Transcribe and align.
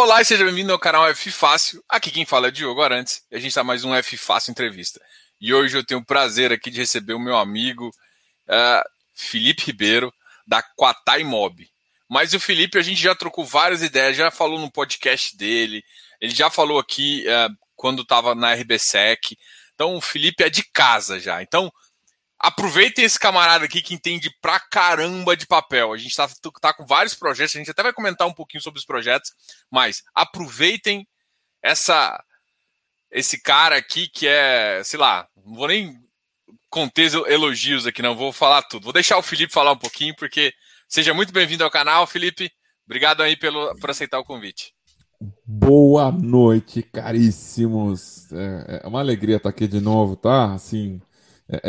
Olá 0.00 0.22
e 0.22 0.24
seja 0.24 0.44
bem-vindo 0.44 0.72
ao 0.72 0.78
canal 0.78 1.08
F 1.08 1.28
Fácil. 1.32 1.82
Aqui 1.88 2.12
quem 2.12 2.24
fala 2.24 2.46
é 2.46 2.50
Diogo 2.52 2.80
Arantes 2.80 3.24
e 3.32 3.34
a 3.34 3.38
gente 3.40 3.48
está 3.48 3.64
mais 3.64 3.82
um 3.82 3.92
F 3.92 4.16
Fácil 4.16 4.52
Entrevista. 4.52 5.00
E 5.40 5.52
hoje 5.52 5.76
eu 5.76 5.84
tenho 5.84 5.98
o 5.98 6.04
prazer 6.04 6.52
aqui 6.52 6.70
de 6.70 6.78
receber 6.78 7.14
o 7.14 7.18
meu 7.18 7.36
amigo 7.36 7.88
uh, 7.88 8.88
Felipe 9.12 9.64
Ribeiro, 9.64 10.14
da 10.46 10.62
Quatai 10.62 11.24
Mob. 11.24 11.68
Mas 12.08 12.32
o 12.32 12.38
Felipe, 12.38 12.78
a 12.78 12.80
gente 12.80 13.02
já 13.02 13.12
trocou 13.12 13.44
várias 13.44 13.82
ideias, 13.82 14.16
já 14.16 14.30
falou 14.30 14.60
no 14.60 14.70
podcast 14.70 15.36
dele, 15.36 15.82
ele 16.20 16.32
já 16.32 16.48
falou 16.48 16.78
aqui 16.78 17.24
uh, 17.26 17.52
quando 17.74 18.02
estava 18.02 18.36
na 18.36 18.54
RBSEC. 18.54 19.36
Então 19.74 19.96
o 19.96 20.00
Felipe 20.00 20.44
é 20.44 20.48
de 20.48 20.62
casa 20.62 21.18
já. 21.18 21.42
Então 21.42 21.72
aproveitem 22.38 23.04
esse 23.04 23.18
camarada 23.18 23.64
aqui 23.64 23.82
que 23.82 23.94
entende 23.94 24.30
pra 24.40 24.60
caramba 24.60 25.36
de 25.36 25.46
papel. 25.46 25.92
A 25.92 25.96
gente 25.96 26.14
tá, 26.14 26.28
tá 26.60 26.72
com 26.72 26.86
vários 26.86 27.14
projetos, 27.14 27.56
a 27.56 27.58
gente 27.58 27.70
até 27.70 27.82
vai 27.82 27.92
comentar 27.92 28.26
um 28.26 28.32
pouquinho 28.32 28.62
sobre 28.62 28.78
os 28.78 28.86
projetos, 28.86 29.32
mas 29.70 30.02
aproveitem 30.14 31.06
essa 31.62 32.22
esse 33.10 33.40
cara 33.40 33.76
aqui 33.76 34.06
que 34.06 34.26
é, 34.26 34.82
sei 34.84 34.98
lá, 34.98 35.26
não 35.44 35.54
vou 35.54 35.68
nem 35.68 35.98
conter 36.68 37.10
elogios 37.26 37.86
aqui, 37.86 38.02
não, 38.02 38.14
vou 38.14 38.32
falar 38.32 38.62
tudo. 38.62 38.84
Vou 38.84 38.92
deixar 38.92 39.16
o 39.16 39.22
Felipe 39.22 39.52
falar 39.52 39.72
um 39.72 39.78
pouquinho, 39.78 40.14
porque 40.14 40.52
seja 40.86 41.14
muito 41.14 41.32
bem-vindo 41.32 41.64
ao 41.64 41.70
canal, 41.70 42.06
Felipe. 42.06 42.52
Obrigado 42.84 43.22
aí 43.22 43.36
pelo, 43.36 43.74
por 43.76 43.90
aceitar 43.90 44.18
o 44.18 44.24
convite. 44.24 44.74
Boa 45.44 46.12
noite, 46.12 46.82
caríssimos. 46.82 48.30
É, 48.32 48.82
é 48.84 48.86
uma 48.86 49.00
alegria 49.00 49.36
estar 49.36 49.48
aqui 49.48 49.66
de 49.66 49.80
novo, 49.80 50.14
tá? 50.14 50.52
Assim, 50.52 51.00
é, 51.50 51.60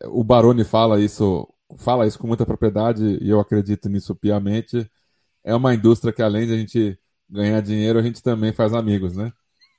é, 0.00 0.06
o 0.06 0.24
Baroni 0.24 0.64
fala 0.64 1.00
isso, 1.00 1.46
fala 1.76 2.06
isso 2.06 2.18
com 2.18 2.26
muita 2.26 2.46
propriedade 2.46 3.18
e 3.20 3.28
eu 3.28 3.38
acredito 3.40 3.88
nisso 3.88 4.14
piamente. 4.14 4.90
É 5.44 5.54
uma 5.54 5.74
indústria 5.74 6.12
que 6.12 6.22
além 6.22 6.46
de 6.46 6.54
a 6.54 6.56
gente 6.56 6.98
ganhar 7.28 7.60
dinheiro, 7.60 7.98
a 7.98 8.02
gente 8.02 8.22
também 8.22 8.52
faz 8.52 8.72
amigos, 8.72 9.14
né? 9.14 9.32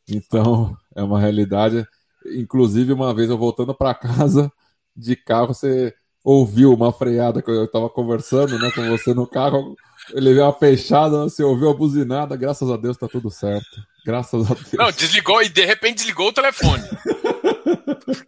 Então 0.07 0.77
é 0.95 1.01
uma 1.01 1.19
realidade. 1.19 1.85
Inclusive 2.25 2.93
uma 2.93 3.13
vez 3.13 3.29
eu 3.29 3.37
voltando 3.37 3.73
para 3.73 3.95
casa 3.95 4.51
de 4.95 5.15
carro, 5.15 5.53
você 5.53 5.93
ouviu 6.23 6.73
uma 6.73 6.91
freada 6.91 7.41
que 7.41 7.49
eu 7.49 7.63
estava 7.63 7.89
conversando, 7.89 8.59
né, 8.59 8.69
com 8.71 8.87
você 8.89 9.13
no 9.13 9.25
carro. 9.25 9.75
Ele 10.13 10.33
veio 10.33 10.45
uma 10.45 10.53
fechada, 10.53 11.23
você 11.23 11.43
ouviu 11.43 11.69
a 11.69 11.73
buzinada, 11.73 12.35
graças 12.35 12.69
a 12.69 12.77
Deus 12.77 12.97
tá 12.97 13.07
tudo 13.07 13.31
certo. 13.31 13.81
Graças 14.05 14.51
a 14.51 14.53
Deus. 14.53 14.73
Não, 14.73 14.91
desligou 14.91 15.41
e 15.41 15.49
de 15.49 15.65
repente 15.65 15.97
desligou 15.97 16.27
o 16.27 16.33
telefone. 16.33 16.83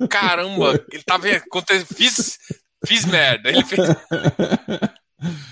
Caramba, 0.09 0.83
ele 0.91 1.03
tava. 1.03 1.27
Fiz, 1.95 2.37
fiz 2.85 3.05
merda. 3.05 3.49
Ele 3.49 3.63
fez. 3.63 3.79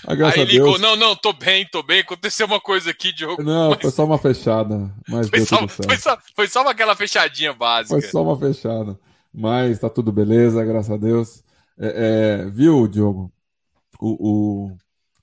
Aí 0.07 0.45
ligou, 0.45 0.79
Deus. 0.79 0.81
não, 0.81 0.95
não, 0.95 1.15
tô 1.15 1.31
bem, 1.31 1.67
tô 1.71 1.83
bem. 1.83 1.99
Aconteceu 1.99 2.47
uma 2.47 2.59
coisa 2.59 2.89
aqui, 2.89 3.13
Diogo. 3.13 3.43
Não, 3.43 3.69
mas... 3.69 3.81
foi 3.81 3.91
só 3.91 4.05
uma 4.05 4.17
fechada. 4.17 4.91
Mas 5.07 5.29
foi, 5.29 5.41
só, 5.41 5.67
foi, 5.67 5.97
só, 5.97 6.17
foi 6.35 6.47
só 6.47 6.67
aquela 6.67 6.95
fechadinha 6.95 7.53
básica. 7.53 7.99
Foi 7.99 8.09
só 8.09 8.23
uma 8.23 8.37
fechada. 8.37 8.99
Mas 9.31 9.77
tá 9.77 9.89
tudo 9.89 10.11
beleza, 10.11 10.65
graças 10.65 10.91
a 10.91 10.97
Deus. 10.97 11.43
É, 11.77 12.45
é, 12.45 12.49
viu, 12.49 12.87
Diogo? 12.87 13.31
O, 13.99 14.67
o, 14.67 14.77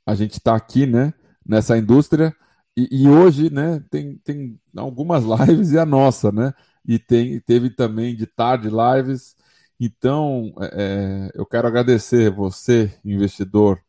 a 0.07 0.15
gente 0.15 0.39
tá 0.41 0.55
aqui, 0.55 0.87
né, 0.87 1.13
nessa 1.45 1.77
indústria. 1.77 2.35
E, 2.77 2.89
e, 2.91 3.09
hoje, 3.09 3.51
né, 3.51 3.83
tem, 3.91 4.17
tem 4.19 4.61
algumas 4.77 5.25
lives 5.49 5.73
e 5.73 5.79
a 5.79 5.85
nossa, 5.85 6.31
né? 6.31 6.55
E 6.87 6.99
tem, 6.99 7.41
teve 7.41 7.71
também 7.71 8.15
de 8.15 8.27
tarde 8.27 8.69
lives. 8.69 9.35
Então, 9.79 10.55
é, 10.61 10.71
é, 10.75 11.31
eu 11.35 11.45
quero 11.45 11.67
agradecer 11.69 12.31
você, 12.31 12.97
investidor, 13.05 13.81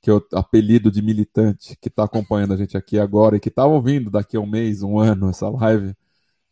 que 0.00 0.10
é 0.10 0.14
o 0.14 0.24
apelido 0.34 0.90
de 0.90 1.02
militante, 1.02 1.76
que 1.80 1.88
está 1.88 2.04
acompanhando 2.04 2.54
a 2.54 2.56
gente 2.56 2.76
aqui 2.76 2.98
agora 2.98 3.36
e 3.36 3.40
que 3.40 3.48
está 3.48 3.66
ouvindo 3.66 4.10
daqui 4.10 4.36
a 4.36 4.40
um 4.40 4.46
mês, 4.46 4.82
um 4.82 4.98
ano, 4.98 5.28
essa 5.28 5.48
live. 5.48 5.94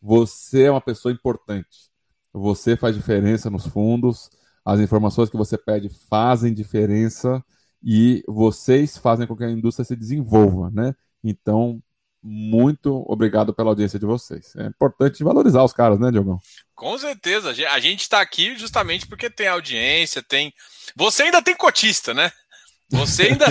Você 0.02 0.64
é 0.64 0.70
uma 0.70 0.80
pessoa 0.80 1.12
importante. 1.12 1.90
Você 2.32 2.76
faz 2.76 2.96
diferença 2.96 3.48
nos 3.48 3.66
fundos, 3.66 4.28
as 4.64 4.80
informações 4.80 5.30
que 5.30 5.36
você 5.36 5.56
pede 5.56 5.88
fazem 6.10 6.52
diferença 6.52 7.44
e 7.82 8.24
vocês 8.26 8.98
fazem 8.98 9.26
com 9.26 9.36
que 9.36 9.44
a 9.44 9.50
indústria 9.50 9.84
se 9.84 9.94
desenvolva, 9.94 10.70
né? 10.70 10.94
Então, 11.22 11.80
muito 12.26 13.04
obrigado 13.06 13.52
pela 13.52 13.68
audiência 13.68 13.98
de 13.98 14.06
vocês. 14.06 14.56
É 14.56 14.64
importante 14.64 15.22
valorizar 15.22 15.62
os 15.62 15.74
caras, 15.74 16.00
né, 16.00 16.10
Diogão? 16.10 16.40
Com 16.74 16.98
certeza. 16.98 17.50
A 17.50 17.78
gente 17.78 18.00
está 18.00 18.22
aqui 18.22 18.56
justamente 18.56 19.06
porque 19.06 19.28
tem 19.28 19.46
audiência, 19.46 20.22
tem. 20.22 20.50
Você 20.96 21.24
ainda 21.24 21.42
tem 21.42 21.54
cotista, 21.54 22.14
né? 22.14 22.32
Você 22.88 23.24
ainda, 23.24 23.46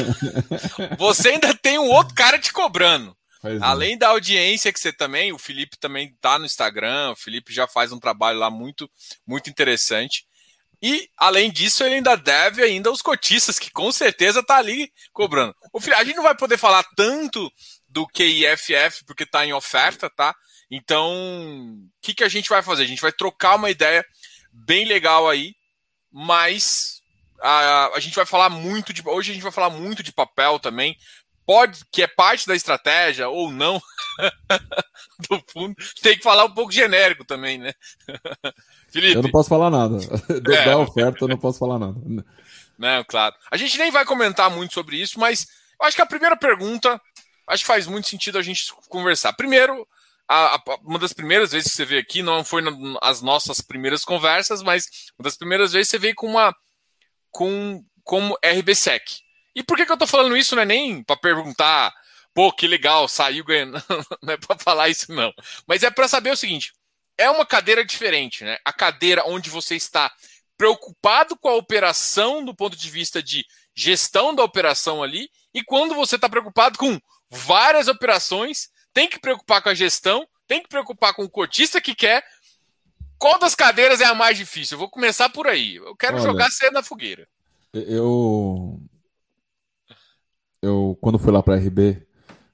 você 0.98 1.30
ainda 1.30 1.54
tem 1.54 1.78
um 1.78 1.88
outro 1.92 2.16
cara 2.16 2.40
te 2.40 2.52
cobrando. 2.52 3.16
Pois 3.40 3.62
é. 3.62 3.64
Além 3.64 3.94
é. 3.94 3.98
da 3.98 4.08
audiência 4.08 4.74
que 4.74 4.80
você 4.80 4.92
também, 4.92 5.32
o 5.32 5.38
Felipe 5.38 5.78
também 5.78 6.16
tá 6.20 6.40
no 6.40 6.46
Instagram, 6.46 7.12
o 7.12 7.16
Felipe 7.16 7.54
já 7.54 7.68
faz 7.68 7.92
um 7.92 8.00
trabalho 8.00 8.40
lá 8.40 8.50
muito, 8.50 8.90
muito 9.28 9.52
interessante. 9.52 10.26
E, 10.82 11.10
além 11.18 11.52
disso, 11.52 11.84
ele 11.84 11.96
ainda 11.96 12.16
deve 12.16 12.62
ainda 12.62 12.92
os 12.92 13.02
cotistas, 13.02 13.58
que 13.58 13.72
com 13.72 13.90
certeza 13.92 14.44
tá 14.44 14.58
ali 14.58 14.92
cobrando. 15.14 15.56
O, 15.72 15.80
a 15.96 16.04
gente 16.04 16.18
não 16.18 16.24
vai 16.24 16.36
poder 16.36 16.58
falar 16.58 16.84
tanto 16.96 17.50
do 17.94 18.08
QIFF, 18.08 19.06
porque 19.06 19.24
está 19.24 19.46
em 19.46 19.54
oferta, 19.54 20.10
tá? 20.10 20.36
Então, 20.70 21.14
o 21.14 22.02
que, 22.02 22.16
que 22.16 22.24
a 22.24 22.28
gente 22.30 22.50
vai 22.50 22.64
fazer? 22.64 22.84
A 22.84 22.88
gente 22.88 23.02
vai 23.02 23.12
trocar 23.12 23.56
uma 23.56 23.70
ideia 23.70 24.04
bem 24.52 24.86
legal 24.86 25.30
aí, 25.30 25.54
mas 26.12 27.02
a, 27.40 27.92
a 27.96 28.00
gente 28.00 28.16
vai 28.16 28.26
falar 28.26 28.50
muito 28.50 28.92
de. 28.92 29.08
Hoje 29.08 29.32
a 29.32 29.34
gente 29.36 29.44
vai 29.44 29.52
falar 29.52 29.70
muito 29.70 30.02
de 30.02 30.12
papel 30.12 30.60
também. 30.60 30.98
Pode, 31.46 31.84
que 31.92 32.02
é 32.02 32.08
parte 32.08 32.48
da 32.48 32.56
estratégia 32.56 33.28
ou 33.28 33.52
não 33.52 33.80
do 35.30 35.44
fundo, 35.52 35.76
tem 36.02 36.18
que 36.18 36.24
falar 36.24 36.46
um 36.46 36.54
pouco 36.54 36.72
genérico 36.72 37.26
também, 37.26 37.58
né? 37.58 37.74
Felipe. 38.90 39.16
Eu 39.16 39.24
não 39.24 39.30
posso 39.30 39.50
falar 39.50 39.70
nada. 39.70 39.98
É. 40.52 40.66
Da 40.66 40.78
oferta, 40.78 41.24
eu 41.24 41.28
não 41.28 41.38
posso 41.38 41.60
falar 41.60 41.78
nada. 41.78 42.00
Não, 42.78 43.04
claro. 43.04 43.36
A 43.52 43.58
gente 43.58 43.78
nem 43.78 43.92
vai 43.92 44.06
comentar 44.06 44.50
muito 44.50 44.74
sobre 44.74 44.96
isso, 44.96 45.20
mas 45.20 45.48
eu 45.80 45.86
acho 45.86 45.96
que 45.96 46.02
a 46.02 46.08
primeira 46.08 46.38
pergunta 46.38 47.00
acho 47.48 47.64
que 47.64 47.68
faz 47.68 47.88
muito 47.88 48.08
sentido 48.08 48.38
a 48.38 48.42
gente 48.42 48.72
conversar. 48.90 49.34
Primeiro, 49.34 49.88
a, 50.28 50.56
a, 50.56 50.64
uma 50.84 51.00
das 51.00 51.14
primeiras 51.14 51.52
vezes 51.52 51.72
que 51.72 51.78
você 51.78 51.86
veio 51.86 52.02
aqui, 52.02 52.22
não 52.22 52.44
foi 52.44 52.62
nas 52.62 53.22
nossas 53.22 53.62
primeiras 53.62 54.04
conversas, 54.04 54.62
mas 54.62 54.88
uma 55.18 55.24
das 55.24 55.38
primeiras 55.38 55.74
vezes 55.74 55.90
você 55.90 56.00
veio 56.00 56.16
com 56.16 56.28
uma 56.28 56.56
com 57.32 57.84
como 58.04 58.38
RBSEC. 58.44 59.22
E 59.56 59.64
por 59.64 59.78
que, 59.78 59.86
que 59.86 59.92
eu 59.92 59.98
tô 59.98 60.08
falando 60.08 60.36
isso? 60.36 60.56
Não 60.56 60.64
é 60.64 60.66
nem 60.66 61.04
para 61.04 61.16
perguntar, 61.16 61.94
pô, 62.34 62.52
que 62.52 62.68
legal, 62.68 63.08
saiu 63.08 63.44
ganhando. 63.46 63.82
não 64.22 64.34
é 64.34 64.38
para 64.38 64.58
falar 64.58 64.90
isso, 64.90 65.12
não. 65.12 65.34
Mas 65.68 65.84
é 65.84 65.92
para 65.92 66.08
saber 66.08 66.32
o 66.32 66.38
seguinte: 66.38 66.74
é 67.18 67.30
uma 67.30 67.46
cadeira 67.46 67.86
diferente, 67.86 68.44
né? 68.44 68.58
A 68.66 68.74
cadeira 68.74 69.24
onde 69.26 69.50
você 69.50 69.76
está 69.76 70.12
preocupado 70.58 71.38
com 71.38 71.50
a 71.50 71.56
operação 71.56 72.44
do 72.44 72.56
ponto 72.56 72.78
de 72.78 72.90
vista 72.90 73.22
de 73.22 73.46
gestão 73.76 74.34
da 74.34 74.44
operação 74.44 75.02
ali, 75.02 75.30
e 75.54 75.64
quando 75.64 75.96
você 75.96 76.16
está 76.16 76.30
preocupado 76.30 76.78
com 76.78 77.00
várias 77.34 77.88
operações, 77.88 78.70
tem 78.94 79.10
que 79.10 79.20
preocupar 79.20 79.62
com 79.62 79.70
a 79.70 79.74
gestão, 79.74 80.28
tem 80.48 80.62
que 80.62 80.70
preocupar 80.70 81.14
com 81.14 81.24
o 81.24 81.30
cotista 81.30 81.82
que 81.82 81.96
quer. 81.96 82.24
Qual 83.18 83.40
das 83.40 83.56
cadeiras 83.56 84.02
é 84.02 84.06
a 84.06 84.14
mais 84.14 84.38
difícil? 84.38 84.76
Eu 84.76 84.80
vou 84.80 84.90
começar 84.90 85.30
por 85.30 85.48
aí. 85.48 85.76
Eu 85.76 85.96
quero 85.96 86.16
Olha, 86.18 86.24
jogar 86.24 86.52
cedo 86.52 86.74
na 86.74 86.84
fogueira. 86.84 87.28
Eu. 87.74 88.80
Eu, 90.62 90.98
quando 91.02 91.20
fui 91.20 91.32
lá 91.32 91.44
para 91.44 91.56
a 91.56 91.58
RB, 91.58 92.06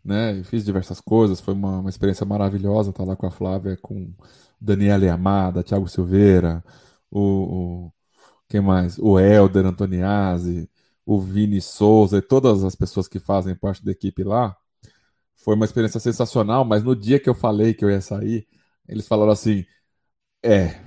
né, 0.03 0.43
fiz 0.43 0.65
diversas 0.65 0.99
coisas, 0.99 1.39
foi 1.39 1.53
uma, 1.53 1.79
uma 1.79 1.89
experiência 1.89 2.25
maravilhosa 2.25 2.89
estar 2.89 3.03
lá 3.03 3.15
com 3.15 3.27
a 3.27 3.31
Flávia, 3.31 3.77
com 3.77 4.11
Daniela 4.59 5.11
Amada, 5.13 5.63
Thiago 5.63 5.87
Silveira, 5.87 6.63
o, 7.11 7.19
o 7.21 7.93
quem 8.49 8.61
mais? 8.61 8.97
O 8.97 9.19
Helder 9.19 9.65
Antoniazzi, 9.67 10.67
o 11.05 11.19
Vini 11.21 11.61
Souza 11.61 12.17
e 12.17 12.21
todas 12.21 12.63
as 12.63 12.75
pessoas 12.75 13.07
que 13.07 13.19
fazem 13.19 13.55
parte 13.55 13.85
da 13.85 13.91
equipe 13.91 14.23
lá. 14.23 14.57
Foi 15.43 15.55
uma 15.55 15.65
experiência 15.65 15.99
sensacional, 15.99 16.65
mas 16.65 16.83
no 16.83 16.95
dia 16.95 17.19
que 17.19 17.29
eu 17.29 17.35
falei 17.35 17.73
que 17.73 17.83
eu 17.83 17.89
ia 17.89 18.01
sair, 18.01 18.47
eles 18.87 19.07
falaram 19.07 19.31
assim: 19.31 19.65
é, 20.43 20.79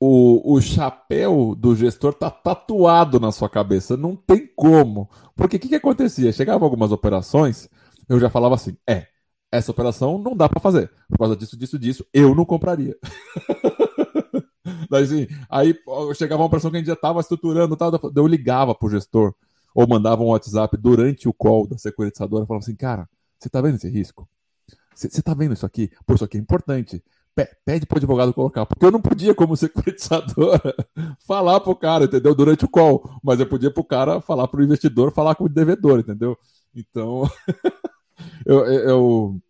o, 0.00 0.54
o 0.54 0.60
chapéu 0.60 1.54
do 1.56 1.74
gestor 1.74 2.12
tá 2.14 2.30
tatuado 2.30 3.18
na 3.18 3.32
sua 3.32 3.48
cabeça, 3.48 3.96
não 3.96 4.14
tem 4.16 4.46
como. 4.54 5.08
Porque 5.34 5.56
o 5.56 5.60
que, 5.60 5.68
que 5.68 5.74
acontecia? 5.76 6.32
Chegava 6.32 6.64
algumas 6.64 6.92
operações, 6.92 7.68
eu 8.08 8.20
já 8.20 8.28
falava 8.30 8.54
assim: 8.54 8.76
é, 8.88 9.06
essa 9.50 9.70
operação 9.70 10.18
não 10.18 10.36
dá 10.36 10.48
para 10.48 10.60
fazer. 10.60 10.90
Por 11.08 11.18
causa 11.18 11.36
disso, 11.36 11.56
disso, 11.56 11.78
disso, 11.78 12.06
eu 12.12 12.34
não 12.34 12.44
compraria. 12.44 12.96
Daí, 14.90 15.04
assim, 15.04 15.26
aí 15.50 15.74
chegava 16.14 16.42
uma 16.42 16.46
operação 16.46 16.70
que 16.70 16.76
a 16.76 16.80
gente 16.80 16.88
já 16.88 16.94
estava 16.94 17.20
estruturando, 17.20 17.76
tava, 17.76 18.00
eu 18.14 18.26
ligava 18.26 18.74
pro 18.74 18.88
gestor, 18.88 19.34
ou 19.74 19.86
mandava 19.86 20.22
um 20.22 20.28
WhatsApp 20.28 20.76
durante 20.76 21.28
o 21.28 21.32
call 21.32 21.66
da 21.66 21.78
securitizadora, 21.78 22.46
falava 22.46 22.64
assim, 22.64 22.74
cara, 22.76 23.08
você 23.38 23.48
tá 23.48 23.60
vendo 23.60 23.76
esse 23.76 23.88
risco? 23.88 24.28
Você 24.94 25.22
tá 25.22 25.34
vendo 25.34 25.52
isso 25.52 25.66
aqui? 25.66 25.90
Pô, 26.06 26.14
isso 26.14 26.24
aqui 26.24 26.38
é 26.38 26.40
importante. 26.40 27.04
Pede 27.66 27.84
pro 27.84 27.98
advogado 27.98 28.32
colocar, 28.32 28.64
porque 28.64 28.86
eu 28.86 28.90
não 28.90 29.00
podia, 29.00 29.34
como 29.34 29.54
securitizadora, 29.58 30.74
falar 31.20 31.60
pro 31.60 31.76
cara, 31.76 32.04
entendeu? 32.04 32.34
Durante 32.34 32.64
o 32.64 32.68
call, 32.68 33.20
mas 33.22 33.38
eu 33.38 33.46
podia 33.46 33.70
pro 33.70 33.84
cara 33.84 34.22
falar 34.22 34.48
pro 34.48 34.64
investidor, 34.64 35.12
falar 35.12 35.34
com 35.34 35.44
o 35.44 35.48
devedor, 35.48 36.00
entendeu? 36.00 36.38
Então, 36.74 37.30
eu, 38.46 38.64
eu, 38.64 39.40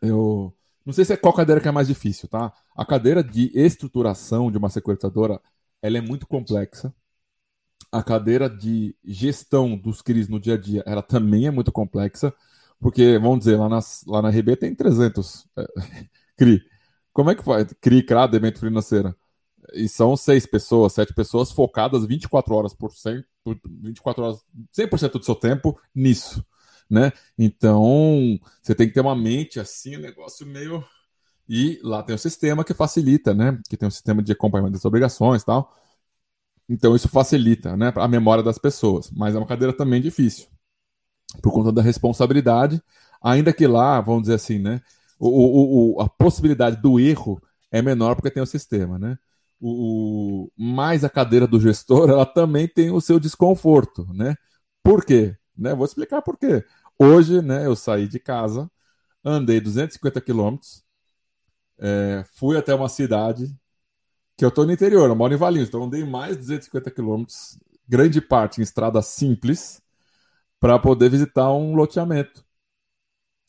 eu 0.00 0.54
não 0.86 0.92
sei 0.94 1.04
se 1.04 1.12
é 1.12 1.18
qual 1.18 1.34
cadeira 1.34 1.60
que 1.60 1.68
é 1.68 1.70
mais 1.70 1.86
difícil, 1.86 2.26
tá? 2.30 2.50
A 2.74 2.82
cadeira 2.82 3.22
de 3.22 3.50
estruturação 3.54 4.50
de 4.50 4.56
uma 4.56 4.70
securitizadora, 4.70 5.38
ela 5.82 5.98
é 5.98 6.00
muito 6.00 6.26
complexa. 6.26 6.94
A 7.92 8.02
cadeira 8.02 8.48
de 8.48 8.96
gestão 9.04 9.76
dos 9.76 10.00
CRIs 10.00 10.28
no 10.28 10.40
dia 10.40 10.54
a 10.54 10.56
dia, 10.56 10.82
ela 10.86 11.02
também 11.02 11.46
é 11.46 11.50
muito 11.50 11.70
complexa, 11.70 12.32
porque, 12.80 13.18
vamos 13.18 13.40
dizer, 13.40 13.56
lá, 13.56 13.68
nas, 13.68 14.04
lá 14.06 14.22
na 14.22 14.30
RB 14.30 14.56
tem 14.56 14.74
300 14.74 15.46
é, 15.56 15.66
CRI. 16.36 16.62
Como 17.12 17.30
é 17.30 17.34
que 17.34 17.44
faz? 17.44 17.72
CRI, 17.80 18.02
CRA, 18.02 18.26
debênture 18.26 18.68
financeira. 18.68 19.16
E 19.74 19.88
são 19.88 20.16
seis 20.16 20.46
pessoas, 20.46 20.94
sete 20.94 21.12
pessoas 21.12 21.52
focadas 21.52 22.06
24 22.06 22.54
horas 22.54 22.74
por 22.74 22.92
cento, 22.92 23.26
24 23.66 24.24
horas, 24.24 24.44
100% 24.72 25.18
do 25.18 25.24
seu 25.24 25.34
tempo 25.34 25.78
nisso 25.94 26.44
né? 26.90 27.12
Então, 27.36 28.38
você 28.62 28.74
tem 28.74 28.88
que 28.88 28.94
ter 28.94 29.00
uma 29.00 29.14
mente 29.16 29.60
assim, 29.60 29.96
um 29.96 30.00
negócio 30.00 30.46
meio. 30.46 30.84
E 31.48 31.80
lá 31.82 32.02
tem 32.02 32.14
o 32.14 32.18
sistema 32.18 32.64
que 32.64 32.74
facilita, 32.74 33.34
né? 33.34 33.58
Que 33.68 33.76
tem 33.76 33.88
um 33.88 33.90
sistema 33.90 34.22
de 34.22 34.32
acompanhamento 34.32 34.74
das 34.74 34.84
obrigações 34.84 35.42
e 35.42 35.46
tal. 35.46 35.72
Então, 36.68 36.94
isso 36.96 37.08
facilita, 37.08 37.76
né? 37.76 37.92
A 37.96 38.08
memória 38.08 38.42
das 38.44 38.58
pessoas. 38.58 39.10
Mas 39.10 39.34
é 39.34 39.38
uma 39.38 39.46
cadeira 39.46 39.72
também 39.76 40.00
difícil. 40.02 40.48
Por 41.42 41.52
conta 41.52 41.70
da 41.70 41.82
responsabilidade. 41.82 42.82
Ainda 43.22 43.52
que 43.52 43.66
lá, 43.66 44.00
vamos 44.00 44.22
dizer 44.22 44.34
assim, 44.34 44.58
né? 44.58 44.80
O, 45.18 45.28
o, 45.28 45.96
o 45.96 46.00
a 46.00 46.08
possibilidade 46.08 46.80
do 46.80 46.98
erro 47.00 47.40
é 47.70 47.82
menor 47.82 48.14
porque 48.14 48.30
tem 48.30 48.42
o 48.42 48.46
sistema, 48.46 48.98
né? 48.98 49.18
O, 49.60 50.50
mais 50.56 51.04
a 51.04 51.10
cadeira 51.10 51.46
do 51.46 51.60
gestor, 51.60 52.08
ela 52.10 52.24
também 52.24 52.68
tem 52.68 52.90
o 52.90 53.00
seu 53.00 53.18
desconforto, 53.18 54.06
né? 54.14 54.36
Por 54.82 55.04
quê? 55.04 55.36
Né? 55.56 55.74
Vou 55.74 55.84
explicar 55.84 56.22
por 56.22 56.38
quê. 56.38 56.64
Hoje, 56.98 57.42
né, 57.42 57.66
eu 57.66 57.76
saí 57.76 58.08
de 58.08 58.18
casa, 58.18 58.70
andei 59.24 59.60
250 59.60 60.20
quilômetros, 60.20 60.84
é, 61.78 62.24
fui 62.34 62.56
até 62.56 62.74
uma 62.74 62.88
cidade 62.88 63.54
que 64.36 64.44
eu 64.44 64.48
estou 64.48 64.64
no 64.64 64.72
interior, 64.72 65.08
eu 65.08 65.16
moro 65.16 65.34
em 65.34 65.36
Valinhos, 65.36 65.68
então 65.68 65.84
andei 65.84 66.04
mais 66.04 66.32
de 66.32 66.38
250 66.38 66.90
quilômetros, 66.90 67.58
grande 67.88 68.20
parte 68.20 68.60
em 68.60 68.62
estrada 68.62 69.02
simples, 69.02 69.82
para 70.60 70.78
poder 70.78 71.10
visitar 71.10 71.52
um 71.52 71.74
loteamento 71.74 72.44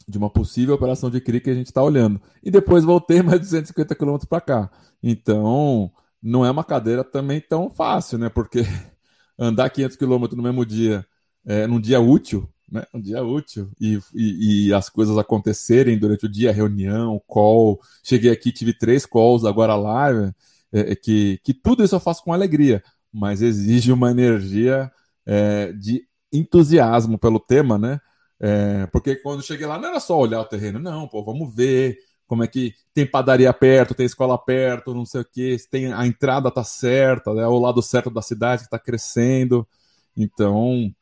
de 0.07 0.17
uma 0.17 0.29
possível 0.29 0.75
operação 0.75 1.09
de 1.09 1.21
CRI 1.21 1.39
que 1.41 1.49
a 1.49 1.53
gente 1.53 1.67
está 1.67 1.83
olhando. 1.83 2.21
E 2.43 2.49
depois 2.49 2.83
voltei 2.83 3.21
mais 3.23 3.39
250 3.39 3.95
quilômetros 3.95 4.27
para 4.27 4.41
cá. 4.41 4.71
Então, 5.01 5.91
não 6.21 6.45
é 6.45 6.51
uma 6.51 6.63
cadeira 6.63 7.03
também 7.03 7.39
tão 7.41 7.69
fácil, 7.69 8.17
né? 8.17 8.29
Porque 8.29 8.63
andar 9.37 9.69
500 9.69 9.97
quilômetros 9.97 10.37
no 10.37 10.43
mesmo 10.43 10.65
dia, 10.65 11.05
é, 11.45 11.67
num 11.67 11.79
dia 11.79 11.99
útil, 11.99 12.49
né? 12.71 12.85
Um 12.93 13.01
dia 13.01 13.23
útil 13.23 13.71
e, 13.79 13.99
e, 14.13 14.67
e, 14.67 14.73
as 14.73 14.89
coisas 14.89 15.17
acontecerem 15.17 15.97
durante 15.97 16.25
o 16.25 16.29
dia, 16.29 16.51
reunião, 16.51 17.21
call. 17.27 17.79
Cheguei 18.03 18.31
aqui, 18.31 18.51
tive 18.51 18.73
três 18.73 19.05
calls 19.05 19.45
agora 19.45 19.75
live, 19.75 20.31
é, 20.71 20.91
é, 20.91 20.95
que, 20.95 21.39
que 21.43 21.53
tudo 21.53 21.83
isso 21.83 21.95
eu 21.95 21.99
faço 21.99 22.23
com 22.23 22.33
alegria, 22.33 22.83
mas 23.11 23.41
exige 23.41 23.91
uma 23.91 24.11
energia 24.11 24.91
é, 25.25 25.71
de 25.73 26.07
entusiasmo 26.31 27.17
pelo 27.17 27.39
tema, 27.39 27.77
né? 27.77 27.99
É, 28.39 28.87
porque 28.87 29.15
quando 29.17 29.43
cheguei 29.43 29.67
lá 29.67 29.77
não 29.77 29.89
era 29.89 29.99
só 29.99 30.17
olhar 30.17 30.41
o 30.41 30.45
terreno, 30.45 30.79
não, 30.79 31.07
pô, 31.07 31.23
vamos 31.23 31.53
ver 31.53 31.97
como 32.25 32.43
é 32.43 32.47
que 32.47 32.73
tem 32.93 33.05
padaria 33.05 33.51
perto, 33.53 33.95
tem 33.95 34.05
escola 34.05 34.37
perto, 34.37 34.93
não 34.93 35.05
sei 35.05 35.21
o 35.21 35.25
que, 35.25 35.57
tem 35.69 35.91
a 35.91 36.05
entrada 36.05 36.51
tá 36.51 36.63
certa, 36.63 37.33
né? 37.33 37.45
O 37.47 37.59
lado 37.59 37.81
certo 37.81 38.09
da 38.09 38.21
cidade 38.21 38.63
está 38.63 38.77
crescendo. 38.79 39.67
Então, 40.15 40.93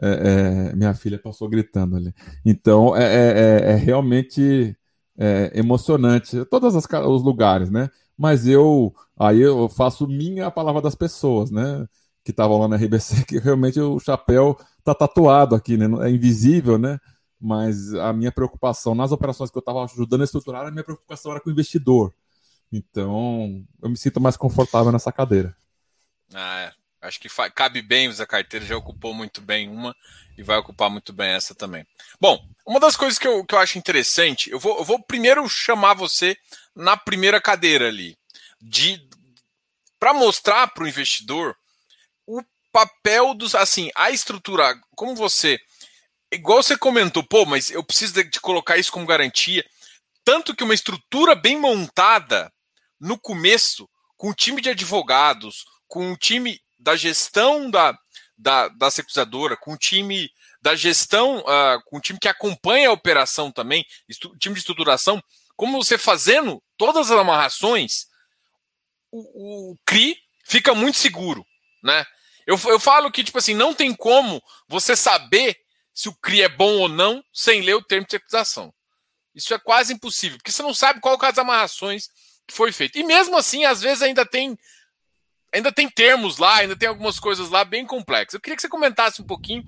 é, 0.00 0.70
é, 0.72 0.76
minha 0.76 0.94
filha 0.94 1.18
passou 1.18 1.48
gritando 1.48 1.96
ali. 1.96 2.14
Então 2.44 2.96
é, 2.96 3.04
é, 3.04 3.70
é, 3.70 3.72
é 3.72 3.74
realmente 3.76 4.76
é, 5.18 5.52
emocionante. 5.54 6.44
Todos 6.46 6.74
os 6.74 7.22
lugares, 7.22 7.70
né? 7.70 7.90
Mas 8.16 8.46
eu 8.46 8.94
aí 9.18 9.40
eu 9.40 9.68
faço 9.68 10.06
minha 10.06 10.50
palavra 10.50 10.82
das 10.82 10.94
pessoas, 10.94 11.50
né? 11.50 11.86
Que 12.26 12.32
estavam 12.32 12.58
lá 12.58 12.66
na 12.66 12.74
RBC, 12.74 13.22
que 13.24 13.38
realmente 13.38 13.78
o 13.78 14.00
chapéu 14.00 14.58
tá 14.82 14.92
tatuado 14.92 15.54
aqui, 15.54 15.76
né? 15.76 15.86
É 16.04 16.10
invisível, 16.10 16.76
né? 16.76 16.98
Mas 17.40 17.94
a 17.94 18.12
minha 18.12 18.32
preocupação 18.32 18.96
nas 18.96 19.12
operações 19.12 19.48
que 19.48 19.56
eu 19.56 19.60
estava 19.60 19.84
ajudando 19.84 20.22
a 20.22 20.24
estruturar, 20.24 20.66
a 20.66 20.70
minha 20.72 20.82
preocupação 20.82 21.30
era 21.30 21.40
com 21.40 21.48
o 21.48 21.52
investidor. 21.52 22.12
Então, 22.72 23.64
eu 23.80 23.88
me 23.88 23.96
sinto 23.96 24.20
mais 24.20 24.36
confortável 24.36 24.90
nessa 24.90 25.12
cadeira. 25.12 25.56
Ah, 26.34 26.62
é. 26.62 26.72
Acho 27.00 27.20
que 27.20 27.28
cabe 27.54 27.80
bem 27.80 28.08
usar 28.08 28.26
carteira, 28.26 28.66
já 28.66 28.76
ocupou 28.76 29.14
muito 29.14 29.40
bem 29.40 29.68
uma 29.68 29.94
e 30.36 30.42
vai 30.42 30.56
ocupar 30.56 30.90
muito 30.90 31.12
bem 31.12 31.28
essa 31.28 31.54
também. 31.54 31.86
Bom, 32.20 32.44
uma 32.66 32.80
das 32.80 32.96
coisas 32.96 33.20
que 33.20 33.28
eu, 33.28 33.44
que 33.44 33.54
eu 33.54 33.60
acho 33.60 33.78
interessante, 33.78 34.50
eu 34.50 34.58
vou, 34.58 34.78
eu 34.78 34.84
vou 34.84 35.00
primeiro 35.00 35.48
chamar 35.48 35.94
você 35.94 36.36
na 36.74 36.96
primeira 36.96 37.40
cadeira 37.40 37.86
ali, 37.86 38.18
de 38.60 39.00
para 40.00 40.12
mostrar 40.12 40.66
para 40.68 40.82
o 40.82 40.88
investidor 40.88 41.56
o 42.26 42.42
papel 42.72 43.34
dos. 43.34 43.54
Assim, 43.54 43.90
a 43.94 44.10
estrutura, 44.10 44.78
como 44.94 45.14
você. 45.14 45.58
Igual 46.32 46.62
você 46.62 46.76
comentou, 46.76 47.22
pô, 47.22 47.46
mas 47.46 47.70
eu 47.70 47.84
preciso 47.84 48.14
de, 48.14 48.24
de 48.24 48.40
colocar 48.40 48.76
isso 48.76 48.90
como 48.90 49.06
garantia. 49.06 49.64
Tanto 50.24 50.54
que 50.56 50.64
uma 50.64 50.74
estrutura 50.74 51.34
bem 51.36 51.58
montada 51.58 52.52
no 53.00 53.18
começo, 53.18 53.88
com 54.16 54.30
um 54.30 54.34
time 54.34 54.60
de 54.60 54.70
advogados, 54.70 55.64
com 55.86 56.10
um 56.10 56.16
time 56.16 56.60
da 56.78 56.96
gestão 56.96 57.70
da, 57.70 57.96
da, 58.36 58.68
da 58.68 58.90
securizadora, 58.90 59.56
com 59.56 59.72
o 59.72 59.78
time 59.78 60.30
da 60.60 60.74
gestão, 60.74 61.38
uh, 61.38 61.80
com 61.84 61.98
o 61.98 62.00
time 62.00 62.18
que 62.18 62.28
acompanha 62.28 62.88
a 62.88 62.92
operação 62.92 63.52
também, 63.52 63.86
time 64.40 64.54
de 64.54 64.60
estruturação, 64.60 65.22
como 65.54 65.82
você 65.82 65.96
fazendo 65.96 66.62
todas 66.76 67.10
as 67.10 67.18
amarrações, 67.18 68.06
o, 69.10 69.70
o 69.72 69.76
CRI 69.86 70.16
fica 70.44 70.74
muito 70.74 70.98
seguro, 70.98 71.46
né? 71.82 72.04
Eu, 72.46 72.58
eu 72.66 72.78
falo 72.78 73.10
que, 73.10 73.24
tipo 73.24 73.38
assim, 73.38 73.54
não 73.54 73.74
tem 73.74 73.92
como 73.92 74.42
você 74.68 74.94
saber 74.94 75.56
se 75.92 76.08
o 76.08 76.14
CRI 76.14 76.42
é 76.42 76.48
bom 76.48 76.78
ou 76.78 76.88
não 76.88 77.24
sem 77.32 77.62
ler 77.62 77.74
o 77.74 77.82
termo 77.82 78.06
de 78.06 78.12
securização. 78.12 78.72
Isso 79.34 79.52
é 79.52 79.58
quase 79.58 79.92
impossível, 79.92 80.38
porque 80.38 80.52
você 80.52 80.62
não 80.62 80.72
sabe 80.72 81.00
qual 81.00 81.18
é 81.20 81.26
as 81.26 81.38
amarrações 81.38 82.08
que 82.46 82.54
foi 82.54 82.70
feito. 82.72 82.98
E 82.98 83.02
mesmo 83.02 83.36
assim, 83.36 83.64
às 83.64 83.82
vezes 83.82 84.02
ainda 84.02 84.24
tem 84.24 84.56
ainda 85.52 85.72
tem 85.72 85.88
termos 85.88 86.38
lá, 86.38 86.56
ainda 86.56 86.76
tem 86.76 86.88
algumas 86.88 87.18
coisas 87.18 87.50
lá 87.50 87.64
bem 87.64 87.86
complexas. 87.86 88.34
Eu 88.34 88.40
queria 88.40 88.56
que 88.56 88.62
você 88.62 88.68
comentasse 88.68 89.22
um 89.22 89.26
pouquinho 89.26 89.64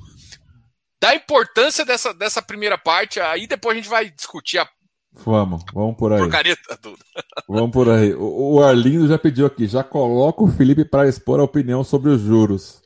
da 1.00 1.14
importância 1.14 1.84
dessa, 1.84 2.12
dessa 2.12 2.42
primeira 2.42 2.76
parte, 2.76 3.20
aí 3.20 3.46
depois 3.46 3.76
a 3.76 3.80
gente 3.80 3.88
vai 3.88 4.10
discutir 4.10 4.58
a 4.58 4.68
Vamos, 5.12 5.64
vamos 5.72 5.96
por 5.96 6.12
aí. 6.12 6.20
Porcaria 6.20 6.56
tudo. 6.80 6.98
Vamos 7.48 7.70
por 7.70 7.88
aí. 7.88 8.14
O, 8.14 8.62
Arlindo 8.62 9.08
já 9.08 9.18
pediu 9.18 9.46
aqui, 9.46 9.66
já 9.66 9.82
coloca 9.82 10.42
o 10.44 10.48
Felipe 10.48 10.84
para 10.84 11.08
expor 11.08 11.40
a 11.40 11.44
opinião 11.44 11.82
sobre 11.82 12.10
os 12.10 12.20
juros. 12.20 12.82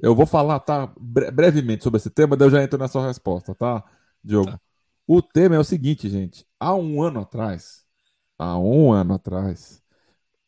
Eu 0.00 0.14
vou 0.14 0.26
falar, 0.26 0.58
tá, 0.60 0.92
brevemente 0.98 1.84
sobre 1.84 1.98
esse 1.98 2.10
tema, 2.10 2.36
daí 2.36 2.48
eu 2.48 2.50
já 2.50 2.62
entro 2.62 2.78
na 2.78 2.88
sua 2.88 3.06
resposta, 3.06 3.54
tá, 3.54 3.84
Diogo? 4.22 4.50
Tá. 4.50 4.60
O 5.06 5.22
tema 5.22 5.54
é 5.54 5.58
o 5.58 5.64
seguinte, 5.64 6.08
gente. 6.08 6.46
Há 6.58 6.74
um 6.74 7.02
ano 7.02 7.20
atrás, 7.20 7.84
há 8.38 8.58
um 8.58 8.92
ano 8.92 9.14
atrás, 9.14 9.82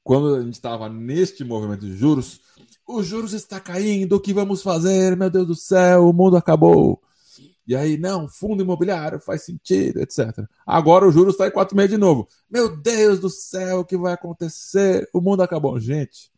quando 0.02 0.34
a 0.34 0.42
gente 0.42 0.54
estava 0.54 0.88
neste 0.88 1.44
movimento 1.44 1.86
de 1.86 1.96
juros, 1.96 2.40
os 2.86 3.06
juros 3.06 3.32
está 3.32 3.60
caindo, 3.60 4.14
o 4.16 4.20
que 4.20 4.32
vamos 4.32 4.62
fazer? 4.62 5.16
Meu 5.16 5.28
Deus 5.28 5.46
do 5.46 5.54
céu, 5.54 6.08
o 6.08 6.12
mundo 6.12 6.36
acabou. 6.36 7.02
E 7.66 7.74
aí, 7.74 7.96
não, 7.96 8.28
fundo 8.28 8.62
imobiliário 8.62 9.18
faz 9.18 9.44
sentido, 9.44 10.00
etc. 10.00 10.46
Agora 10.64 11.06
o 11.06 11.10
juros 11.10 11.34
está 11.34 11.48
em 11.48 11.50
4,5 11.50 11.88
de 11.88 11.96
novo. 11.96 12.28
Meu 12.48 12.76
Deus 12.76 13.18
do 13.18 13.28
céu, 13.28 13.80
o 13.80 13.84
que 13.84 13.96
vai 13.96 14.12
acontecer? 14.12 15.08
O 15.12 15.20
mundo 15.20 15.42
acabou. 15.42 15.78
Gente, 15.80 16.30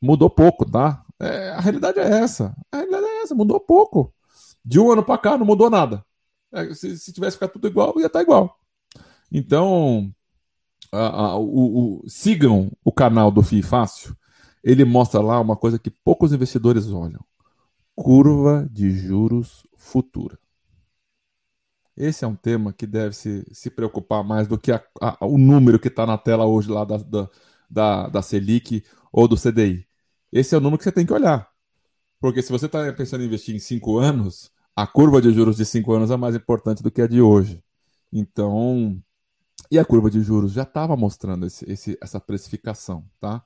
mudou 0.00 0.30
pouco, 0.30 0.64
tá? 0.64 1.04
É, 1.20 1.50
a 1.50 1.60
realidade 1.60 1.98
é 1.98 2.08
essa. 2.20 2.54
A 2.70 2.76
realidade 2.76 3.04
é 3.04 3.22
essa, 3.22 3.34
mudou 3.34 3.58
pouco. 3.58 4.14
De 4.64 4.78
um 4.78 4.92
ano 4.92 5.04
para 5.04 5.18
cá 5.18 5.36
não 5.36 5.44
mudou 5.46 5.68
nada. 5.68 6.04
É, 6.52 6.72
se, 6.74 6.96
se 6.96 7.12
tivesse 7.12 7.36
ficado 7.36 7.52
tudo 7.52 7.66
igual, 7.66 7.94
ia 7.98 8.06
estar 8.06 8.20
tá 8.20 8.22
igual. 8.22 8.56
Então, 9.30 10.12
uh, 10.92 11.36
o, 11.38 12.02
o, 12.04 12.08
sigam 12.08 12.70
o 12.84 12.92
canal 12.92 13.30
do 13.30 13.42
FII 13.42 13.62
Fácil, 13.62 14.16
ele 14.62 14.84
mostra 14.84 15.20
lá 15.20 15.40
uma 15.40 15.56
coisa 15.56 15.78
que 15.78 15.90
poucos 15.90 16.32
investidores 16.32 16.90
olham: 16.90 17.24
curva 17.96 18.68
de 18.70 18.90
juros 18.90 19.66
futura. 19.76 20.38
Esse 21.96 22.24
é 22.24 22.28
um 22.28 22.34
tema 22.34 22.72
que 22.72 22.86
deve 22.86 23.14
se, 23.14 23.44
se 23.52 23.70
preocupar 23.70 24.24
mais 24.24 24.48
do 24.48 24.58
que 24.58 24.72
a, 24.72 24.82
a, 25.00 25.26
o 25.26 25.36
número 25.36 25.78
que 25.78 25.88
está 25.88 26.06
na 26.06 26.16
tela 26.16 26.46
hoje 26.46 26.70
lá 26.70 26.84
da, 26.84 26.96
da, 27.68 28.08
da, 28.08 28.22
Selic 28.22 28.84
ou 29.12 29.28
do 29.28 29.36
CDI. 29.36 29.86
Esse 30.32 30.54
é 30.54 30.58
o 30.58 30.60
número 30.60 30.78
que 30.78 30.84
você 30.84 30.92
tem 30.92 31.06
que 31.06 31.12
olhar. 31.12 31.50
Porque 32.20 32.42
se 32.42 32.50
você 32.50 32.66
está 32.66 32.90
pensando 32.92 33.22
em 33.22 33.26
investir 33.26 33.54
em 33.54 33.58
cinco 33.58 33.98
anos, 33.98 34.50
a 34.74 34.86
curva 34.86 35.20
de 35.20 35.32
juros 35.32 35.56
de 35.56 35.66
cinco 35.66 35.92
anos 35.92 36.10
é 36.10 36.16
mais 36.16 36.34
importante 36.34 36.82
do 36.82 36.90
que 36.90 37.02
a 37.02 37.06
de 37.06 37.20
hoje. 37.20 37.62
Então, 38.12 39.02
e 39.70 39.78
a 39.78 39.84
curva 39.84 40.10
de 40.10 40.20
juros 40.22 40.52
já 40.52 40.62
estava 40.62 40.96
mostrando 40.96 41.46
esse, 41.46 41.70
esse, 41.70 41.98
essa 42.00 42.20
precificação, 42.20 43.04
tá? 43.20 43.44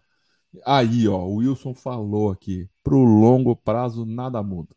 Aí, 0.65 1.07
ó, 1.09 1.19
o 1.25 1.37
Wilson 1.37 1.75
falou 1.75 2.31
aqui, 2.31 2.69
para 2.83 2.95
o 2.95 3.05
longo 3.05 3.55
prazo 3.57 4.05
nada 4.05 4.43
muda. 4.43 4.75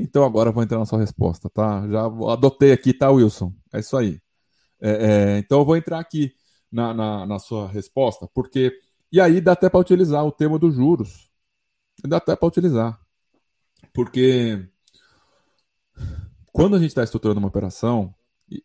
Então 0.00 0.24
agora 0.24 0.48
eu 0.48 0.52
vou 0.52 0.62
entrar 0.62 0.78
na 0.78 0.86
sua 0.86 0.98
resposta, 0.98 1.50
tá? 1.50 1.86
Já 1.88 2.06
adotei 2.32 2.72
aqui, 2.72 2.94
tá, 2.94 3.10
Wilson? 3.10 3.52
É 3.72 3.80
isso 3.80 3.96
aí. 3.96 4.18
É, 4.80 4.90
é, 5.36 5.38
então 5.38 5.58
eu 5.60 5.64
vou 5.64 5.76
entrar 5.76 5.98
aqui 5.98 6.32
na, 6.72 6.94
na, 6.94 7.26
na, 7.26 7.38
sua 7.38 7.68
resposta, 7.68 8.26
porque. 8.34 8.72
E 9.12 9.20
aí 9.20 9.40
dá 9.40 9.52
até 9.52 9.68
para 9.68 9.80
utilizar 9.80 10.24
o 10.24 10.32
tema 10.32 10.58
dos 10.58 10.74
juros. 10.74 11.30
Dá 12.06 12.16
até 12.16 12.34
para 12.34 12.48
utilizar. 12.48 12.98
Porque 13.92 14.66
quando 16.52 16.76
a 16.76 16.78
gente 16.78 16.88
está 16.88 17.02
estruturando 17.02 17.40
uma 17.40 17.48
operação, 17.48 18.14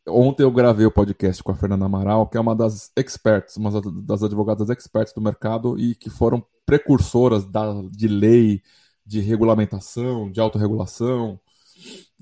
ontem 0.08 0.44
eu 0.44 0.52
gravei 0.52 0.86
o 0.86 0.92
podcast 0.92 1.44
com 1.44 1.52
a 1.52 1.56
Fernanda 1.56 1.86
Amaral, 1.86 2.28
que 2.28 2.38
é 2.38 2.40
uma 2.40 2.56
das 2.56 2.92
experts, 2.96 3.58
uma 3.58 3.72
das 3.82 4.24
advogadas 4.24 4.70
experts 4.70 5.14
do 5.14 5.22
mercado 5.22 5.78
e 5.78 5.96
que 5.96 6.10
foram 6.10 6.46
precursoras 6.66 7.46
da, 7.46 7.74
de 7.92 8.08
lei, 8.08 8.62
de 9.06 9.20
regulamentação, 9.20 10.32
de 10.32 10.40
autorregulação. 10.40 11.40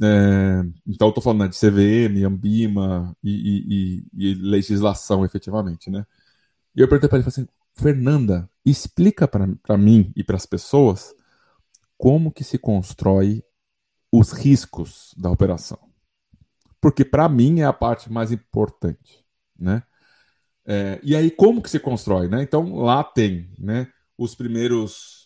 É, 0.02 0.64
então, 0.88 1.10
estou 1.10 1.24
falando 1.24 1.42
né, 1.42 1.48
de 1.48 1.58
CVM, 1.58 2.26
Ambima 2.26 3.16
e, 3.24 4.04
e, 4.14 4.32
e, 4.32 4.34
legislação, 4.34 5.24
efetivamente, 5.24 5.90
né? 5.90 6.06
E 6.76 6.82
eu 6.82 6.88
perguntei 6.88 7.10
para 7.10 7.20
ele, 7.20 7.28
assim, 7.28 7.48
Fernanda, 7.76 8.50
explica 8.66 9.28
para 9.28 9.78
mim 9.78 10.12
e 10.16 10.24
para 10.24 10.36
as 10.36 10.46
pessoas 10.46 11.14
como 11.98 12.32
que 12.32 12.44
se 12.44 12.58
constrói 12.58 13.44
os 14.12 14.32
riscos 14.32 15.14
da 15.18 15.30
operação. 15.30 15.80
Porque 16.82 17.06
para 17.06 17.30
mim 17.30 17.62
é 17.62 17.66
a 17.66 17.74
parte 17.74 18.12
mais 18.12 18.32
importante, 18.32 19.24
né? 19.58 19.84
É, 20.66 21.00
e 21.04 21.16
aí 21.16 21.32
como 21.32 21.62
que 21.62 21.70
se 21.70 21.80
constrói, 21.80 22.28
né? 22.28 22.44
Então 22.44 22.76
lá 22.76 23.04
tem, 23.04 23.50
né? 23.58 23.88
Os 24.18 24.36
primeiros 24.36 25.23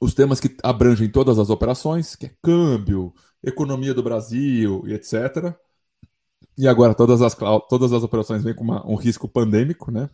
os 0.00 0.14
temas 0.14 0.40
que 0.40 0.56
abrangem 0.62 1.10
todas 1.10 1.38
as 1.38 1.50
operações, 1.50 2.16
que 2.16 2.26
é 2.26 2.34
câmbio, 2.42 3.12
economia 3.44 3.92
do 3.92 4.02
Brasil 4.02 4.82
e 4.86 4.94
etc. 4.94 5.54
E 6.56 6.66
agora 6.66 6.94
todas 6.94 7.20
as, 7.20 7.36
todas 7.68 7.92
as 7.92 8.02
operações 8.02 8.42
vêm 8.42 8.54
com 8.54 8.64
uma, 8.64 8.86
um 8.86 8.94
risco 8.94 9.28
pandêmico, 9.28 9.90
né? 9.90 10.08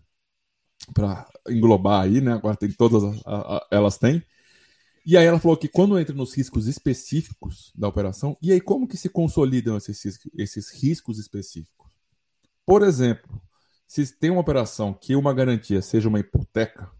Para 0.92 1.26
englobar 1.48 2.02
aí, 2.02 2.20
né? 2.20 2.32
Agora 2.32 2.56
tem 2.56 2.70
todas 2.70 3.04
a, 3.24 3.56
a, 3.56 3.66
elas 3.70 3.96
têm. 3.96 4.22
E 5.06 5.16
aí 5.16 5.24
ela 5.24 5.38
falou 5.38 5.56
que 5.56 5.68
quando 5.68 5.98
entra 5.98 6.14
nos 6.14 6.34
riscos 6.34 6.66
específicos 6.66 7.72
da 7.76 7.86
operação, 7.86 8.36
e 8.42 8.50
aí 8.50 8.60
como 8.60 8.88
que 8.88 8.96
se 8.96 9.08
consolidam 9.08 9.76
esses, 9.76 10.18
esses 10.36 10.70
riscos 10.70 11.20
específicos? 11.20 11.92
Por 12.64 12.82
exemplo, 12.82 13.40
se 13.86 14.04
tem 14.18 14.30
uma 14.30 14.40
operação 14.40 14.92
que 14.92 15.14
uma 15.14 15.32
garantia 15.32 15.80
seja 15.80 16.08
uma 16.08 16.18
hipoteca, 16.18 16.90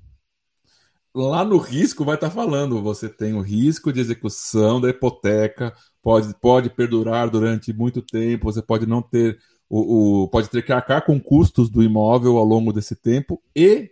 lá 1.16 1.44
no 1.44 1.58
risco 1.58 2.04
vai 2.04 2.16
estar 2.16 2.30
falando, 2.30 2.82
você 2.82 3.08
tem 3.08 3.34
o 3.34 3.40
risco 3.40 3.92
de 3.92 4.00
execução 4.00 4.80
da 4.80 4.90
hipoteca, 4.90 5.74
pode, 6.02 6.34
pode 6.40 6.70
perdurar 6.70 7.30
durante 7.30 7.72
muito 7.72 8.02
tempo, 8.02 8.52
você 8.52 8.62
pode 8.62 8.86
não 8.86 9.00
ter 9.00 9.38
o, 9.68 10.22
o 10.24 10.28
pode 10.28 10.48
ter 10.48 10.62
que 10.62 10.72
arcar 10.72 11.04
com 11.04 11.18
custos 11.18 11.68
do 11.68 11.82
imóvel 11.82 12.36
ao 12.36 12.44
longo 12.44 12.72
desse 12.72 12.94
tempo 12.94 13.42
e 13.54 13.90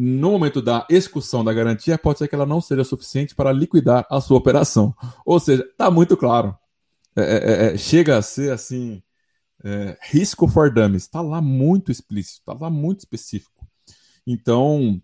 no 0.00 0.30
momento 0.30 0.62
da 0.62 0.86
execução 0.88 1.42
da 1.42 1.52
garantia, 1.52 1.98
pode 1.98 2.18
ser 2.18 2.28
que 2.28 2.34
ela 2.34 2.46
não 2.46 2.60
seja 2.60 2.84
suficiente 2.84 3.34
para 3.34 3.52
liquidar 3.52 4.06
a 4.08 4.20
sua 4.20 4.38
operação. 4.38 4.94
Ou 5.26 5.40
seja, 5.40 5.64
está 5.64 5.90
muito 5.90 6.16
claro. 6.16 6.56
É, 7.16 7.22
é, 7.22 7.74
é, 7.74 7.76
chega 7.76 8.16
a 8.16 8.22
ser 8.22 8.52
assim, 8.52 9.02
é, 9.64 9.98
risco 10.02 10.46
for 10.46 10.72
dummies. 10.72 11.02
Está 11.02 11.20
lá 11.20 11.42
muito 11.42 11.90
explícito, 11.90 12.38
está 12.38 12.54
lá 12.64 12.70
muito 12.70 13.00
específico. 13.00 13.66
Então, 14.24 15.02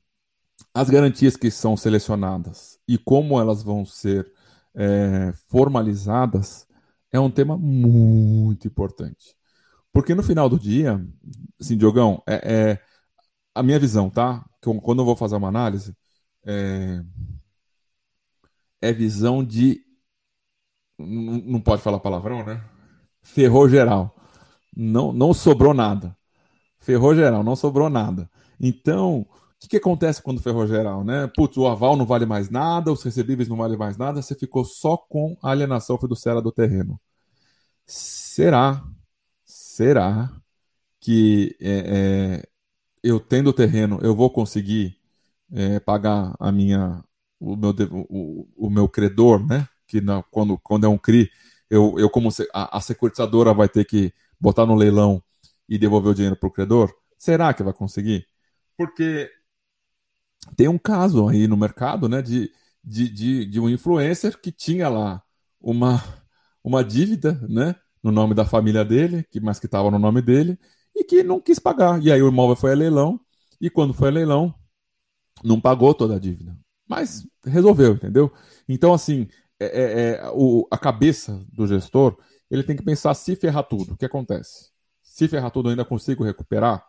as 0.73 0.91
garantias 0.91 1.37
que 1.37 1.51
são 1.51 1.77
selecionadas 1.77 2.79
e 2.87 2.99
como 2.99 3.41
elas 3.41 3.63
vão 3.63 3.85
ser 3.85 4.31
é, 4.75 5.33
formalizadas 5.49 6.67
é 7.13 7.21
um 7.21 7.31
tema 7.31 7.57
muito 7.57 8.67
importante. 8.67 9.37
Porque 9.93 10.15
no 10.15 10.23
final 10.23 10.49
do 10.49 10.59
dia, 10.59 11.01
assim, 11.61 11.77
Diogão, 11.77 12.23
é, 12.27 12.73
é 12.73 12.83
a 13.55 13.63
minha 13.63 13.79
visão, 13.79 14.11
tá? 14.11 14.45
Quando 14.83 15.01
eu 15.01 15.05
vou 15.05 15.15
fazer 15.15 15.37
uma 15.37 15.49
análise, 15.49 15.97
é, 16.45 17.01
é 18.81 18.93
visão 18.93 19.45
de. 19.45 19.85
Não 20.99 21.61
pode 21.61 21.83
falar 21.83 22.01
palavrão, 22.01 22.45
né? 22.45 22.65
Ferrou 23.23 23.69
geral. 23.69 24.15
Não, 24.77 25.13
não 25.13 25.33
sobrou 25.33 25.73
nada. 25.73 26.17
Ferrou 26.81 27.15
geral, 27.15 27.43
não 27.45 27.57
sobrou 27.57 27.89
nada. 27.89 28.29
Então, 28.61 29.27
que, 29.65 29.69
que 29.69 29.77
acontece 29.77 30.23
quando 30.23 30.43
ferrou 30.43 30.67
geral, 30.67 31.05
né? 31.05 31.31
Putz, 31.35 31.57
o 31.57 31.67
aval 31.67 31.97
não 31.97 32.07
vale 32.07 32.27
mais 32.27 32.51
nada, 32.51 32.93
os 32.93 33.03
recebíveis 33.03 33.49
não 33.49 33.57
valem 33.57 33.79
mais 33.79 33.97
nada, 33.97 34.23
você 34.23 34.35
ficou 34.35 34.65
só 34.65 34.97
com 34.97 35.37
a 35.43 35.51
alienação 35.51 35.99
fiduciária 35.99 36.43
do 36.43 36.53
terreno. 36.53 37.01
Será, 37.87 38.83
será 39.45 40.31
que 41.01 41.57
é, 41.61 42.43
é, 42.43 42.49
eu 43.03 43.21
tendo 43.21 43.51
o 43.51 43.53
terreno, 43.53 43.99
eu 44.03 44.15
vou 44.15 44.31
conseguir 44.31 44.97
é, 45.53 45.79
pagar 45.81 46.35
a 46.41 46.51
minha, 46.51 47.05
o 47.39 47.57
meu, 47.57 47.75
o, 47.91 48.49
o 48.57 48.71
meu 48.71 48.89
credor, 48.89 49.47
né? 49.47 49.69
Que 49.87 50.01
na, 50.01 50.23
quando, 50.31 50.59
quando 50.59 50.87
é 50.87 50.89
um 50.89 50.99
CRI, 50.99 51.31
eu, 51.71 51.95
eu 51.99 52.09
como 52.11 52.31
a, 52.53 52.79
a 52.79 52.81
securitizadora 52.81 53.53
vai 53.53 53.69
ter 53.69 53.85
que 53.85 54.13
botar 54.41 54.67
no 54.67 54.75
leilão 54.75 55.23
e 55.69 55.79
devolver 55.79 56.13
o 56.13 56.15
dinheiro 56.15 56.37
para 56.37 56.49
o 56.49 56.53
credor? 56.53 56.93
Será 57.19 57.53
que 57.55 57.63
vai 57.63 57.73
conseguir? 57.73 58.27
Porque 58.77 59.31
tem 60.57 60.69
um 60.69 60.79
caso 60.79 61.29
aí 61.29 61.47
no 61.47 61.57
mercado, 61.57 62.09
né, 62.09 62.23
de, 62.23 62.51
de, 62.83 63.09
de, 63.09 63.47
de 63.47 63.61
um 63.61 63.69
influencer 63.69 64.39
que 64.41 64.53
tinha 64.53 64.89
lá 64.89 65.23
uma, 65.61 66.03
uma 66.63 66.85
dívida, 66.85 67.41
né, 67.49 67.75
no 68.03 68.13
nome 68.13 68.35
da 68.35 68.45
família 68.45 68.85
dele, 68.85 69.25
que 69.31 69.41
mas 69.41 69.59
que 69.59 69.67
estava 69.67 69.91
no 69.91 69.99
nome 69.99 70.21
dele, 70.21 70.59
e 70.95 71.05
que 71.05 71.23
não 71.23 71.41
quis 71.41 71.59
pagar. 71.59 72.03
E 72.03 72.13
aí 72.13 72.23
o 72.23 72.29
imóvel 72.29 72.57
foi 72.57 72.73
a 72.73 72.77
leilão, 72.77 73.19
e 73.61 73.71
quando 73.71 73.95
foi 73.95 74.09
a 74.09 74.13
leilão, 74.13 74.55
não 75.43 75.61
pagou 75.61 75.95
toda 75.95 76.17
a 76.17 76.19
dívida. 76.19 76.57
Mas 76.87 77.27
resolveu, 77.45 77.95
entendeu? 77.95 78.31
Então, 78.69 78.93
assim, 78.93 79.27
é, 79.59 79.67
é, 79.67 80.11
é, 80.27 80.31
o, 80.35 80.67
a 80.71 80.77
cabeça 80.77 81.41
do 81.53 81.67
gestor, 81.67 82.19
ele 82.51 82.63
tem 82.63 82.77
que 82.77 82.85
pensar 82.85 83.15
se 83.15 83.35
ferrar 83.37 83.65
tudo, 83.65 83.95
o 83.95 83.97
que 83.97 84.05
acontece? 84.05 84.71
Se 85.03 85.27
ferrar 85.29 85.51
tudo, 85.51 85.71
ainda 85.71 85.85
consigo 85.85 86.25
recuperar? 86.25 86.85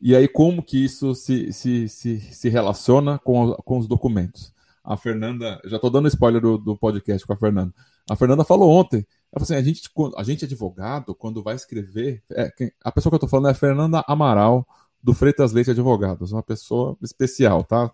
E 0.00 0.14
aí, 0.14 0.28
como 0.28 0.62
que 0.62 0.84
isso 0.84 1.14
se, 1.14 1.52
se, 1.52 1.88
se, 1.88 2.20
se 2.20 2.48
relaciona 2.48 3.18
com, 3.18 3.52
com 3.64 3.78
os 3.78 3.88
documentos? 3.88 4.52
A 4.84 4.96
Fernanda, 4.96 5.60
já 5.64 5.76
estou 5.76 5.90
dando 5.90 6.06
spoiler 6.08 6.40
do, 6.40 6.58
do 6.58 6.76
podcast 6.76 7.26
com 7.26 7.32
a 7.32 7.36
Fernanda. 7.36 7.74
A 8.08 8.14
Fernanda 8.14 8.44
falou 8.44 8.70
ontem, 8.70 8.98
ela 9.32 9.44
falou 9.44 9.44
assim, 9.44 9.54
a 9.56 9.62
gente, 9.62 9.90
a 10.16 10.22
gente 10.22 10.44
advogado, 10.44 11.14
quando 11.14 11.42
vai 11.42 11.56
escrever, 11.56 12.22
é, 12.30 12.52
a 12.84 12.92
pessoa 12.92 13.10
que 13.10 13.14
eu 13.14 13.16
estou 13.16 13.28
falando 13.28 13.48
é 13.48 13.50
a 13.50 13.54
Fernanda 13.54 14.04
Amaral, 14.06 14.66
do 15.02 15.12
Freitas 15.12 15.52
Leite 15.52 15.70
Advogados, 15.70 16.32
uma 16.32 16.42
pessoa 16.42 16.96
especial, 17.02 17.64
tá? 17.64 17.92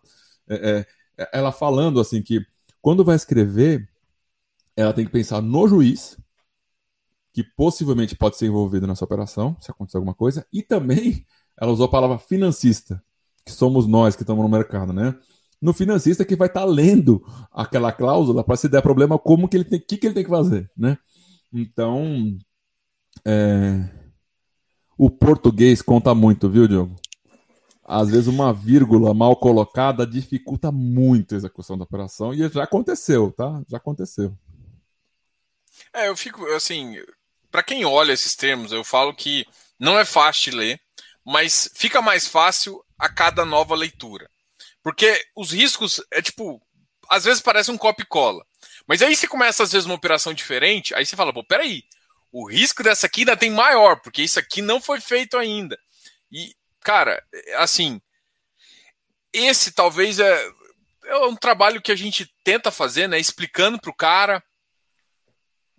É, 0.49 0.87
é, 1.19 1.31
ela 1.33 1.53
falando 1.53 2.01
assim 2.01 2.23
que 2.23 2.45
quando 2.81 3.05
vai 3.05 3.17
escrever, 3.17 3.89
ela 4.77 4.93
tem 4.93 5.05
que 5.05 5.13
pensar 5.13 5.41
no 5.41 5.69
juiz, 5.69 6.19
que 7.33 7.43
possivelmente 7.43 8.17
pode 8.17 8.37
ser 8.37 8.47
envolvido 8.47 8.87
nessa 8.87 9.05
operação, 9.05 9.57
se 9.61 9.71
acontecer 9.71 9.97
alguma 9.97 10.15
coisa, 10.15 10.47
e 10.53 10.63
também 10.63 11.25
ela 11.61 11.73
usou 11.73 11.87
a 11.87 11.91
palavra 11.91 12.19
financista, 12.19 13.03
que 13.45 13.53
somos 13.53 13.87
nós 13.87 14.17
que 14.17 14.23
estamos 14.23 14.43
no 14.43 14.49
mercado, 14.49 14.93
né? 14.93 15.15
No 15.61 15.73
financista 15.73 16.25
que 16.25 16.37
vai 16.37 16.49
estar 16.49 16.61
tá 16.61 16.67
lendo 16.67 17.25
aquela 17.53 17.93
cláusula 17.93 18.43
para 18.43 18.57
se 18.57 18.69
der 18.69 18.83
problema, 18.83 19.19
como 19.19 19.49
que 19.49 19.57
ele 19.57 19.65
tem, 19.65 19.81
que, 19.81 19.97
que 19.97 20.07
ele 20.07 20.15
tem 20.15 20.25
que 20.25 20.31
fazer, 20.31 20.71
né? 20.77 20.99
Então, 21.53 22.37
é... 23.25 23.89
o 24.97 25.11
português 25.11 25.83
conta 25.83 26.15
muito, 26.15 26.49
viu, 26.49 26.67
Diogo? 26.67 26.97
Às 27.85 28.11
vezes 28.11 28.27
uma 28.27 28.53
vírgula 28.53 29.13
mal 29.13 29.37
colocada 29.37 30.07
dificulta 30.07 30.73
muito 30.73 31.35
a 31.35 31.37
execução 31.37 31.77
da 31.77 31.85
operação 31.85 32.33
e 32.33 32.49
já 32.49 32.63
aconteceu, 32.63 33.31
tá? 33.33 33.63
Já 33.69 33.77
aconteceu. 33.77 34.37
É, 35.93 36.09
eu 36.09 36.17
fico 36.17 36.45
assim, 36.53 36.97
para 37.51 37.63
quem 37.63 37.85
olha 37.85 38.13
esses 38.13 38.35
termos, 38.35 38.73
eu 38.73 38.83
falo 38.83 39.15
que 39.15 39.45
não 39.79 39.99
é 39.99 40.05
fácil 40.05 40.51
de 40.51 40.57
ler 40.57 40.81
mas 41.25 41.71
fica 41.75 42.02
mais 42.02 42.26
fácil 42.26 42.85
a 42.99 43.09
cada 43.09 43.45
nova 43.45 43.75
leitura. 43.75 44.29
Porque 44.83 45.25
os 45.37 45.52
riscos 45.52 46.00
é 46.11 46.21
tipo, 46.21 46.61
às 47.09 47.25
vezes 47.25 47.41
parece 47.41 47.71
um 47.71 47.79
copy 47.79 48.05
cola. 48.05 48.45
Mas 48.87 49.02
aí 49.02 49.14
você 49.14 49.29
começa 49.29 49.62
às 49.62 49.73
vezes 49.73 49.87
uma 49.87 49.95
operação 49.95 50.35
diferente, 50.35 50.95
aí 50.95 51.07
você 51.07 51.17
fala, 51.17 51.33
pô, 51.33 51.45
peraí, 51.45 51.85
o 52.33 52.49
risco 52.49 52.83
dessa 52.83 53.07
aqui 53.07 53.21
ainda 53.21 53.37
tem 53.37 53.50
maior, 53.50 54.00
porque 54.00 54.23
isso 54.23 54.38
aqui 54.38 54.62
não 54.62 54.81
foi 54.81 55.00
feito 55.00 55.37
ainda. 55.37 55.79
E, 56.31 56.55
cara, 56.81 57.23
assim, 57.59 58.00
esse 59.33 59.73
talvez 59.73 60.19
é, 60.19 60.50
é 61.05 61.17
um 61.19 61.37
trabalho 61.37 61.83
que 61.83 61.93
a 61.93 61.97
gente 61.97 62.33
tenta 62.43 62.71
fazer, 62.71 63.09
né? 63.09 63.19
Explicando 63.19 63.79
para 63.81 63.91
o 63.91 63.95
cara, 63.95 64.43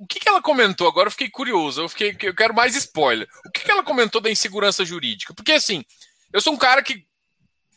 o 0.04 0.06
que, 0.06 0.20
que 0.20 0.28
ela 0.28 0.42
comentou? 0.42 0.86
Agora 0.86 1.08
eu 1.08 1.12
fiquei 1.12 1.30
curioso, 1.30 1.82
eu, 1.82 1.88
fiquei, 1.88 2.16
eu 2.24 2.36
quero 2.36 2.54
mais 2.54 2.76
spoiler. 2.76 3.26
O 3.46 3.52
que, 3.52 3.62
que 3.62 3.72
ela 3.72 3.84
comentou 3.84 4.20
da 4.20 4.30
insegurança 4.30 4.84
jurídica? 4.84 5.34
Porque 5.34 5.54
assim, 5.54 5.86
eu 6.34 6.42
sou 6.42 6.52
um 6.52 6.58
cara 6.58 6.84
que 6.84 7.08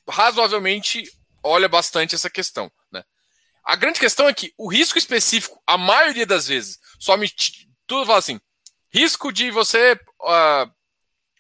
razoavelmente 0.09 1.05
olha 1.41 1.69
bastante 1.69 2.17
essa 2.17 2.29
questão. 2.29 2.71
Né? 2.91 3.05
A 3.65 3.77
grande 3.77 4.01
questão 4.01 4.29
é 4.29 4.35
que 4.35 4.53
o 4.59 4.69
risco 4.69 4.99
específico, 4.99 5.63
a 5.65 5.79
maioria 5.79 6.27
das 6.27 6.49
vezes, 6.49 6.81
só 6.99 7.17
me. 7.17 7.31
Tudo 7.87 8.05
fala 8.07 8.19
assim: 8.19 8.41
risco 8.91 9.33
de 9.33 9.53
você 9.53 9.93
uh, 9.93 10.73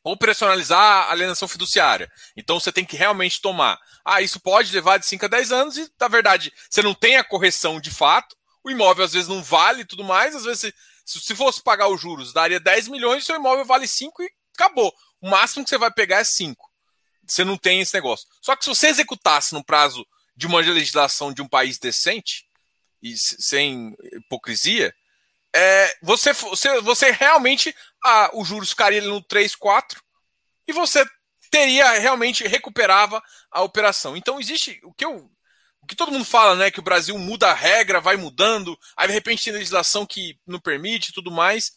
operacionalizar 0.04 0.80
a 0.80 1.10
alienação 1.10 1.48
fiduciária. 1.48 2.08
Então 2.36 2.60
você 2.60 2.70
tem 2.70 2.84
que 2.84 2.96
realmente 2.96 3.40
tomar. 3.40 3.76
Ah, 4.04 4.22
isso 4.22 4.38
pode 4.38 4.72
levar 4.72 4.98
de 4.98 5.06
5 5.06 5.24
a 5.24 5.28
10 5.28 5.50
anos 5.50 5.76
e, 5.78 5.90
na 6.00 6.06
verdade, 6.06 6.52
você 6.70 6.80
não 6.80 6.94
tem 6.94 7.16
a 7.16 7.24
correção 7.24 7.80
de 7.80 7.90
fato, 7.90 8.36
o 8.66 8.70
imóvel 8.70 9.04
às 9.04 9.12
vezes 9.12 9.28
não 9.28 9.44
vale 9.44 9.84
tudo 9.84 10.02
mais, 10.02 10.34
às 10.34 10.42
vezes 10.42 10.74
se, 11.04 11.20
se 11.20 11.36
fosse 11.36 11.62
pagar 11.62 11.86
os 11.86 12.00
juros, 12.00 12.32
daria 12.32 12.58
10 12.58 12.88
milhões, 12.88 13.24
seu 13.24 13.36
imóvel 13.36 13.64
vale 13.64 13.86
5 13.86 14.20
e 14.24 14.30
acabou. 14.58 14.92
O 15.20 15.30
máximo 15.30 15.62
que 15.62 15.70
você 15.70 15.78
vai 15.78 15.90
pegar 15.92 16.18
é 16.18 16.24
5. 16.24 16.68
Você 17.24 17.44
não 17.44 17.56
tem 17.56 17.80
esse 17.80 17.94
negócio. 17.94 18.26
Só 18.42 18.56
que 18.56 18.64
se 18.64 18.68
você 18.68 18.88
executasse 18.88 19.54
no 19.54 19.64
prazo 19.64 20.04
de 20.34 20.48
uma 20.48 20.58
legislação 20.58 21.32
de 21.32 21.40
um 21.40 21.48
país 21.48 21.78
decente 21.78 22.44
e 23.00 23.16
sem 23.16 23.96
hipocrisia, 24.14 24.92
é, 25.54 25.96
você, 26.02 26.32
você, 26.32 26.80
você 26.80 27.12
realmente 27.12 27.74
ah, 28.04 28.30
os 28.34 28.48
juros 28.48 28.70
ficaria 28.70 29.00
no 29.00 29.22
3, 29.22 29.54
4 29.54 30.02
e 30.66 30.72
você 30.72 31.06
teria 31.52 32.00
realmente 32.00 32.44
recuperava 32.48 33.22
a 33.48 33.62
operação. 33.62 34.16
Então 34.16 34.40
existe 34.40 34.80
o 34.82 34.92
que 34.92 35.04
eu 35.04 35.30
o 35.86 35.88
que 35.88 35.94
todo 35.94 36.10
mundo 36.10 36.24
fala, 36.24 36.56
né, 36.56 36.68
que 36.68 36.80
o 36.80 36.82
Brasil 36.82 37.16
muda 37.16 37.48
a 37.48 37.54
regra, 37.54 38.00
vai 38.00 38.16
mudando, 38.16 38.76
aí 38.96 39.06
de 39.06 39.14
repente 39.14 39.44
tem 39.44 39.52
legislação 39.52 40.04
que 40.04 40.36
não 40.44 40.58
permite, 40.58 41.12
tudo 41.12 41.30
mais. 41.30 41.72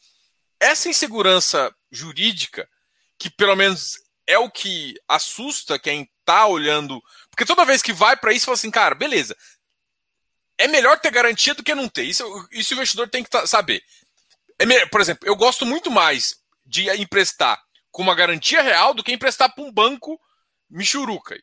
Essa 0.60 0.90
insegurança 0.90 1.72
jurídica, 1.92 2.68
que 3.20 3.30
pelo 3.30 3.56
menos 3.56 4.00
é 4.26 4.36
o 4.40 4.50
que 4.50 4.96
assusta 5.08 5.78
quem 5.78 6.10
tá 6.26 6.48
olhando, 6.48 7.00
porque 7.30 7.46
toda 7.46 7.64
vez 7.64 7.84
que 7.84 7.94
vai 7.94 8.18
para 8.18 8.34
isso 8.34 8.46
fala 8.46 8.56
assim, 8.56 8.72
cara, 8.72 8.96
beleza. 8.96 9.38
É 10.58 10.68
melhor 10.68 11.00
ter 11.00 11.12
garantia 11.12 11.54
do 11.54 11.64
que 11.64 11.76
não 11.76 11.88
ter. 11.88 12.04
Isso, 12.04 12.24
isso 12.52 12.74
o 12.74 12.78
investidor 12.78 13.08
tem 13.10 13.24
que 13.24 13.48
saber. 13.48 13.84
É, 14.58 14.86
por 14.88 15.02
exemplo, 15.02 15.28
eu 15.28 15.36
gosto 15.36 15.68
muito 15.68 15.92
mais 15.92 16.36
de 16.66 16.90
emprestar 17.00 17.62
com 17.92 18.02
uma 18.02 18.16
garantia 18.16 18.64
real 18.64 18.96
do 18.96 19.04
que 19.04 19.12
emprestar 19.12 19.54
para 19.54 19.64
um 19.64 19.72
banco 19.72 20.20
michuruca. 20.68 21.40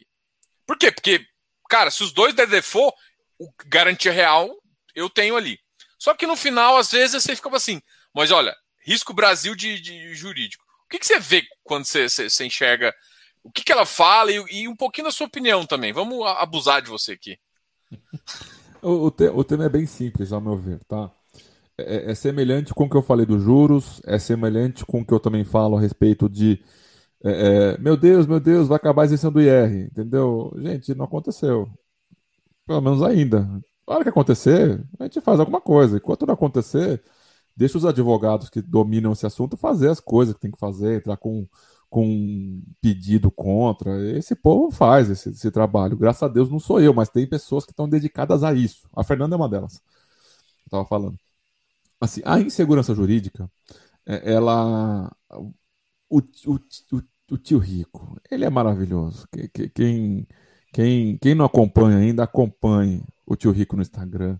Por 0.67 0.77
quê? 0.77 0.91
Porque, 0.91 1.25
cara, 1.69 1.91
se 1.91 2.03
os 2.03 2.13
dois 2.13 2.35
der 2.35 2.47
default, 2.47 2.97
o 3.39 3.51
garantia 3.67 4.13
real 4.13 4.49
eu 4.95 5.11
tenho 5.11 5.37
ali. 5.37 5.59
Só 5.99 6.15
que 6.15 6.27
no 6.27 6.37
final, 6.37 6.77
às 6.77 6.91
vezes, 6.91 7.23
você 7.23 7.35
fica 7.35 7.55
assim, 7.55 7.81
mas 8.15 8.31
olha, 8.31 8.55
risco 8.85 9.13
Brasil 9.13 9.55
de, 9.55 9.81
de 9.81 10.15
jurídico. 10.15 10.65
O 10.85 10.89
que, 10.89 10.99
que, 10.99 11.07
você 11.07 11.19
vê 11.19 11.45
quando 11.65 11.85
você, 11.85 12.09
você, 12.09 12.31
você 12.31 12.47
enxerga 12.47 12.95
o 13.43 13.51
que, 13.51 13.63
que 13.63 13.73
ela 13.73 13.87
fala 13.87 14.31
e, 14.31 14.45
e, 14.51 14.69
um 14.69 14.77
pouquinho 14.77 15.07
da 15.07 15.13
sua 15.13 15.27
opinião 15.27 15.67
também? 15.67 15.93
Vamos 15.93 16.27
abusar 16.27 16.83
de 16.83 16.89
você 16.89 17.13
aqui. 17.13 17.39
o, 18.83 19.07
o, 19.07 19.11
te, 19.11 19.29
o 19.29 19.45
tema 19.45 19.65
é 19.65 19.69
bem 19.69 19.87
simples, 19.87 20.33
ao 20.33 20.41
meu 20.41 20.57
ver, 20.57 20.81
tá? 20.85 21.11
é, 21.79 22.11
é, 22.11 22.15
semelhante 22.15 22.73
com 22.73 22.85
o 22.85 22.91
que 22.91 22.97
eu 22.97 23.03
falei 23.03 23.27
dos 23.27 23.43
juros, 23.43 24.01
é 24.05 24.19
semelhante 24.19 24.85
com 24.85 25.01
o 25.01 25.07
que 25.07 25.13
eu 25.13 25.21
também 25.21 25.45
falo 25.45 25.77
a 25.77 25.81
respeito 25.81 26.29
de 26.29 26.63
é, 27.31 27.75
é, 27.75 27.79
meu 27.79 27.97
Deus, 27.97 28.27
meu 28.27 28.41
Deus, 28.41 28.69
vai 28.69 28.77
acabar 28.77 29.03
a 29.03 29.05
isenção 29.07 29.33
do 29.33 29.41
IR, 29.41 29.87
entendeu? 29.87 30.53
Gente, 30.59 30.95
não 30.95 31.05
aconteceu. 31.07 31.69
Pelo 32.67 32.81
menos 32.81 33.03
ainda. 33.03 33.43
Na 33.87 33.95
hora 33.95 34.03
que 34.05 34.11
acontecer, 34.11 34.85
a 34.99 35.05
gente 35.05 35.21
faz 35.21 35.41
alguma 35.41 35.61
coisa. 35.61 35.97
Enquanto 35.99 36.27
não 36.27 36.35
acontecer, 36.35 37.03
deixa 37.57 37.79
os 37.79 37.85
advogados 37.85 38.51
que 38.51 38.63
dominam 38.63 39.13
esse 39.13 39.27
assunto 39.27 39.57
fazer 39.57 39.91
as 39.91 40.01
coisas 40.01 40.35
que 40.35 40.41
tem 40.41 40.51
que 40.51 40.59
fazer, 40.59 40.97
entrar 40.99 41.17
com, 41.17 41.49
com 41.89 42.63
pedido 42.81 43.31
contra. 43.31 44.01
Esse 44.17 44.35
povo 44.35 44.71
faz 44.71 45.11
esse, 45.11 45.31
esse 45.31 45.51
trabalho. 45.51 45.97
Graças 45.97 46.23
a 46.25 46.29
Deus 46.29 46.51
não 46.51 46.59
sou 46.61 46.81
eu, 46.81 46.95
mas 46.95 47.09
tem 47.09 47.27
pessoas 47.29 47.65
que 47.65 47.73
estão 47.73 47.89
dedicadas 47.89 48.43
a 48.45 48.53
isso. 48.55 48.89
A 48.95 49.05
Fernanda 49.05 49.37
é 49.37 49.39
uma 49.39 49.49
delas. 49.49 49.77
Eu 50.65 50.67
estava 50.67 50.85
falando 50.87 51.19
assim, 52.01 52.23
a 52.25 52.39
insegurança 52.41 52.95
jurídica, 52.95 53.51
é, 54.07 54.33
ela. 54.35 55.11
O, 56.09 56.19
o, 56.47 56.55
o, 56.93 57.03
o, 57.31 57.37
tio 57.37 57.59
rico, 57.59 58.17
ele 58.31 58.45
é 58.45 58.51
maravilhoso. 58.51 59.29
Quem, 59.75 60.27
quem, 60.73 61.19
quem 61.19 61.35
não 61.35 61.45
acompanha 61.45 61.99
ainda, 61.99 62.23
acompanhe 62.25 63.03
o 63.27 63.37
tio 63.37 63.51
rico 63.51 63.77
no 63.77 63.83
Instagram. 63.83 64.39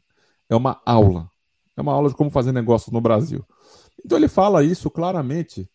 É 0.49 0.57
uma 0.57 0.81
aula. 0.85 1.31
É 1.77 1.81
uma 1.81 1.93
aula 1.93 2.09
de 2.09 2.15
como 2.15 2.31
fazer 2.31 2.53
negócio 2.53 2.93
no 2.93 3.01
Brasil. 3.01 3.45
Então 4.05 4.17
ele 4.17 4.29
fala 4.29 4.65
isso 4.65 4.91
claramente. 4.91 5.69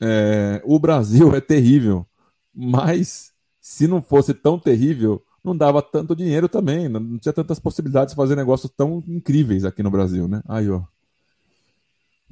É, 0.00 0.62
o 0.64 0.78
Brasil 0.78 1.34
é 1.34 1.40
terrível, 1.40 2.06
mas 2.54 3.32
se 3.60 3.86
não 3.86 4.02
fosse 4.02 4.34
tão 4.34 4.58
terrível, 4.58 5.22
não 5.44 5.56
dava 5.56 5.82
tanto 5.82 6.16
dinheiro 6.16 6.48
também, 6.48 6.88
não 6.88 7.18
tinha 7.18 7.32
tantas 7.32 7.60
possibilidades 7.60 8.12
de 8.12 8.16
fazer 8.16 8.36
negócios 8.36 8.72
tão 8.76 9.02
incríveis 9.06 9.64
aqui 9.64 9.82
no 9.82 9.90
Brasil, 9.90 10.26
né? 10.26 10.42
Aí, 10.48 10.68
ó. 10.68 10.82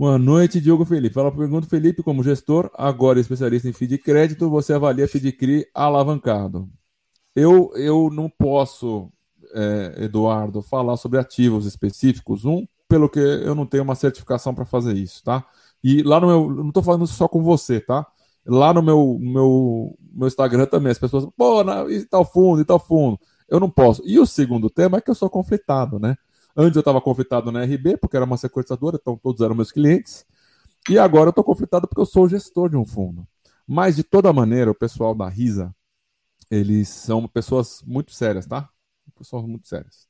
Boa 0.00 0.18
noite, 0.18 0.62
Diogo 0.62 0.86
Felipe. 0.86 1.12
Fala 1.14 1.30
pergunta, 1.30 1.66
Felipe, 1.66 2.02
como 2.02 2.22
gestor, 2.22 2.70
agora 2.72 3.20
especialista 3.20 3.68
em 3.68 3.72
FII 3.74 3.98
crédito, 3.98 4.48
você 4.48 4.72
avalia 4.72 5.06
FII 5.06 5.30
CRI 5.30 5.66
alavancado. 5.74 6.70
Eu, 7.36 7.70
eu 7.74 8.08
não 8.10 8.26
posso, 8.30 9.12
é, 9.52 10.04
Eduardo, 10.04 10.62
falar 10.62 10.96
sobre 10.96 11.18
ativos 11.18 11.66
específicos. 11.66 12.46
Um, 12.46 12.66
pelo 12.88 13.10
que 13.10 13.20
eu 13.20 13.54
não 13.54 13.66
tenho 13.66 13.82
uma 13.82 13.94
certificação 13.94 14.54
para 14.54 14.64
fazer 14.64 14.96
isso, 14.96 15.22
tá? 15.22 15.44
E 15.84 16.02
lá 16.02 16.18
no 16.18 16.28
meu. 16.28 16.48
Não 16.48 16.68
estou 16.68 16.82
falando 16.82 17.06
só 17.06 17.28
com 17.28 17.42
você, 17.42 17.78
tá? 17.78 18.06
Lá 18.46 18.72
no 18.72 18.80
meu, 18.80 19.18
meu, 19.20 19.98
meu 20.14 20.28
Instagram 20.28 20.64
também, 20.64 20.92
as 20.92 20.98
pessoas, 20.98 21.26
pô, 21.36 21.60
e 21.90 22.06
tal 22.06 22.24
fundo, 22.24 22.62
e 22.62 22.64
tal 22.64 22.78
fundo. 22.78 23.20
Eu 23.46 23.60
não 23.60 23.68
posso. 23.68 24.00
E 24.06 24.18
o 24.18 24.24
segundo 24.24 24.70
tema 24.70 24.96
é 24.96 25.00
que 25.02 25.10
eu 25.10 25.14
sou 25.14 25.28
conflitado, 25.28 25.98
né? 25.98 26.16
Antes 26.56 26.76
eu 26.76 26.80
estava 26.80 27.00
conflitado 27.00 27.52
na 27.52 27.62
RB, 27.64 27.96
porque 27.96 28.16
era 28.16 28.24
uma 28.24 28.36
sequestradora, 28.36 28.98
então 29.00 29.16
todos 29.16 29.40
eram 29.40 29.54
meus 29.54 29.72
clientes. 29.72 30.24
E 30.88 30.98
agora 30.98 31.28
eu 31.28 31.30
estou 31.30 31.44
conflitado 31.44 31.86
porque 31.86 32.00
eu 32.00 32.06
sou 32.06 32.28
gestor 32.28 32.68
de 32.70 32.76
um 32.76 32.84
fundo. 32.84 33.26
Mas, 33.66 33.96
de 33.96 34.02
toda 34.02 34.32
maneira, 34.32 34.70
o 34.70 34.74
pessoal 34.74 35.14
da 35.14 35.28
RISA, 35.28 35.74
eles 36.50 36.88
são 36.88 37.28
pessoas 37.28 37.82
muito 37.86 38.12
sérias, 38.12 38.46
tá? 38.46 38.68
Pessoas 39.16 39.44
muito 39.46 39.68
sérias. 39.68 40.08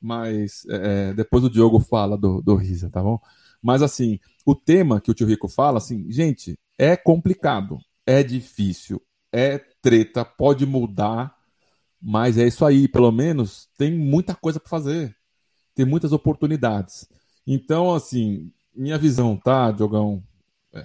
Mas 0.00 0.64
é, 0.68 1.10
é, 1.10 1.14
depois 1.14 1.44
o 1.44 1.50
Diogo 1.50 1.78
fala 1.80 2.16
do, 2.16 2.40
do 2.40 2.54
RISA, 2.54 2.90
tá 2.90 3.02
bom? 3.02 3.20
Mas, 3.60 3.82
assim, 3.82 4.18
o 4.46 4.54
tema 4.54 5.00
que 5.00 5.10
o 5.10 5.14
tio 5.14 5.26
Rico 5.26 5.48
fala, 5.48 5.78
assim, 5.78 6.10
gente, 6.10 6.58
é 6.78 6.96
complicado, 6.96 7.78
é 8.06 8.22
difícil, 8.22 9.00
é 9.30 9.58
treta, 9.80 10.24
pode 10.24 10.66
mudar, 10.66 11.36
mas 12.00 12.38
é 12.38 12.46
isso 12.46 12.64
aí. 12.64 12.88
Pelo 12.88 13.12
menos 13.12 13.68
tem 13.76 13.96
muita 13.96 14.34
coisa 14.34 14.58
para 14.58 14.70
fazer 14.70 15.16
tem 15.74 15.84
muitas 15.84 16.12
oportunidades. 16.12 17.08
Então, 17.46 17.94
assim, 17.94 18.50
minha 18.74 18.98
visão, 18.98 19.36
tá, 19.36 19.70
Diogão? 19.70 20.22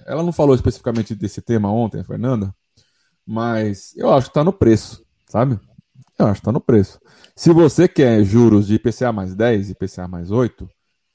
Ela 0.06 0.22
não 0.22 0.32
falou 0.32 0.54
especificamente 0.54 1.14
desse 1.14 1.40
tema 1.40 1.70
ontem, 1.70 2.00
a 2.00 2.04
Fernanda, 2.04 2.54
mas 3.26 3.96
eu 3.96 4.12
acho 4.12 4.26
que 4.26 4.30
está 4.30 4.44
no 4.44 4.52
preço, 4.52 5.04
sabe? 5.26 5.58
Eu 6.18 6.26
acho 6.26 6.34
que 6.34 6.40
está 6.40 6.52
no 6.52 6.60
preço. 6.60 7.00
Se 7.34 7.52
você 7.52 7.86
quer 7.86 8.24
juros 8.24 8.66
de 8.66 8.74
IPCA 8.74 9.12
mais 9.12 9.34
10 9.34 9.68
e 9.68 9.72
IPCA 9.72 10.08
mais 10.08 10.30
8, 10.30 10.68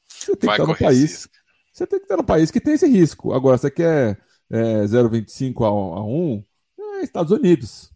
você 0.07 0.35
tem 0.35 0.49
que 0.49 0.55
estar 0.55 0.67
no 0.67 0.77
país. 0.77 1.27
Você 1.73 1.87
tem 1.87 1.99
que 1.99 2.05
estar 2.05 2.17
no 2.17 2.23
país 2.23 2.51
que 2.51 2.61
tem 2.61 2.75
esse 2.75 2.87
risco. 2.87 3.33
Agora, 3.33 3.57
você 3.57 3.69
quer 3.69 4.19
é, 4.49 4.83
0,25 4.85 5.63
a, 5.63 5.67
a 5.67 6.05
1, 6.05 6.43
é 6.79 7.03
Estados 7.03 7.31
Unidos. 7.31 7.91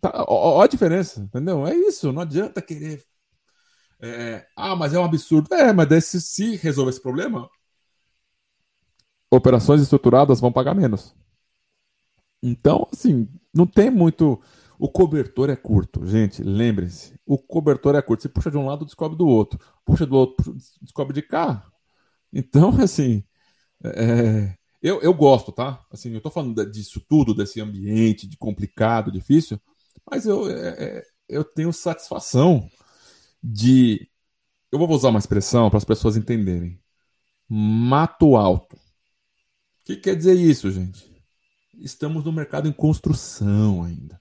Tá, 0.00 0.24
ó, 0.28 0.58
ó, 0.58 0.62
a 0.62 0.66
diferença, 0.66 1.20
entendeu? 1.20 1.66
É 1.66 1.74
isso. 1.74 2.12
Não 2.12 2.22
adianta 2.22 2.62
querer 2.62 3.04
é, 4.00 4.46
ah, 4.56 4.76
mas 4.76 4.92
é 4.94 4.98
um 4.98 5.04
absurdo. 5.04 5.52
É, 5.54 5.72
mas 5.72 5.88
daí 5.88 6.00
se, 6.00 6.20
se 6.20 6.56
resolver 6.56 6.90
esse 6.90 7.00
problema, 7.00 7.48
operações 9.30 9.80
estruturadas 9.80 10.40
vão 10.40 10.52
pagar 10.52 10.74
menos. 10.74 11.14
Então, 12.42 12.86
assim, 12.92 13.28
não 13.52 13.66
tem 13.66 13.90
muito. 13.90 14.40
O 14.78 14.88
cobertor 14.88 15.48
é 15.50 15.56
curto, 15.56 16.06
gente. 16.06 16.42
Lembrem-se, 16.42 17.14
o 17.24 17.38
cobertor 17.38 17.94
é 17.94 18.02
curto. 18.02 18.22
Você 18.22 18.28
puxa 18.28 18.50
de 18.50 18.56
um 18.58 18.66
lado, 18.66 18.84
descobre 18.84 19.16
do 19.16 19.26
outro. 19.26 19.58
Puxa 19.84 20.04
do 20.06 20.16
outro, 20.16 20.54
descobre 20.82 21.14
de 21.14 21.22
cá. 21.22 21.66
Então, 22.32 22.70
assim, 22.82 23.24
é, 23.84 24.54
eu, 24.82 25.00
eu 25.00 25.14
gosto, 25.14 25.52
tá? 25.52 25.80
Assim, 25.90 26.12
eu 26.12 26.20
tô 26.20 26.30
falando 26.30 26.70
disso 26.70 27.00
tudo, 27.08 27.34
desse 27.34 27.60
ambiente 27.60 28.26
de 28.26 28.36
complicado, 28.36 29.10
difícil, 29.10 29.58
mas 30.10 30.26
eu, 30.26 30.50
é, 30.50 30.98
é 30.98 31.02
eu 31.28 31.42
tenho 31.42 31.72
satisfação 31.72 32.68
de. 33.44 34.08
Eu 34.72 34.78
vou 34.78 34.90
usar 34.90 35.10
uma 35.10 35.18
expressão 35.18 35.68
para 35.68 35.76
as 35.76 35.84
pessoas 35.84 36.16
entenderem. 36.16 36.80
Mato 37.46 38.36
alto. 38.36 38.76
O 38.76 38.80
que 39.84 39.96
quer 39.96 40.16
dizer 40.16 40.34
isso, 40.34 40.70
gente? 40.70 41.12
Estamos 41.74 42.24
no 42.24 42.32
mercado 42.32 42.66
em 42.66 42.72
construção 42.72 43.84
ainda. 43.84 44.20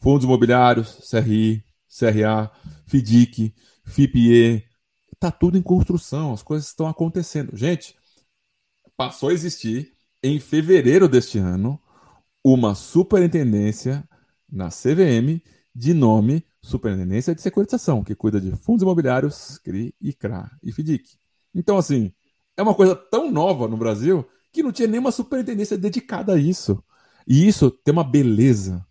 Fundos 0.00 0.24
imobiliários, 0.24 1.08
CRI, 1.08 1.64
CRA, 1.88 2.52
FIDIC, 2.86 3.54
FIPE, 3.86 4.68
está 5.12 5.30
tudo 5.30 5.56
em 5.56 5.62
construção, 5.62 6.34
as 6.34 6.42
coisas 6.42 6.68
estão 6.68 6.86
acontecendo. 6.86 7.56
Gente, 7.56 7.96
passou 8.96 9.30
a 9.30 9.32
existir 9.32 9.94
em 10.22 10.38
fevereiro 10.38 11.08
deste 11.08 11.38
ano 11.38 11.80
uma 12.42 12.74
superintendência 12.74 14.06
na 14.50 14.68
CVM 14.68 15.40
de 15.74 15.94
nome 15.94 16.44
Superintendência 16.64 17.34
de 17.34 17.42
Securitização, 17.42 18.02
que 18.02 18.14
cuida 18.14 18.40
de 18.40 18.50
fundos 18.56 18.82
imobiliários, 18.82 19.58
CRI, 19.58 19.94
ICRA 20.00 20.50
e 20.62 20.72
FDIC. 20.72 21.18
Então, 21.54 21.76
assim, 21.76 22.10
é 22.56 22.62
uma 22.62 22.74
coisa 22.74 22.96
tão 22.96 23.30
nova 23.30 23.68
no 23.68 23.76
Brasil 23.76 24.26
que 24.50 24.62
não 24.62 24.72
tinha 24.72 24.88
nenhuma 24.88 25.12
superintendência 25.12 25.76
dedicada 25.76 26.32
a 26.32 26.38
isso. 26.38 26.82
E 27.28 27.46
isso 27.46 27.70
tem 27.70 27.92
uma 27.92 28.02
beleza 28.02 28.84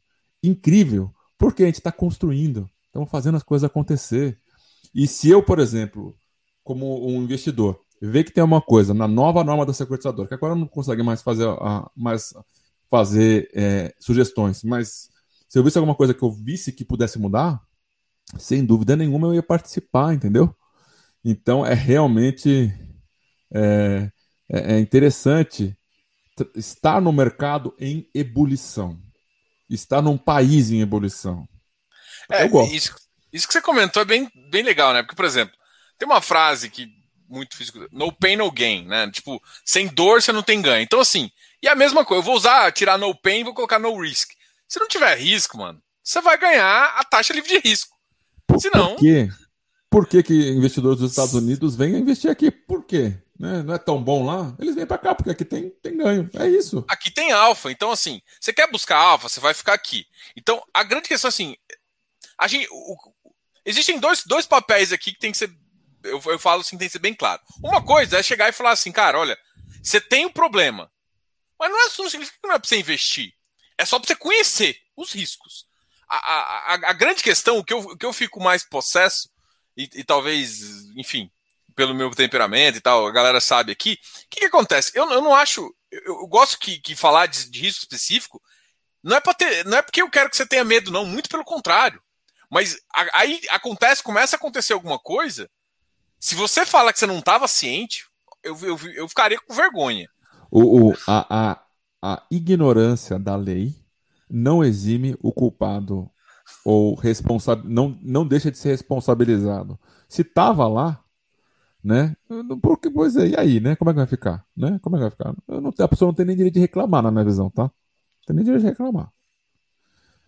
incrível, 0.43 1.11
porque 1.37 1.63
a 1.63 1.65
gente 1.65 1.79
está 1.79 1.91
construindo, 1.91 2.69
estamos 2.85 3.09
fazendo 3.09 3.37
as 3.37 3.43
coisas 3.43 3.65
acontecer. 3.65 4.39
E 4.93 5.07
se 5.07 5.29
eu, 5.29 5.41
por 5.41 5.57
exemplo, 5.57 6.15
como 6.63 7.07
um 7.07 7.23
investidor, 7.23 7.79
ver 7.99 8.23
que 8.23 8.31
tem 8.33 8.43
uma 8.43 8.61
coisa 8.61 8.93
na 8.93 9.07
nova 9.07 9.43
norma 9.43 9.65
da 9.65 9.73
securitizadora, 9.73 10.27
que 10.27 10.33
agora 10.35 10.53
não 10.53 10.67
consegue 10.67 11.01
mais 11.01 11.23
fazer, 11.23 11.47
mais 11.95 12.33
fazer 12.87 13.49
é, 13.55 13.95
sugestões, 13.99 14.63
mas 14.63 15.09
se 15.53 15.59
eu 15.59 15.63
visse 15.63 15.77
alguma 15.77 15.93
coisa 15.93 16.15
que 16.15 16.23
eu 16.23 16.31
visse 16.31 16.71
que 16.71 16.83
pudesse 16.83 17.19
mudar, 17.19 17.61
sem 18.39 18.65
dúvida 18.65 18.95
nenhuma 18.95 19.27
eu 19.27 19.35
ia 19.35 19.43
participar, 19.43 20.11
entendeu? 20.11 20.51
Então 21.23 21.63
é 21.63 21.75
realmente 21.75 22.73
é, 23.53 24.09
é, 24.51 24.73
é 24.73 24.79
interessante 24.79 25.77
estar 26.55 26.99
no 26.99 27.13
mercado 27.13 27.71
em 27.79 28.09
ebulição, 28.15 28.99
estar 29.69 30.01
num 30.01 30.17
país 30.17 30.71
em 30.71 30.81
ebulição. 30.81 31.47
É, 32.31 32.45
eu 32.45 32.49
gosto. 32.49 32.73
Isso, 32.73 32.95
isso 33.31 33.45
que 33.45 33.53
você 33.53 33.61
comentou 33.61 34.01
é 34.01 34.05
bem, 34.05 34.27
bem 34.49 34.63
legal, 34.63 34.91
né? 34.91 35.03
Porque, 35.03 35.15
por 35.15 35.25
exemplo, 35.25 35.55
tem 35.99 36.09
uma 36.09 36.19
frase 36.19 36.67
que 36.67 36.89
muito 37.29 37.55
físico, 37.55 37.87
no 37.91 38.11
pain, 38.11 38.37
no 38.37 38.51
gain, 38.51 38.87
né? 38.87 39.07
Tipo, 39.11 39.39
sem 39.63 39.87
dor 39.87 40.19
você 40.19 40.31
não 40.31 40.41
tem 40.41 40.63
ganho. 40.63 40.81
Então, 40.81 40.99
assim, 40.99 41.29
e 41.61 41.67
a 41.67 41.75
mesma 41.75 42.03
coisa, 42.03 42.21
eu 42.21 42.25
vou 42.25 42.35
usar, 42.35 42.71
tirar 42.71 42.97
no 42.97 43.13
pain 43.13 43.41
e 43.41 43.43
vou 43.43 43.53
colocar 43.53 43.77
no 43.77 44.01
risk. 44.01 44.32
Se 44.73 44.79
não 44.79 44.87
tiver 44.87 45.15
risco, 45.19 45.55
mano, 45.55 45.79
você 46.03 46.19
vai 46.19 46.35
ganhar 46.35 46.95
a 46.97 47.03
taxa 47.03 47.31
livre 47.31 47.47
de 47.47 47.59
risco. 47.59 47.95
Por, 48.47 48.59
Senão... 48.59 48.95
por 48.95 48.99
quê? 49.01 49.29
Por 49.87 50.07
que, 50.07 50.23
que 50.23 50.49
investidores 50.49 50.97
dos 50.97 51.11
Estados 51.11 51.35
Unidos 51.35 51.75
vêm 51.75 51.95
investir 51.95 52.31
aqui? 52.31 52.49
Por 52.49 52.83
quê? 52.83 53.15
Né? 53.39 53.61
Não 53.61 53.75
é 53.75 53.77
tão 53.77 54.03
bom 54.03 54.25
lá? 54.25 54.55
Eles 54.57 54.73
vêm 54.73 54.87
para 54.87 54.97
cá, 54.97 55.13
porque 55.13 55.29
aqui 55.29 55.45
tem, 55.45 55.69
tem 55.69 55.95
ganho. 55.95 56.27
É 56.33 56.49
isso. 56.49 56.83
Aqui 56.87 57.11
tem 57.11 57.31
alfa. 57.31 57.69
Então, 57.71 57.91
assim, 57.91 58.19
você 58.41 58.51
quer 58.51 58.67
buscar 58.71 58.97
alfa, 58.97 59.29
você 59.29 59.39
vai 59.39 59.53
ficar 59.53 59.75
aqui. 59.75 60.07
Então, 60.35 60.59
a 60.73 60.81
grande 60.81 61.07
questão, 61.07 61.29
assim, 61.29 61.55
a 62.35 62.47
gente, 62.47 62.67
o, 62.71 62.97
existem 63.63 63.99
dois, 63.99 64.23
dois 64.25 64.47
papéis 64.47 64.91
aqui 64.91 65.13
que 65.13 65.19
tem 65.19 65.31
que 65.31 65.37
ser. 65.37 65.55
Eu, 66.01 66.19
eu 66.25 66.39
falo 66.39 66.61
assim, 66.61 66.79
tem 66.79 66.87
que 66.87 66.93
ser 66.93 66.97
bem 66.97 67.13
claro. 67.13 67.43
Uma 67.63 67.85
coisa 67.85 68.17
é 68.17 68.23
chegar 68.23 68.49
e 68.49 68.53
falar 68.53 68.71
assim, 68.71 68.91
cara, 68.91 69.19
olha, 69.19 69.37
você 69.83 70.01
tem 70.01 70.25
um 70.25 70.33
problema. 70.33 70.91
Mas 71.59 71.69
não, 71.69 71.79
é, 71.79 71.83
não 71.99 72.09
significa 72.09 72.39
que 72.41 72.47
não 72.47 72.55
é 72.55 72.59
para 72.59 72.67
você 72.67 72.79
investir. 72.79 73.35
É 73.83 73.85
só 73.85 73.99
para 73.99 74.07
você 74.07 74.15
conhecer 74.15 74.77
os 74.95 75.11
riscos. 75.11 75.67
A, 76.07 76.15
a, 76.15 76.39
a, 76.39 76.73
a, 76.73 76.93
grande 76.93 77.21
questão, 77.21 77.57
o 77.57 77.63
que, 77.63 77.73
eu, 77.73 77.79
o 77.79 77.97
que 77.97 78.05
eu 78.05 78.13
fico 78.13 78.41
mais 78.41 78.63
possesso, 78.63 79.29
e, 79.75 79.89
e, 79.93 80.03
talvez, 80.05 80.85
enfim, 80.95 81.29
pelo 81.75 81.93
meu 81.93 82.09
temperamento 82.11 82.77
e 82.77 82.81
tal, 82.81 83.05
a 83.05 83.11
galera 83.11 83.41
sabe 83.41 83.73
aqui. 83.73 83.93
O 83.93 84.29
que, 84.29 84.39
que 84.39 84.45
acontece? 84.45 84.91
Eu, 84.95 85.11
eu 85.11 85.21
não 85.21 85.35
acho. 85.35 85.61
Eu, 85.91 86.21
eu 86.21 86.27
gosto 86.27 86.57
que, 86.59 86.79
que 86.79 86.95
falar 86.95 87.25
de, 87.25 87.49
de, 87.49 87.59
risco 87.59 87.81
específico 87.81 88.41
não 89.03 89.17
é, 89.17 89.21
ter, 89.37 89.65
não 89.65 89.77
é 89.77 89.81
porque 89.81 90.01
eu 90.01 90.09
quero 90.09 90.29
que 90.29 90.37
você 90.37 90.45
tenha 90.45 90.63
medo, 90.63 90.89
não, 90.89 91.05
muito 91.05 91.29
pelo 91.29 91.43
contrário. 91.43 92.01
Mas 92.49 92.79
aí 93.11 93.41
acontece, 93.49 94.01
começa 94.01 94.35
a 94.35 94.37
acontecer 94.37 94.71
alguma 94.71 94.97
coisa. 94.97 95.49
Se 96.17 96.35
você 96.35 96.65
fala 96.65 96.93
que 96.93 96.99
você 96.99 97.05
não 97.07 97.19
estava 97.19 97.49
ciente, 97.49 98.07
eu, 98.41 98.57
eu, 98.61 98.79
eu 98.93 99.09
ficaria 99.09 99.39
com 99.41 99.53
vergonha. 99.53 100.09
O, 100.49 100.91
o, 100.91 100.97
a, 101.05 101.51
a, 101.51 101.63
a 102.03 102.21
ignorância 102.29 103.17
da 103.17 103.33
lei 103.37 103.73
não 104.29 104.61
exime 104.61 105.15
o 105.21 105.31
culpado 105.31 106.11
ou 106.65 106.95
responsa 106.95 107.55
não, 107.55 107.97
não 108.01 108.27
deixa 108.27 108.51
de 108.51 108.57
ser 108.57 108.71
responsabilizado. 108.71 109.79
Se 110.09 110.21
estava 110.21 110.67
lá, 110.67 111.01
né? 111.81 112.13
Porque, 112.61 112.89
pois 112.89 113.15
é, 113.15 113.29
e 113.29 113.39
aí, 113.39 113.61
né? 113.61 113.77
Como 113.77 113.89
é 113.89 113.93
que 113.93 113.99
vai 113.99 114.05
ficar? 114.05 114.45
Né? 114.55 114.77
Como 114.81 114.97
é 114.97 114.99
que 114.99 115.03
vai 115.03 115.11
ficar? 115.11 115.33
Não, 115.47 115.73
a 115.79 115.87
pessoa 115.87 116.09
não 116.09 116.13
tem 116.13 116.25
nem 116.25 116.35
direito 116.35 116.55
de 116.55 116.59
reclamar, 116.59 117.01
na 117.01 117.09
minha 117.09 117.23
visão, 117.23 117.49
tá? 117.49 117.63
Não 117.63 117.71
tem 118.27 118.35
nem 118.35 118.43
direito 118.43 118.63
de 118.63 118.67
reclamar. 118.67 119.09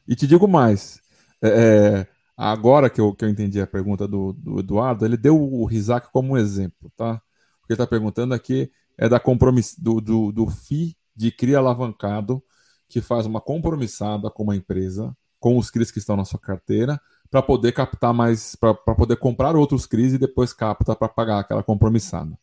E 0.08 0.16
te 0.16 0.26
digo 0.26 0.48
mais. 0.48 1.02
É, 1.42 1.50
é, 1.50 2.08
agora 2.38 2.90
que 2.90 3.02
eu, 3.02 3.14
que 3.14 3.26
eu 3.26 3.30
entendi 3.30 3.60
a 3.60 3.68
pergunta 3.68 4.08
do, 4.08 4.32
do 4.32 4.60
Eduardo, 4.60 5.04
ele 5.06 5.18
deu 5.18 5.38
o 5.38 5.66
Risac 5.66 6.10
como 6.14 6.34
um 6.34 6.38
exemplo, 6.38 6.90
tá? 6.96 7.16
O 7.64 7.68
que 7.68 7.74
ele 7.74 7.76
está 7.76 7.88
perguntando 7.88 8.34
aqui 8.34 8.72
é 8.98 9.10
da 9.10 9.20
compromisso, 9.20 9.76
do, 9.84 10.00
do, 10.00 10.32
do 10.32 10.48
FII 10.48 10.96
de 11.16 11.32
CRI 11.32 11.56
alavancado, 11.56 12.44
que 12.88 13.02
faz 13.02 13.26
uma 13.26 13.42
compromissada 13.42 14.30
com 14.30 14.44
uma 14.44 14.56
empresa 14.56 15.16
com 15.40 15.58
os 15.58 15.70
CRIs 15.70 15.92
que 15.92 16.00
estão 16.00 16.16
na 16.16 16.26
sua 16.26 16.40
carteira 16.40 17.00
para 17.30 17.42
poder 17.42 17.72
captar 17.72 18.14
mais, 18.14 18.56
para 18.56 18.74
poder 18.74 19.18
comprar 19.18 19.56
outros 19.56 19.86
CRIs 19.86 20.14
e 20.14 20.18
depois 20.18 20.54
capta 20.54 20.96
para 20.96 21.10
pagar 21.10 21.40
aquela 21.40 21.62
compromissada. 21.62 22.38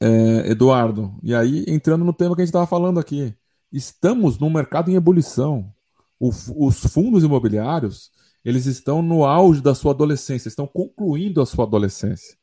É, 0.00 0.50
Eduardo, 0.50 1.18
e 1.22 1.34
aí 1.34 1.64
entrando 1.68 2.04
no 2.04 2.12
tema 2.12 2.34
que 2.34 2.42
a 2.42 2.44
gente 2.44 2.50
estava 2.50 2.66
falando 2.66 2.98
aqui, 2.98 3.34
estamos 3.70 4.38
num 4.38 4.50
mercado 4.50 4.90
em 4.90 4.94
ebulição. 4.94 5.72
O, 6.18 6.30
os 6.56 6.80
fundos 6.80 7.24
imobiliários 7.24 8.10
eles 8.44 8.66
estão 8.66 9.00
no 9.00 9.24
auge 9.24 9.60
da 9.60 9.74
sua 9.74 9.92
adolescência, 9.92 10.48
estão 10.48 10.66
concluindo 10.66 11.40
a 11.40 11.46
sua 11.46 11.64
adolescência, 11.64 12.36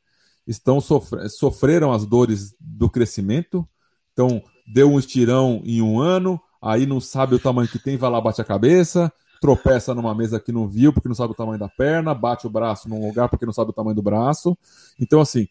estão 0.48 0.82
sofre, 0.82 1.30
sofreram 1.30 1.94
as 1.94 2.06
dores 2.06 2.56
do 2.60 2.90
crescimento, 2.90 3.68
então 4.12 4.42
deu 4.66 4.92
um 4.92 5.00
estirão 5.00 5.62
em 5.66 5.82
um 5.82 6.00
ano, 6.00 6.40
aí 6.62 6.86
não 6.86 7.00
sabe 7.00 7.36
o 7.36 7.40
tamanho 7.40 7.70
que 7.70 7.80
tem, 7.80 7.98
vai 7.98 8.10
lá, 8.10 8.20
bate 8.22 8.42
a 8.42 8.46
cabeça, 8.46 9.12
tropeça 9.42 9.96
numa 9.96 10.14
mesa 10.14 10.40
que 10.40 10.52
não 10.52 10.68
viu 10.68 10.94
porque 10.94 11.08
não 11.08 11.16
sabe 11.16 11.32
o 11.34 11.36
tamanho 11.36 11.60
da 11.60 11.68
perna, 11.68 12.14
bate 12.14 12.46
o 12.46 12.50
braço 12.50 12.88
num 12.88 13.08
lugar 13.08 13.28
porque 13.28 13.46
não 13.46 13.54
sabe 13.54 13.72
o 13.72 13.74
tamanho 13.74 13.96
do 13.96 14.02
braço. 14.02 14.58
Então, 15.00 15.20
assim, 15.20 15.48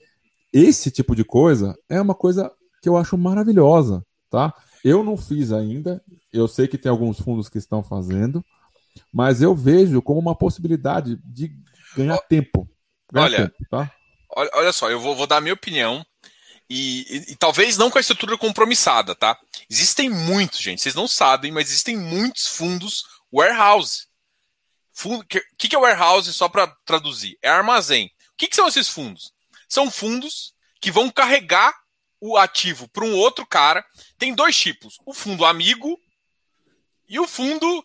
esse 0.53 0.91
tipo 0.91 1.15
de 1.15 1.25
coisa 1.25 1.77
é 1.89 2.01
uma 2.01 2.15
coisa 2.15 2.51
que 2.81 2.89
eu 2.89 2.97
acho 2.97 3.19
maravilhosa, 3.19 4.05
tá? 4.31 4.55
Eu 4.85 5.05
não 5.05 5.17
fiz 5.17 5.53
ainda, 5.53 6.03
eu 6.33 6.49
sei 6.49 6.67
que 6.67 6.79
tem 6.79 6.91
alguns 6.91 7.21
fundos 7.21 7.49
que 7.49 7.59
estão 7.59 7.83
fazendo, 7.83 8.45
mas 9.13 9.43
eu 9.43 9.55
vejo 9.55 10.01
como 10.01 10.21
uma 10.21 10.35
possibilidade 10.35 11.21
de 11.25 11.53
ganhar 11.97 12.19
tempo. 12.19 12.69
Ganhar 13.13 13.27
olha, 13.27 13.37
tempo, 13.49 13.69
tá? 13.69 13.93
olha, 14.35 14.51
olha 14.55 14.73
só, 14.73 14.91
eu 14.91 15.01
vou, 15.01 15.15
vou 15.15 15.27
dar 15.27 15.39
a 15.39 15.41
minha 15.41 15.55
opinião 15.55 16.05
e, 16.71 17.01
e, 17.11 17.33
e, 17.33 17.37
talvez 17.37 17.77
não 17.77 17.91
com 17.91 17.99
a 17.99 18.01
estrutura 18.01 18.39
compromissada, 18.39 19.17
tá? 19.17 19.37
Existem 19.69 20.09
muitos, 20.09 20.61
gente, 20.61 20.81
vocês 20.81 20.95
não 20.95 21.09
sabem, 21.09 21.51
mas 21.51 21.69
existem 21.69 21.97
muitos 21.97 22.47
fundos 22.47 23.05
warehouse. 23.33 24.07
O 25.05 25.25
que, 25.25 25.69
que 25.69 25.75
é 25.75 25.79
warehouse, 25.79 26.33
só 26.33 26.49
para 26.49 26.69
traduzir? 26.85 27.37
É 27.43 27.49
armazém. 27.49 28.07
O 28.07 28.37
que, 28.37 28.47
que 28.47 28.55
são 28.55 28.69
esses 28.69 28.89
fundos? 28.89 29.33
São 29.69 29.91
fundos 29.91 30.55
que 30.81 30.93
vão 30.93 31.11
carregar 31.11 31.75
o 32.21 32.37
ativo 32.37 32.87
para 32.89 33.05
um 33.05 33.17
outro 33.17 33.45
cara. 33.45 33.85
Tem 34.17 34.33
dois 34.33 34.57
tipos: 34.57 34.99
o 35.05 35.13
fundo 35.13 35.45
amigo 35.45 35.99
e 37.09 37.19
o 37.19 37.27
fundo 37.27 37.85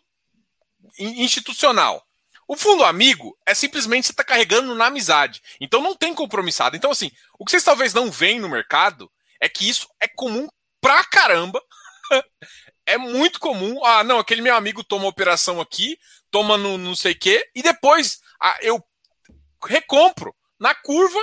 institucional. 1.00 2.06
O 2.48 2.56
fundo 2.56 2.84
amigo 2.84 3.38
é 3.46 3.54
simplesmente 3.56 4.08
você 4.08 4.12
está 4.12 4.24
carregando 4.24 4.76
na 4.76 4.88
amizade. 4.88 5.42
Então 5.60 5.82
não 5.82 5.96
tem 5.96 6.14
compromissado. 6.14 6.76
Então, 6.76 6.92
assim, 6.92 7.12
o 7.40 7.46
que 7.46 7.52
vocês 7.52 7.64
talvez 7.64 7.94
não 7.94 8.12
veem 8.12 8.40
no 8.40 8.50
mercado 8.50 9.12
é 9.42 9.50
que 9.50 9.68
isso 9.68 9.88
é 10.00 10.08
comum 10.08 10.48
pra 10.80 11.04
caramba. 11.04 11.62
é 12.86 12.98
muito 12.98 13.40
comum. 13.40 13.84
Ah, 13.84 14.04
não, 14.04 14.20
aquele 14.20 14.42
meu 14.42 14.56
amigo 14.56 14.84
toma 14.84 15.08
operação 15.08 15.60
aqui, 15.60 15.98
toma 16.30 16.58
no 16.58 16.78
não 16.78 16.96
sei 16.96 17.14
o 17.14 17.20
quê, 17.20 17.50
e 17.56 17.64
depois 17.64 18.20
ah, 18.42 18.58
eu 18.62 18.84
recompro 19.66 20.36
na 20.60 20.76
curva, 20.76 21.20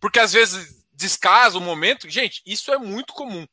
porque 0.00 0.18
às 0.18 0.32
vezes 0.32 0.82
descasa 0.92 1.58
o 1.58 1.60
momento. 1.60 2.08
Gente, 2.08 2.40
isso 2.46 2.72
é 2.72 2.78
muito 2.78 3.12
comum. 3.12 3.46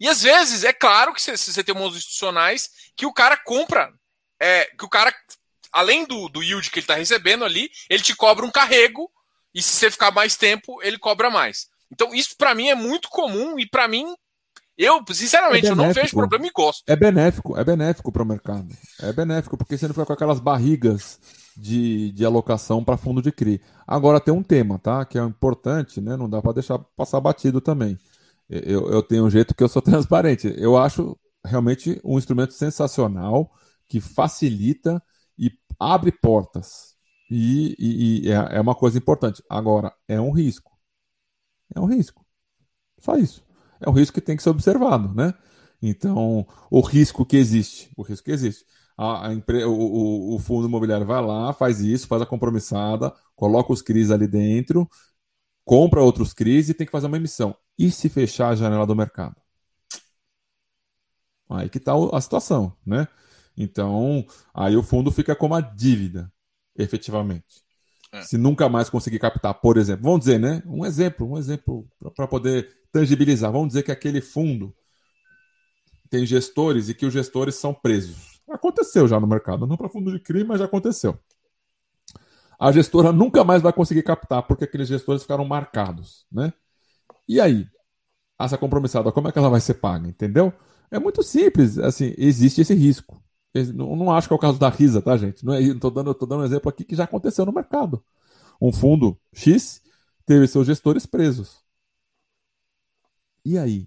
E 0.00 0.08
às 0.08 0.22
vezes, 0.22 0.64
é 0.64 0.72
claro 0.72 1.12
que 1.12 1.22
você 1.22 1.64
tem 1.64 1.74
umas 1.74 1.94
institucionais 1.94 2.70
que 2.96 3.06
o 3.06 3.12
cara 3.12 3.36
compra, 3.36 3.92
é, 4.40 4.64
que 4.76 4.84
o 4.84 4.88
cara 4.88 5.14
além 5.74 6.06
do, 6.06 6.28
do 6.28 6.42
yield 6.42 6.70
que 6.70 6.78
ele 6.78 6.84
está 6.84 6.94
recebendo 6.94 7.44
ali, 7.44 7.68
ele 7.90 8.02
te 8.02 8.14
cobra 8.14 8.46
um 8.46 8.50
carrego 8.50 9.10
e 9.52 9.60
se 9.60 9.70
você 9.70 9.90
ficar 9.90 10.12
mais 10.12 10.36
tempo, 10.36 10.80
ele 10.82 10.98
cobra 10.98 11.28
mais. 11.28 11.66
Então, 11.90 12.14
isso 12.14 12.36
para 12.36 12.54
mim 12.54 12.68
é 12.68 12.74
muito 12.74 13.08
comum 13.08 13.58
e 13.58 13.68
para 13.68 13.86
mim, 13.88 14.06
eu, 14.78 15.04
sinceramente, 15.12 15.66
é 15.66 15.70
eu 15.70 15.76
não 15.76 15.92
vejo 15.92 16.14
problema 16.14 16.46
e 16.46 16.50
gosto. 16.50 16.82
É 16.86 16.96
benéfico, 16.96 17.58
é 17.58 17.64
benéfico 17.64 18.10
para 18.10 18.22
o 18.22 18.26
mercado. 18.26 18.68
É 19.00 19.12
benéfico, 19.12 19.56
porque 19.56 19.76
você 19.76 19.86
não 19.86 19.94
fica 19.94 20.06
com 20.06 20.12
aquelas 20.12 20.40
barrigas 20.40 21.20
de, 21.56 22.12
de 22.12 22.24
alocação 22.24 22.82
para 22.82 22.96
fundo 22.96 23.20
de 23.20 23.30
CRI. 23.30 23.60
Agora 23.86 24.20
tem 24.20 24.32
um 24.32 24.42
tema, 24.42 24.78
tá? 24.78 25.04
Que 25.04 25.18
é 25.18 25.22
importante, 25.22 26.00
né? 26.00 26.16
Não 26.16 26.28
dá 26.28 26.40
para 26.40 26.54
deixar 26.54 26.78
passar 26.96 27.20
batido 27.20 27.60
também. 27.60 27.98
Eu, 28.48 28.90
eu 28.90 29.02
tenho 29.02 29.24
um 29.24 29.30
jeito 29.30 29.54
que 29.54 29.62
eu 29.62 29.68
sou 29.68 29.82
transparente. 29.82 30.52
Eu 30.56 30.76
acho 30.76 31.16
realmente 31.44 32.00
um 32.04 32.18
instrumento 32.18 32.54
sensacional 32.54 33.50
que 33.88 34.00
facilita 34.00 35.02
e 35.38 35.50
abre 35.78 36.12
portas. 36.12 36.94
E, 37.30 37.74
e, 37.78 38.26
e 38.26 38.30
é, 38.30 38.56
é 38.56 38.60
uma 38.60 38.74
coisa 38.74 38.98
importante. 38.98 39.42
Agora, 39.48 39.92
é 40.08 40.20
um 40.20 40.30
risco. 40.30 40.72
É 41.74 41.80
um 41.80 41.86
risco. 41.86 42.24
Só 42.98 43.16
isso. 43.16 43.44
É 43.80 43.88
um 43.88 43.92
risco 43.92 44.14
que 44.14 44.20
tem 44.20 44.36
que 44.36 44.42
ser 44.42 44.50
observado, 44.50 45.14
né? 45.14 45.34
Então, 45.82 46.46
o 46.70 46.80
risco 46.80 47.26
que 47.26 47.36
existe, 47.36 47.90
o 47.96 48.02
risco 48.02 48.24
que 48.24 48.30
existe. 48.32 48.64
A, 48.96 49.28
a 49.28 49.34
empre... 49.34 49.64
o, 49.64 49.72
o, 49.72 50.34
o, 50.36 50.38
fundo 50.38 50.68
imobiliário 50.68 51.06
vai 51.06 51.20
lá, 51.22 51.52
faz 51.52 51.80
isso, 51.80 52.06
faz 52.06 52.22
a 52.22 52.26
compromissada, 52.26 53.12
coloca 53.36 53.72
os 53.72 53.82
CRIs 53.82 54.10
ali 54.10 54.26
dentro, 54.26 54.88
compra 55.64 56.02
outros 56.02 56.32
CRIs 56.32 56.68
e 56.68 56.74
tem 56.74 56.86
que 56.86 56.92
fazer 56.92 57.06
uma 57.08 57.16
emissão. 57.16 57.56
E 57.78 57.90
se 57.90 58.08
fechar 58.08 58.50
a 58.50 58.56
janela 58.56 58.86
do 58.86 58.96
mercado? 58.96 59.36
Aí 61.48 61.68
que 61.68 61.78
está 61.78 61.92
a 62.12 62.20
situação, 62.20 62.76
né? 62.86 63.06
Então, 63.56 64.26
aí 64.52 64.76
o 64.76 64.82
fundo 64.82 65.10
fica 65.10 65.34
como 65.34 65.54
a 65.54 65.60
dívida, 65.60 66.32
efetivamente. 66.76 67.62
É. 68.12 68.22
Se 68.22 68.38
nunca 68.38 68.68
mais 68.68 68.88
conseguir 68.88 69.18
captar, 69.18 69.54
por 69.54 69.76
exemplo, 69.76 70.04
vamos 70.04 70.20
dizer, 70.20 70.38
né? 70.38 70.62
Um 70.66 70.84
exemplo, 70.84 71.30
um 71.30 71.38
exemplo 71.38 71.88
para 72.14 72.26
poder 72.26 72.68
tangibilizar. 72.92 73.50
Vamos 73.50 73.68
dizer 73.68 73.82
que 73.82 73.92
aquele 73.92 74.20
fundo 74.20 74.74
tem 76.08 76.24
gestores 76.24 76.88
e 76.88 76.94
que 76.94 77.06
os 77.06 77.12
gestores 77.12 77.56
são 77.56 77.74
presos. 77.74 78.40
Aconteceu 78.48 79.08
já 79.08 79.18
no 79.18 79.26
mercado, 79.26 79.66
não 79.66 79.76
para 79.76 79.88
fundo 79.88 80.12
de 80.12 80.20
crime, 80.20 80.44
mas 80.44 80.60
já 80.60 80.66
aconteceu. 80.66 81.18
A 82.58 82.70
gestora 82.70 83.10
nunca 83.10 83.42
mais 83.42 83.62
vai 83.62 83.72
conseguir 83.72 84.02
captar 84.02 84.42
porque 84.44 84.64
aqueles 84.64 84.86
gestores 84.86 85.22
ficaram 85.22 85.44
marcados, 85.44 86.24
né? 86.30 86.52
E 87.28 87.40
aí, 87.40 87.66
essa 88.38 88.58
compromissada, 88.58 89.10
como 89.10 89.28
é 89.28 89.32
que 89.32 89.38
ela 89.38 89.48
vai 89.50 89.60
ser 89.60 89.74
paga, 89.74 90.08
entendeu? 90.08 90.52
É 90.90 90.98
muito 90.98 91.22
simples, 91.22 91.78
assim, 91.78 92.14
existe 92.16 92.60
esse 92.60 92.74
risco. 92.74 93.23
Não, 93.74 93.94
não 93.96 94.10
acho 94.12 94.28
que 94.28 94.34
é 94.34 94.36
o 94.36 94.40
caso 94.40 94.58
da 94.58 94.68
Risa, 94.68 95.00
tá, 95.00 95.16
gente? 95.16 95.44
Não 95.44 95.54
é, 95.54 95.60
tô 95.78 95.90
dando, 95.90 96.12
tô 96.14 96.26
dando 96.26 96.42
um 96.42 96.44
exemplo 96.44 96.68
aqui 96.68 96.84
que 96.84 96.96
já 96.96 97.04
aconteceu 97.04 97.46
no 97.46 97.52
mercado. 97.52 98.04
Um 98.60 98.72
fundo 98.72 99.18
X 99.32 99.80
teve 100.26 100.46
seus 100.46 100.66
gestores 100.66 101.06
presos. 101.06 101.62
E 103.44 103.58
aí? 103.58 103.86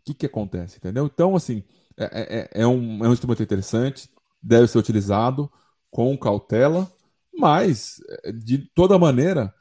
O 0.00 0.02
que, 0.06 0.14
que 0.14 0.26
acontece, 0.26 0.76
entendeu? 0.78 1.06
Então, 1.06 1.34
assim, 1.34 1.64
é, 1.96 2.04
é, 2.04 2.38
é, 2.40 2.62
é, 2.62 2.66
um, 2.66 3.04
é 3.04 3.08
um 3.08 3.12
instrumento 3.12 3.42
interessante, 3.42 4.08
deve 4.42 4.68
ser 4.68 4.78
utilizado 4.78 5.50
com 5.90 6.16
cautela, 6.16 6.90
mas, 7.36 8.00
é, 8.24 8.32
de 8.32 8.58
toda 8.74 8.98
maneira, 8.98 9.52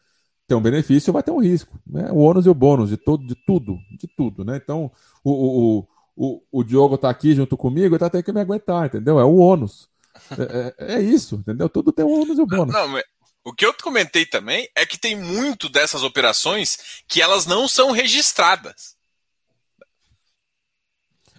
tem 0.47 0.55
um 0.57 0.61
benefício 0.61 1.13
vai 1.13 1.23
ter 1.23 1.31
um 1.31 1.41
risco. 1.41 1.79
Né? 1.85 2.11
O 2.11 2.17
ônus 2.17 2.45
e 2.45 2.49
o 2.49 2.53
bônus 2.53 2.89
de, 2.89 2.97
todo, 2.97 3.25
de 3.25 3.35
tudo, 3.45 3.77
de 3.99 4.07
tudo. 4.15 4.45
Né? 4.45 4.57
Então, 4.57 4.91
o, 5.23 5.79
o, 5.79 5.87
o, 6.15 6.41
o 6.51 6.63
Diogo 6.63 6.97
tá 6.97 7.09
aqui 7.09 7.35
junto 7.35 7.57
comigo, 7.57 7.97
tá 7.99 8.09
tendo 8.09 8.23
que 8.23 8.31
me 8.31 8.41
aguentar, 8.41 8.85
entendeu? 8.85 9.19
É 9.19 9.23
o 9.23 9.35
ônus. 9.35 9.89
É, 10.31 10.73
é, 10.77 10.95
é 10.95 11.01
isso, 11.01 11.35
entendeu? 11.35 11.67
Tudo 11.67 11.91
tem 11.91 12.05
o 12.05 12.21
ônus 12.21 12.37
e 12.37 12.41
o 12.41 12.47
bônus. 12.47 12.73
Não, 12.73 12.87
não, 12.87 13.01
o 13.43 13.53
que 13.53 13.65
eu 13.65 13.73
comentei 13.73 14.25
também 14.25 14.67
é 14.75 14.85
que 14.85 14.97
tem 14.97 15.15
muito 15.15 15.69
dessas 15.69 16.01
operações 16.03 17.03
que 17.07 17.21
elas 17.21 17.45
não 17.45 17.67
são 17.67 17.91
registradas. 17.91 18.95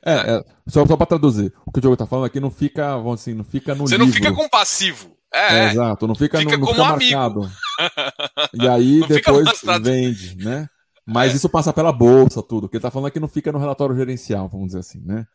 É, 0.04 0.36
é 0.36 0.44
só, 0.68 0.86
só 0.86 0.96
para 0.96 1.06
traduzir, 1.06 1.52
o 1.64 1.72
que 1.72 1.78
o 1.78 1.80
Diogo 1.80 1.96
tá 1.96 2.06
falando 2.06 2.26
aqui 2.26 2.38
não 2.38 2.50
fica, 2.50 2.96
vamos 2.96 3.20
assim, 3.20 3.34
não 3.34 3.42
fica 3.42 3.74
no 3.74 3.88
Você 3.88 3.96
livro. 3.96 4.06
não 4.06 4.12
fica 4.12 4.32
com 4.32 4.48
passivo. 4.48 5.16
É, 5.34 5.58
é, 5.58 5.70
exato, 5.72 6.06
não 6.06 6.14
fica, 6.14 6.38
fica 6.38 6.56
no, 6.56 6.64
não 6.64 6.72
fica 6.72 6.84
marcado. 6.84 7.50
E 8.54 8.68
aí 8.68 9.00
não 9.00 9.08
depois 9.08 9.60
vende, 9.82 10.36
né? 10.36 10.68
Mas 11.06 11.32
é. 11.32 11.36
isso 11.36 11.48
passa 11.48 11.72
pela 11.72 11.92
bolsa, 11.92 12.42
tudo. 12.42 12.64
O 12.64 12.68
que 12.68 12.76
ele 12.76 12.82
tá 12.82 12.90
falando 12.90 13.08
é 13.08 13.10
que 13.12 13.20
não 13.20 13.28
fica 13.28 13.52
no 13.52 13.58
relatório 13.58 13.94
gerencial, 13.94 14.48
vamos 14.48 14.68
dizer 14.68 14.80
assim, 14.80 15.00
né? 15.00 15.26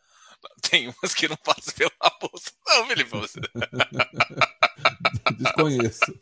Tem 0.69 0.87
umas 0.87 1.13
que 1.13 1.27
não 1.27 1.37
passam 1.37 1.73
pela 1.75 1.91
bolsa. 2.19 2.51
Não, 2.71 3.19
você. 3.19 3.39
desconheço. 5.37 6.19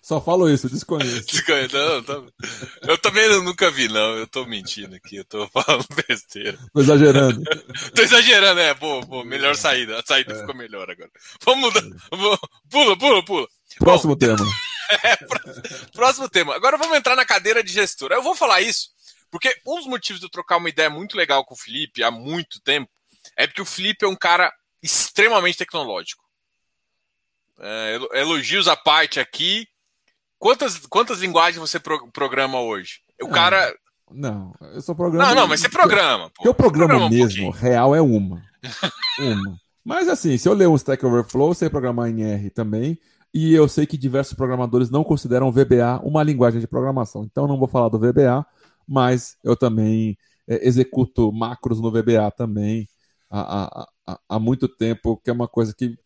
Só 0.00 0.18
falo 0.18 0.48
isso, 0.48 0.70
desconheço. 0.70 1.26
desconheço. 1.26 1.76
Não, 1.76 2.02
tá... 2.02 2.22
Eu 2.82 2.96
também 2.96 3.28
nunca 3.42 3.70
vi, 3.70 3.86
não. 3.86 4.16
Eu 4.16 4.26
tô 4.26 4.46
mentindo 4.46 4.96
aqui, 4.96 5.16
eu 5.16 5.24
tô 5.26 5.46
falando 5.48 5.84
besteira. 6.08 6.58
Tô 6.72 6.80
exagerando. 6.80 7.42
tô 7.94 8.00
exagerando, 8.00 8.60
é. 8.60 8.72
Boa, 8.72 9.02
boa. 9.02 9.24
Melhor 9.26 9.54
saída. 9.56 9.98
A 9.98 10.02
saída 10.06 10.32
é. 10.32 10.40
ficou 10.40 10.54
melhor 10.54 10.90
agora. 10.90 11.10
Vamos 11.44 11.74
mudar. 11.74 11.82
Pula, 12.70 12.96
pula, 12.96 13.22
pula. 13.22 13.48
Próximo 13.78 14.16
Bom, 14.16 14.18
tema. 14.18 14.46
É, 14.90 15.16
próximo 15.92 16.28
tema. 16.28 16.54
Agora 16.54 16.76
vamos 16.76 16.96
entrar 16.96 17.16
na 17.16 17.24
cadeira 17.24 17.62
de 17.62 17.72
gestor. 17.72 18.12
Eu 18.12 18.22
vou 18.22 18.34
falar 18.34 18.60
isso 18.60 18.90
porque 19.30 19.54
um 19.66 19.76
dos 19.76 19.86
motivos 19.86 20.20
de 20.20 20.26
eu 20.26 20.30
trocar 20.30 20.56
uma 20.56 20.68
ideia 20.68 20.88
muito 20.88 21.16
legal 21.16 21.44
com 21.44 21.54
o 21.54 21.58
Felipe 21.58 22.02
há 22.02 22.10
muito 22.10 22.60
tempo 22.60 22.90
é 23.36 23.46
porque 23.46 23.62
o 23.62 23.66
Felipe 23.66 24.04
é 24.04 24.08
um 24.08 24.16
cara 24.16 24.52
extremamente 24.82 25.58
tecnológico. 25.58 26.24
É, 27.60 27.98
elogios 28.14 28.68
à 28.68 28.76
parte 28.76 29.20
aqui. 29.20 29.66
Quantas, 30.38 30.78
quantas 30.86 31.18
linguagens 31.20 31.58
você 31.58 31.78
pro, 31.78 32.10
programa 32.12 32.60
hoje? 32.60 33.00
O 33.20 33.26
não, 33.26 33.32
cara. 33.32 33.76
Não, 34.10 34.54
eu 34.72 34.80
sou 34.80 34.94
programa. 34.94 35.28
Não, 35.28 35.34
não, 35.34 35.48
mas 35.48 35.60
você 35.60 35.68
programa. 35.68 36.30
Porque 36.30 36.48
o 36.48 36.54
programa 36.54 36.88
programa 36.88 37.10
mesmo, 37.10 37.48
um 37.48 37.50
real, 37.50 37.94
é 37.94 38.00
uma. 38.00 38.42
uma. 39.18 39.58
Mas 39.84 40.08
assim, 40.08 40.38
se 40.38 40.48
eu 40.48 40.54
ler 40.54 40.68
um 40.68 40.76
Stack 40.76 41.04
Overflow, 41.04 41.50
eu 41.50 41.54
sei 41.54 41.68
programar 41.68 42.08
em 42.08 42.22
R 42.22 42.50
também. 42.50 42.98
E 43.32 43.54
eu 43.54 43.68
sei 43.68 43.86
que 43.86 43.98
diversos 43.98 44.34
programadores 44.34 44.90
não 44.90 45.04
consideram 45.04 45.48
o 45.48 45.52
VBA 45.52 46.00
uma 46.02 46.22
linguagem 46.22 46.60
de 46.60 46.66
programação. 46.66 47.24
Então 47.24 47.46
não 47.46 47.58
vou 47.58 47.68
falar 47.68 47.88
do 47.88 47.98
VBA, 47.98 48.44
mas 48.86 49.36
eu 49.44 49.56
também 49.56 50.16
é, 50.46 50.66
executo 50.66 51.30
macros 51.32 51.80
no 51.80 51.90
VBA 51.90 52.30
também 52.36 52.88
há, 53.30 53.86
há, 54.06 54.20
há, 54.28 54.38
muito 54.38 54.66
tempo, 54.68 55.18
que 55.18 55.30
é 55.30 55.32
uma 55.32 55.46
coisa 55.46 55.74
que 55.74 55.98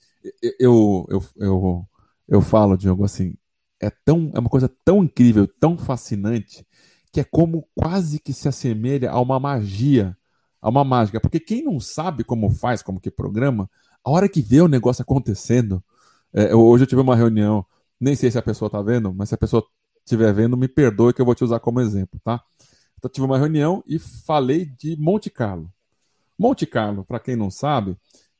eu, 0.58 1.06
eu, 1.08 1.24
eu, 1.36 1.88
eu 2.28 2.40
falo, 2.40 2.76
Diogo, 2.76 3.04
assim, 3.04 3.34
é, 3.80 3.90
tão, 3.90 4.30
é 4.34 4.38
uma 4.38 4.48
coisa 4.48 4.70
tão 4.84 5.04
incrível, 5.04 5.46
tão 5.46 5.78
fascinante, 5.78 6.66
que 7.12 7.20
é 7.20 7.24
como 7.24 7.68
quase 7.74 8.18
que 8.18 8.32
se 8.32 8.48
assemelha 8.48 9.10
a 9.10 9.20
uma 9.20 9.38
magia, 9.38 10.16
a 10.60 10.68
uma 10.68 10.84
mágica. 10.84 11.20
Porque 11.20 11.40
quem 11.40 11.62
não 11.62 11.78
sabe 11.78 12.24
como 12.24 12.50
faz, 12.50 12.82
como 12.82 13.00
que 13.00 13.10
programa, 13.10 13.68
a 14.04 14.10
hora 14.10 14.28
que 14.28 14.40
vê 14.40 14.60
o 14.60 14.68
negócio 14.68 15.02
acontecendo, 15.02 15.82
é, 16.32 16.54
hoje 16.54 16.84
eu 16.84 16.88
tive 16.88 17.00
uma 17.00 17.16
reunião, 17.16 17.64
nem 18.00 18.14
sei 18.14 18.30
se 18.30 18.38
a 18.38 18.42
pessoa 18.42 18.66
está 18.66 18.80
vendo, 18.82 19.12
mas 19.14 19.28
se 19.28 19.34
a 19.34 19.38
pessoa 19.38 19.64
estiver 20.04 20.32
vendo, 20.32 20.56
me 20.56 20.68
perdoe 20.68 21.12
que 21.12 21.20
eu 21.20 21.26
vou 21.26 21.34
te 21.34 21.44
usar 21.44 21.60
como 21.60 21.80
exemplo, 21.80 22.20
tá? 22.24 22.42
Então, 22.98 23.10
tive 23.10 23.26
uma 23.26 23.38
reunião 23.38 23.82
e 23.86 23.98
falei 23.98 24.64
de 24.64 24.96
Monte 24.96 25.28
Carlo. 25.28 25.72
Monte 26.38 26.66
Carlo, 26.66 27.04
para 27.04 27.20
quem 27.20 27.36
não 27.36 27.50
sabe, 27.50 27.96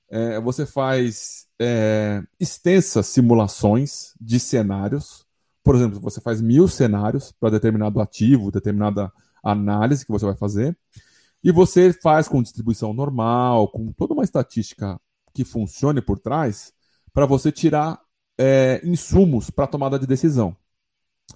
é, 0.09 0.41
você 0.41 0.65
faz 0.65 1.47
é, 1.59 2.23
extensas 2.39 3.07
simulações 3.07 4.15
de 4.21 4.39
cenários. 4.39 5.27
Por 5.65 5.75
exemplo, 5.75 6.01
você 6.01 6.21
faz 6.21 6.41
mil 6.41 6.69
cenários 6.69 7.33
para 7.33 7.51
determinado 7.51 8.01
ativo, 8.01 8.51
determinada 8.51 9.13
análise 9.43 10.05
que 10.05 10.13
você 10.13 10.25
vai 10.25 10.37
fazer. 10.37 10.77
E 11.43 11.51
você 11.51 11.93
faz 11.93 12.29
com 12.29 12.43
distribuição 12.43 12.93
normal, 12.93 13.69
com 13.69 13.93
toda 13.93 14.15
uma 14.15 14.23
estatística 14.23 15.01
que 15.35 15.45
funcione 15.45 16.01
por 16.01 16.19
trás, 16.19 16.73
para 17.13 17.27
você 17.27 17.53
tirar 17.53 18.01
é, 18.39 18.81
insumos 18.85 19.51
para 19.51 19.67
tomada 19.67 19.99
de 19.99 20.07
decisão. 20.07 20.57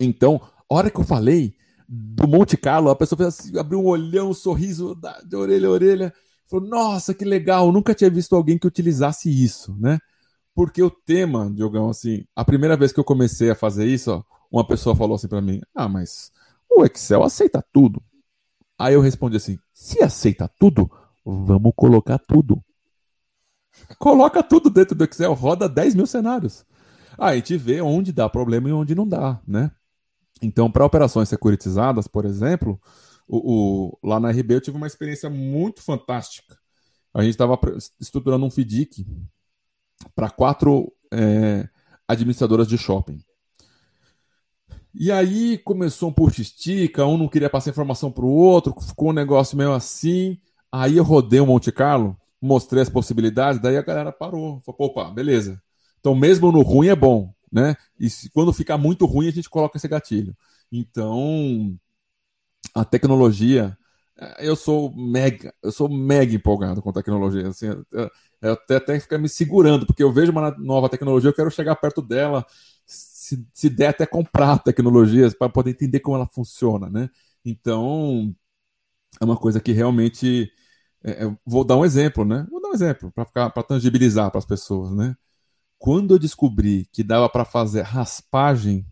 Então, 0.01 0.41
a 0.71 0.75
hora 0.75 0.91
que 0.91 0.99
eu 0.99 1.05
falei 1.05 1.55
do 1.89 2.27
Monte 2.27 2.57
Carlo, 2.57 2.91
a 2.91 2.97
pessoa 2.97 3.17
fez 3.17 3.29
assim, 3.29 3.59
abriu 3.59 3.81
um 3.81 3.87
olhão, 3.87 4.31
um 4.31 4.35
sorriso 4.35 4.99
de 5.25 5.37
orelha 5.37 5.69
a 5.69 5.71
orelha, 5.71 6.15
falou: 6.47 6.67
Nossa, 6.69 7.15
que 7.15 7.25
legal, 7.25 7.71
nunca 7.71 7.95
tinha 7.95 8.11
visto 8.11 8.35
alguém 8.35 8.59
que 8.59 8.67
utilizasse 8.67 9.31
isso, 9.31 9.77
né? 9.79 9.99
Porque 10.55 10.83
o 10.83 10.91
tema, 10.91 11.51
Diogão, 11.53 11.91
assim, 11.91 12.25
a 12.35 12.45
primeira 12.45 12.77
vez 12.77 12.93
que 12.93 12.99
eu 12.99 13.05
comecei 13.05 13.51
a 13.51 13.55
fazer 13.55 13.87
isso, 13.87 14.11
ó, 14.11 14.23
uma 14.51 14.67
pessoa 14.67 14.97
falou 14.97 15.15
assim 15.15 15.29
para 15.29 15.41
mim: 15.41 15.61
Ah, 15.75 15.89
mas 15.89 16.33
o 16.71 16.85
Excel 16.85 17.23
aceita 17.23 17.65
tudo. 17.73 18.03
Aí 18.79 18.95
eu 18.95 19.01
respondi 19.01 19.37
assim: 19.37 19.59
Se 19.73 20.03
aceita 20.03 20.51
tudo, 20.59 20.91
vamos 21.25 21.73
colocar 21.77 22.19
tudo. 22.19 22.63
Coloca 23.99 24.43
tudo 24.43 24.69
dentro 24.71 24.95
do 24.95 25.05
Excel, 25.05 25.33
roda 25.35 25.69
10 25.69 25.95
mil 25.95 26.07
cenários. 26.07 26.65
Aí 27.19 27.33
a 27.33 27.37
gente 27.37 27.57
vê 27.57 27.81
onde 27.81 28.13
dá 28.13 28.29
problema 28.29 28.69
e 28.69 28.73
onde 28.73 28.95
não 28.95 29.09
dá, 29.09 29.41
né? 29.47 29.71
Então, 30.43 30.71
para 30.71 30.85
operações 30.85 31.29
securitizadas, 31.29 32.07
por 32.07 32.25
exemplo, 32.27 32.81
o, 33.27 33.39
o, 33.95 33.99
lá 34.07 34.21
na 34.21 34.31
RB 34.31 34.55
eu 34.55 34.61
tive 34.61 34.77
uma 34.77 34.87
experiência 34.87 35.31
muito 35.31 35.83
fantástica. 35.83 36.59
A 37.15 37.23
gente 37.23 37.31
estava 37.31 37.59
estruturando 37.99 38.45
um 38.45 38.51
FDIC 38.51 39.07
para 40.15 40.29
quatro 40.29 40.93
é, 41.11 41.67
administradoras 42.07 42.69
de 42.69 42.77
shopping. 42.77 43.19
E 44.95 45.11
aí 45.11 45.59
começou 45.59 46.11
um 46.11 46.13
puxa-estica, 46.13 47.07
um 47.07 47.17
não 47.17 47.29
queria 47.29 47.51
passar 47.51 47.71
informação 47.71 48.11
para 48.11 48.25
o 48.25 48.31
outro, 48.31 48.75
ficou 48.81 49.11
um 49.11 49.15
negócio 49.15 49.57
meio 49.57 49.73
assim. 49.73 50.39
Aí 50.71 50.99
eu 50.99 51.05
rodei 51.05 51.41
o 51.41 51.47
Monte 51.47 51.73
Carlo 51.73 52.17
mostrei 52.47 52.83
as 52.83 52.89
possibilidades, 52.89 53.61
daí 53.61 53.77
a 53.77 53.83
galera 53.83 54.13
parou. 54.13 54.61
Falou, 54.61 54.77
opa, 54.81 55.11
beleza. 55.11 55.61
Então, 56.01 56.15
mesmo 56.15 56.53
no 56.53 56.63
ruim 56.63 56.89
é 56.89 56.97
bom, 56.97 57.35
né? 57.53 57.77
E 57.99 58.09
se, 58.09 58.31
quando 58.31 58.53
ficar 58.53 58.79
muito 58.79 59.07
ruim, 59.07 59.29
a 59.29 59.33
gente 59.33 59.51
coloca 59.51 59.77
esse 59.77 59.89
gatilho. 59.89 60.37
Então, 60.71 61.77
a 62.75 62.85
tecnologia, 62.85 63.77
eh, 64.19 64.49
eu 64.49 64.57
sou 64.57 64.95
mega, 64.95 65.53
eu 65.63 65.73
sou 65.73 65.89
mega 65.89 66.35
empolgado 66.35 66.83
com 66.83 66.93
tecnologia. 66.93 67.49
Assim, 67.49 67.67
eu, 67.67 68.11
eu 68.43 68.53
até, 68.53 68.77
até 68.77 69.01
ficar 69.01 69.19
me 69.19 69.29
segurando, 69.29 69.87
porque 69.87 70.03
eu 70.03 70.13
vejo 70.13 70.33
uma 70.33 70.51
nova 70.59 70.89
tecnologia, 70.89 71.31
eu 71.31 71.35
quero 71.35 71.51
chegar 71.51 71.77
perto 71.77 72.03
dela, 72.03 72.45
se, 72.87 73.47
se 73.53 73.69
der 73.71 73.89
até 73.89 74.07
comprar 74.07 74.59
tecnologias 74.61 75.35
para 75.35 75.49
poder 75.49 75.71
entender 75.71 76.01
como 76.01 76.17
ela 76.17 76.27
funciona, 76.27 76.89
né? 76.89 77.11
Então, 77.45 78.35
é 79.21 79.25
uma 79.25 79.37
coisa 79.37 79.61
que 79.61 79.73
realmente 79.73 80.51
é, 81.07 81.37
vou 81.47 81.65
dar 81.65 81.77
um 81.77 81.85
exemplo, 81.85 82.25
né? 82.25 82.47
Vou 82.51 82.61
dar 82.61 82.71
um 82.71 82.75
exemplo 82.75 83.13
para 83.13 83.25
ficar 83.25 83.51
para 83.51 83.63
tangibilizar 83.63 84.31
para 84.31 84.39
as 84.39 84.45
pessoas, 84.45 84.91
né? 84.91 85.17
Quando 85.79 86.15
eu 86.15 86.19
descobri 86.19 86.87
que 86.93 87.05
dava 87.05 87.29
para 87.29 87.45
fazer 87.45 87.83
raspagem, 87.83 88.85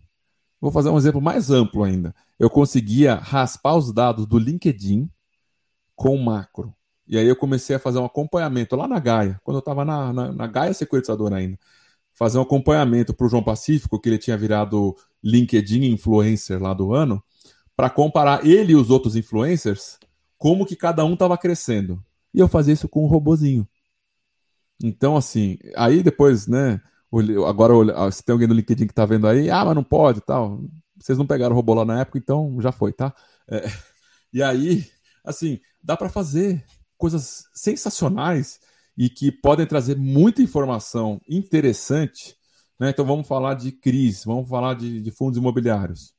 vou 0.61 0.71
fazer 0.71 0.89
um 0.89 0.97
exemplo 0.97 1.21
mais 1.21 1.49
amplo 1.51 1.83
ainda. 1.83 2.15
Eu 2.39 2.49
conseguia 2.49 3.15
raspar 3.15 3.75
os 3.75 3.91
dados 3.91 4.25
do 4.25 4.39
LinkedIn 4.39 5.09
com 5.95 6.17
macro. 6.17 6.73
E 7.07 7.17
aí 7.17 7.27
eu 7.27 7.35
comecei 7.35 7.75
a 7.75 7.79
fazer 7.79 7.99
um 7.99 8.05
acompanhamento 8.05 8.75
lá 8.75 8.87
na 8.87 8.99
Gaia, 8.99 9.39
quando 9.43 9.57
eu 9.57 9.59
estava 9.59 9.85
na, 9.85 10.11
na, 10.11 10.31
na, 10.31 10.47
Gaia 10.47 10.73
Securitizadora 10.73 11.37
ainda. 11.37 11.57
Fazer 12.13 12.37
um 12.37 12.41
acompanhamento 12.41 13.13
para 13.13 13.27
o 13.27 13.29
João 13.29 13.43
Pacífico, 13.43 13.99
que 13.99 14.09
ele 14.09 14.17
tinha 14.17 14.37
virado 14.37 14.95
LinkedIn 15.23 15.83
influencer 15.85 16.61
lá 16.61 16.73
do 16.73 16.93
ano, 16.93 17.21
para 17.75 17.89
comparar 17.89 18.45
ele 18.45 18.71
e 18.73 18.75
os 18.75 18.89
outros 18.89 19.15
influencers, 19.15 19.99
como 20.45 20.63
que 20.63 20.75
cada 20.75 21.03
um 21.03 21.13
estava 21.13 21.35
crescendo. 21.39 22.05
E 22.31 22.37
eu 22.39 22.47
fazia 22.47 22.71
isso 22.71 22.87
com 22.87 23.03
um 23.03 23.07
robozinho. 23.07 23.67
Então, 24.83 25.17
assim, 25.17 25.57
aí 25.75 26.03
depois, 26.03 26.45
né? 26.45 26.79
Agora, 27.47 28.11
se 28.11 28.23
tem 28.23 28.31
alguém 28.31 28.47
no 28.47 28.53
LinkedIn 28.53 28.85
que 28.85 28.91
está 28.91 29.07
vendo 29.07 29.27
aí, 29.27 29.49
ah, 29.49 29.65
mas 29.65 29.73
não 29.73 29.83
pode 29.83 30.21
tal. 30.21 30.63
Vocês 31.01 31.17
não 31.17 31.25
pegaram 31.25 31.53
o 31.53 31.55
robô 31.55 31.73
lá 31.73 31.83
na 31.83 32.01
época, 32.01 32.19
então 32.19 32.61
já 32.61 32.71
foi, 32.71 32.93
tá? 32.93 33.11
É, 33.49 33.65
e 34.31 34.43
aí, 34.43 34.87
assim, 35.23 35.59
dá 35.81 35.97
para 35.97 36.09
fazer 36.09 36.63
coisas 36.95 37.45
sensacionais 37.51 38.59
e 38.95 39.09
que 39.09 39.31
podem 39.31 39.65
trazer 39.65 39.97
muita 39.97 40.43
informação 40.43 41.19
interessante. 41.27 42.37
Né? 42.79 42.91
Então 42.91 43.03
vamos 43.03 43.27
falar 43.27 43.55
de 43.55 43.71
CRIs, 43.71 44.23
vamos 44.23 44.47
falar 44.47 44.75
de, 44.75 45.01
de 45.01 45.09
fundos 45.09 45.39
imobiliários. 45.39 46.13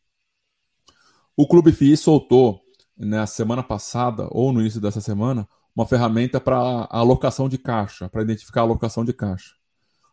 O 1.37 1.47
Clube 1.47 1.71
FI 1.71 1.97
soltou 1.97 2.66
na 2.97 3.27
semana 3.27 3.63
passada, 3.63 4.29
ou 4.31 4.53
no 4.53 4.61
início 4.61 4.81
dessa 4.81 5.01
semana, 5.01 5.49
uma 5.75 5.87
ferramenta 5.87 6.41
para 6.41 6.89
alocação 6.91 7.49
de 7.49 7.59
caixa, 7.59 8.09
para 8.09 8.23
identificar 8.23 8.61
a 8.61 8.65
alocação 8.65 9.05
de 9.05 9.13
caixa. 9.13 9.55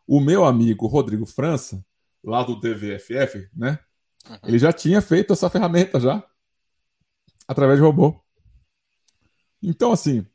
O 0.06 0.19
meu 0.19 0.43
amigo 0.43 0.88
Rodrigo 0.88 1.26
França, 1.26 1.84
lá 2.24 2.43
do 2.43 2.60
DVFF, 2.60 3.50
né? 3.56 3.80
Uhum. 4.30 4.38
Ele 4.43 4.60
já 4.60 4.74
tinha 4.74 5.02
feito 5.02 5.32
essa 5.32 5.50
ferramenta 5.50 6.00
já, 6.00 6.24
através 7.48 7.80
de 7.80 7.86
robô. 7.86 8.22
Então, 9.62 9.93
assim, 9.93 10.26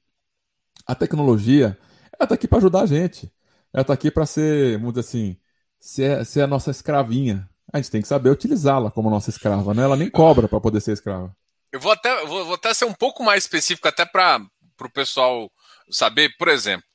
a 0.86 0.94
tecnologia, 0.94 1.78
ela 2.12 2.24
está 2.24 2.34
aqui 2.34 2.48
para 2.48 2.58
ajudar 2.58 2.82
a 2.82 2.86
gente. 2.86 3.30
Ela 3.72 3.82
está 3.82 3.92
aqui 3.92 4.10
para 4.10 4.24
ser, 4.24 4.78
vamos 4.78 4.94
dizer 4.94 5.06
assim, 5.06 5.36
ser, 5.78 6.24
ser 6.24 6.40
a 6.42 6.46
nossa 6.46 6.70
escravinha. 6.70 7.48
A 7.70 7.76
gente 7.76 7.90
tem 7.90 8.00
que 8.00 8.08
saber 8.08 8.30
utilizá-la 8.30 8.90
como 8.90 9.10
nossa 9.10 9.28
escrava, 9.28 9.74
né? 9.74 9.82
Ela 9.82 9.96
nem 9.96 10.10
cobra 10.10 10.48
para 10.48 10.60
poder 10.60 10.80
ser 10.80 10.92
escrava. 10.92 11.36
Eu 11.70 11.80
vou 11.80 11.92
até, 11.92 12.24
até 12.58 12.74
ser 12.74 12.84
um 12.84 12.94
pouco 12.94 13.22
mais 13.22 13.44
específico, 13.44 13.88
até 13.88 14.04
para 14.04 14.40
o 14.80 14.90
pessoal 14.90 15.50
saber, 15.90 16.36
por 16.36 16.48
exemplo, 16.48 16.86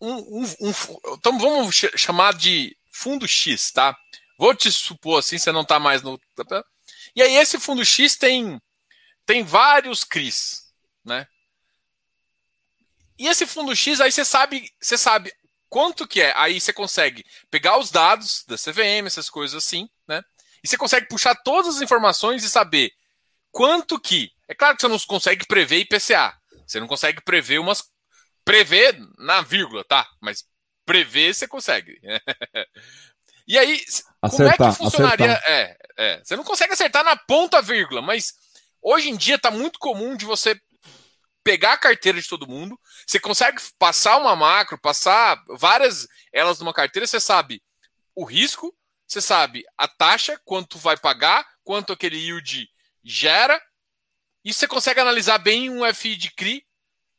um, 0.00 0.14
um, 0.14 0.44
um, 0.60 0.72
então 1.14 1.38
vamos 1.38 1.74
chamar 1.96 2.34
de 2.34 2.76
fundo 2.92 3.26
X, 3.26 3.70
tá? 3.72 3.96
Vou 4.38 4.54
te 4.54 4.70
supor 4.70 5.18
assim, 5.18 5.38
você 5.38 5.50
não 5.50 5.62
está 5.62 5.78
mais 5.78 6.02
no. 6.02 6.20
E 7.14 7.22
aí, 7.22 7.34
esse 7.36 7.58
fundo 7.58 7.84
X 7.84 8.16
tem, 8.16 8.60
tem 9.24 9.42
vários 9.42 10.04
CRIs, 10.04 10.72
né? 11.04 11.26
E 13.18 13.26
esse 13.28 13.46
fundo 13.46 13.74
X, 13.74 14.00
aí 14.00 14.12
você 14.12 14.24
sabe, 14.24 14.70
você 14.78 14.98
sabe 14.98 15.32
quanto 15.68 16.06
que 16.06 16.20
é. 16.20 16.34
Aí 16.36 16.60
você 16.60 16.72
consegue 16.72 17.24
pegar 17.50 17.78
os 17.78 17.90
dados 17.90 18.44
da 18.46 18.56
CVM, 18.56 19.06
essas 19.06 19.30
coisas 19.30 19.64
assim, 19.64 19.88
né? 20.06 20.22
E 20.62 20.68
você 20.68 20.76
consegue 20.76 21.08
puxar 21.08 21.34
todas 21.34 21.76
as 21.76 21.82
informações 21.82 22.44
e 22.44 22.50
saber 22.50 22.92
quanto 23.56 23.98
que. 23.98 24.30
É 24.46 24.54
claro 24.54 24.76
que 24.76 24.82
você 24.82 24.88
não 24.88 24.98
consegue 24.98 25.46
prever 25.46 25.78
IPCA. 25.78 26.38
Você 26.66 26.78
não 26.78 26.86
consegue 26.86 27.22
prever 27.22 27.58
umas. 27.58 27.82
Prever 28.44 28.96
na 29.18 29.40
vírgula, 29.40 29.82
tá? 29.82 30.06
Mas 30.20 30.44
prever 30.84 31.34
você 31.34 31.48
consegue. 31.48 31.98
e 33.48 33.58
aí, 33.58 33.82
acertar, 34.20 34.56
como 34.56 34.68
é 34.68 34.70
que 34.70 34.76
funcionaria? 34.76 35.42
É, 35.46 35.76
é, 35.96 36.22
você 36.22 36.36
não 36.36 36.44
consegue 36.44 36.74
acertar 36.74 37.02
na 37.02 37.16
ponta 37.16 37.62
vírgula, 37.62 38.02
mas 38.02 38.34
hoje 38.80 39.08
em 39.08 39.16
dia 39.16 39.38
tá 39.38 39.50
muito 39.50 39.78
comum 39.78 40.16
de 40.16 40.26
você 40.26 40.60
pegar 41.42 41.72
a 41.72 41.78
carteira 41.78 42.20
de 42.20 42.28
todo 42.28 42.46
mundo, 42.46 42.78
você 43.06 43.18
consegue 43.18 43.60
passar 43.78 44.18
uma 44.18 44.36
macro, 44.36 44.78
passar 44.78 45.42
várias 45.48 46.06
elas 46.32 46.58
numa 46.58 46.74
carteira, 46.74 47.06
você 47.06 47.18
sabe 47.18 47.62
o 48.14 48.24
risco, 48.24 48.76
você 49.06 49.20
sabe 49.20 49.64
a 49.78 49.88
taxa, 49.88 50.40
quanto 50.44 50.78
vai 50.78 50.96
pagar, 50.96 51.46
quanto 51.64 51.92
aquele 51.92 52.16
yield 52.16 52.68
gera, 53.06 53.60
e 54.44 54.52
você 54.52 54.66
consegue 54.66 55.00
analisar 55.00 55.38
bem 55.38 55.70
um 55.70 55.82
FI 55.94 56.16
de 56.16 56.30
CRI 56.30 56.64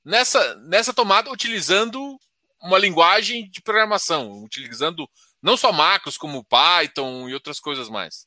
nessa, 0.03 0.55
nessa 0.55 0.93
tomada 0.93 1.31
utilizando 1.31 2.17
uma 2.61 2.77
linguagem 2.77 3.49
de 3.49 3.61
programação, 3.61 4.43
utilizando 4.43 5.07
não 5.41 5.55
só 5.55 5.71
macros 5.71 6.17
como 6.17 6.43
Python 6.43 7.29
e 7.29 7.33
outras 7.33 7.59
coisas 7.59 7.89
mais. 7.89 8.25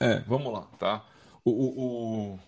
É, 0.00 0.20
vamos 0.20 0.52
lá, 0.52 0.62
tá? 0.78 1.04
O, 1.44 1.50
o, 1.50 2.34
o, 2.34 2.38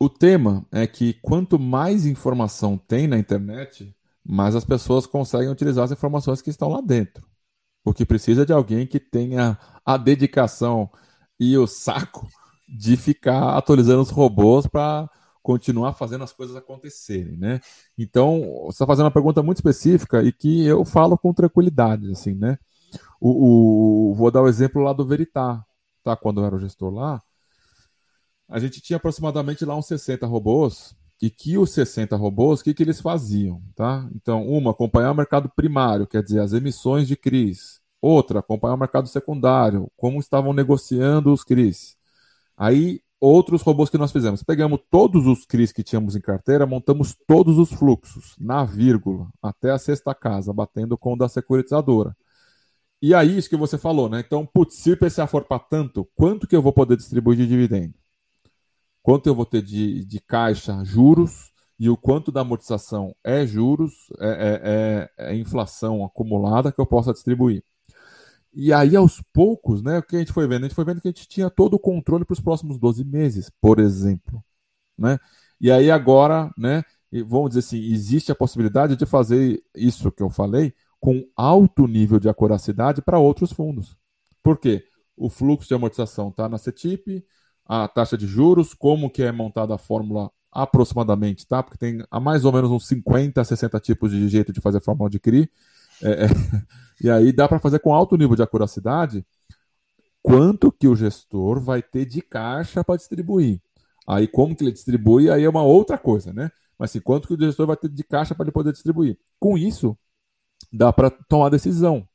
o 0.00 0.08
tema 0.08 0.66
é 0.72 0.86
que 0.86 1.14
quanto 1.14 1.58
mais 1.58 2.06
informação 2.06 2.76
tem 2.76 3.06
na 3.06 3.18
internet, 3.18 3.94
mais 4.24 4.56
as 4.56 4.64
pessoas 4.64 5.06
conseguem 5.06 5.50
utilizar 5.50 5.84
as 5.84 5.92
informações 5.92 6.42
que 6.42 6.50
estão 6.50 6.68
lá 6.68 6.80
dentro. 6.80 7.26
Porque 7.82 8.06
precisa 8.06 8.46
de 8.46 8.52
alguém 8.52 8.86
que 8.86 8.98
tenha 8.98 9.58
a 9.84 9.96
dedicação 9.96 10.90
e 11.52 11.58
o 11.58 11.66
saco 11.66 12.28
de 12.68 12.96
ficar 12.96 13.56
atualizando 13.56 14.02
os 14.02 14.10
robôs 14.10 14.66
para 14.66 15.08
continuar 15.42 15.92
fazendo 15.92 16.24
as 16.24 16.32
coisas 16.32 16.56
acontecerem, 16.56 17.36
né? 17.36 17.60
Então, 17.98 18.40
você 18.64 18.76
está 18.76 18.86
fazendo 18.86 19.04
uma 19.04 19.10
pergunta 19.10 19.42
muito 19.42 19.58
específica 19.58 20.22
e 20.22 20.32
que 20.32 20.64
eu 20.64 20.84
falo 20.84 21.18
com 21.18 21.34
tranquilidade, 21.34 22.10
assim, 22.10 22.34
né? 22.34 22.58
O, 23.20 24.10
o, 24.10 24.14
vou 24.14 24.30
dar 24.30 24.42
o 24.42 24.48
exemplo 24.48 24.82
lá 24.82 24.92
do 24.92 25.04
Veritar, 25.04 25.62
tá? 26.02 26.16
Quando 26.16 26.40
eu 26.40 26.46
era 26.46 26.56
o 26.56 26.58
gestor 26.58 26.92
lá, 26.92 27.22
a 28.48 28.58
gente 28.58 28.80
tinha 28.80 28.96
aproximadamente 28.96 29.64
lá 29.64 29.76
uns 29.76 29.86
60 29.86 30.26
robôs, 30.26 30.96
e 31.20 31.30
que 31.30 31.56
os 31.56 31.70
60 31.70 32.16
robôs, 32.16 32.60
o 32.60 32.64
que, 32.64 32.74
que 32.74 32.82
eles 32.82 33.00
faziam? 33.00 33.62
Tá? 33.74 34.06
Então, 34.14 34.46
uma, 34.46 34.72
acompanhar 34.72 35.10
o 35.10 35.14
mercado 35.14 35.50
primário, 35.54 36.06
quer 36.06 36.22
dizer, 36.22 36.40
as 36.40 36.52
emissões 36.52 37.08
de 37.08 37.16
CRIs. 37.16 37.80
Outra, 38.04 38.40
acompanhar 38.40 38.74
o 38.74 38.78
mercado 38.78 39.08
secundário, 39.08 39.90
como 39.96 40.20
estavam 40.20 40.52
negociando 40.52 41.32
os 41.32 41.44
CRIs. 41.44 41.96
Aí, 42.56 43.00
outros 43.20 43.62
robôs 43.62 43.88
que 43.88 43.96
nós 43.96 44.12
fizemos. 44.12 44.42
Pegamos 44.42 44.80
todos 44.90 45.26
os 45.26 45.46
CRIs 45.46 45.72
que 45.72 45.82
tínhamos 45.82 46.14
em 46.14 46.20
carteira, 46.20 46.66
montamos 46.66 47.16
todos 47.26 47.58
os 47.58 47.72
fluxos, 47.72 48.36
na 48.38 48.64
vírgula, 48.64 49.28
até 49.42 49.70
a 49.70 49.78
sexta 49.78 50.14
casa, 50.14 50.52
batendo 50.52 50.98
com 50.98 51.14
o 51.14 51.16
da 51.16 51.28
securitizadora. 51.28 52.16
E 53.00 53.14
aí, 53.14 53.38
isso 53.38 53.48
que 53.48 53.56
você 53.56 53.78
falou, 53.78 54.08
né? 54.08 54.20
Então, 54.20 54.44
putz, 54.44 54.76
se 54.76 54.90
o 54.90 54.94
IPCA 54.94 55.26
for 55.26 55.44
para 55.44 55.58
tanto, 55.58 56.08
quanto 56.14 56.46
que 56.46 56.56
eu 56.56 56.62
vou 56.62 56.72
poder 56.72 56.96
distribuir 56.96 57.38
de 57.38 57.46
dividendo? 57.46 57.94
quanto 59.04 59.26
eu 59.28 59.34
vou 59.34 59.44
ter 59.44 59.60
de, 59.60 60.04
de 60.06 60.18
caixa 60.18 60.82
juros 60.82 61.52
e 61.78 61.90
o 61.90 61.96
quanto 61.96 62.32
da 62.32 62.40
amortização 62.40 63.14
é 63.22 63.46
juros, 63.46 63.92
é, 64.18 65.08
é, 65.18 65.26
é, 65.26 65.32
é 65.32 65.36
inflação 65.36 66.04
acumulada 66.04 66.72
que 66.72 66.80
eu 66.80 66.86
possa 66.86 67.12
distribuir. 67.12 67.62
E 68.54 68.72
aí, 68.72 68.94
aos 68.94 69.20
poucos, 69.32 69.82
né, 69.82 69.98
o 69.98 70.02
que 70.02 70.16
a 70.16 70.18
gente 70.20 70.32
foi 70.32 70.46
vendo? 70.46 70.64
A 70.64 70.68
gente 70.68 70.76
foi 70.76 70.84
vendo 70.84 71.00
que 71.00 71.08
a 71.08 71.10
gente 71.10 71.28
tinha 71.28 71.50
todo 71.50 71.74
o 71.74 71.78
controle 71.78 72.24
para 72.24 72.34
os 72.34 72.40
próximos 72.40 72.78
12 72.78 73.04
meses, 73.04 73.50
por 73.60 73.80
exemplo. 73.80 74.42
Né? 74.96 75.18
E 75.60 75.72
aí 75.72 75.90
agora, 75.90 76.52
né, 76.56 76.82
vamos 77.26 77.50
dizer 77.50 77.60
assim, 77.60 77.78
existe 77.92 78.30
a 78.30 78.34
possibilidade 78.34 78.96
de 78.96 79.06
fazer 79.06 79.62
isso 79.74 80.10
que 80.12 80.22
eu 80.22 80.30
falei 80.30 80.72
com 81.00 81.26
alto 81.36 81.86
nível 81.86 82.18
de 82.18 82.28
acuracidade 82.28 83.02
para 83.02 83.18
outros 83.18 83.52
fundos. 83.52 83.96
Por 84.42 84.58
quê? 84.58 84.84
O 85.16 85.28
fluxo 85.28 85.68
de 85.68 85.74
amortização 85.74 86.28
está 86.28 86.48
na 86.48 86.58
CETIP, 86.58 87.24
a 87.66 87.88
taxa 87.88 88.16
de 88.16 88.26
juros, 88.26 88.72
como 88.72 89.10
que 89.10 89.22
é 89.22 89.32
montada 89.32 89.74
a 89.74 89.78
fórmula 89.78 90.30
aproximadamente, 90.50 91.46
tá? 91.46 91.62
Porque 91.62 91.76
tem 91.76 92.04
há 92.10 92.20
mais 92.20 92.44
ou 92.44 92.52
menos 92.52 92.70
uns 92.70 92.86
50, 92.86 93.42
60 93.42 93.80
tipos 93.80 94.12
de 94.12 94.28
jeito 94.28 94.52
de 94.52 94.60
fazer 94.60 94.78
a 94.78 94.80
fórmula 94.80 95.10
de 95.10 95.18
CRI. 95.18 95.50
É, 96.02 96.24
é, 96.24 96.26
e 97.00 97.10
aí 97.10 97.32
dá 97.32 97.48
para 97.48 97.58
fazer 97.58 97.78
com 97.78 97.94
alto 97.94 98.16
nível 98.16 98.36
de 98.36 98.42
acuracidade 98.42 99.24
quanto 100.22 100.72
que 100.72 100.88
o 100.88 100.96
gestor 100.96 101.60
vai 101.60 101.82
ter 101.82 102.06
de 102.06 102.22
caixa 102.22 102.82
para 102.82 102.96
distribuir. 102.96 103.60
Aí 104.06 104.26
como 104.26 104.56
que 104.56 104.64
ele 104.64 104.72
distribui, 104.72 105.30
aí 105.30 105.44
é 105.44 105.48
uma 105.48 105.62
outra 105.62 105.98
coisa, 105.98 106.32
né? 106.32 106.50
Mas 106.78 106.90
assim, 106.90 107.00
quanto 107.00 107.28
que 107.28 107.34
o 107.34 107.40
gestor 107.40 107.66
vai 107.66 107.76
ter 107.76 107.88
de 107.88 108.02
caixa 108.02 108.34
para 108.34 108.44
ele 108.44 108.52
poder 108.52 108.72
distribuir. 108.72 109.18
Com 109.38 109.56
isso, 109.56 109.96
dá 110.72 110.92
para 110.92 111.10
tomar 111.10 111.50
decisão. 111.50 112.06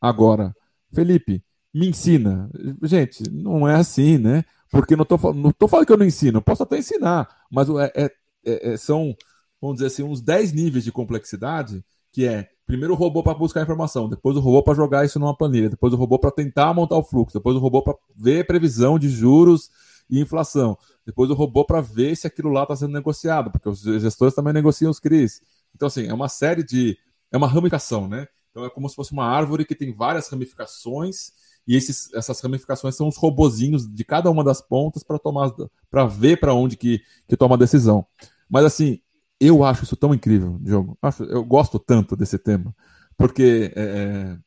Agora, 0.00 0.54
Felipe, 0.92 1.42
me 1.72 1.88
ensina. 1.88 2.50
Gente, 2.82 3.28
não 3.30 3.66
é 3.66 3.74
assim, 3.74 4.18
né? 4.18 4.44
Porque 4.70 4.94
não 4.94 5.02
estou 5.02 5.34
não 5.34 5.50
tô 5.50 5.66
falando 5.66 5.86
que 5.86 5.92
eu 5.92 5.96
não 5.96 6.06
ensino, 6.06 6.42
posso 6.42 6.62
até 6.62 6.78
ensinar, 6.78 7.28
mas 7.50 7.68
é, 7.70 7.92
é, 7.94 8.04
é, 8.44 8.72
é, 8.72 8.76
são, 8.76 9.16
vamos 9.60 9.76
dizer 9.76 9.86
assim, 9.86 10.02
uns 10.02 10.20
10 10.20 10.52
níveis 10.52 10.84
de 10.84 10.92
complexidade, 10.92 11.82
que 12.18 12.26
é 12.26 12.48
primeiro 12.66 12.94
o 12.94 12.96
robô 12.96 13.22
para 13.22 13.32
buscar 13.38 13.62
informação, 13.62 14.08
depois 14.08 14.36
o 14.36 14.40
robô 14.40 14.60
para 14.60 14.74
jogar 14.74 15.04
isso 15.04 15.20
numa 15.20 15.36
planilha, 15.36 15.70
depois 15.70 15.92
o 15.92 15.96
robô 15.96 16.18
para 16.18 16.32
tentar 16.32 16.74
montar 16.74 16.96
o 16.96 17.04
fluxo, 17.04 17.38
depois 17.38 17.54
o 17.54 17.60
robô 17.60 17.80
para 17.80 17.94
ver 18.16 18.44
previsão 18.44 18.98
de 18.98 19.08
juros 19.08 19.70
e 20.10 20.20
inflação, 20.20 20.76
depois 21.06 21.30
o 21.30 21.34
robô 21.34 21.64
para 21.64 21.80
ver 21.80 22.16
se 22.16 22.26
aquilo 22.26 22.50
lá 22.50 22.64
está 22.64 22.74
sendo 22.74 22.92
negociado, 22.92 23.52
porque 23.52 23.68
os 23.68 23.82
gestores 23.82 24.34
também 24.34 24.52
negociam 24.52 24.90
os 24.90 24.98
CRIs. 24.98 25.40
Então, 25.76 25.86
assim, 25.86 26.08
é 26.08 26.12
uma 26.12 26.28
série 26.28 26.64
de. 26.64 26.98
É 27.30 27.36
uma 27.36 27.46
ramificação, 27.46 28.08
né? 28.08 28.26
Então 28.50 28.64
é 28.64 28.70
como 28.70 28.88
se 28.88 28.96
fosse 28.96 29.12
uma 29.12 29.24
árvore 29.24 29.64
que 29.64 29.76
tem 29.76 29.94
várias 29.94 30.28
ramificações 30.28 31.30
e 31.68 31.76
esses, 31.76 32.12
essas 32.14 32.40
ramificações 32.40 32.96
são 32.96 33.06
os 33.06 33.16
robozinhos 33.16 33.86
de 33.86 34.04
cada 34.04 34.28
uma 34.28 34.42
das 34.42 34.60
pontas 34.60 35.04
para 35.04 35.20
tomar 35.20 35.52
para 35.88 36.04
ver 36.04 36.40
para 36.40 36.52
onde 36.52 36.76
que, 36.76 37.00
que 37.28 37.36
toma 37.36 37.54
a 37.54 37.58
decisão. 37.58 38.04
Mas 38.50 38.64
assim, 38.64 38.98
eu 39.40 39.62
acho 39.64 39.84
isso 39.84 39.96
tão 39.96 40.12
incrível, 40.12 40.58
Diogo. 40.60 40.98
Eu 41.28 41.44
gosto 41.44 41.78
tanto 41.78 42.16
desse 42.16 42.38
tema, 42.38 42.74
porque 43.16 43.72
é, 43.76 43.82
é, 43.82 44.38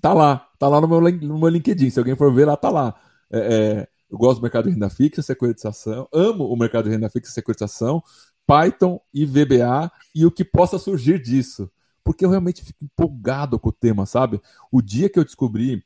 tá 0.00 0.12
lá, 0.12 0.48
tá 0.58 0.68
lá 0.68 0.80
no 0.80 0.88
meu, 0.88 1.00
no 1.00 1.38
meu 1.38 1.48
LinkedIn. 1.48 1.90
Se 1.90 1.98
alguém 1.98 2.16
for 2.16 2.32
ver 2.32 2.46
lá, 2.46 2.56
tá 2.56 2.70
lá. 2.70 2.94
É, 3.30 3.38
é, 3.38 3.88
eu 4.10 4.18
gosto 4.18 4.38
do 4.38 4.42
mercado 4.42 4.66
de 4.66 4.72
renda 4.72 4.90
fixa, 4.90 5.22
securitização, 5.22 6.06
amo 6.12 6.46
o 6.46 6.56
mercado 6.56 6.84
de 6.84 6.90
renda 6.90 7.08
fixa, 7.10 7.32
securitização, 7.32 8.02
Python 8.46 9.00
e 9.12 9.24
VBA 9.24 9.90
e 10.14 10.26
o 10.26 10.30
que 10.30 10.44
possa 10.44 10.78
surgir 10.78 11.20
disso. 11.20 11.70
Porque 12.04 12.24
eu 12.24 12.30
realmente 12.30 12.64
fico 12.64 12.84
empolgado 12.84 13.58
com 13.58 13.70
o 13.70 13.72
tema, 13.72 14.06
sabe? 14.06 14.40
O 14.70 14.82
dia 14.82 15.08
que 15.08 15.18
eu 15.18 15.24
descobri, 15.24 15.84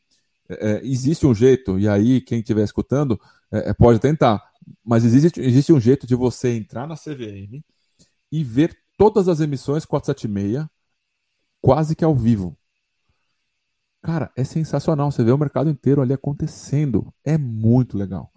é, 0.48 0.72
é 0.72 0.86
existe 0.86 1.26
um 1.26 1.34
jeito, 1.34 1.78
e 1.78 1.88
aí 1.88 2.20
quem 2.20 2.40
estiver 2.40 2.64
escutando 2.64 3.20
é, 3.50 3.72
pode 3.72 3.98
tentar, 3.98 4.42
mas 4.84 5.04
existe, 5.04 5.40
existe 5.40 5.72
um 5.72 5.80
jeito 5.80 6.06
de 6.06 6.14
você 6.14 6.50
entrar 6.56 6.86
na 6.86 6.96
CVM 6.96 7.62
e 8.30 8.42
ver 8.42 8.76
todas 8.96 9.28
as 9.28 9.40
emissões 9.40 9.84
476 9.84 10.66
quase 11.60 11.96
que 11.96 12.04
ao 12.04 12.14
vivo. 12.14 12.56
Cara, 14.02 14.30
é 14.36 14.44
sensacional. 14.44 15.10
Você 15.10 15.24
vê 15.24 15.32
o 15.32 15.38
mercado 15.38 15.68
inteiro 15.68 16.00
ali 16.00 16.12
acontecendo. 16.12 17.12
É 17.24 17.36
muito 17.36 17.98
legal. 17.98 18.32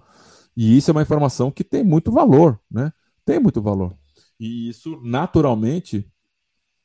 E 0.58 0.76
isso 0.76 0.90
é 0.90 0.94
uma 0.94 1.04
informação 1.04 1.52
que 1.52 1.64
tem 1.64 1.84
muito 1.84 2.12
valor, 2.12 2.60
né? 2.70 2.92
Tem 3.24 3.40
muito 3.40 3.62
valor. 3.62 3.96
E 4.40 4.70
isso, 4.70 5.00
naturalmente, 5.04 6.12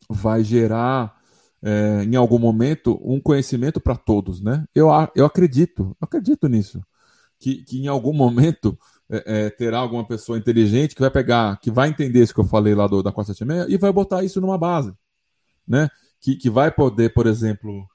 vai 0.09 0.45
gerar, 0.45 1.17
é, 1.63 2.05
em 2.05 2.15
algum 2.15 2.39
momento, 2.39 3.01
um 3.03 3.19
conhecimento 3.19 3.81
para 3.81 3.97
todos, 3.97 4.41
né? 4.43 4.67
Eu, 4.75 4.89
eu 5.15 5.25
acredito, 5.25 5.97
eu 5.99 6.05
acredito 6.05 6.47
nisso. 6.47 6.83
Que, 7.39 7.65
que 7.65 7.79
em 7.79 7.89
algum 7.89 8.13
momento 8.13 8.79
é, 9.11 9.47
é, 9.47 9.51
terá 9.51 9.79
alguma 9.79 10.07
pessoa 10.07 10.39
inteligente 10.39 10.95
que 10.95 11.01
vai 11.01 11.11
pegar, 11.11 11.59
que 11.61 11.71
vai 11.71 11.89
entender 11.89 12.23
isso 12.23 12.35
que 12.35 12.41
eu 12.41 12.45
falei 12.45 12.75
lá 12.75 12.87
do, 12.87 13.03
da 13.03 13.13
476 13.13 13.75
e 13.75 13.79
vai 13.79 13.93
botar 13.93 14.23
isso 14.23 14.41
numa 14.41 14.57
base, 14.57 14.93
né? 15.67 15.89
Que, 16.21 16.37
que 16.37 16.49
vai 16.49 16.71
poder, 16.71 17.13
por 17.13 17.27
exemplo, 17.27 17.87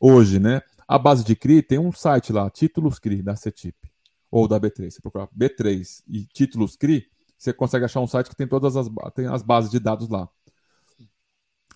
hoje, 0.00 0.38
né? 0.38 0.62
A 0.88 0.98
base 0.98 1.24
de 1.24 1.34
CRI 1.34 1.62
tem 1.62 1.78
um 1.78 1.92
site 1.92 2.32
lá, 2.32 2.48
Títulos 2.48 2.98
CRI, 2.98 3.22
da 3.22 3.36
CETIP, 3.36 3.76
ou 4.30 4.48
da 4.48 4.58
B3. 4.58 4.90
Você 4.90 5.00
procurar 5.02 5.28
B3 5.36 6.02
e 6.08 6.24
Títulos 6.26 6.76
CRI, 6.76 7.06
você 7.36 7.52
consegue 7.52 7.84
achar 7.84 8.00
um 8.00 8.06
site 8.06 8.30
que 8.30 8.36
tem 8.36 8.46
todas 8.46 8.76
as, 8.76 8.88
tem 9.14 9.26
as 9.26 9.42
bases 9.42 9.70
de 9.70 9.78
dados 9.78 10.08
lá. 10.08 10.28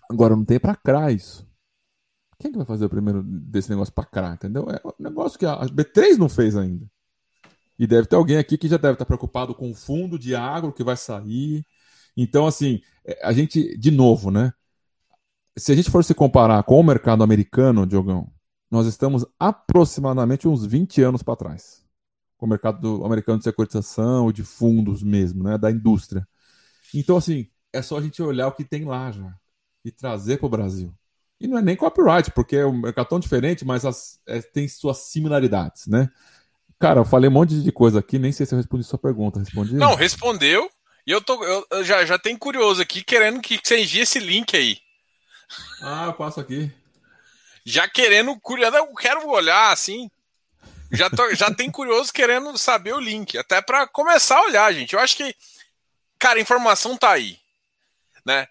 Agora, 0.08 0.34
não 0.34 0.44
tem 0.44 0.58
para 0.58 0.74
CRA 0.76 1.12
isso. 1.12 1.46
Quem 2.38 2.50
que 2.50 2.56
vai 2.56 2.66
fazer 2.66 2.86
o 2.86 2.90
primeiro 2.90 3.22
desse 3.22 3.68
negócio 3.68 3.92
para 3.92 4.06
CRA, 4.06 4.32
entendeu? 4.32 4.66
É 4.70 4.80
um 4.86 4.92
negócio 4.98 5.38
que 5.38 5.44
a 5.44 5.60
B3 5.66 6.16
não 6.16 6.28
fez 6.28 6.56
ainda. 6.56 6.90
E 7.80 7.86
deve 7.86 8.06
ter 8.06 8.14
alguém 8.14 8.36
aqui 8.36 8.58
que 8.58 8.68
já 8.68 8.76
deve 8.76 8.92
estar 8.92 9.06
preocupado 9.06 9.54
com 9.54 9.70
o 9.70 9.74
fundo 9.74 10.18
de 10.18 10.36
agro 10.36 10.70
que 10.70 10.84
vai 10.84 10.98
sair. 10.98 11.64
Então, 12.14 12.46
assim, 12.46 12.82
é, 13.02 13.26
a 13.26 13.32
gente, 13.32 13.74
de 13.78 13.90
novo, 13.90 14.30
né? 14.30 14.52
Se 15.56 15.72
a 15.72 15.74
gente 15.74 15.90
for 15.90 16.04
se 16.04 16.14
comparar 16.14 16.62
com 16.62 16.78
o 16.78 16.84
mercado 16.84 17.24
americano, 17.24 17.86
Diogão, 17.86 18.30
nós 18.70 18.86
estamos 18.86 19.24
aproximadamente 19.38 20.46
uns 20.46 20.66
20 20.66 21.00
anos 21.00 21.22
para 21.22 21.36
trás. 21.36 21.82
Com 22.36 22.44
o 22.44 22.48
mercado 22.50 23.02
americano 23.02 23.38
de 23.38 23.44
securitização, 23.44 24.30
de 24.30 24.44
fundos 24.44 25.02
mesmo, 25.02 25.42
né? 25.42 25.56
Da 25.56 25.70
indústria. 25.70 26.28
Então, 26.94 27.16
assim, 27.16 27.48
é 27.72 27.80
só 27.80 27.96
a 27.96 28.02
gente 28.02 28.22
olhar 28.22 28.48
o 28.48 28.52
que 28.52 28.62
tem 28.62 28.84
lá 28.84 29.10
já 29.10 29.34
e 29.82 29.90
trazer 29.90 30.36
para 30.36 30.46
o 30.46 30.50
Brasil. 30.50 30.94
E 31.40 31.48
não 31.48 31.56
é 31.56 31.62
nem 31.62 31.76
copyright, 31.76 32.30
porque 32.32 32.56
é 32.56 32.66
um 32.66 32.78
mercado 32.78 33.08
tão 33.08 33.18
diferente, 33.18 33.64
mas 33.64 33.86
as, 33.86 34.20
é, 34.26 34.42
tem 34.42 34.68
suas 34.68 34.98
similaridades, 34.98 35.86
né? 35.86 36.10
Cara, 36.80 37.00
eu 37.00 37.04
falei 37.04 37.28
um 37.28 37.32
monte 37.32 37.62
de 37.62 37.70
coisa 37.70 37.98
aqui, 37.98 38.18
nem 38.18 38.32
sei 38.32 38.46
se 38.46 38.54
eu 38.54 38.58
respondi 38.58 38.82
sua 38.82 38.98
pergunta. 38.98 39.38
Respondi? 39.38 39.74
Não, 39.74 39.94
respondeu. 39.94 40.70
E 41.06 41.10
eu, 41.10 41.20
tô, 41.20 41.44
eu, 41.44 41.66
eu 41.72 41.84
já, 41.84 42.06
já 42.06 42.18
tenho 42.18 42.38
curioso 42.38 42.80
aqui, 42.80 43.04
querendo 43.04 43.38
que 43.42 43.60
você 43.62 43.78
envie 43.78 44.00
esse 44.00 44.18
link 44.18 44.56
aí. 44.56 44.78
Ah, 45.82 46.06
eu 46.06 46.14
passo 46.14 46.40
aqui. 46.40 46.72
Já 47.66 47.86
querendo, 47.86 48.34
curioso, 48.40 48.74
eu 48.78 48.94
quero 48.94 49.28
olhar 49.28 49.70
assim. 49.70 50.10
Já, 50.90 51.10
tô, 51.10 51.34
já 51.34 51.52
tem 51.52 51.70
curioso 51.70 52.10
querendo 52.12 52.56
saber 52.56 52.94
o 52.94 53.00
link, 53.00 53.36
até 53.36 53.60
para 53.60 53.86
começar 53.86 54.38
a 54.38 54.44
olhar, 54.44 54.72
gente. 54.72 54.94
Eu 54.94 55.00
acho 55.00 55.18
que, 55.18 55.36
cara, 56.18 56.38
a 56.38 56.42
informação 56.42 56.96
tá 56.96 57.10
aí, 57.10 57.38
né? 58.24 58.46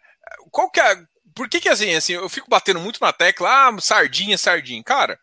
Qual 0.52 0.70
que 0.70 0.80
é, 0.80 1.04
por 1.34 1.50
que 1.50 1.60
que 1.60 1.68
assim, 1.68 1.96
assim, 1.96 2.14
eu 2.14 2.30
fico 2.30 2.48
batendo 2.48 2.80
muito 2.80 3.00
na 3.02 3.12
tecla, 3.12 3.70
ah, 3.70 3.82
sardinha, 3.82 4.38
sardinha, 4.38 4.84
cara? 4.84 5.20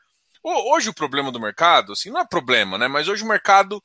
Hoje 0.49 0.89
o 0.89 0.95
problema 0.95 1.33
do 1.33 1.41
mercado, 1.41 1.93
assim, 1.93 2.09
não 2.09 2.21
é 2.21 2.25
problema, 2.25 2.79
né? 2.79 2.87
Mas 2.87 3.09
hoje 3.09 3.25
o 3.25 3.29
mercado 3.29 3.83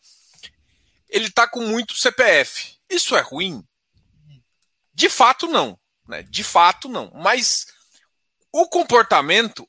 ele 1.09 1.31
tá 1.31 1.47
com 1.47 1.61
muito 1.61 1.95
CPF. 1.95 2.77
Isso 2.87 3.15
é 3.15 3.21
ruim? 3.21 3.67
De 4.93 5.09
fato 5.09 5.47
não, 5.47 5.79
né? 6.07 6.21
De 6.21 6.43
fato 6.43 6.87
não. 6.87 7.11
Mas 7.15 7.65
o 8.51 8.67
comportamento 8.67 9.67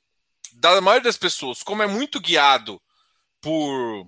da 0.53 0.80
maioria 0.82 1.05
das 1.05 1.16
pessoas, 1.16 1.62
como 1.62 1.82
é 1.82 1.86
muito 1.86 2.20
guiado 2.20 2.80
por 3.40 4.07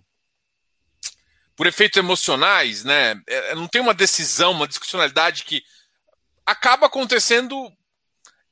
por 1.56 1.66
efeitos 1.66 1.96
emocionais, 1.96 2.84
né? 2.84 3.14
É, 3.26 3.54
não 3.54 3.68
tem 3.68 3.80
uma 3.80 3.94
decisão, 3.94 4.50
uma 4.52 4.68
discussionalidade 4.68 5.44
que 5.44 5.62
acaba 6.44 6.86
acontecendo 6.86 7.72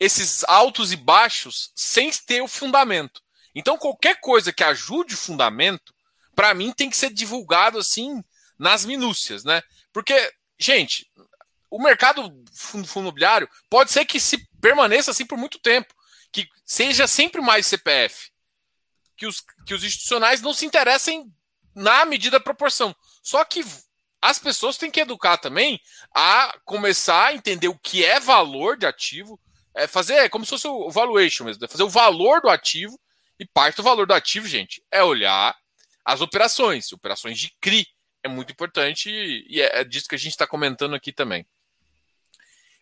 esses 0.00 0.42
altos 0.44 0.90
e 0.90 0.96
baixos 0.96 1.70
sem 1.76 2.10
ter 2.10 2.40
o 2.40 2.48
fundamento. 2.48 3.21
Então, 3.55 3.76
qualquer 3.76 4.20
coisa 4.20 4.53
que 4.53 4.64
ajude 4.64 5.14
o 5.14 5.18
fundamento, 5.18 5.94
para 6.34 6.55
mim, 6.55 6.72
tem 6.72 6.88
que 6.88 6.96
ser 6.96 7.11
divulgado 7.11 7.78
assim 7.78 8.22
nas 8.59 8.84
minúcias, 8.84 9.44
né? 9.44 9.62
Porque, 9.92 10.32
gente, 10.59 11.11
o 11.70 11.82
mercado 11.82 12.22
fundo, 12.53 12.86
fundo 12.86 13.05
imobiliário 13.05 13.48
pode 13.68 13.90
ser 13.90 14.05
que 14.05 14.20
se 14.20 14.46
permaneça 14.61 15.11
assim 15.11 15.26
por 15.26 15.36
muito 15.36 15.59
tempo, 15.59 15.94
que 16.30 16.48
seja 16.64 17.07
sempre 17.07 17.40
mais 17.40 17.66
CPF, 17.66 18.30
que 19.16 19.26
os, 19.26 19.42
que 19.66 19.74
os 19.74 19.84
institucionais 19.84 20.40
não 20.40 20.55
se 20.55 20.64
interessem 20.64 21.30
na 21.74 22.05
medida 22.05 22.38
da 22.38 22.44
proporção. 22.44 22.94
Só 23.22 23.44
que 23.44 23.64
as 24.20 24.38
pessoas 24.38 24.76
têm 24.76 24.90
que 24.90 25.00
educar 25.00 25.36
também 25.36 25.80
a 26.14 26.57
começar 26.64 27.26
a 27.26 27.34
entender 27.34 27.68
o 27.68 27.78
que 27.78 28.05
é 28.05 28.20
valor 28.20 28.76
de 28.76 28.86
ativo, 28.86 29.40
é 29.74 29.86
fazer 29.86 30.28
como 30.28 30.44
se 30.44 30.50
fosse 30.50 30.68
o 30.68 30.90
valuation 30.90 31.44
mesmo, 31.44 31.66
fazer 31.68 31.82
o 31.82 31.88
valor 31.88 32.40
do 32.40 32.48
ativo 32.48 32.98
e 33.43 33.49
parte 33.53 33.76
do 33.76 33.82
valor 33.82 34.07
do 34.07 34.14
ativo, 34.14 34.47
gente, 34.47 34.82
é 34.90 35.03
olhar 35.03 35.55
as 36.05 36.20
operações, 36.20 36.93
operações 36.93 37.38
de 37.38 37.53
CRI. 37.61 37.86
É 38.22 38.28
muito 38.28 38.53
importante 38.53 39.11
e 39.11 39.61
é 39.61 39.82
disso 39.82 40.09
que 40.09 40.14
a 40.14 40.18
gente 40.18 40.30
está 40.30 40.47
comentando 40.47 40.95
aqui 40.95 41.12
também. 41.12 41.45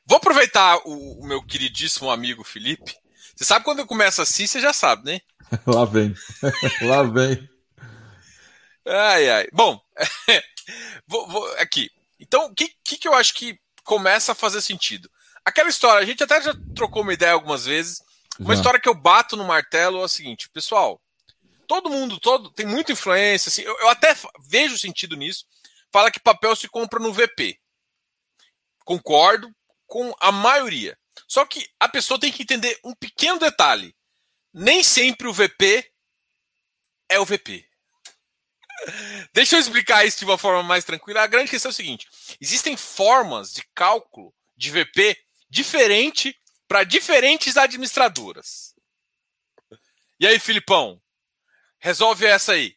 Vou 0.07 0.19
aproveitar 0.19 0.77
o, 0.85 1.21
o, 1.21 1.27
meu 1.27 1.43
queridíssimo 1.43 2.11
amigo 2.11 2.45
Felipe. 2.45 2.95
Você 3.35 3.45
sabe 3.45 3.65
quando 3.65 3.79
eu 3.79 3.87
começo 3.87 4.21
assim, 4.21 4.47
você 4.47 4.61
já 4.61 4.73
sabe, 4.73 5.05
né? 5.05 5.21
Lá 5.67 5.87
vem. 5.87 6.15
Lá 6.83 7.03
vem. 7.05 7.49
Ai, 8.87 9.31
ai. 9.31 9.49
Bom, 9.53 9.81
vou, 11.09 11.27
vou, 11.27 11.47
aqui. 11.57 11.91
Então, 12.19 12.47
o 12.47 12.55
que, 12.55 12.75
que, 12.85 12.99
que 12.99 13.09
eu 13.09 13.15
acho 13.15 13.33
que 13.33 13.59
começa 13.83 14.33
a 14.33 14.35
fazer 14.35 14.61
sentido? 14.61 15.11
Aquela 15.43 15.71
história, 15.71 16.03
a 16.03 16.07
gente 16.07 16.23
até 16.23 16.43
já 16.43 16.55
trocou 16.75 17.03
uma 17.03 17.15
ideia 17.15 17.33
algumas 17.33 17.65
vezes 17.65 18.03
uma 18.41 18.55
Já. 18.55 18.61
história 18.61 18.81
que 18.81 18.89
eu 18.89 18.95
bato 18.95 19.37
no 19.37 19.45
martelo 19.45 20.01
é 20.01 20.05
o 20.05 20.09
seguinte, 20.09 20.49
pessoal. 20.49 21.01
Todo 21.67 21.91
mundo, 21.91 22.19
todo 22.19 22.51
tem 22.51 22.65
muita 22.65 22.91
influência. 22.91 23.51
Assim, 23.51 23.61
eu, 23.63 23.79
eu 23.81 23.89
até 23.89 24.17
vejo 24.49 24.79
sentido 24.79 25.15
nisso. 25.15 25.45
Fala 25.93 26.11
que 26.11 26.19
papel 26.19 26.57
se 26.57 26.67
compra 26.67 26.99
no 26.99 27.13
VP. 27.13 27.61
Concordo 28.83 29.55
com 29.87 30.15
a 30.19 30.33
maioria. 30.33 30.99
Só 31.29 31.45
que 31.45 31.69
a 31.79 31.87
pessoa 31.87 32.19
tem 32.19 32.33
que 32.33 32.43
entender 32.43 32.81
um 32.83 32.95
pequeno 32.95 33.39
detalhe. 33.39 33.95
Nem 34.53 34.83
sempre 34.83 35.29
o 35.29 35.33
VP 35.35 35.93
é 37.11 37.21
o 37.21 37.27
VP. 37.27 37.69
Deixa 39.35 39.57
eu 39.57 39.61
explicar 39.61 40.07
isso 40.07 40.19
de 40.19 40.25
uma 40.25 40.39
forma 40.39 40.63
mais 40.63 40.85
tranquila. 40.85 41.23
A 41.23 41.27
grande 41.27 41.51
questão 41.51 41.69
é 41.69 41.73
o 41.73 41.77
seguinte: 41.77 42.09
existem 42.41 42.75
formas 42.75 43.53
de 43.53 43.63
cálculo 43.75 44.35
de 44.57 44.71
VP 44.71 45.17
diferente 45.49 46.35
para 46.71 46.85
diferentes 46.85 47.57
administradoras. 47.57 48.77
E 50.21 50.25
aí, 50.25 50.39
Filipão? 50.39 51.01
Resolve 51.81 52.25
essa 52.27 52.53
aí. 52.53 52.75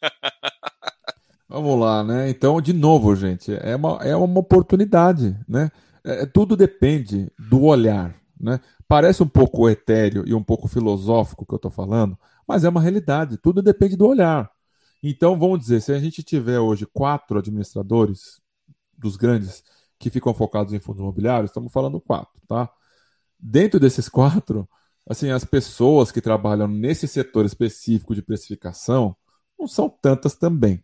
Vamos 1.46 1.78
lá, 1.78 2.02
né? 2.02 2.30
Então, 2.30 2.58
de 2.62 2.72
novo, 2.72 3.14
gente, 3.14 3.52
é 3.52 3.76
uma, 3.76 3.98
é 4.02 4.16
uma 4.16 4.40
oportunidade, 4.40 5.38
né? 5.46 5.70
É, 6.02 6.22
é, 6.22 6.26
tudo 6.26 6.56
depende 6.56 7.30
do 7.38 7.64
olhar, 7.64 8.18
né? 8.40 8.58
Parece 8.88 9.22
um 9.22 9.28
pouco 9.28 9.68
etéreo 9.68 10.24
e 10.26 10.32
um 10.32 10.42
pouco 10.42 10.66
filosófico 10.66 11.44
o 11.44 11.46
que 11.46 11.52
eu 11.52 11.56
estou 11.56 11.70
falando, 11.70 12.18
mas 12.48 12.64
é 12.64 12.70
uma 12.70 12.80
realidade. 12.80 13.36
Tudo 13.36 13.60
depende 13.60 13.96
do 13.96 14.06
olhar. 14.06 14.50
Então, 15.02 15.38
vamos 15.38 15.58
dizer, 15.58 15.82
se 15.82 15.92
a 15.92 15.98
gente 15.98 16.22
tiver 16.22 16.58
hoje 16.58 16.86
quatro 16.86 17.38
administradores 17.38 18.40
dos 18.96 19.18
grandes 19.18 19.62
que 19.98 20.08
ficam 20.08 20.32
focados 20.32 20.72
em 20.72 20.80
fundos 20.80 21.02
imobiliários, 21.02 21.50
estamos 21.50 21.70
falando 21.70 22.00
quatro, 22.00 22.40
tá? 22.48 22.70
Dentro 23.42 23.80
desses 23.80 24.08
quatro, 24.08 24.68
assim, 25.08 25.30
as 25.30 25.44
pessoas 25.44 26.12
que 26.12 26.20
trabalham 26.20 26.68
nesse 26.68 27.08
setor 27.08 27.44
específico 27.44 28.14
de 28.14 28.22
precificação 28.22 29.16
não 29.58 29.66
são 29.66 29.88
tantas 29.88 30.34
também, 30.34 30.82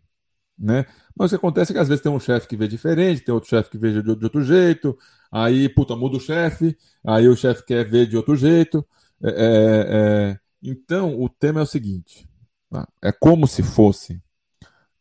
né? 0.57 0.85
Mas 1.15 1.27
o 1.27 1.29
que 1.31 1.35
acontece 1.35 1.71
é 1.71 1.73
que 1.73 1.79
às 1.79 1.87
vezes 1.87 2.03
tem 2.03 2.11
um 2.11 2.19
chefe 2.19 2.47
que 2.47 2.57
vê 2.57 2.67
diferente, 2.67 3.21
tem 3.21 3.33
outro 3.33 3.49
chefe 3.49 3.69
que 3.69 3.77
vê 3.77 4.01
de, 4.01 4.09
outro 4.09 4.41
jeito, 4.43 4.97
aí, 5.31 5.69
puta, 5.69 5.95
muda 5.95 6.17
o 6.17 6.19
chefe, 6.19 6.77
aí 7.05 7.27
o 7.27 7.35
chefe 7.35 7.65
quer 7.65 7.89
ver 7.89 8.07
de 8.07 8.17
outro 8.17 8.35
jeito. 8.35 8.85
É, 9.23 9.29
é, 9.29 10.31
é... 10.31 10.39
Então, 10.61 11.19
o 11.19 11.29
tema 11.29 11.59
é 11.59 11.63
o 11.63 11.65
seguinte: 11.65 12.27
tá? 12.69 12.87
é 13.01 13.11
como 13.11 13.47
se 13.47 13.63
fosse. 13.63 14.21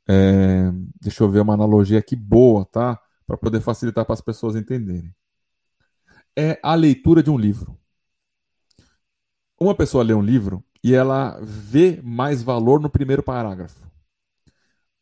É... 0.09 0.71
Deixa 1.01 1.25
eu 1.25 1.31
ver 1.31 1.41
uma 1.41 1.55
analogia 1.55 1.99
aqui 1.99 2.17
boa, 2.17 2.65
tá? 2.67 2.99
Para 3.27 3.37
poder 3.37 3.61
facilitar 3.61 4.05
para 4.05 4.15
as 4.15 4.21
pessoas 4.21 4.57
entenderem. 4.57 5.13
É 6.39 6.59
a 6.63 6.75
leitura 6.75 7.23
de 7.23 7.31
um 7.31 7.39
livro. 7.39 7.79
Uma 9.59 9.75
pessoa 9.75 10.05
lê 10.05 10.13
um 10.13 10.23
livro 10.23 10.63
e 10.85 10.95
ela 10.95 11.41
vê 11.43 12.01
mais 12.03 12.43
valor 12.43 12.81
no 12.81 12.91
primeiro 12.91 13.23
parágrafo. 13.23 13.91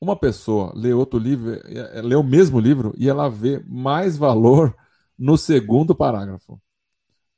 Uma 0.01 0.17
pessoa 0.17 0.73
lê 0.77 0.93
outro 0.93 1.19
livro, 1.19 1.55
é, 1.55 1.99
é, 1.99 2.03
lê 2.03 2.15
o 2.15 2.23
mesmo 2.23 2.61
livro 2.61 2.95
e 2.97 3.09
ela 3.09 3.29
vê 3.29 3.63
mais 3.67 4.17
valor 4.17 4.77
no 5.19 5.37
segundo 5.37 5.95
parágrafo. 5.95 6.61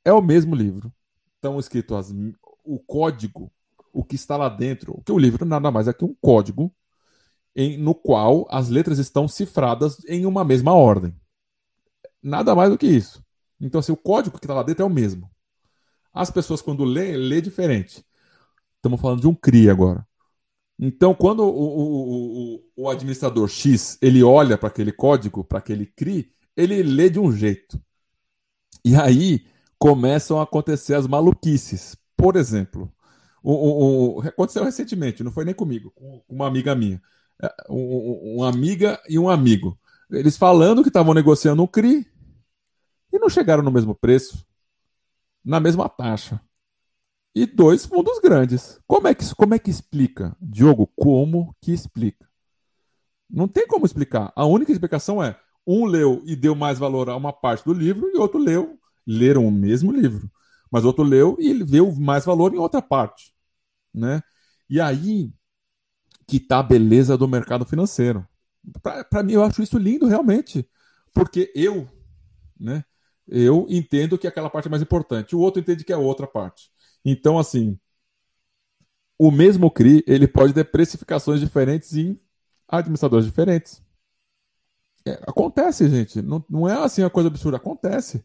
É 0.05 0.13
o 0.13 0.21
mesmo 0.21 0.55
livro. 0.55 0.93
Estão 1.35 1.59
escritos 1.59 1.97
as, 1.97 2.15
o 2.63 2.79
código, 2.79 3.51
o 3.91 4.03
que 4.03 4.15
está 4.15 4.37
lá 4.37 4.49
dentro. 4.49 5.01
Que 5.05 5.11
o 5.11 5.17
livro 5.17 5.45
nada 5.45 5.71
mais 5.71 5.87
é 5.87 5.93
que 5.93 6.05
um 6.05 6.15
código 6.21 6.73
em, 7.55 7.77
no 7.77 7.95
qual 7.95 8.45
as 8.49 8.69
letras 8.69 8.99
estão 8.99 9.27
cifradas 9.27 10.03
em 10.07 10.25
uma 10.25 10.43
mesma 10.45 10.73
ordem. 10.73 11.15
Nada 12.21 12.53
mais 12.53 12.69
do 12.69 12.77
que 12.77 12.87
isso. 12.87 13.23
Então, 13.59 13.79
assim, 13.79 13.91
o 13.91 13.97
código 13.97 14.37
que 14.37 14.45
está 14.45 14.53
lá 14.53 14.63
dentro 14.63 14.83
é 14.83 14.85
o 14.85 14.89
mesmo. 14.89 15.29
As 16.13 16.29
pessoas, 16.29 16.61
quando 16.61 16.83
lê, 16.83 17.15
lê 17.15 17.41
diferente. 17.41 18.03
Estamos 18.75 19.01
falando 19.01 19.21
de 19.21 19.27
um 19.27 19.35
CRI 19.35 19.69
agora. 19.69 20.05
Então, 20.79 21.13
quando 21.13 21.41
o, 21.41 21.49
o, 21.49 22.55
o, 22.55 22.83
o 22.83 22.89
administrador 22.89 23.47
X 23.47 23.97
ele 24.01 24.23
olha 24.23 24.57
para 24.57 24.69
aquele 24.69 24.91
código, 24.91 25.43
para 25.43 25.57
aquele 25.57 25.85
CRI, 25.87 26.31
ele 26.55 26.83
lê 26.83 27.09
de 27.09 27.19
um 27.19 27.31
jeito. 27.31 27.81
E 28.85 28.95
aí 28.95 29.45
começam 29.79 30.39
a 30.39 30.43
acontecer 30.43 30.93
as 30.93 31.07
maluquices. 31.07 31.95
Por 32.15 32.35
exemplo, 32.35 32.91
o, 33.43 34.21
aconteceu 34.25 34.63
recentemente, 34.63 35.23
não 35.23 35.31
foi 35.31 35.45
nem 35.45 35.53
comigo, 35.53 35.91
com 35.91 36.23
uma 36.27 36.47
amiga 36.47 36.75
minha. 36.75 37.01
É, 37.41 37.53
uma 37.69 38.49
amiga 38.49 38.99
e 39.07 39.17
um 39.17 39.29
amigo. 39.29 39.79
Eles 40.11 40.37
falando 40.37 40.81
que 40.81 40.89
estavam 40.89 41.13
negociando 41.13 41.61
um 41.61 41.67
CRI 41.67 42.07
e 43.17 43.19
não 43.19 43.29
chegaram 43.29 43.63
no 43.63 43.71
mesmo 43.71 43.93
preço 43.93 44.45
na 45.47 45.61
mesma 45.61 45.87
taxa. 45.87 46.41
E 47.33 47.45
dois 47.45 47.85
fundos 47.85 48.19
grandes. 48.19 48.81
Como 48.85 49.07
é 49.07 49.15
que, 49.15 49.23
como 49.35 49.53
é 49.53 49.59
que 49.59 49.69
explica? 49.69 50.35
Diogo, 50.41 50.91
como 50.95 51.55
que 51.61 51.71
explica? 51.71 52.27
Não 53.29 53.47
tem 53.47 53.65
como 53.65 53.85
explicar. 53.85 54.33
A 54.35 54.45
única 54.45 54.71
explicação 54.71 55.23
é 55.23 55.39
um 55.65 55.85
leu 55.85 56.21
e 56.25 56.35
deu 56.35 56.53
mais 56.53 56.77
valor 56.79 57.09
a 57.09 57.15
uma 57.15 57.31
parte 57.31 57.63
do 57.63 57.73
livro 57.73 58.09
e 58.13 58.17
outro 58.17 58.39
leu, 58.39 58.77
leram 59.05 59.45
o 59.45 59.51
mesmo 59.51 59.91
livro, 59.91 60.29
mas 60.71 60.83
outro 60.83 61.03
leu 61.03 61.37
e 61.39 61.53
viu 61.63 61.93
mais 61.95 62.25
valor 62.25 62.53
em 62.53 62.57
outra 62.57 62.81
parte, 62.81 63.33
né? 63.93 64.21
E 64.69 64.81
aí 64.81 65.33
que 66.27 66.39
tá 66.39 66.59
a 66.59 66.63
beleza 66.63 67.17
do 67.17 67.27
mercado 67.27 67.65
financeiro. 67.65 68.27
Para 68.81 69.23
mim 69.23 69.33
eu 69.33 69.43
acho 69.43 69.61
isso 69.61 69.77
lindo 69.77 70.07
realmente, 70.07 70.69
porque 71.13 71.51
eu, 71.55 71.87
né? 72.59 72.83
Eu 73.27 73.65
entendo 73.69 74.17
que 74.17 74.27
aquela 74.27 74.49
parte 74.49 74.67
é 74.67 74.71
mais 74.71 74.81
importante, 74.81 75.35
o 75.35 75.39
outro 75.39 75.61
entende 75.61 75.83
que 75.83 75.93
é 75.93 75.97
outra 75.97 76.27
parte. 76.27 76.69
Então, 77.03 77.37
assim, 77.39 77.77
o 79.17 79.31
mesmo 79.31 79.71
CRI 79.71 80.03
ele 80.07 80.27
pode 80.27 80.53
ter 80.53 80.65
precificações 80.65 81.39
diferentes 81.39 81.93
em 81.93 82.19
administradores 82.67 83.25
diferentes. 83.25 83.81
É, 85.05 85.13
acontece, 85.27 85.87
gente. 85.89 86.21
Não, 86.21 86.43
não 86.49 86.67
é 86.67 86.73
assim 86.83 87.01
uma 87.01 87.09
coisa 87.09 87.29
absurda. 87.29 87.57
Acontece. 87.57 88.23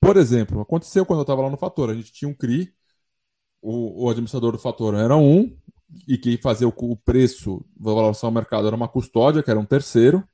Por 0.00 0.16
exemplo, 0.16 0.60
aconteceu 0.60 1.04
quando 1.06 1.20
eu 1.20 1.22
estava 1.22 1.42
lá 1.42 1.50
no 1.50 1.56
Fator. 1.56 1.90
A 1.90 1.94
gente 1.94 2.12
tinha 2.12 2.28
um 2.28 2.34
CRI, 2.34 2.72
o, 3.62 4.04
o 4.04 4.10
administrador 4.10 4.52
do 4.52 4.58
Fator 4.58 4.94
era 4.94 5.16
um, 5.16 5.56
e 6.08 6.18
quem 6.18 6.36
fazia 6.36 6.68
o, 6.68 6.74
o 6.76 6.96
preço, 6.96 7.64
a 7.80 7.84
valoração 7.84 8.28
ao 8.28 8.34
mercado 8.34 8.66
era 8.66 8.76
uma 8.76 8.88
custódia, 8.88 9.42
que 9.42 9.50
era 9.50 9.60
um 9.60 9.64
terceiro. 9.64 10.26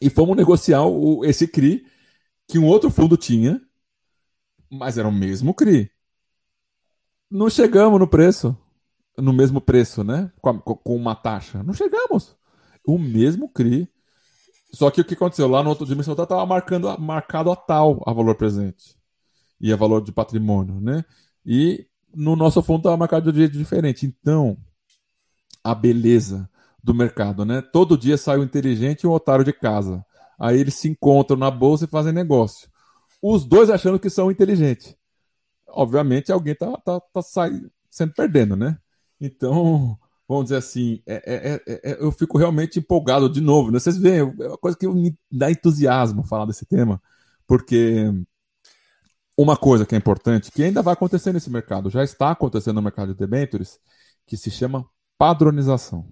E 0.00 0.10
fomos 0.10 0.36
negociar 0.36 0.84
o, 0.84 1.24
esse 1.24 1.46
CRI 1.46 1.86
que 2.48 2.58
um 2.58 2.66
outro 2.66 2.90
fundo 2.90 3.16
tinha, 3.16 3.60
mas 4.70 4.98
era 4.98 5.08
o 5.08 5.12
mesmo 5.12 5.54
CRI. 5.54 5.90
Não 7.30 7.48
chegamos 7.48 7.98
no 7.98 8.06
preço, 8.06 8.56
no 9.16 9.32
mesmo 9.32 9.60
preço, 9.60 10.04
né? 10.04 10.30
Com, 10.40 10.50
a, 10.50 10.60
com 10.60 10.96
uma 10.96 11.14
taxa. 11.14 11.62
Não 11.62 11.72
chegamos. 11.72 12.36
O 12.86 12.98
mesmo 12.98 13.48
CRI. 13.48 13.88
Só 14.72 14.90
que 14.90 15.00
o 15.00 15.04
que 15.04 15.14
aconteceu? 15.14 15.48
Lá 15.48 15.62
no 15.62 15.70
outro 15.70 15.86
dimensão 15.86 16.14
estava 16.14 16.44
marcando, 16.44 16.98
marcado 16.98 17.50
a 17.50 17.56
tal 17.56 18.02
a 18.06 18.12
valor 18.12 18.34
presente 18.34 18.96
e 19.60 19.72
a 19.72 19.76
valor 19.76 20.02
de 20.02 20.12
patrimônio, 20.12 20.80
né? 20.80 21.04
E 21.46 21.86
no 22.14 22.36
nosso 22.36 22.62
fundo 22.62 22.80
estava 22.80 22.96
marcado 22.96 23.30
de 23.30 23.38
um 23.38 23.40
jeito 23.40 23.56
diferente. 23.56 24.04
Então, 24.04 24.56
a 25.62 25.74
beleza 25.74 26.48
do 26.82 26.92
mercado, 26.92 27.44
né? 27.44 27.62
Todo 27.62 27.96
dia 27.96 28.16
sai 28.16 28.38
o 28.38 28.42
inteligente 28.42 29.02
e 29.02 29.06
o 29.06 29.12
otário 29.12 29.44
de 29.44 29.52
casa. 29.52 30.04
Aí 30.38 30.58
eles 30.58 30.74
se 30.74 30.88
encontram 30.88 31.36
na 31.36 31.50
bolsa 31.50 31.84
e 31.84 31.88
fazem 31.88 32.12
negócio. 32.12 32.68
Os 33.22 33.44
dois 33.44 33.70
achando 33.70 33.98
que 33.98 34.10
são 34.10 34.30
inteligentes. 34.30 34.96
Obviamente 35.68 36.30
alguém 36.30 36.54
tá, 36.54 36.70
tá, 36.78 37.00
tá 37.00 37.20
sendo 37.90 38.12
perdendo, 38.12 38.56
né? 38.56 38.78
Então, 39.20 39.98
vamos 40.28 40.44
dizer 40.44 40.56
assim, 40.56 41.02
é, 41.06 41.14
é, 41.14 41.54
é, 41.54 41.92
é, 41.92 42.02
eu 42.04 42.12
fico 42.12 42.36
realmente 42.38 42.78
empolgado 42.78 43.28
de 43.28 43.40
novo. 43.40 43.70
Né? 43.70 43.78
Vocês 43.78 43.96
veem, 43.96 44.18
é 44.18 44.48
uma 44.48 44.58
coisa 44.58 44.76
que 44.76 44.86
me 44.86 45.16
dá 45.30 45.50
entusiasmo 45.50 46.24
falar 46.24 46.46
desse 46.46 46.66
tema, 46.66 47.00
porque 47.46 48.12
uma 49.36 49.56
coisa 49.56 49.86
que 49.86 49.94
é 49.94 49.98
importante, 49.98 50.50
que 50.50 50.62
ainda 50.62 50.82
vai 50.82 50.94
acontecer 50.94 51.32
nesse 51.32 51.50
mercado, 51.50 51.90
já 51.90 52.04
está 52.04 52.30
acontecendo 52.30 52.76
no 52.76 52.82
mercado 52.82 53.12
de 53.12 53.18
debentures, 53.18 53.78
que 54.26 54.36
se 54.36 54.50
chama 54.50 54.86
padronização 55.18 56.06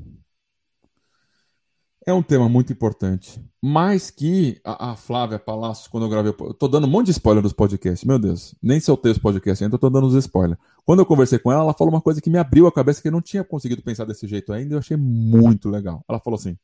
é 2.05 2.13
um 2.13 2.23
tema 2.23 2.49
muito 2.49 2.73
importante. 2.73 3.41
Mais 3.63 4.11
que 4.11 4.61
a, 4.65 4.91
a 4.91 4.97
Flávia 4.97 5.39
Palácio, 5.39 5.91
quando 5.91 6.05
eu 6.05 6.11
gravei. 6.11 6.33
Eu 6.33 6.55
tô 6.55 6.67
dando 6.67 6.87
um 6.87 6.91
monte 6.91 7.07
de 7.07 7.13
spoiler 7.13 7.43
dos 7.43 7.53
podcasts, 7.53 8.05
meu 8.05 8.19
Deus. 8.19 8.55
Nem 8.61 8.81
soltei 8.81 9.13
os 9.13 9.19
podcasts 9.19 9.63
ainda, 9.63 9.77
eu 9.77 9.79
tô 9.79 9.89
dando 9.89 10.07
os 10.07 10.15
spoilers. 10.15 10.59
Quando 10.85 10.99
eu 10.99 11.07
conversei 11.07 11.39
com 11.39 11.53
ela, 11.53 11.63
ela 11.63 11.75
falou 11.75 11.93
uma 11.93 12.01
coisa 12.01 12.21
que 12.21 12.31
me 12.31 12.39
abriu 12.39 12.67
a 12.67 12.73
cabeça 12.73 13.01
que 13.01 13.09
eu 13.09 13.13
não 13.13 13.23
tinha 13.23 13.45
conseguido 13.45 13.83
pensar 13.83 14.05
desse 14.05 14.27
jeito 14.27 14.53
ainda 14.53 14.75
eu 14.75 14.79
achei 14.79 14.97
muito 14.97 15.69
legal. 15.69 16.05
Ela 16.09 16.19
falou 16.19 16.39
assim: 16.39 16.59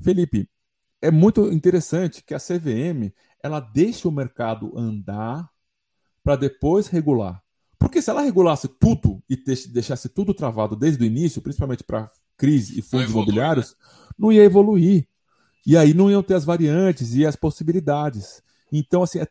Felipe, 0.00 0.48
é 1.02 1.10
muito 1.10 1.52
interessante 1.52 2.22
que 2.24 2.34
a 2.34 2.38
CVM 2.38 3.12
ela 3.42 3.60
deixa 3.60 4.08
o 4.08 4.12
mercado 4.12 4.76
andar 4.78 5.48
para 6.22 6.36
depois 6.36 6.88
regular. 6.88 7.42
Porque 7.78 8.02
se 8.02 8.10
ela 8.10 8.22
regulasse 8.22 8.68
tudo 8.68 9.22
e 9.28 9.36
deixasse 9.68 10.08
tudo 10.08 10.34
travado 10.34 10.74
desde 10.74 11.02
o 11.02 11.06
início, 11.06 11.40
principalmente 11.40 11.84
para 11.84 12.10
crise 12.38 12.78
e 12.78 12.82
fundos 12.82 13.10
imobiliários, 13.10 13.72
né? 13.72 14.08
não 14.18 14.32
ia 14.32 14.44
evoluir. 14.44 15.06
E 15.66 15.76
aí 15.76 15.92
não 15.92 16.10
iam 16.10 16.22
ter 16.22 16.34
as 16.34 16.44
variantes 16.44 17.14
e 17.14 17.26
as 17.26 17.36
possibilidades. 17.36 18.42
Então, 18.72 19.02
assim, 19.02 19.18
é, 19.18 19.28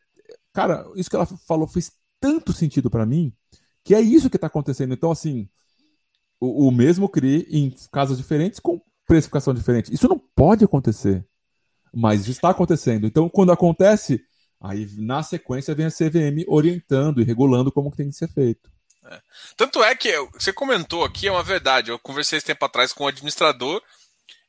cara, 0.53 0.85
isso 0.95 1.09
que 1.09 1.15
ela 1.15 1.25
falou 1.25 1.65
fez 1.65 1.91
tanto 2.19 2.53
sentido 2.53 2.89
para 2.89 3.05
mim 3.05 3.33
que 3.83 3.95
é 3.95 4.01
isso 4.01 4.29
que 4.29 4.35
está 4.35 4.47
acontecendo. 4.47 4.93
Então, 4.93 5.09
assim, 5.09 5.47
o, 6.41 6.67
o, 6.67 6.71
mesmo 6.71 7.07
CRI 7.07 7.47
em 7.49 7.73
casos 7.89 8.17
diferentes 8.17 8.59
com 8.59 8.81
precificação 9.07 9.53
diferente. 9.53 9.93
Isso 9.93 10.09
não 10.09 10.19
pode 10.19 10.65
acontecer, 10.65 11.25
mas 11.93 12.27
está 12.27 12.49
acontecendo. 12.49 13.07
Então, 13.07 13.29
quando 13.29 13.53
acontece, 13.53 14.21
aí 14.59 14.87
na 14.97 15.23
sequência 15.23 15.73
vem 15.73 15.85
a 15.85 15.89
CVM 15.89 16.43
orientando 16.47 17.21
e 17.21 17.23
regulando 17.23 17.71
como 17.71 17.89
que 17.89 17.95
tem 17.95 18.09
que 18.09 18.15
ser 18.15 18.27
feito. 18.27 18.69
É. 19.09 19.21
Tanto 19.55 19.83
é 19.83 19.95
que 19.95 20.11
você 20.33 20.51
comentou 20.51 21.03
aqui, 21.03 21.27
é 21.27 21.31
uma 21.31 21.43
verdade. 21.43 21.91
Eu 21.91 21.99
conversei 21.99 22.37
esse 22.37 22.45
tempo 22.45 22.63
atrás 22.65 22.91
com 22.91 23.03
o 23.03 23.05
um 23.05 23.09
administrador 23.09 23.81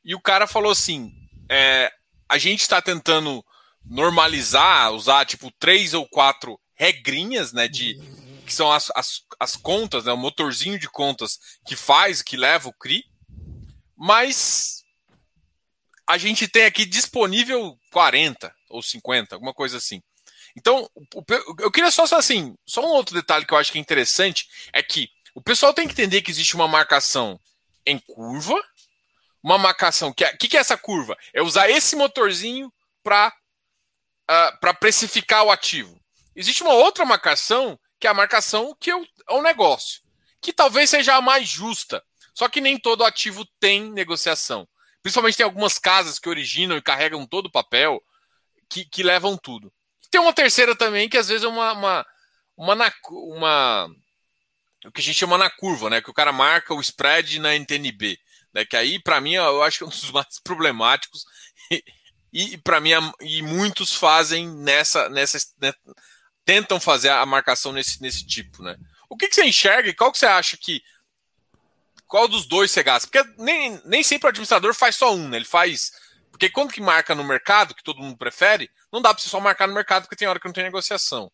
e 0.03 0.13
o 0.13 0.21
cara 0.21 0.47
falou 0.47 0.71
assim: 0.71 1.13
é, 1.49 1.91
a 2.27 2.37
gente 2.37 2.61
está 2.61 2.81
tentando 2.81 3.43
normalizar, 3.85 4.91
usar 4.91 5.25
tipo 5.25 5.51
três 5.59 5.93
ou 5.93 6.07
quatro 6.07 6.59
regrinhas, 6.75 7.53
né? 7.53 7.67
De 7.67 7.97
que 8.45 8.53
são 8.53 8.71
as, 8.71 8.91
as, 8.95 9.21
as 9.39 9.55
contas, 9.55 10.05
né, 10.05 10.11
o 10.11 10.17
motorzinho 10.17 10.79
de 10.79 10.89
contas 10.89 11.37
que 11.67 11.75
faz, 11.75 12.23
que 12.23 12.35
leva 12.35 12.67
o 12.67 12.73
CRI, 12.73 13.03
mas 13.95 14.81
a 16.07 16.17
gente 16.17 16.47
tem 16.47 16.65
aqui 16.65 16.83
disponível 16.83 17.77
40 17.91 18.51
ou 18.67 18.81
50, 18.81 19.35
alguma 19.35 19.53
coisa 19.53 19.77
assim. 19.77 20.01
Então, 20.55 20.89
eu 21.59 21.71
queria 21.71 21.91
só 21.91 22.03
assim, 22.15 22.55
só 22.65 22.81
um 22.81 22.89
outro 22.89 23.15
detalhe 23.15 23.45
que 23.45 23.53
eu 23.53 23.57
acho 23.57 23.71
que 23.71 23.77
é 23.77 23.81
interessante 23.81 24.49
é 24.73 24.81
que 24.81 25.09
o 25.33 25.41
pessoal 25.41 25.73
tem 25.73 25.87
que 25.87 25.93
entender 25.93 26.21
que 26.21 26.31
existe 26.31 26.55
uma 26.55 26.67
marcação 26.67 27.39
em 27.85 27.97
curva, 27.97 28.55
uma 29.41 29.57
marcação 29.57 30.11
que 30.11 30.23
é, 30.23 30.35
que, 30.35 30.47
que 30.47 30.57
é 30.57 30.59
essa 30.59 30.77
curva? 30.77 31.17
É 31.33 31.41
usar 31.41 31.69
esse 31.69 31.95
motorzinho 31.95 32.71
para 33.01 33.29
uh, 33.29 33.31
ah, 34.27 34.57
para 34.59 34.73
precificar 34.73 35.43
o 35.43 35.51
ativo. 35.51 35.99
Existe 36.35 36.61
uma 36.61 36.73
outra 36.73 37.05
marcação 37.05 37.79
que 37.99 38.07
é 38.07 38.09
a 38.09 38.13
marcação 38.13 38.75
que 38.79 38.89
é 38.89 38.95
o, 38.95 39.03
é 39.03 39.33
o 39.33 39.41
negócio, 39.41 40.01
que 40.41 40.53
talvez 40.53 40.89
seja 40.89 41.15
a 41.15 41.21
mais 41.21 41.47
justa. 41.47 42.03
Só 42.33 42.47
que 42.47 42.61
nem 42.61 42.77
todo 42.77 43.03
ativo 43.03 43.45
tem 43.59 43.91
negociação. 43.91 44.67
Principalmente 45.01 45.37
tem 45.37 45.43
algumas 45.43 45.77
casas 45.77 46.19
que 46.19 46.29
originam 46.29 46.77
e 46.77 46.81
carregam 46.81 47.25
todo 47.25 47.47
o 47.47 47.51
papel 47.51 48.01
que, 48.69 48.85
que 48.85 49.03
levam 49.03 49.37
tudo. 49.37 49.71
Tem 50.09 50.19
uma 50.19 50.33
terceira 50.33 50.75
também 50.75 51.07
que 51.07 51.17
às 51.17 51.27
vezes 51.27 51.43
é 51.43 51.47
uma, 51.47 51.73
uma, 51.73 52.05
uma, 52.57 52.75
na, 52.75 52.93
uma 53.09 53.89
o 54.85 54.91
que 54.91 55.01
a 55.01 55.03
gente 55.03 55.17
chama 55.17 55.37
na 55.37 55.49
curva, 55.49 55.89
né? 55.89 56.01
Que 56.01 56.09
o 56.09 56.13
cara 56.13 56.31
marca 56.31 56.73
o 56.73 56.81
spread 56.81 57.39
na 57.39 57.55
NTNB. 57.55 58.17
Né, 58.53 58.65
que 58.65 58.75
aí, 58.75 58.99
para 58.99 59.21
mim, 59.21 59.33
eu 59.33 59.61
acho 59.61 59.77
que 59.77 59.83
é 59.83 59.87
um 59.87 59.89
dos 59.89 60.09
mais 60.11 60.39
problemáticos. 60.43 61.25
E, 61.71 61.83
e 62.33 62.57
para 62.57 62.79
mim, 62.79 62.91
e 63.21 63.41
muitos 63.41 63.93
fazem 63.93 64.47
nessa. 64.47 65.09
nessa 65.09 65.37
né, 65.61 65.73
tentam 66.45 66.79
fazer 66.79 67.09
a 67.09 67.25
marcação 67.25 67.71
nesse, 67.71 68.01
nesse 68.01 68.25
tipo, 68.25 68.63
né? 68.63 68.75
O 69.07 69.15
que, 69.17 69.27
que 69.27 69.35
você 69.35 69.45
enxerga 69.45 69.89
e 69.89 69.93
qual 69.93 70.11
que 70.11 70.17
você 70.17 70.25
acha 70.25 70.57
que. 70.57 70.81
Qual 72.07 72.27
dos 72.27 72.47
dois 72.47 72.71
você 72.71 72.81
gasta? 72.81 73.07
Porque 73.07 73.27
nem, 73.37 73.79
nem 73.85 74.01
sempre 74.01 74.27
o 74.27 74.29
administrador 74.29 74.73
faz 74.73 74.95
só 74.95 75.13
um, 75.13 75.27
né? 75.27 75.37
Ele 75.37 75.45
faz. 75.45 75.91
Porque 76.39 76.49
quando 76.49 76.71
que 76.71 76.79
marca 76.79 77.13
no 77.13 77.23
mercado, 77.25 77.75
que 77.75 77.83
todo 77.83 77.99
mundo 77.99 78.17
prefere, 78.17 78.69
não 78.93 79.01
dá 79.01 79.13
para 79.13 79.21
você 79.21 79.27
só 79.27 79.41
marcar 79.41 79.67
no 79.67 79.73
mercado 79.73 80.03
porque 80.03 80.15
tem 80.15 80.25
hora 80.25 80.39
que 80.39 80.45
não 80.47 80.53
tem 80.53 80.63
negociação. 80.63 81.29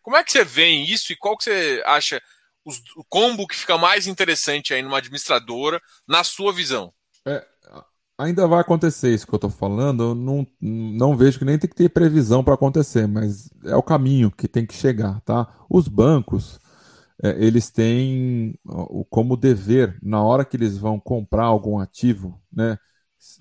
Como 0.00 0.16
é 0.16 0.22
que 0.22 0.30
você 0.30 0.44
vê 0.44 0.68
isso 0.68 1.12
e 1.12 1.16
qual 1.16 1.36
que 1.36 1.42
você 1.42 1.82
acha 1.84 2.22
os, 2.64 2.78
o 2.96 3.02
combo 3.08 3.48
que 3.48 3.56
fica 3.56 3.76
mais 3.76 4.06
interessante 4.06 4.72
aí 4.72 4.80
numa 4.80 4.98
administradora, 4.98 5.82
na 6.06 6.22
sua 6.22 6.52
visão? 6.52 6.94
É, 7.26 7.44
ainda 8.16 8.46
vai 8.46 8.60
acontecer 8.60 9.12
isso 9.12 9.26
que 9.26 9.34
eu 9.34 9.38
estou 9.38 9.50
falando. 9.50 10.04
Eu 10.04 10.14
não, 10.14 10.46
não 10.60 11.16
vejo 11.16 11.40
que 11.40 11.44
nem 11.44 11.58
tem 11.58 11.68
que 11.68 11.74
ter 11.74 11.88
previsão 11.88 12.44
para 12.44 12.54
acontecer, 12.54 13.08
mas 13.08 13.50
é 13.64 13.74
o 13.74 13.82
caminho 13.82 14.30
que 14.30 14.46
tem 14.46 14.64
que 14.64 14.74
chegar, 14.74 15.20
tá? 15.22 15.52
Os 15.68 15.88
bancos, 15.88 16.60
é, 17.20 17.30
eles 17.44 17.72
têm 17.72 18.56
como 19.10 19.36
dever, 19.36 19.98
na 20.00 20.22
hora 20.22 20.44
que 20.44 20.56
eles 20.56 20.78
vão 20.78 21.00
comprar 21.00 21.46
algum 21.46 21.80
ativo, 21.80 22.40
né, 22.52 22.78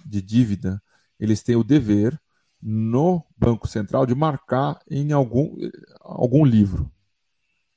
de 0.04 0.20
dívida, 0.20 0.82
eles 1.26 1.44
têm 1.44 1.56
o 1.56 1.64
dever 1.64 2.20
no 2.62 3.26
Banco 3.38 3.68
Central 3.68 4.06
de 4.06 4.16
marcar 4.16 4.80
em 4.90 5.12
algum, 5.12 5.56
algum 6.02 6.46
livro, 6.46 6.92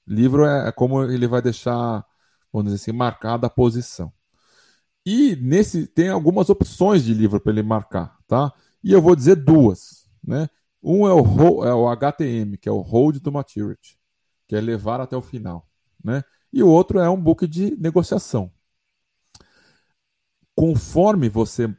Livro 0.06 0.44
é, 0.46 0.68
é 0.68 0.72
como 0.72 1.02
ele 1.02 1.26
vai 1.26 1.42
deixar, 1.42 2.04
vamos 2.52 2.72
dizer 2.72 2.82
assim, 2.82 2.96
marcada 2.96 3.46
a 3.48 3.50
posição. 3.50 4.12
E 5.04 5.36
nesse 5.36 5.86
tem 5.86 6.08
algumas 6.08 6.50
opções 6.50 7.04
de 7.04 7.14
livro 7.14 7.40
para 7.40 7.52
ele 7.52 7.62
marcar, 7.62 8.16
tá? 8.26 8.52
E 8.82 8.92
eu 8.92 9.02
vou 9.02 9.16
dizer 9.16 9.36
duas, 9.36 10.08
né? 10.22 10.48
Um 10.82 11.06
é 11.06 11.14
o, 11.14 11.64
é 11.64 11.74
o 11.74 11.88
HTM, 11.88 12.56
que 12.58 12.68
é 12.68 12.72
o 12.72 12.80
Hold 12.80 13.20
to 13.20 13.32
Maturity, 13.32 13.98
que 14.46 14.54
é 14.56 14.60
levar 14.60 15.00
até 15.00 15.16
o 15.16 15.22
final, 15.22 15.68
né? 16.02 16.22
E 16.52 16.62
o 16.62 16.68
outro 16.68 17.00
é 17.00 17.10
um 17.10 17.20
book 17.20 17.46
de 17.46 17.76
negociação. 17.76 18.50
Conforme 20.54 21.28
você 21.28 21.74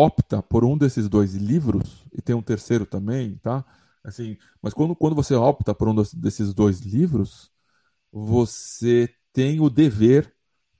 opta 0.00 0.42
por 0.42 0.64
um 0.64 0.76
desses 0.78 1.08
dois 1.08 1.34
livros, 1.34 2.06
e 2.12 2.22
tem 2.22 2.34
um 2.34 2.42
terceiro 2.42 2.86
também, 2.86 3.36
tá? 3.42 3.64
Assim, 4.02 4.36
mas 4.62 4.72
quando, 4.72 4.96
quando 4.96 5.14
você 5.14 5.34
opta 5.34 5.74
por 5.74 5.88
um 5.88 5.94
desses 5.94 6.54
dois 6.54 6.80
livros, 6.80 7.50
você 8.10 9.08
tem 9.32 9.60
o 9.60 9.68
dever, 9.68 10.32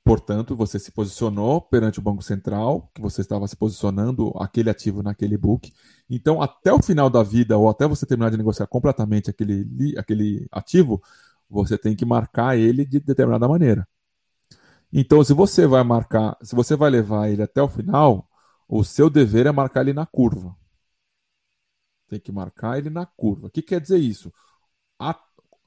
portanto, 0.03 0.57
você 0.57 0.79
se 0.79 0.91
posicionou 0.91 1.61
perante 1.61 1.99
o 1.99 2.03
Banco 2.03 2.23
Central, 2.23 2.91
que 2.95 3.01
você 3.01 3.21
estava 3.21 3.47
se 3.47 3.57
posicionando 3.57 4.33
aquele 4.39 4.71
ativo 4.71 5.03
naquele 5.03 5.37
book. 5.37 5.71
Então, 6.09 6.41
até 6.41 6.73
o 6.73 6.83
final 6.83 7.11
da 7.11 7.23
vida, 7.23 7.59
ou 7.59 7.69
até 7.69 7.87
você 7.87 8.07
terminar 8.07 8.31
de 8.31 8.39
negociar 8.39 8.67
completamente 8.67 9.29
aquele, 9.31 9.97
aquele 9.99 10.49
ativo, 10.51 11.01
você 11.49 11.77
tem 11.77 11.95
que 11.95 12.07
marcar 12.07 12.57
ele 12.57 12.85
de 12.87 13.01
determinada 13.01 13.47
maneira. 13.47 13.87
Então, 14.93 15.23
se 15.23 15.35
você 15.35 15.67
vai 15.67 15.85
marcar, 15.85 16.37
se 16.43 16.55
você 16.57 16.75
vai 16.75 16.91
levar 16.91 17.29
ele 17.29 17.43
até 17.43 17.63
o 17.63 17.69
final, 17.69 18.27
o 18.71 18.85
seu 18.85 19.11
dever 19.11 19.47
é 19.47 19.53
marcar 19.53 19.81
ele 19.81 19.93
na 19.93 20.07
curva. 20.07 20.57
Tem 22.09 22.21
que 22.21 22.31
marcar 22.31 22.79
ele 22.79 22.89
na 22.89 23.05
curva. 23.05 23.49
O 23.49 23.51
que 23.51 23.63
quer 23.63 23.81
dizer 23.81 23.99
isso? 23.99 24.33
A, 24.97 25.19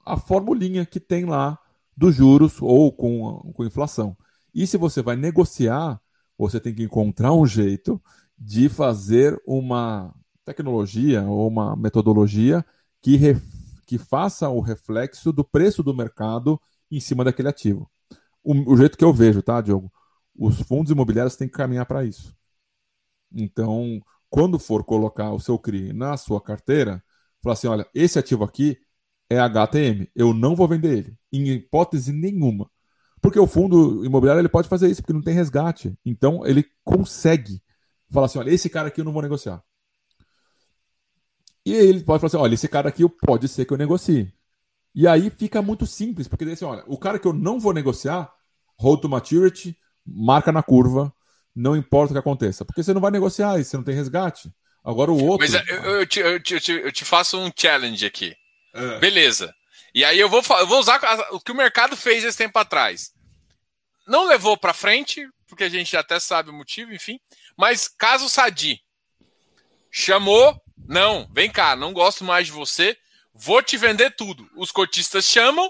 a 0.05 0.17
formulinha 0.17 0.85
que 0.85 1.01
tem 1.01 1.25
lá 1.25 1.59
dos 1.97 2.15
juros 2.15 2.61
ou 2.61 2.93
com, 2.93 3.51
com 3.53 3.65
inflação. 3.65 4.17
E 4.55 4.65
se 4.65 4.77
você 4.77 5.01
vai 5.01 5.17
negociar, 5.17 5.99
você 6.37 6.61
tem 6.61 6.73
que 6.73 6.83
encontrar 6.83 7.33
um 7.33 7.45
jeito 7.45 8.01
de 8.37 8.69
fazer 8.69 9.41
uma 9.45 10.15
tecnologia 10.45 11.23
ou 11.23 11.47
uma 11.47 11.75
metodologia 11.75 12.65
que, 13.01 13.17
ref, 13.17 13.43
que 13.85 13.97
faça 13.97 14.47
o 14.47 14.61
reflexo 14.61 15.33
do 15.33 15.43
preço 15.43 15.83
do 15.83 15.93
mercado 15.93 16.59
em 16.89 17.01
cima 17.01 17.25
daquele 17.25 17.49
ativo. 17.49 17.89
O, 18.41 18.73
o 18.73 18.77
jeito 18.77 18.97
que 18.97 19.03
eu 19.03 19.13
vejo, 19.13 19.41
tá, 19.41 19.59
Diogo? 19.59 19.91
Os 20.37 20.61
fundos 20.61 20.91
imobiliários 20.91 21.35
têm 21.35 21.49
que 21.49 21.53
caminhar 21.53 21.85
para 21.85 22.05
isso. 22.05 22.33
Então, 23.33 24.01
quando 24.29 24.59
for 24.59 24.83
colocar 24.83 25.31
o 25.31 25.39
seu 25.39 25.57
CRI 25.57 25.93
na 25.93 26.17
sua 26.17 26.41
carteira, 26.41 27.03
falar 27.41 27.53
assim: 27.53 27.67
olha, 27.67 27.87
esse 27.93 28.17
ativo 28.19 28.43
aqui 28.43 28.77
é 29.29 29.39
HTM, 29.39 30.09
eu 30.15 30.33
não 30.33 30.55
vou 30.55 30.67
vender 30.67 30.97
ele, 30.97 31.17
em 31.31 31.47
hipótese 31.49 32.11
nenhuma. 32.11 32.69
Porque 33.21 33.39
o 33.39 33.47
fundo 33.47 34.05
imobiliário 34.05 34.41
ele 34.41 34.49
pode 34.49 34.67
fazer 34.67 34.89
isso, 34.89 35.01
porque 35.01 35.13
não 35.13 35.21
tem 35.21 35.33
resgate. 35.33 35.97
Então 36.05 36.45
ele 36.45 36.65
consegue 36.83 37.61
falar 38.09 38.25
assim: 38.27 38.39
olha, 38.39 38.51
esse 38.51 38.69
cara 38.69 38.89
aqui 38.89 39.01
eu 39.01 39.05
não 39.05 39.13
vou 39.13 39.21
negociar. 39.21 39.63
E 41.65 41.73
aí 41.73 41.87
ele 41.87 42.03
pode 42.03 42.19
falar 42.19 42.27
assim: 42.27 42.37
olha, 42.37 42.53
esse 42.53 42.67
cara 42.67 42.89
aqui 42.89 43.07
pode 43.25 43.47
ser 43.47 43.65
que 43.65 43.73
eu 43.73 43.77
negocie. 43.77 44.33
E 44.95 45.07
aí 45.07 45.29
fica 45.29 45.61
muito 45.61 45.85
simples, 45.87 46.27
porque 46.27 46.45
daí 46.45 46.53
assim, 46.53 46.65
olha, 46.65 46.83
o 46.87 46.97
cara 46.97 47.17
que 47.17 47.27
eu 47.27 47.33
não 47.33 47.59
vou 47.59 47.73
negociar, 47.73 48.31
hold 48.79 49.01
to 49.01 49.09
maturity, 49.09 49.75
marca 50.05 50.51
na 50.51 50.61
curva, 50.61 51.11
não 51.55 51.75
importa 51.75 52.11
o 52.11 52.15
que 52.15 52.19
aconteça. 52.19 52.65
Porque 52.65 52.83
você 52.83 52.93
não 52.93 53.01
vai 53.01 53.11
negociar 53.11 53.59
e 53.59 53.63
você 53.63 53.77
não 53.77 53.83
tem 53.83 53.95
resgate. 53.95 54.51
Agora 54.83 55.11
o 55.11 55.25
outro. 55.25 55.47
Mas 55.47 55.53
eu, 55.67 55.75
eu, 55.83 56.05
te, 56.05 56.19
eu, 56.19 56.39
te, 56.39 56.71
eu 56.71 56.91
te, 56.91 57.05
faço 57.05 57.39
um 57.39 57.51
challenge 57.55 58.05
aqui. 58.05 58.35
É. 58.73 58.99
Beleza. 58.99 59.53
E 59.93 60.03
aí 60.03 60.19
eu 60.19 60.27
vou, 60.27 60.43
eu 60.59 60.67
vou 60.67 60.79
usar 60.79 60.99
o 61.31 61.39
que 61.39 61.51
o 61.51 61.55
mercado 61.55 61.95
fez 61.95 62.23
esse 62.23 62.37
tempo 62.37 62.57
atrás. 62.59 63.13
Não 64.07 64.27
levou 64.27 64.57
para 64.57 64.73
frente, 64.73 65.25
porque 65.47 65.63
a 65.63 65.69
gente 65.69 65.95
até 65.95 66.19
sabe 66.19 66.49
o 66.49 66.53
motivo, 66.53 66.93
enfim. 66.93 67.19
Mas 67.57 67.87
caso 67.87 68.27
Sadi 68.27 68.81
chamou, 69.89 70.59
não, 70.87 71.29
vem 71.31 71.49
cá, 71.49 71.75
não 71.75 71.93
gosto 71.93 72.23
mais 72.23 72.47
de 72.47 72.51
você, 72.51 72.97
vou 73.33 73.61
te 73.61 73.77
vender 73.77 74.15
tudo. 74.15 74.49
Os 74.57 74.71
cotistas 74.71 75.25
chamam, 75.25 75.69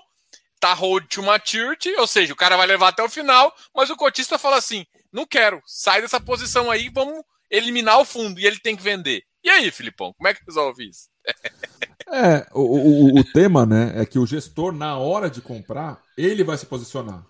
tá 0.63 0.73
hold 0.73 1.03
to 1.07 1.21
maturity, 1.21 1.93
ou 1.97 2.07
seja, 2.07 2.31
o 2.31 2.37
cara 2.37 2.55
vai 2.55 2.65
levar 2.65 2.87
até 2.87 3.03
o 3.03 3.09
final, 3.09 3.53
mas 3.75 3.89
o 3.89 3.97
cotista 3.97 4.37
fala 4.37 4.55
assim: 4.55 4.85
não 5.11 5.25
quero, 5.25 5.61
sai 5.65 6.01
dessa 6.01 6.21
posição 6.21 6.71
aí, 6.71 6.87
vamos 6.87 7.21
eliminar 7.51 7.99
o 7.99 8.05
fundo 8.05 8.39
e 8.39 8.45
ele 8.45 8.57
tem 8.59 8.73
que 8.73 8.81
vender. 8.81 9.23
E 9.43 9.49
aí, 9.49 9.69
Filipão, 9.71 10.13
como 10.13 10.29
é 10.29 10.33
que 10.33 10.45
resolve 10.47 10.87
isso? 10.87 11.09
é, 12.07 12.47
o, 12.53 12.61
o, 12.61 13.19
o 13.19 13.23
tema, 13.25 13.65
né, 13.65 13.91
é 13.95 14.05
que 14.05 14.17
o 14.17 14.25
gestor, 14.25 14.71
na 14.71 14.97
hora 14.97 15.29
de 15.29 15.41
comprar, 15.41 16.01
ele 16.17 16.45
vai 16.45 16.57
se 16.57 16.65
posicionar. 16.65 17.25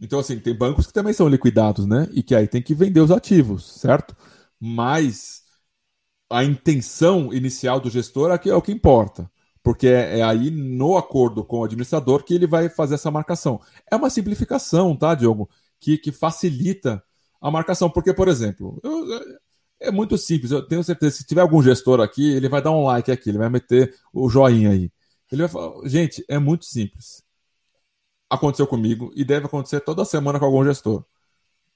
Então, 0.00 0.20
assim, 0.20 0.38
tem 0.38 0.54
bancos 0.54 0.86
que 0.86 0.92
também 0.92 1.12
são 1.12 1.28
liquidados, 1.28 1.86
né? 1.86 2.08
E 2.12 2.22
que 2.22 2.34
aí 2.34 2.46
tem 2.46 2.62
que 2.62 2.74
vender 2.74 3.00
os 3.00 3.10
ativos, 3.10 3.80
certo? 3.80 4.16
Mas 4.58 5.42
a 6.30 6.44
intenção 6.44 7.34
inicial 7.34 7.80
do 7.80 7.90
gestor 7.90 8.30
é, 8.30 8.48
é 8.48 8.54
o 8.54 8.62
que 8.62 8.72
importa. 8.72 9.30
Porque 9.62 9.88
é, 9.88 10.20
é, 10.20 10.22
aí 10.22 10.50
no 10.50 10.96
acordo 10.96 11.44
com 11.44 11.60
o 11.60 11.64
administrador 11.64 12.24
que 12.24 12.34
ele 12.34 12.46
vai 12.46 12.68
fazer 12.68 12.94
essa 12.94 13.10
marcação. 13.10 13.60
É 13.90 13.96
uma 13.96 14.08
simplificação, 14.10 14.96
tá, 14.96 15.14
Diogo? 15.14 15.48
que, 15.80 15.96
que 15.98 16.12
facilita 16.12 17.02
a 17.40 17.50
marcação. 17.50 17.90
Porque, 17.90 18.12
por 18.12 18.28
exemplo, 18.28 18.78
eu, 18.84 19.20
é 19.80 19.90
muito 19.90 20.16
simples. 20.18 20.52
Eu 20.52 20.62
tenho 20.66 20.84
certeza 20.84 21.16
se 21.16 21.26
tiver 21.26 21.40
algum 21.40 21.62
gestor 21.62 22.00
aqui, 22.00 22.30
ele 22.30 22.48
vai 22.48 22.62
dar 22.62 22.70
um 22.70 22.84
like 22.84 23.10
aqui, 23.10 23.30
ele 23.30 23.38
vai 23.38 23.48
meter 23.48 23.96
o 24.12 24.28
joinha 24.28 24.70
aí. 24.70 24.92
Ele 25.32 25.42
vai 25.42 25.48
falar, 25.48 25.88
gente, 25.88 26.24
é 26.28 26.38
muito 26.38 26.66
simples. 26.66 27.22
Aconteceu 28.28 28.66
comigo 28.66 29.10
e 29.16 29.24
deve 29.24 29.46
acontecer 29.46 29.80
toda 29.80 30.04
semana 30.04 30.38
com 30.38 30.44
algum 30.44 30.64
gestor. 30.64 31.04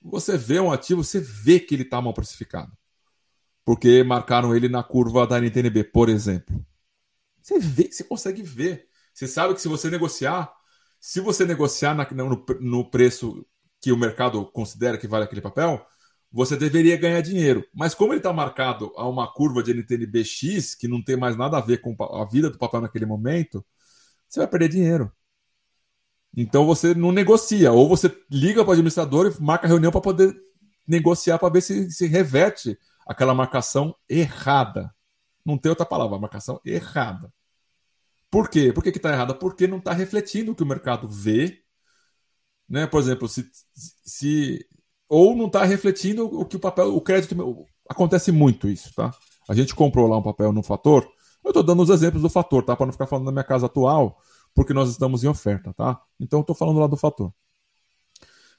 Você 0.03 0.37
vê 0.37 0.61
um 0.61 0.70
ativo, 0.70 1.03
você 1.03 1.18
vê 1.18 1.59
que 1.59 1.74
ele 1.74 1.82
está 1.82 2.01
mal 2.01 2.12
precificado. 2.12 2.70
Porque 3.64 4.03
marcaram 4.05 4.55
ele 4.55 4.68
na 4.68 4.82
curva 4.82 5.26
da 5.26 5.39
NTNB, 5.39 5.85
por 5.85 6.09
exemplo. 6.11 6.64
Você 7.45 7.59
vê, 7.59 7.90
você 7.92 8.03
consegue 8.03 8.42
ver. 8.42 8.88
Você 9.12 9.28
sabe 9.28 9.55
que 9.55 9.61
se 9.61 9.68
você 9.68 9.90
negociar, 9.90 10.51
se 10.99 11.20
você 11.20 11.45
negociar 11.45 11.95
na, 11.95 12.11
no, 12.11 12.47
no 12.59 12.90
preço 12.90 13.47
que 13.82 13.92
o 13.92 13.99
mercado 13.99 14.47
considera 14.47 14.97
que 14.97 15.07
vale 15.07 15.24
aquele 15.24 15.42
papel, 15.42 15.84
você 16.32 16.57
deveria 16.57 16.97
ganhar 16.97 17.20
dinheiro. 17.20 17.62
Mas 17.74 17.95
como 17.95 18.14
ele 18.14 18.20
está 18.20 18.32
marcado 18.32 18.90
a 18.97 19.07
uma 19.07 19.30
curva 19.30 19.62
de 19.62 19.72
NTNBX, 19.72 20.74
que 20.74 20.88
não 20.88 21.05
tem 21.05 21.18
mais 21.18 21.36
nada 21.36 21.59
a 21.59 21.61
ver 21.61 21.82
com 21.82 21.95
a 22.03 22.24
vida 22.24 22.49
do 22.49 22.57
papel 22.57 22.80
naquele 22.80 23.05
momento, 23.05 23.62
você 24.26 24.40
vai 24.40 24.49
perder 24.49 24.70
dinheiro. 24.70 25.12
Então 26.34 26.64
você 26.64 26.95
não 26.95 27.12
negocia, 27.12 27.72
ou 27.72 27.86
você 27.88 28.11
liga 28.30 28.62
para 28.64 28.70
o 28.70 28.72
administrador 28.72 29.26
e 29.38 29.42
marca 29.42 29.68
reunião 29.68 29.92
para 29.92 30.01
poder 30.01 30.34
negociar 30.88 31.38
para 31.38 31.53
ver 31.53 31.61
se 31.61 31.90
se 31.90 32.07
reverte 32.07 32.78
aquela 33.07 33.34
marcação 33.34 33.95
errada. 34.09 34.93
Não 35.45 35.59
tem 35.59 35.70
outra 35.70 35.86
palavra, 35.86 36.18
marcação 36.18 36.61
errada. 36.64 37.32
Por 38.30 38.49
quê? 38.49 38.72
Por 38.72 38.82
que 38.82 38.90
está 38.90 39.12
errada? 39.12 39.34
Porque 39.34 39.66
não 39.66 39.78
está 39.78 39.92
refletindo 39.92 40.53
o 40.53 40.55
que 40.55 40.62
o 40.62 40.66
mercado 40.66 41.09
vê 41.09 41.64
né? 42.68 42.86
Por 42.86 43.01
exemplo, 43.01 43.28
se, 43.28 43.49
se 44.05 44.66
ou 45.09 45.36
não 45.36 45.47
está 45.47 45.64
refletindo 45.64 46.24
o 46.24 46.45
que 46.45 46.57
o 46.57 46.61
papel, 46.61 46.95
o 46.95 47.01
crédito. 47.01 47.34
Acontece 47.88 48.32
muito 48.32 48.68
isso, 48.68 48.92
tá? 48.95 49.12
A 49.49 49.55
gente 49.55 49.74
comprou 49.74 50.09
lá 50.09 50.16
um 50.16 50.22
papel 50.22 50.53
no 50.53 50.62
fator. 50.62 51.07
Eu 51.45 51.51
estou 51.51 51.62
dando 51.62 51.82
os 51.82 51.90
exemplos 51.90 52.22
do 52.22 52.30
fator, 52.30 52.64
tá? 52.64 52.74
Para 52.74 52.86
não 52.86 52.92
ficar 52.92 53.07
falando 53.07 53.26
da 53.26 53.32
minha 53.32 53.45
casa 53.45 53.66
atual, 53.66 54.18
porque 54.55 54.72
nós 54.72 54.88
estamos 54.88 55.22
em 55.22 55.28
oferta, 55.28 55.74
tá? 55.74 56.01
Então 56.18 56.38
eu 56.38 56.42
estou 56.42 56.57
falando 56.57 56.80
lá 56.80 56.86
do 56.86 56.97
fator. 56.97 57.32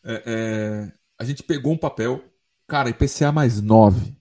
É, 0.03 0.23
é, 0.25 0.91
a 1.17 1.23
gente 1.23 1.41
pegou 1.41 1.73
um 1.73 1.77
papel, 1.77 2.23
cara, 2.67 2.89
IPCA 2.89 3.31
mais 3.31 3.59
9. 3.59 4.15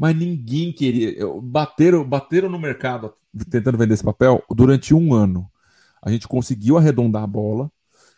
Mas 0.00 0.16
ninguém 0.16 0.72
queria. 0.72 1.14
Bateram, 1.42 2.02
bateram 2.02 2.48
no 2.48 2.58
mercado 2.58 3.12
tentando 3.50 3.76
vender 3.76 3.92
esse 3.92 4.02
papel 4.02 4.42
durante 4.50 4.94
um 4.94 5.12
ano. 5.12 5.46
A 6.02 6.10
gente 6.10 6.26
conseguiu 6.26 6.78
arredondar 6.78 7.22
a 7.22 7.26
bola 7.26 7.70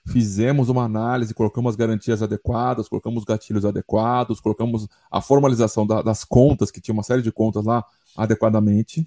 fizemos 0.06 0.68
uma 0.68 0.84
análise, 0.84 1.34
colocamos 1.34 1.70
as 1.70 1.76
garantias 1.76 2.22
adequadas, 2.22 2.88
colocamos 2.88 3.24
gatilhos 3.24 3.64
adequados, 3.64 4.40
colocamos 4.40 4.88
a 5.10 5.20
formalização 5.20 5.86
da, 5.86 6.02
das 6.02 6.24
contas, 6.24 6.70
que 6.70 6.80
tinha 6.80 6.92
uma 6.92 7.02
série 7.02 7.22
de 7.22 7.30
contas 7.30 7.64
lá 7.64 7.84
adequadamente, 8.16 9.06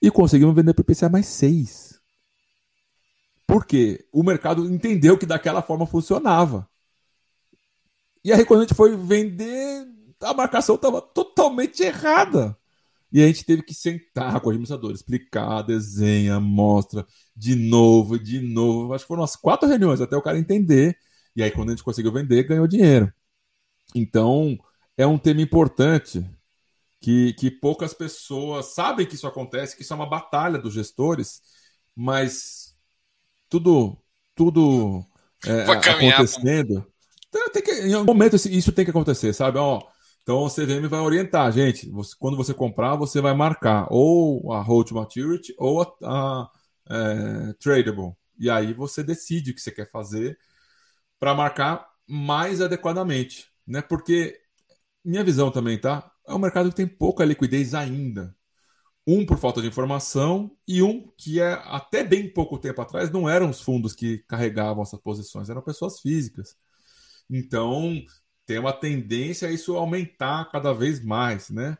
e 0.00 0.10
conseguimos 0.10 0.54
vender 0.54 0.72
para 0.72 0.82
o 0.82 0.84
IPCA 0.90 1.08
mais 1.08 1.26
6. 1.26 2.00
Por 3.46 3.66
quê? 3.66 4.06
O 4.10 4.22
mercado 4.22 4.64
entendeu 4.64 5.18
que 5.18 5.26
daquela 5.26 5.62
forma 5.62 5.86
funcionava. 5.86 6.68
E 8.24 8.32
aí, 8.32 8.44
quando 8.44 8.60
a 8.60 8.62
gente 8.62 8.74
foi 8.74 8.96
vender, 8.96 9.86
a 10.22 10.34
marcação 10.34 10.76
estava 10.76 11.00
totalmente 11.00 11.82
errada. 11.82 12.56
E 13.12 13.22
a 13.22 13.26
gente 13.26 13.44
teve 13.44 13.62
que 13.62 13.74
sentar 13.74 14.40
com 14.40 14.46
o 14.46 14.50
administrador, 14.50 14.90
explicar, 14.92 15.60
desenha, 15.62 16.40
mostra, 16.40 17.06
de 17.36 17.54
novo, 17.54 18.18
de 18.18 18.40
novo. 18.40 18.94
Acho 18.94 19.04
que 19.04 19.08
foram 19.08 19.20
umas 19.20 19.36
quatro 19.36 19.68
reuniões 19.68 20.00
até 20.00 20.16
o 20.16 20.22
cara 20.22 20.38
entender. 20.38 20.96
E 21.36 21.42
aí, 21.42 21.50
quando 21.50 21.68
a 21.68 21.72
gente 21.72 21.84
conseguiu 21.84 22.10
vender, 22.10 22.44
ganhou 22.44 22.66
dinheiro. 22.66 23.12
Então, 23.94 24.58
é 24.96 25.06
um 25.06 25.18
tema 25.18 25.42
importante 25.42 26.24
que, 27.00 27.34
que 27.34 27.50
poucas 27.50 27.92
pessoas 27.92 28.66
sabem 28.74 29.04
que 29.04 29.14
isso 29.14 29.26
acontece, 29.26 29.76
que 29.76 29.82
isso 29.82 29.92
é 29.92 29.96
uma 29.96 30.08
batalha 30.08 30.58
dos 30.58 30.72
gestores, 30.72 31.42
mas 31.94 32.74
tudo, 33.50 33.98
tudo 34.34 35.04
é, 35.44 35.64
acontecendo. 35.64 36.86
Então, 37.28 37.50
tem 37.50 37.62
que, 37.62 37.72
em 37.72 37.92
algum 37.92 38.06
momento 38.06 38.36
isso 38.36 38.72
tem 38.72 38.86
que 38.86 38.90
acontecer, 38.90 39.34
sabe? 39.34 39.58
Ó, 39.58 39.82
então 40.22 40.44
o 40.44 40.48
CVM 40.50 40.88
vai 40.88 41.00
orientar, 41.00 41.50
gente. 41.52 41.88
Você, 41.90 42.14
quando 42.18 42.36
você 42.36 42.54
comprar, 42.54 42.96
você 42.96 43.20
vai 43.20 43.34
marcar 43.34 43.86
ou 43.90 44.52
a 44.52 44.62
hold 44.62 44.90
maturity 44.92 45.54
ou 45.58 45.82
a, 45.82 45.94
a 46.04 46.50
é, 46.90 47.52
tradable. 47.54 48.14
E 48.38 48.50
aí 48.50 48.72
você 48.72 49.02
decide 49.02 49.50
o 49.50 49.54
que 49.54 49.60
você 49.60 49.72
quer 49.72 49.90
fazer 49.90 50.38
para 51.18 51.34
marcar 51.34 51.88
mais 52.06 52.60
adequadamente, 52.60 53.48
né? 53.66 53.82
Porque 53.82 54.40
minha 55.04 55.24
visão 55.24 55.50
também, 55.50 55.78
tá? 55.80 56.10
É 56.26 56.34
um 56.34 56.38
mercado 56.38 56.70
que 56.70 56.76
tem 56.76 56.86
pouca 56.86 57.24
liquidez 57.24 57.74
ainda. 57.74 58.34
Um 59.06 59.26
por 59.26 59.38
falta 59.38 59.60
de 59.60 59.68
informação 59.68 60.56
e 60.66 60.82
um 60.82 61.10
que 61.18 61.40
é 61.40 61.54
até 61.66 62.04
bem 62.04 62.32
pouco 62.32 62.58
tempo 62.58 62.80
atrás 62.80 63.10
não 63.10 63.28
eram 63.28 63.50
os 63.50 63.60
fundos 63.60 63.94
que 63.94 64.18
carregavam 64.28 64.82
essas 64.82 65.00
posições, 65.00 65.50
eram 65.50 65.62
pessoas 65.62 66.00
físicas. 66.00 66.56
Então, 67.30 68.00
tem 68.52 68.58
uma 68.58 68.72
tendência 68.72 69.48
a 69.48 69.50
isso 69.50 69.74
aumentar 69.74 70.50
cada 70.50 70.74
vez 70.74 71.02
mais, 71.02 71.48
né? 71.48 71.78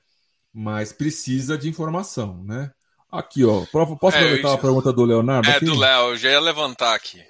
Mas 0.51 0.91
precisa 0.91 1.59
de 1.59 1.69
informação, 1.69 2.43
né? 2.45 2.71
Aqui, 3.11 3.45
ó. 3.45 3.67
Posso 3.67 4.17
é, 4.17 4.21
aproveitar 4.21 4.49
já... 4.49 4.55
a 4.55 4.59
pergunta 4.59 4.91
do 4.91 5.05
Leonardo? 5.05 5.51
É, 5.51 5.57
aqui? 5.57 5.67
do 5.67 5.77
Léo, 5.77 6.11
eu 6.11 6.17
já 6.17 6.31
ia 6.31 6.41
levantar 6.41 6.95
aqui. 6.95 7.23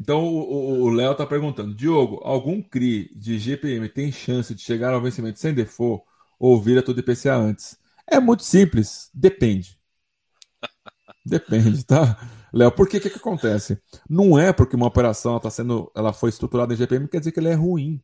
Então 0.00 0.24
o 0.24 0.88
Léo 0.88 1.12
está 1.12 1.26
perguntando: 1.26 1.74
Diogo, 1.74 2.22
algum 2.24 2.62
CRI 2.62 3.10
de 3.14 3.38
GPM 3.38 3.90
tem 3.90 4.10
chance 4.10 4.54
de 4.54 4.62
chegar 4.62 4.94
ao 4.94 5.02
vencimento 5.02 5.38
sem 5.38 5.52
default 5.52 6.02
ou 6.38 6.58
vira 6.58 6.82
tudo 6.82 7.00
IPCA 7.00 7.34
antes? 7.34 7.76
É 8.06 8.18
muito 8.18 8.42
simples, 8.42 9.10
depende. 9.12 9.76
Depende, 11.26 11.84
tá? 11.84 12.18
Léo, 12.50 12.72
por 12.72 12.88
que 12.88 12.98
que 12.98 13.08
acontece? 13.08 13.78
Não 14.08 14.38
é 14.38 14.50
porque 14.50 14.74
uma 14.74 14.86
operação 14.86 15.36
está 15.36 15.50
sendo, 15.50 15.92
ela 15.94 16.10
foi 16.10 16.30
estruturada 16.30 16.72
em 16.72 16.76
GPM 16.76 17.06
quer 17.06 17.18
dizer 17.18 17.32
que 17.32 17.38
ela 17.38 17.50
é 17.50 17.54
ruim. 17.54 18.02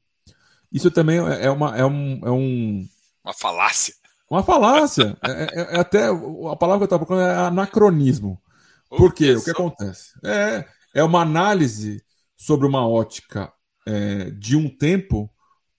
Isso 0.73 0.91
também 0.91 1.19
é, 1.19 1.47
é, 1.47 1.51
uma, 1.51 1.77
é, 1.77 1.85
um, 1.85 2.21
é 2.25 2.31
um. 2.31 2.89
Uma 3.25 3.33
falácia. 3.33 3.95
Uma 4.31 4.43
falácia. 4.43 5.17
É, 5.23 5.31
é, 5.31 5.77
é, 5.77 5.81
até 5.81 6.07
a 6.07 6.57
palavra 6.57 6.79
que 6.79 6.93
eu 6.93 6.97
estava 6.97 7.05
procurando 7.07 7.29
é 7.29 7.47
anacronismo. 7.47 8.41
Por 8.89 9.13
quê? 9.13 9.35
O 9.35 9.43
que 9.43 9.51
acontece? 9.51 10.13
É, 10.25 10.65
é 10.95 11.05
uma 11.05 11.23
análise 11.23 12.03
sobre 12.37 12.67
uma 12.67 12.87
ótica 12.87 13.53
é, 13.87 14.31
de 14.31 14.57
um 14.57 14.69
tempo 14.69 15.31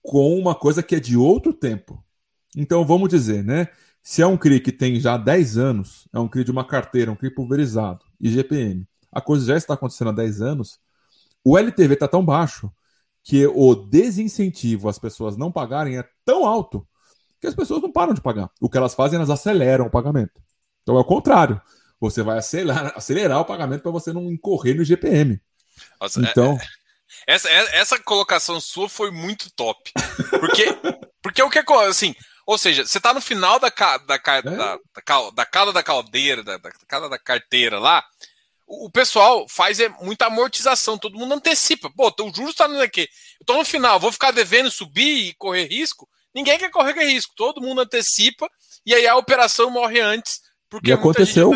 com 0.02 0.38
uma 0.38 0.54
coisa 0.54 0.82
que 0.82 0.94
é 0.94 1.00
de 1.00 1.16
outro 1.16 1.52
tempo. 1.52 2.02
Então 2.56 2.84
vamos 2.84 3.08
dizer, 3.08 3.44
né? 3.44 3.68
Se 4.02 4.22
é 4.22 4.26
um 4.26 4.36
CRI 4.36 4.60
que 4.60 4.70
tem 4.70 5.00
já 5.00 5.16
10 5.16 5.58
anos, 5.58 6.08
é 6.12 6.18
um 6.18 6.28
CRI 6.28 6.44
de 6.44 6.50
uma 6.52 6.64
carteira, 6.64 7.10
um 7.10 7.16
CRI 7.16 7.28
pulverizado, 7.28 8.04
IGPM, 8.20 8.86
a 9.10 9.20
coisa 9.20 9.44
já 9.46 9.56
está 9.56 9.74
acontecendo 9.74 10.10
há 10.10 10.12
10 10.12 10.40
anos, 10.40 10.78
o 11.42 11.58
LTV 11.58 11.94
está 11.94 12.06
tão 12.06 12.24
baixo 12.24 12.70
que 13.26 13.44
o 13.44 13.74
desincentivo 13.74 14.88
às 14.88 15.00
pessoas 15.00 15.36
não 15.36 15.50
pagarem 15.50 15.98
é 15.98 16.04
tão 16.24 16.46
alto 16.46 16.86
que 17.40 17.46
as 17.48 17.56
pessoas 17.56 17.82
não 17.82 17.90
param 17.90 18.14
de 18.14 18.20
pagar. 18.20 18.48
O 18.60 18.70
que 18.70 18.78
elas 18.78 18.94
fazem, 18.94 19.16
elas 19.16 19.28
aceleram 19.28 19.86
o 19.86 19.90
pagamento. 19.90 20.40
Então 20.82 20.96
é 20.96 21.00
o 21.00 21.04
contrário. 21.04 21.60
Você 22.00 22.22
vai 22.22 22.38
acelerar, 22.38 22.92
acelerar 22.96 23.40
o 23.40 23.44
pagamento 23.44 23.82
para 23.82 23.90
você 23.90 24.12
não 24.12 24.30
incorrer 24.30 24.76
no 24.76 24.82
IGPM. 24.82 25.40
Nossa, 26.00 26.20
então. 26.20 26.56
É, 27.26 27.32
é, 27.32 27.34
essa, 27.34 27.50
é, 27.50 27.78
essa 27.78 27.98
colocação 27.98 28.60
sua 28.60 28.88
foi 28.88 29.10
muito 29.10 29.50
top. 29.56 29.92
Porque, 30.38 30.64
porque 31.20 31.42
o 31.42 31.50
que 31.50 31.58
é 31.58 31.64
assim. 31.88 32.14
Ou 32.46 32.56
seja, 32.56 32.86
você 32.86 32.98
está 32.98 33.12
no 33.12 33.20
final 33.20 33.58
da, 33.58 33.70
da, 33.70 33.98
da, 33.98 34.14
é? 34.14 34.42
da, 34.42 34.50
da, 34.52 34.78
da 35.34 35.44
cala 35.44 35.72
da 35.72 35.82
caldeira, 35.82 36.44
da, 36.44 36.58
da, 36.58 36.70
da, 36.88 37.08
da 37.08 37.18
carteira 37.18 37.80
lá, 37.80 38.04
o 38.66 38.90
pessoal 38.90 39.46
faz 39.48 39.78
é 39.78 39.88
muita 40.00 40.26
amortização, 40.26 40.98
todo 40.98 41.18
mundo 41.18 41.34
antecipa. 41.34 41.90
Pô, 41.90 42.12
o 42.20 42.34
juros 42.34 42.50
está 42.50 42.66
aqui. 42.82 43.08
Eu 43.40 43.46
tô 43.46 43.56
no 43.56 43.64
final, 43.64 44.00
vou 44.00 44.10
ficar 44.10 44.32
devendo 44.32 44.70
subir 44.70 45.28
e 45.28 45.34
correr 45.34 45.66
risco. 45.66 46.08
Ninguém 46.34 46.58
quer 46.58 46.70
correr 46.70 46.92
risco, 47.04 47.32
todo 47.36 47.62
mundo 47.62 47.80
antecipa 47.80 48.48
e 48.84 48.94
aí 48.94 49.06
a 49.06 49.16
operação 49.16 49.70
morre 49.70 50.00
antes 50.00 50.40
porque 50.68 50.90
e 50.90 50.92
aconteceu, 50.92 51.52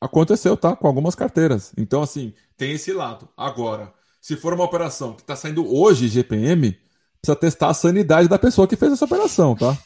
aconteceu, 0.00 0.56
tá? 0.56 0.74
Com 0.74 0.86
algumas 0.86 1.14
carteiras. 1.14 1.72
Então, 1.76 2.02
assim, 2.02 2.34
tem 2.56 2.72
esse 2.72 2.92
lado. 2.92 3.28
Agora, 3.36 3.92
se 4.20 4.36
for 4.36 4.52
uma 4.52 4.64
operação 4.64 5.14
que 5.14 5.22
está 5.22 5.36
saindo 5.36 5.72
hoje 5.72 6.08
GPM, 6.08 6.76
precisa 7.20 7.36
testar 7.36 7.68
a 7.68 7.74
sanidade 7.74 8.28
da 8.28 8.38
pessoa 8.38 8.66
que 8.66 8.76
fez 8.76 8.92
essa 8.92 9.04
operação, 9.04 9.54
tá? 9.54 9.78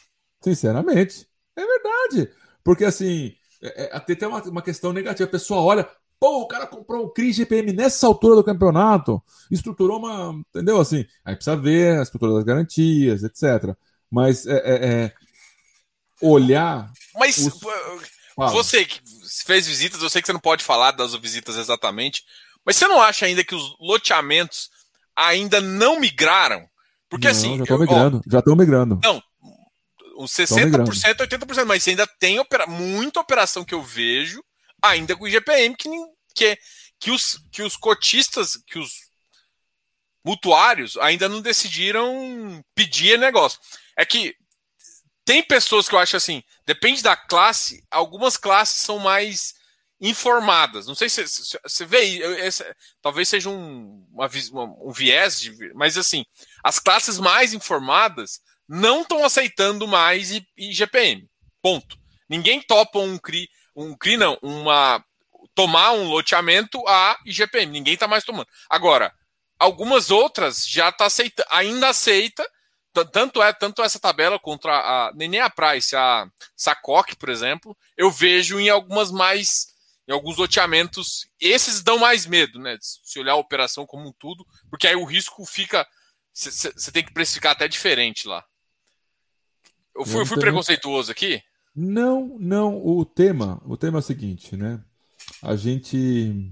Sinceramente. 0.43 1.27
É 1.55 1.63
verdade. 1.65 2.31
Porque, 2.63 2.83
assim, 2.83 3.35
é, 3.61 3.85
é, 3.85 3.95
até 3.95 4.15
tem 4.15 4.27
uma, 4.27 4.41
uma 4.43 4.61
questão 4.61 4.91
negativa. 4.91 5.27
A 5.27 5.31
pessoa 5.31 5.61
olha, 5.61 5.87
Pô, 6.19 6.41
o 6.41 6.47
cara 6.47 6.65
comprou 6.65 7.05
o 7.05 7.09
CRI 7.11 7.33
GPM 7.33 7.73
nessa 7.73 8.07
altura 8.07 8.35
do 8.35 8.43
campeonato, 8.43 9.21
estruturou 9.51 9.99
uma. 9.99 10.41
Entendeu? 10.49 10.79
Assim, 10.79 11.05
aí 11.23 11.35
precisa 11.35 11.57
ver 11.57 11.99
a 11.99 12.03
estrutura 12.03 12.33
das 12.33 12.43
garantias, 12.43 13.23
etc. 13.23 13.75
Mas 14.09 14.47
é, 14.47 14.55
é, 14.55 14.87
é 14.87 15.13
olhar. 16.21 16.91
Mas 17.15 17.37
os... 17.37 17.59
você 18.51 18.85
que 18.85 19.01
fez 19.45 19.67
visitas, 19.67 20.01
eu 20.01 20.09
sei 20.09 20.21
que 20.21 20.27
você 20.27 20.33
não 20.33 20.39
pode 20.39 20.63
falar 20.63 20.91
das 20.91 21.13
visitas 21.15 21.57
exatamente, 21.57 22.23
mas 22.65 22.75
você 22.75 22.87
não 22.87 23.01
acha 23.01 23.25
ainda 23.25 23.43
que 23.43 23.55
os 23.55 23.75
loteamentos 23.79 24.69
ainda 25.15 25.61
não 25.61 25.99
migraram? 25.99 26.67
Porque 27.09 27.27
não, 27.27 27.31
assim. 27.31 27.57
Já 27.57 27.63
estão 27.63 27.79
migrando, 27.79 28.17
ó, 28.17 28.31
já 28.31 28.39
estão 28.39 28.55
migrando. 28.55 28.99
Não, 29.03 29.21
uns 30.17 30.31
60%, 30.31 31.17
80%, 31.17 31.65
mas 31.65 31.87
ainda 31.87 32.07
tem 32.19 32.39
opera, 32.39 32.65
muita 32.65 33.19
operação 33.19 33.63
que 33.63 33.73
eu 33.73 33.83
vejo 33.83 34.43
ainda 34.81 35.15
com 35.15 35.23
o 35.23 35.27
IGPM, 35.27 35.75
que, 35.75 35.89
que, 36.33 36.57
que, 36.99 37.11
os, 37.11 37.39
que 37.51 37.61
os 37.61 37.75
cotistas, 37.75 38.57
que 38.67 38.79
os 38.79 38.91
mutuários 40.23 40.97
ainda 40.97 41.29
não 41.29 41.41
decidiram 41.41 42.63
pedir 42.73 43.19
negócio. 43.19 43.59
É 43.95 44.05
que 44.05 44.35
tem 45.23 45.41
pessoas 45.43 45.87
que 45.87 45.95
eu 45.95 45.99
acho 45.99 46.17
assim, 46.17 46.43
depende 46.65 47.01
da 47.01 47.15
classe, 47.15 47.83
algumas 47.89 48.37
classes 48.37 48.81
são 48.81 48.99
mais 48.99 49.53
informadas. 49.99 50.87
Não 50.87 50.95
sei 50.95 51.09
se 51.09 51.25
você 51.25 51.85
vê, 51.85 52.03
esse, 52.45 52.63
talvez 53.01 53.29
seja 53.29 53.49
um, 53.49 54.05
uma, 54.11 54.27
um 54.83 54.91
viés, 54.91 55.39
de, 55.39 55.73
mas 55.73 55.97
assim, 55.97 56.23
as 56.63 56.79
classes 56.79 57.19
mais 57.19 57.53
informadas 57.53 58.39
não 58.67 59.01
estão 59.01 59.23
aceitando 59.23 59.87
mais 59.87 60.31
IGPM. 60.57 61.27
Ponto. 61.61 61.97
Ninguém 62.29 62.61
topa 62.61 62.99
um 62.99 63.17
CRI 63.17 63.47
um 63.75 63.95
CRI 63.95 64.17
não, 64.17 64.37
uma 64.41 65.03
tomar 65.53 65.91
um 65.91 66.09
loteamento 66.09 66.81
a 66.87 67.17
IGPM. 67.25 67.71
Ninguém 67.71 67.93
está 67.93 68.07
mais 68.07 68.23
tomando. 68.23 68.47
Agora, 68.69 69.13
algumas 69.57 70.11
outras 70.11 70.67
já 70.67 70.89
está 70.89 71.05
aceita, 71.05 71.45
ainda 71.49 71.89
aceita. 71.89 72.47
Tanto 73.11 73.43
é, 73.43 73.51
tanto 73.51 73.83
essa 73.83 73.99
tabela 73.99 74.39
contra 74.39 74.71
a 74.73 75.11
nem 75.13 75.41
a 75.41 75.49
Price, 75.49 75.93
a 75.93 76.25
Sacoc, 76.55 77.13
por 77.15 77.27
exemplo, 77.27 77.77
eu 77.97 78.09
vejo 78.09 78.57
em 78.57 78.69
algumas 78.69 79.11
mais 79.11 79.75
em 80.07 80.13
alguns 80.13 80.37
loteamentos, 80.37 81.27
esses 81.39 81.81
dão 81.81 81.97
mais 81.97 82.27
medo, 82.27 82.59
né? 82.59 82.77
Se 82.79 83.19
olhar 83.19 83.33
a 83.33 83.37
operação 83.37 83.87
como 83.87 84.07
um 84.07 84.13
tudo, 84.13 84.45
porque 84.69 84.87
aí 84.87 84.95
o 84.95 85.03
risco 85.03 85.43
fica 85.45 85.85
você 86.31 86.91
tem 86.91 87.03
que 87.03 87.13
precificar 87.13 87.53
até 87.53 87.67
diferente 87.67 88.27
lá. 88.27 88.45
Eu 89.95 90.05
fui, 90.05 90.21
eu 90.21 90.25
fui 90.25 90.37
preconceituoso 90.37 91.11
aqui? 91.11 91.41
Não, 91.75 92.37
não. 92.39 92.85
O 92.85 93.03
tema, 93.03 93.61
o 93.65 93.75
tema 93.75 93.97
é 93.97 93.99
o 93.99 94.03
seguinte, 94.03 94.55
né? 94.55 94.81
A 95.41 95.55
gente 95.55 96.51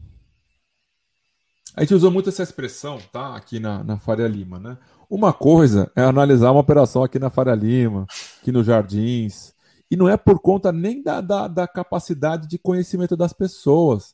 a 1.75 1.81
gente 1.81 1.93
usou 1.95 2.11
muito 2.11 2.29
essa 2.29 2.43
expressão, 2.43 2.99
tá? 3.11 3.35
Aqui 3.35 3.59
na, 3.59 3.83
na 3.83 3.97
Faria 3.97 4.27
Lima, 4.27 4.59
né? 4.59 4.77
Uma 5.09 5.33
coisa 5.33 5.91
é 5.95 6.03
analisar 6.03 6.51
uma 6.51 6.59
operação 6.59 7.03
aqui 7.03 7.17
na 7.17 7.29
Faria 7.29 7.55
Lima, 7.55 8.05
aqui 8.41 8.51
nos 8.51 8.65
Jardins, 8.65 9.53
e 9.89 9.95
não 9.95 10.07
é 10.09 10.17
por 10.17 10.39
conta 10.39 10.71
nem 10.71 11.01
da, 11.01 11.21
da, 11.21 11.47
da 11.47 11.67
capacidade 11.67 12.47
de 12.47 12.57
conhecimento 12.57 13.15
das 13.15 13.33
pessoas. 13.33 14.13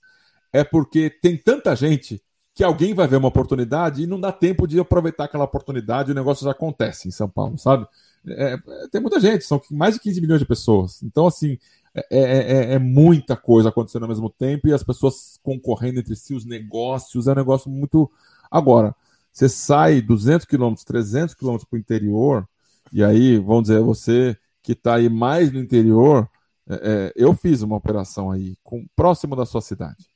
É 0.53 0.63
porque 0.63 1.09
tem 1.09 1.37
tanta 1.37 1.75
gente 1.75 2.21
que 2.55 2.63
alguém 2.63 2.93
vai 2.93 3.07
ver 3.07 3.17
uma 3.17 3.27
oportunidade 3.27 4.03
e 4.03 4.07
não 4.07 4.19
dá 4.19 4.31
tempo 4.31 4.67
de 4.67 4.79
aproveitar 4.79 5.25
aquela 5.25 5.45
oportunidade 5.45 6.11
o 6.11 6.15
negócio 6.15 6.43
já 6.43 6.51
acontece 6.51 7.07
em 7.07 7.11
São 7.11 7.29
Paulo, 7.29 7.57
sabe? 7.57 7.87
É, 8.27 8.53
é, 8.53 8.87
tem 8.91 9.01
muita 9.01 9.19
gente, 9.19 9.45
são 9.45 9.61
mais 9.71 9.95
de 9.95 10.01
15 10.01 10.21
milhões 10.21 10.39
de 10.39 10.45
pessoas. 10.45 11.01
Então, 11.03 11.27
assim, 11.27 11.57
é, 11.93 12.05
é, 12.11 12.21
é, 12.21 12.73
é, 12.73 12.79
muita 12.79 13.35
coisa 13.35 13.69
acontecendo 13.69 14.03
ao 14.03 14.09
mesmo 14.09 14.29
tempo 14.29 14.67
e 14.67 14.73
as 14.73 14.83
pessoas 14.83 15.39
concorrendo 15.41 15.99
entre 15.99 16.15
si, 16.15 16.33
os 16.33 16.45
negócios, 16.45 17.27
é 17.27 17.31
um 17.31 17.35
negócio 17.35 17.69
muito. 17.69 18.11
Agora, 18.51 18.95
você 19.31 19.49
sai 19.49 20.01
200 20.01 20.45
quilômetros, 20.45 20.83
300 20.85 21.35
quilômetros 21.35 21.69
para 21.69 21.77
o 21.77 21.79
interior, 21.79 22.47
e 22.91 23.03
aí, 23.03 23.37
vamos 23.37 23.63
dizer, 23.63 23.81
você 23.81 24.37
que 24.61 24.73
está 24.73 24.95
aí 24.95 25.09
mais 25.09 25.51
no 25.51 25.59
interior, 25.59 26.29
é, 26.67 27.13
eu 27.15 27.33
fiz 27.33 27.61
uma 27.61 27.77
operação 27.77 28.31
aí, 28.31 28.57
com, 28.63 28.85
próximo 28.95 29.35
da 29.35 29.45
sua 29.45 29.61
cidade. 29.61 30.07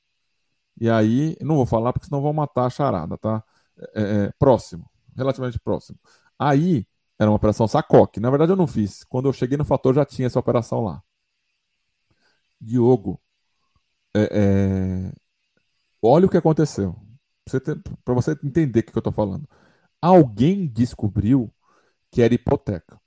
E 0.79 0.89
aí, 0.89 1.37
não 1.41 1.55
vou 1.55 1.65
falar 1.65 1.93
porque 1.93 2.07
senão 2.07 2.21
vão 2.21 2.33
matar 2.33 2.65
a 2.65 2.69
charada, 2.69 3.17
tá? 3.17 3.43
próximo, 4.37 4.89
relativamente 5.15 5.59
próximo. 5.59 5.97
Aí, 6.37 6.85
era 7.19 7.29
uma 7.29 7.35
operação 7.37 7.67
Sacoque. 7.67 8.19
Na 8.19 8.29
verdade, 8.29 8.51
eu 8.51 8.55
não 8.55 8.67
fiz. 8.67 9.03
Quando 9.03 9.27
eu 9.27 9.33
cheguei 9.33 9.57
no 9.57 9.65
fator, 9.65 9.93
já 9.93 10.05
tinha 10.05 10.25
essa 10.27 10.39
operação 10.39 10.83
lá. 10.83 11.03
Diogo, 12.59 13.21
é, 14.15 14.29
é... 14.31 15.13
olha 16.01 16.25
o 16.25 16.29
que 16.29 16.37
aconteceu. 16.37 16.95
Para 18.05 18.13
você, 18.13 18.31
entender 18.43 18.79
o 18.79 18.83
que 18.83 18.97
eu 18.97 18.99
estou 18.99 19.13
falando. 19.13 19.47
Alguém 20.01 20.67
descobriu 20.67 21.53
que 22.11 22.21
era 22.21 22.33
hipoteca. 22.33 22.99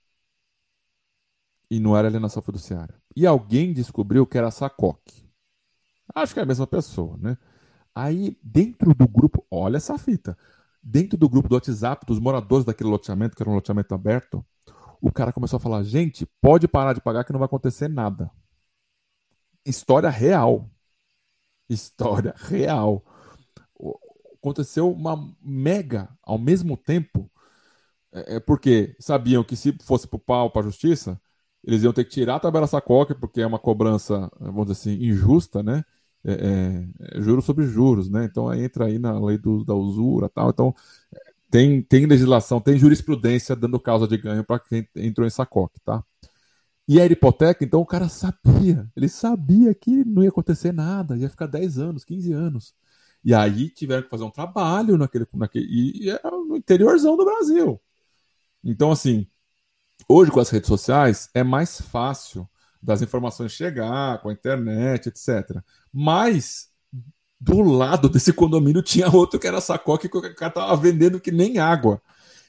E 1.70 1.80
não 1.80 1.96
era 1.96 2.08
alienação 2.08 2.42
fiduciária. 2.42 2.94
E 3.14 3.26
alguém 3.26 3.72
descobriu 3.72 4.26
que 4.26 4.38
era 4.38 4.50
sacoque. 4.50 5.26
Acho 6.14 6.34
que 6.34 6.40
é 6.40 6.42
a 6.42 6.46
mesma 6.46 6.66
pessoa, 6.66 7.16
né? 7.18 7.36
Aí, 7.94 8.38
dentro 8.42 8.94
do 8.94 9.08
grupo, 9.08 9.44
olha 9.50 9.78
essa 9.78 9.98
fita 9.98 10.36
dentro 10.86 11.18
do 11.18 11.28
grupo 11.28 11.48
do 11.48 11.56
WhatsApp 11.56 12.06
dos 12.06 12.20
moradores 12.20 12.64
daquele 12.64 12.88
loteamento, 12.88 13.34
que 13.34 13.42
era 13.42 13.50
um 13.50 13.54
loteamento 13.54 13.92
aberto, 13.92 14.46
o 15.00 15.10
cara 15.10 15.32
começou 15.32 15.56
a 15.56 15.60
falar: 15.60 15.82
gente, 15.82 16.24
pode 16.40 16.68
parar 16.68 16.92
de 16.92 17.00
pagar 17.00 17.24
que 17.24 17.32
não 17.32 17.40
vai 17.40 17.46
acontecer 17.46 17.88
nada. 17.88 18.30
História 19.64 20.08
real. 20.08 20.70
História 21.68 22.32
real. 22.38 23.04
Aconteceu 24.38 24.90
uma 24.92 25.34
mega 25.42 26.08
ao 26.22 26.38
mesmo 26.38 26.76
tempo, 26.76 27.28
é, 28.12 28.36
é 28.36 28.40
porque 28.40 28.96
sabiam 29.00 29.42
que 29.42 29.56
se 29.56 29.76
fosse 29.82 30.06
pro 30.06 30.20
pau, 30.20 30.50
para 30.50 30.62
a 30.62 30.70
justiça, 30.70 31.20
eles 31.64 31.82
iam 31.82 31.92
ter 31.92 32.04
que 32.04 32.10
tirar 32.10 32.36
a 32.36 32.40
tabela 32.40 32.66
sacoque, 32.68 33.14
porque 33.14 33.40
é 33.40 33.46
uma 33.46 33.58
cobrança, 33.58 34.30
vamos 34.38 34.66
dizer 34.66 34.80
assim, 34.80 35.04
injusta, 35.04 35.64
né? 35.64 35.84
É, 36.28 36.32
é, 36.32 37.18
é, 37.18 37.22
juros 37.22 37.44
sobre 37.44 37.66
juros, 37.66 38.10
né? 38.10 38.24
Então 38.24 38.52
entra 38.52 38.86
aí 38.86 38.98
na 38.98 39.18
lei 39.24 39.38
do, 39.38 39.64
da 39.64 39.74
usura 39.74 40.28
tal. 40.28 40.50
Então 40.50 40.74
tem, 41.50 41.80
tem 41.82 42.06
legislação, 42.06 42.60
tem 42.60 42.76
jurisprudência 42.78 43.54
dando 43.54 43.78
causa 43.78 44.08
de 44.08 44.16
ganho 44.16 44.44
para 44.44 44.58
quem 44.58 44.88
entrou 44.96 45.26
em 45.26 45.30
sacoque, 45.30 45.78
tá? 45.84 46.04
E 46.88 47.00
a 47.00 47.06
hipoteca, 47.06 47.64
então 47.64 47.80
o 47.80 47.86
cara 47.86 48.08
sabia, 48.08 48.88
ele 48.96 49.08
sabia 49.08 49.74
que 49.74 50.04
não 50.04 50.22
ia 50.22 50.28
acontecer 50.30 50.72
nada, 50.72 51.16
ia 51.16 51.28
ficar 51.30 51.46
10 51.46 51.78
anos, 51.78 52.04
15 52.04 52.32
anos. 52.32 52.74
E 53.24 53.34
aí 53.34 53.70
tiveram 53.70 54.02
que 54.04 54.10
fazer 54.10 54.24
um 54.24 54.30
trabalho 54.30 54.96
naquele, 54.98 55.26
naquele 55.34 55.66
e, 55.66 56.06
e 56.06 56.10
era 56.10 56.30
no 56.30 56.56
interiorzão 56.56 57.16
do 57.16 57.24
Brasil. 57.24 57.80
Então, 58.64 58.92
assim, 58.92 59.28
hoje 60.08 60.30
com 60.30 60.40
as 60.40 60.50
redes 60.50 60.68
sociais 60.68 61.30
é 61.34 61.44
mais 61.44 61.80
fácil 61.80 62.48
das 62.86 63.02
informações 63.02 63.50
chegar, 63.50 64.22
com 64.22 64.28
a 64.28 64.32
internet, 64.32 65.08
etc. 65.08 65.60
Mas 65.92 66.68
do 67.38 67.60
lado 67.60 68.08
desse 68.08 68.32
condomínio 68.32 68.80
tinha 68.80 69.10
outro 69.10 69.40
que 69.40 69.46
era 69.46 69.60
sacoque 69.60 70.08
que 70.08 70.16
o 70.16 70.34
cara 70.36 70.52
tava 70.52 70.76
vendendo 70.76 71.20
que 71.20 71.32
nem 71.32 71.58
água. 71.58 72.00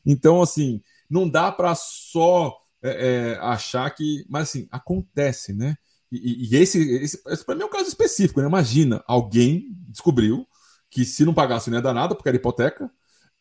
Então, 0.05 0.39
assim, 0.39 0.81
não 1.09 1.27
dá 1.27 1.51
para 1.51 1.73
só 1.73 2.55
é, 2.83 3.33
é, 3.33 3.37
achar 3.41 3.89
que. 3.89 4.23
Mas, 4.29 4.49
assim, 4.49 4.67
acontece, 4.71 5.53
né? 5.53 5.75
E, 6.11 6.51
e 6.51 6.55
esse, 6.55 6.79
esse, 6.97 7.19
esse 7.27 7.43
para 7.43 7.55
mim 7.55 7.63
é 7.63 7.65
um 7.65 7.69
caso 7.69 7.89
específico, 7.89 8.39
né? 8.39 8.47
Imagina, 8.47 9.03
alguém 9.07 9.75
descobriu 9.89 10.47
que 10.89 11.03
se 11.03 11.25
não 11.25 11.33
pagasse 11.33 11.69
não 11.69 11.79
ia 11.79 11.81
dar 11.81 11.95
nada, 11.95 12.13
porque 12.13 12.29
era 12.29 12.37
hipoteca, 12.37 12.89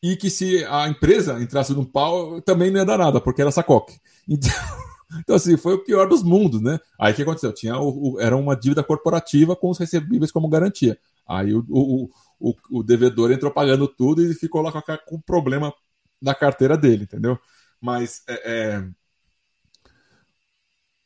e 0.03 0.17
que 0.17 0.31
se 0.31 0.65
a 0.65 0.89
empresa 0.89 1.41
entrasse 1.41 1.75
no 1.75 1.85
pau, 1.87 2.41
também 2.41 2.71
não 2.71 2.81
ia 2.81 2.87
dar 2.87 2.99
nada, 2.99 3.21
porque 3.21 3.43
era 3.43 3.53
sacoque. 3.53 4.01
Então. 4.27 4.51
Então, 5.21 5.37
assim, 5.37 5.57
foi 5.57 5.75
o 5.75 5.85
pior 5.85 6.09
dos 6.09 6.23
mundos, 6.23 6.61
né? 6.61 6.79
Aí 6.99 7.13
o 7.13 7.17
que 7.17 7.23
aconteceu? 7.23 7.53
Tinha 7.53 7.79
o, 7.79 8.15
o, 8.15 8.21
era 8.21 8.37
uma 8.37 8.57
dívida 8.57 8.83
corporativa 8.83 9.55
com 9.55 9.71
os 9.71 9.79
recebíveis 9.79 10.33
como 10.33 10.49
garantia. 10.49 10.99
Aí 11.27 11.55
o, 11.55 11.65
o, 11.69 12.11
o, 12.41 12.55
o 12.71 12.83
devedor 12.83 13.31
entrou 13.31 13.53
pagando 13.53 13.87
tudo 13.89 14.23
e 14.23 14.35
ficou 14.35 14.63
lá 14.63 14.73
com, 14.73 15.17
o 15.17 15.23
problema 15.23 15.73
na 16.21 16.35
carteira 16.35 16.77
dele, 16.77 17.05
entendeu? 17.05 17.39
Mas 17.81 18.23
é, 18.29 18.35
é, 18.45 18.89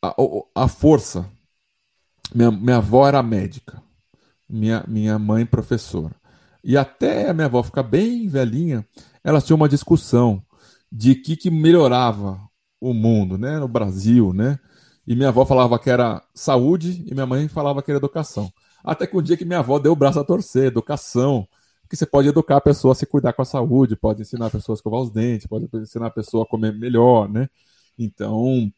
a, 0.02 0.14
a, 0.54 0.68
força. 0.68 1.30
Minha, 2.34 2.50
minha 2.50 2.76
avó 2.76 3.06
era 3.06 3.22
médica, 3.22 3.82
minha, 4.48 4.84
minha 4.86 5.18
mãe 5.18 5.44
professora. 5.44 6.14
E 6.62 6.76
até 6.76 7.28
a 7.28 7.34
minha 7.34 7.46
avó 7.46 7.62
ficar 7.62 7.82
bem 7.82 8.28
velhinha, 8.28 8.86
elas 9.24 9.44
tinham 9.44 9.56
uma 9.56 9.68
discussão 9.68 10.42
de 10.90 11.14
que, 11.14 11.36
que 11.36 11.50
melhorava 11.50 12.40
o 12.80 12.94
mundo, 12.94 13.36
né? 13.38 13.58
No 13.58 13.68
Brasil, 13.68 14.32
né? 14.32 14.58
E 15.06 15.14
minha 15.14 15.28
avó 15.28 15.44
falava 15.44 15.78
que 15.78 15.90
era 15.90 16.22
saúde 16.34 17.04
e 17.06 17.14
minha 17.14 17.26
mãe 17.26 17.48
falava 17.48 17.82
que 17.82 17.90
era 17.90 17.98
educação. 17.98 18.52
Até 18.84 19.06
que 19.06 19.16
um 19.16 19.22
dia 19.22 19.36
que 19.36 19.44
minha 19.44 19.58
avó 19.58 19.78
deu 19.78 19.92
o 19.92 19.96
braço 19.96 20.20
a 20.20 20.24
torcer, 20.24 20.66
educação. 20.66 21.46
Que 21.88 21.96
você 21.96 22.06
pode 22.06 22.28
educar 22.28 22.58
a 22.58 22.60
pessoa 22.60 22.92
a 22.92 22.94
se 22.94 23.04
cuidar 23.04 23.32
com 23.32 23.42
a 23.42 23.44
saúde, 23.44 23.96
pode 23.96 24.22
ensinar 24.22 24.46
a 24.46 24.50
pessoa 24.50 24.74
a 24.74 24.78
escovar 24.78 25.00
os 25.00 25.10
dentes, 25.10 25.46
pode 25.46 25.68
ensinar 25.74 26.06
a 26.06 26.10
pessoa 26.10 26.44
a 26.44 26.46
comer 26.46 26.72
melhor, 26.72 27.28
né? 27.28 27.48
Então, 27.98 28.72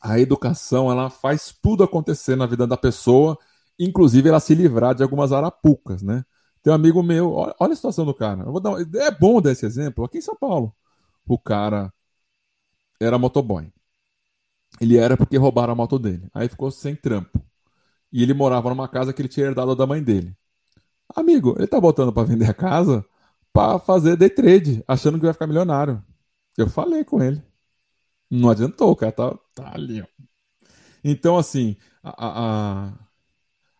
a 0.00 0.18
educação, 0.18 0.90
ela 0.90 1.08
faz 1.08 1.54
tudo 1.62 1.84
acontecer 1.84 2.36
na 2.36 2.46
vida 2.46 2.66
da 2.66 2.76
pessoa, 2.76 3.38
inclusive 3.78 4.28
ela 4.28 4.40
se 4.40 4.54
livrar 4.54 4.94
de 4.94 5.02
algumas 5.02 5.32
arapucas, 5.32 6.02
né? 6.02 6.24
Tem 6.62 6.72
um 6.72 6.76
amigo 6.76 7.02
meu, 7.02 7.32
olha, 7.32 7.54
a 7.60 7.76
situação 7.76 8.04
do 8.04 8.12
cara. 8.12 8.44
Dar, 8.60 8.72
é 9.00 9.10
bom 9.12 9.40
dar 9.40 9.52
esse 9.52 9.64
exemplo 9.64 10.04
aqui 10.04 10.18
em 10.18 10.22
São 10.22 10.34
Paulo. 10.34 10.74
O 11.28 11.38
cara 11.38 11.92
era 13.00 13.18
motoboy. 13.18 13.72
Ele 14.80 14.96
era 14.96 15.16
porque 15.16 15.36
roubaram 15.36 15.72
a 15.72 15.76
moto 15.76 15.98
dele. 15.98 16.28
Aí 16.34 16.48
ficou 16.48 16.70
sem 16.70 16.94
trampo. 16.94 17.40
E 18.12 18.22
ele 18.22 18.34
morava 18.34 18.68
numa 18.68 18.88
casa 18.88 19.12
que 19.12 19.20
ele 19.22 19.28
tinha 19.28 19.46
herdado 19.46 19.74
da 19.74 19.86
mãe 19.86 20.02
dele. 20.02 20.36
Amigo, 21.14 21.54
ele 21.58 21.66
tá 21.66 21.80
botando 21.80 22.12
para 22.12 22.26
vender 22.26 22.50
a 22.50 22.54
casa 22.54 23.04
para 23.52 23.78
fazer 23.78 24.16
day 24.16 24.28
trade, 24.28 24.84
achando 24.86 25.18
que 25.18 25.24
vai 25.24 25.32
ficar 25.32 25.46
milionário. 25.46 26.02
Eu 26.58 26.68
falei 26.68 27.04
com 27.04 27.22
ele. 27.22 27.42
Não 28.30 28.50
adiantou, 28.50 28.90
o 28.90 28.96
cara 28.96 29.12
tá, 29.12 29.38
tá 29.54 29.72
ali. 29.74 30.02
Ó. 30.02 30.06
Então, 31.02 31.38
assim, 31.38 31.76
a, 32.02 32.88
a, 32.88 32.92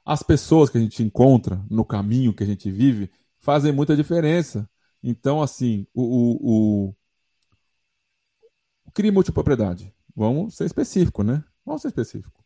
as 0.04 0.22
pessoas 0.22 0.70
que 0.70 0.78
a 0.78 0.80
gente 0.80 1.02
encontra 1.02 1.62
no 1.70 1.84
caminho 1.84 2.32
que 2.32 2.42
a 2.44 2.46
gente 2.46 2.70
vive 2.70 3.10
fazem 3.40 3.72
muita 3.72 3.96
diferença. 3.96 4.68
Então, 5.02 5.42
assim, 5.42 5.86
o, 5.92 6.02
o, 6.02 6.88
o 6.88 6.94
Crie 8.96 9.10
multipropriedade. 9.10 9.92
Vamos 10.16 10.54
ser 10.54 10.64
específico, 10.64 11.22
né? 11.22 11.44
Vamos 11.66 11.82
ser 11.82 11.88
específico. 11.88 12.42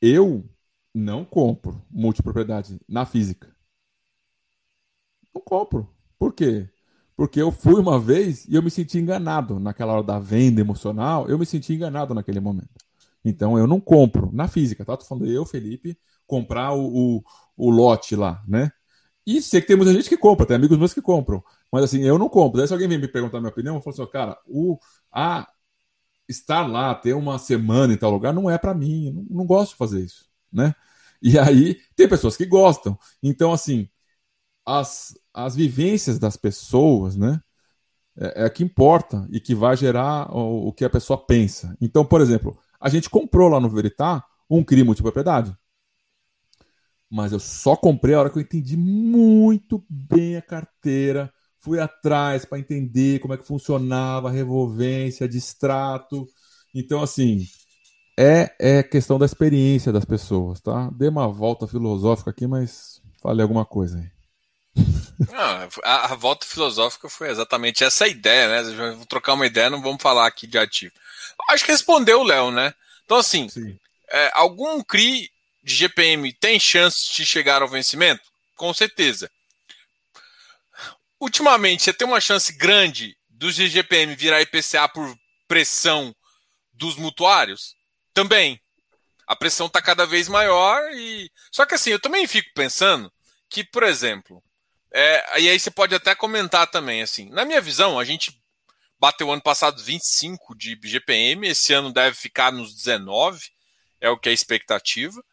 Eu 0.00 0.48
não 0.94 1.24
compro 1.24 1.84
multipropriedade 1.90 2.80
na 2.88 3.04
física. 3.04 3.52
Não 5.34 5.42
compro. 5.42 5.92
Por 6.16 6.32
quê? 6.34 6.70
Porque 7.16 7.42
eu 7.42 7.50
fui 7.50 7.80
uma 7.80 7.98
vez 7.98 8.46
e 8.46 8.54
eu 8.54 8.62
me 8.62 8.70
senti 8.70 8.96
enganado 9.00 9.58
naquela 9.58 9.94
hora 9.94 10.04
da 10.04 10.20
venda 10.20 10.60
emocional. 10.60 11.28
Eu 11.28 11.36
me 11.36 11.44
senti 11.44 11.72
enganado 11.72 12.14
naquele 12.14 12.38
momento. 12.38 12.78
Então 13.24 13.58
eu 13.58 13.66
não 13.66 13.80
compro 13.80 14.30
na 14.32 14.46
física, 14.46 14.84
tá? 14.84 14.96
Tô 14.96 15.04
falando 15.04 15.26
eu, 15.26 15.44
Felipe, 15.44 15.98
comprar 16.28 16.74
o, 16.74 17.16
o, 17.16 17.24
o 17.56 17.70
lote 17.70 18.14
lá, 18.14 18.40
né? 18.46 18.70
E 19.26 19.42
sei 19.42 19.60
que 19.60 19.66
tem 19.66 19.76
muita 19.76 19.92
gente 19.92 20.08
que 20.08 20.16
compra, 20.16 20.46
tem 20.46 20.54
amigos 20.54 20.78
meus 20.78 20.94
que 20.94 21.02
compram. 21.02 21.42
Mas 21.72 21.82
assim, 21.82 22.02
eu 22.02 22.18
não 22.18 22.28
compro. 22.28 22.58
Daí 22.58 22.68
se 22.68 22.72
alguém 22.72 22.86
vem 22.86 22.98
me 22.98 23.08
perguntar 23.08 23.40
minha 23.40 23.50
opinião, 23.50 23.74
eu 23.74 23.82
falo 23.82 23.94
assim, 23.94 24.12
cara, 24.12 24.38
o, 24.46 24.78
a, 25.12 25.48
estar 26.32 26.66
lá, 26.66 26.94
ter 26.94 27.14
uma 27.14 27.38
semana 27.38 27.92
em 27.94 27.96
tal 27.96 28.10
lugar, 28.10 28.32
não 28.32 28.50
é 28.50 28.58
para 28.58 28.74
mim. 28.74 29.10
Não, 29.12 29.38
não 29.38 29.46
gosto 29.46 29.72
de 29.72 29.76
fazer 29.78 30.00
isso, 30.00 30.26
né? 30.52 30.74
E 31.22 31.38
aí 31.38 31.80
tem 31.96 32.08
pessoas 32.08 32.36
que 32.36 32.46
gostam. 32.46 32.98
Então, 33.22 33.52
assim, 33.52 33.88
as, 34.66 35.14
as 35.34 35.54
vivências 35.56 36.18
das 36.18 36.36
pessoas, 36.36 37.16
né? 37.16 37.40
é, 38.16 38.44
é 38.44 38.50
que 38.50 38.62
importa 38.62 39.26
e 39.30 39.40
que 39.40 39.54
vai 39.54 39.76
gerar 39.76 40.34
o, 40.34 40.68
o, 40.68 40.72
que 40.72 40.84
a 40.84 40.90
pessoa 40.90 41.18
pensa. 41.18 41.76
Então, 41.80 42.04
por 42.04 42.20
exemplo, 42.20 42.58
a 42.80 42.88
gente 42.88 43.08
comprou 43.10 43.48
lá 43.48 43.60
no 43.60 43.70
Veritá 43.70 44.24
um 44.48 44.64
CRI 44.64 44.84
multipropriedade. 44.84 45.56
Mas 47.10 47.32
eu 47.32 47.38
só 47.40 47.76
comprei 47.76 48.14
a 48.14 48.20
hora 48.20 48.30
que 48.30 48.38
eu 48.38 48.42
entendi 48.42 48.76
muito 48.76 49.84
bem 49.88 50.36
a 50.36 50.42
carteira, 50.42 51.32
fui 51.62 51.78
atrás 51.78 52.44
para 52.44 52.58
entender 52.58 53.20
como 53.20 53.32
é 53.32 53.38
que 53.38 53.46
funcionava 53.46 54.28
a 54.28 54.32
revolvência, 54.32 55.28
distrato. 55.28 56.28
Então, 56.74 57.00
assim, 57.02 57.46
é, 58.18 58.54
é 58.58 58.82
questão 58.82 59.18
da 59.18 59.24
experiência 59.24 59.92
das 59.92 60.04
pessoas, 60.04 60.60
tá? 60.60 60.90
Dei 60.92 61.08
uma 61.08 61.28
volta 61.28 61.66
filosófica 61.66 62.30
aqui, 62.30 62.46
mas 62.46 63.00
falei 63.22 63.42
alguma 63.42 63.64
coisa 63.64 63.98
aí. 63.98 64.10
Não, 65.30 65.68
a, 65.84 66.12
a, 66.12 66.14
volta 66.16 66.44
filosófica 66.44 67.08
foi 67.08 67.30
exatamente 67.30 67.84
essa 67.84 68.08
ideia, 68.08 68.48
né? 68.48 68.74
Vamos 68.74 69.06
trocar 69.06 69.34
uma 69.34 69.46
ideia, 69.46 69.70
não 69.70 69.80
vamos 69.80 70.02
falar 70.02 70.26
aqui 70.26 70.46
de 70.46 70.58
ativo. 70.58 70.92
Acho 71.48 71.64
que 71.64 71.70
respondeu 71.70 72.20
o 72.20 72.24
Léo, 72.24 72.50
né? 72.50 72.74
Então, 73.04 73.16
assim, 73.16 73.48
é, 74.10 74.30
algum 74.34 74.82
CRI 74.82 75.30
de 75.62 75.74
GPM 75.74 76.32
tem 76.32 76.58
chance 76.58 77.14
de 77.14 77.24
chegar 77.24 77.62
ao 77.62 77.68
vencimento? 77.68 78.22
Com 78.56 78.74
certeza. 78.74 79.30
Ultimamente, 81.22 81.84
você 81.84 81.92
tem 81.92 82.04
uma 82.04 82.20
chance 82.20 82.52
grande 82.52 83.16
dos 83.28 83.54
de 83.54 83.68
GPM 83.68 84.12
virar 84.16 84.42
IPCA 84.42 84.88
por 84.88 85.16
pressão 85.46 86.12
dos 86.72 86.96
mutuários? 86.96 87.76
Também. 88.12 88.60
A 89.24 89.36
pressão 89.36 89.68
está 89.68 89.80
cada 89.80 90.04
vez 90.04 90.26
maior 90.26 90.82
e. 90.92 91.30
Só 91.52 91.64
que 91.64 91.76
assim, 91.76 91.90
eu 91.90 92.00
também 92.00 92.26
fico 92.26 92.50
pensando 92.56 93.08
que, 93.48 93.62
por 93.62 93.84
exemplo, 93.84 94.42
é, 94.92 95.40
e 95.40 95.48
aí 95.48 95.60
você 95.60 95.70
pode 95.70 95.94
até 95.94 96.12
comentar 96.12 96.66
também, 96.66 97.02
assim, 97.02 97.30
na 97.30 97.44
minha 97.44 97.60
visão, 97.60 98.00
a 98.00 98.04
gente 98.04 98.36
bateu 98.98 99.30
ano 99.30 99.42
passado 99.42 99.80
25 99.80 100.56
de 100.56 100.76
GPM, 100.82 101.46
esse 101.46 101.72
ano 101.72 101.92
deve 101.92 102.16
ficar 102.16 102.50
nos 102.50 102.74
19, 102.74 103.48
é 104.00 104.10
o 104.10 104.18
que 104.18 104.28
é 104.28 104.32
a 104.32 104.34
expectativa. 104.34 105.24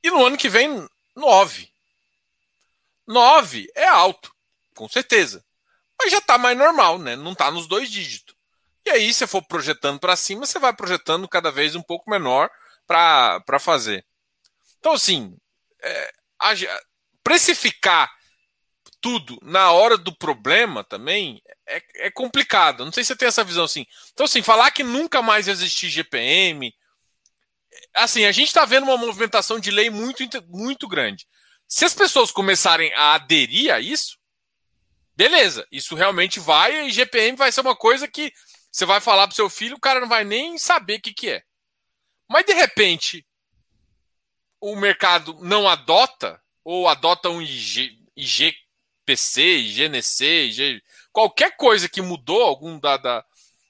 E 0.00 0.12
no 0.12 0.24
ano 0.24 0.36
que 0.36 0.48
vem, 0.48 0.88
9. 1.16 1.68
9 3.08 3.66
é 3.74 3.88
alto, 3.88 4.33
com 4.74 4.88
certeza. 4.88 5.44
Mas 5.98 6.10
já 6.10 6.18
está 6.18 6.36
mais 6.36 6.56
normal, 6.56 6.98
né? 6.98 7.16
Não 7.16 7.32
está 7.32 7.50
nos 7.50 7.66
dois 7.66 7.90
dígitos. 7.90 8.34
E 8.86 8.90
aí, 8.90 9.14
se 9.14 9.26
for 9.26 9.42
projetando 9.42 9.98
para 9.98 10.16
cima, 10.16 10.44
você 10.44 10.58
vai 10.58 10.74
projetando 10.74 11.28
cada 11.28 11.50
vez 11.50 11.74
um 11.74 11.82
pouco 11.82 12.10
menor 12.10 12.50
para 12.86 13.58
fazer. 13.58 14.04
Então, 14.78 14.92
assim, 14.92 15.36
é, 15.82 16.12
a, 16.40 16.52
precificar 17.22 18.12
tudo 19.00 19.38
na 19.42 19.70
hora 19.70 19.96
do 19.96 20.14
problema 20.14 20.84
também 20.84 21.42
é, 21.66 21.82
é, 22.06 22.10
complicado. 22.10 22.84
Não 22.84 22.92
sei 22.92 23.04
se 23.04 23.08
você 23.08 23.16
tem 23.16 23.28
essa 23.28 23.44
visão 23.44 23.64
assim. 23.64 23.86
Então, 24.12 24.24
assim, 24.24 24.42
falar 24.42 24.70
que 24.70 24.82
nunca 24.82 25.22
mais 25.22 25.48
existir 25.48 25.88
GPM. 25.88 26.74
Assim, 27.94 28.24
a 28.24 28.32
gente 28.32 28.48
está 28.48 28.64
vendo 28.64 28.84
uma 28.84 28.96
movimentação 28.96 29.58
de 29.58 29.70
lei 29.70 29.88
muito, 29.88 30.22
muito 30.48 30.86
grande. 30.86 31.26
Se 31.66 31.84
as 31.84 31.94
pessoas 31.94 32.30
começarem 32.30 32.92
a 32.94 33.14
aderir 33.14 33.72
a 33.72 33.80
isso, 33.80 34.18
beleza, 35.16 35.66
isso 35.70 35.94
realmente 35.94 36.40
vai 36.40 36.86
e 36.86 36.92
GPM 36.92 37.36
vai 37.36 37.52
ser 37.52 37.60
uma 37.60 37.76
coisa 37.76 38.08
que 38.08 38.32
você 38.70 38.84
vai 38.84 39.00
falar 39.00 39.26
para 39.26 39.36
seu 39.36 39.48
filho, 39.48 39.76
o 39.76 39.80
cara 39.80 40.00
não 40.00 40.08
vai 40.08 40.24
nem 40.24 40.58
saber 40.58 40.98
o 40.98 41.00
que, 41.00 41.12
que 41.12 41.30
é. 41.30 41.42
Mas 42.28 42.44
de 42.44 42.52
repente 42.52 43.24
o 44.60 44.74
mercado 44.74 45.38
não 45.40 45.68
adota 45.68 46.40
ou 46.64 46.88
adota 46.88 47.28
um 47.28 47.40
IG, 47.40 47.98
IG 48.16 48.54
PC, 49.04 49.42
IGNC, 49.58 50.24
IG, 50.24 50.82
qualquer 51.12 51.56
coisa 51.56 51.88
que 51.88 52.00
mudou, 52.00 52.42
algum 52.42 52.78
da, 52.78 52.96
da, 52.96 53.24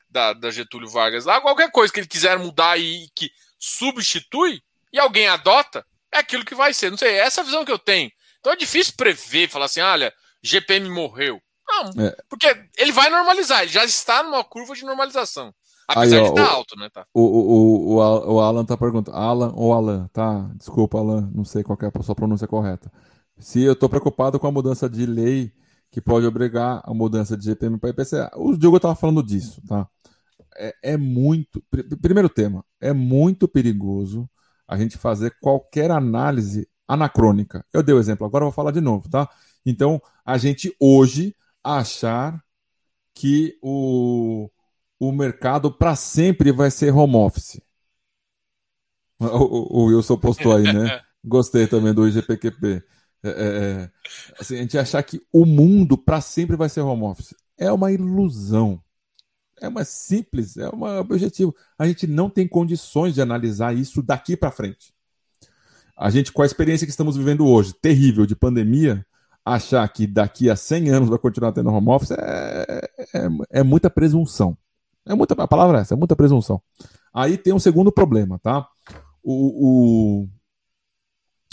da, 0.08 0.32
da, 0.32 0.50
Getúlio 0.50 0.88
Vargas 0.88 1.24
lá, 1.24 1.40
qualquer 1.40 1.70
coisa 1.70 1.92
que 1.92 2.00
ele 2.00 2.06
quiser 2.06 2.38
mudar 2.38 2.78
e 2.78 3.08
que 3.14 3.30
substitui, 3.58 4.62
e 4.92 4.98
alguém 4.98 5.26
adota, 5.26 5.84
é 6.12 6.18
aquilo 6.18 6.44
que 6.44 6.54
vai 6.54 6.72
ser. 6.72 6.90
Não 6.90 6.96
sei, 6.96 7.14
é 7.14 7.18
essa 7.18 7.42
visão 7.42 7.64
que 7.64 7.72
eu 7.72 7.78
tenho. 7.78 8.10
Então 8.38 8.52
é 8.52 8.56
difícil 8.56 8.94
prever, 8.96 9.48
falar 9.48 9.64
assim, 9.64 9.80
olha, 9.80 10.14
GPM 10.44 10.90
morreu. 10.90 11.40
Não, 11.66 12.04
é. 12.04 12.14
porque 12.28 12.46
ele 12.76 12.92
vai 12.92 13.08
normalizar, 13.08 13.62
ele 13.62 13.72
já 13.72 13.84
está 13.84 14.22
numa 14.22 14.44
curva 14.44 14.74
de 14.74 14.84
normalização. 14.84 15.52
Apesar 15.88 16.16
Aí, 16.16 16.22
ó, 16.22 16.24
de 16.24 16.40
estar 16.40 16.52
alto, 16.52 16.78
né? 16.78 16.88
Tá. 16.92 17.06
O, 17.12 17.20
o, 17.20 17.96
o, 17.96 18.34
o 18.34 18.40
Alan 18.40 18.64
tá 18.64 18.76
perguntando. 18.76 19.16
Alan 19.16 19.52
ou 19.54 19.72
Alan, 19.72 20.08
tá? 20.12 20.50
Desculpa, 20.56 20.98
Alan, 20.98 21.30
não 21.34 21.44
sei 21.44 21.62
qual 21.62 21.78
é 21.82 21.90
a 21.92 22.02
sua 22.02 22.14
pronúncia 22.14 22.46
correta 22.46 22.90
se 23.38 23.62
eu 23.62 23.72
estou 23.72 23.88
preocupado 23.88 24.38
com 24.38 24.46
a 24.46 24.52
mudança 24.52 24.88
de 24.88 25.06
lei 25.06 25.52
que 25.90 26.00
pode 26.00 26.26
obrigar 26.26 26.82
a 26.84 26.92
mudança 26.92 27.36
de 27.36 27.44
GPM 27.44 27.78
para 27.78 27.90
IPCA. 27.90 28.30
O 28.36 28.56
Diogo 28.56 28.76
estava 28.76 28.94
falando 28.94 29.22
disso, 29.22 29.62
tá? 29.66 29.88
É, 30.56 30.74
é 30.82 30.96
muito. 30.96 31.62
Pr 31.70 31.82
primeiro 32.00 32.28
tema, 32.28 32.64
é 32.80 32.92
muito 32.92 33.46
perigoso 33.48 34.28
a 34.66 34.76
gente 34.76 34.98
fazer 34.98 35.36
qualquer 35.40 35.90
análise 35.90 36.68
anacrônica. 36.86 37.64
Eu 37.72 37.82
dei 37.82 37.94
o 37.94 37.98
exemplo, 37.98 38.26
agora 38.26 38.42
eu 38.44 38.46
vou 38.46 38.52
falar 38.52 38.70
de 38.72 38.80
novo, 38.80 39.08
tá? 39.08 39.28
Então, 39.64 40.00
a 40.24 40.36
gente 40.38 40.74
hoje 40.78 41.34
achar 41.62 42.42
que 43.14 43.56
o, 43.62 44.50
o 44.98 45.12
mercado 45.12 45.72
para 45.72 45.96
sempre 45.96 46.52
vai 46.52 46.70
ser 46.70 46.92
home 46.92 47.16
office. 47.16 47.60
O, 49.18 49.84
Wilson 49.84 50.18
postou 50.18 50.54
aí, 50.54 50.64
né? 50.64 51.00
Gostei 51.24 51.66
também 51.66 51.94
do 51.94 52.06
IGPQP. 52.06 52.82
É, 53.22 53.28
é, 53.28 53.30
é, 53.30 53.90
assim, 54.38 54.56
a 54.56 54.60
gente 54.60 54.76
achar 54.76 55.02
que 55.02 55.22
o 55.32 55.46
mundo 55.46 55.96
para 55.96 56.20
sempre 56.20 56.56
vai 56.56 56.68
ser 56.68 56.80
home 56.80 57.04
office 57.04 57.34
é 57.56 57.72
uma 57.72 57.90
ilusão. 57.90 58.82
É 59.60 59.68
uma 59.68 59.84
simples, 59.84 60.56
é 60.56 60.68
um 60.68 60.82
objetivo. 60.98 61.54
A 61.78 61.86
gente 61.86 62.06
não 62.06 62.28
tem 62.28 62.46
condições 62.46 63.14
de 63.14 63.22
analisar 63.22 63.74
isso 63.74 64.02
daqui 64.02 64.36
para 64.36 64.50
frente. 64.50 64.92
A 65.96 66.10
gente, 66.10 66.32
com 66.32 66.42
a 66.42 66.46
experiência 66.46 66.86
que 66.86 66.90
estamos 66.90 67.16
vivendo 67.16 67.46
hoje, 67.46 67.72
terrível 67.72 68.26
de 68.26 68.34
pandemia, 68.34 69.06
achar 69.44 69.86
que 69.88 70.06
daqui 70.06 70.48
a 70.50 70.56
100 70.56 70.90
anos 70.90 71.08
vai 71.08 71.18
continuar 71.18 71.52
tendo 71.52 71.70
home 71.70 71.90
office 71.90 72.12
é, 72.12 72.80
é, 73.14 73.60
é 73.60 73.62
muita 73.62 73.90
presunção. 73.90 74.56
É 75.06 75.14
muita, 75.14 75.34
a 75.42 75.48
palavra 75.48 75.78
é 75.78 75.80
essa, 75.82 75.94
é 75.94 75.96
muita 75.96 76.16
presunção. 76.16 76.62
Aí 77.12 77.36
tem 77.36 77.52
um 77.52 77.58
segundo 77.58 77.92
problema, 77.92 78.38
tá? 78.38 78.66
O, 79.22 80.24
o, 80.24 80.28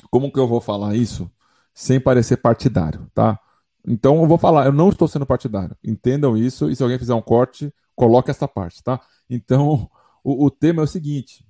como 0.10 0.32
que 0.32 0.39
eu 0.39 0.48
vou 0.48 0.62
falar 0.62 0.96
isso? 0.96 1.30
sem 1.74 2.00
parecer 2.00 2.38
partidário, 2.38 3.10
tá? 3.14 3.39
Então 3.88 4.22
eu 4.22 4.28
vou 4.28 4.38
falar, 4.38 4.66
eu 4.66 4.72
não 4.74 4.89
estou 4.89 5.08
sendo 5.08 5.26
partidário. 5.26 5.76
Entendam 5.84 6.38
isso 6.38 6.70
e 6.70 6.76
se 6.76 6.84
alguém 6.84 7.00
fizer 7.00 7.14
um 7.14 7.22
corte, 7.22 7.74
coloque 7.96 8.32
essa 8.32 8.48
parte, 8.48 8.84
tá? 8.84 9.00
Então 9.30 9.89
o, 10.24 10.46
o 10.46 10.52
tema 10.52 10.82
é 10.82 10.86
o 10.86 10.88
seguinte: 10.88 11.46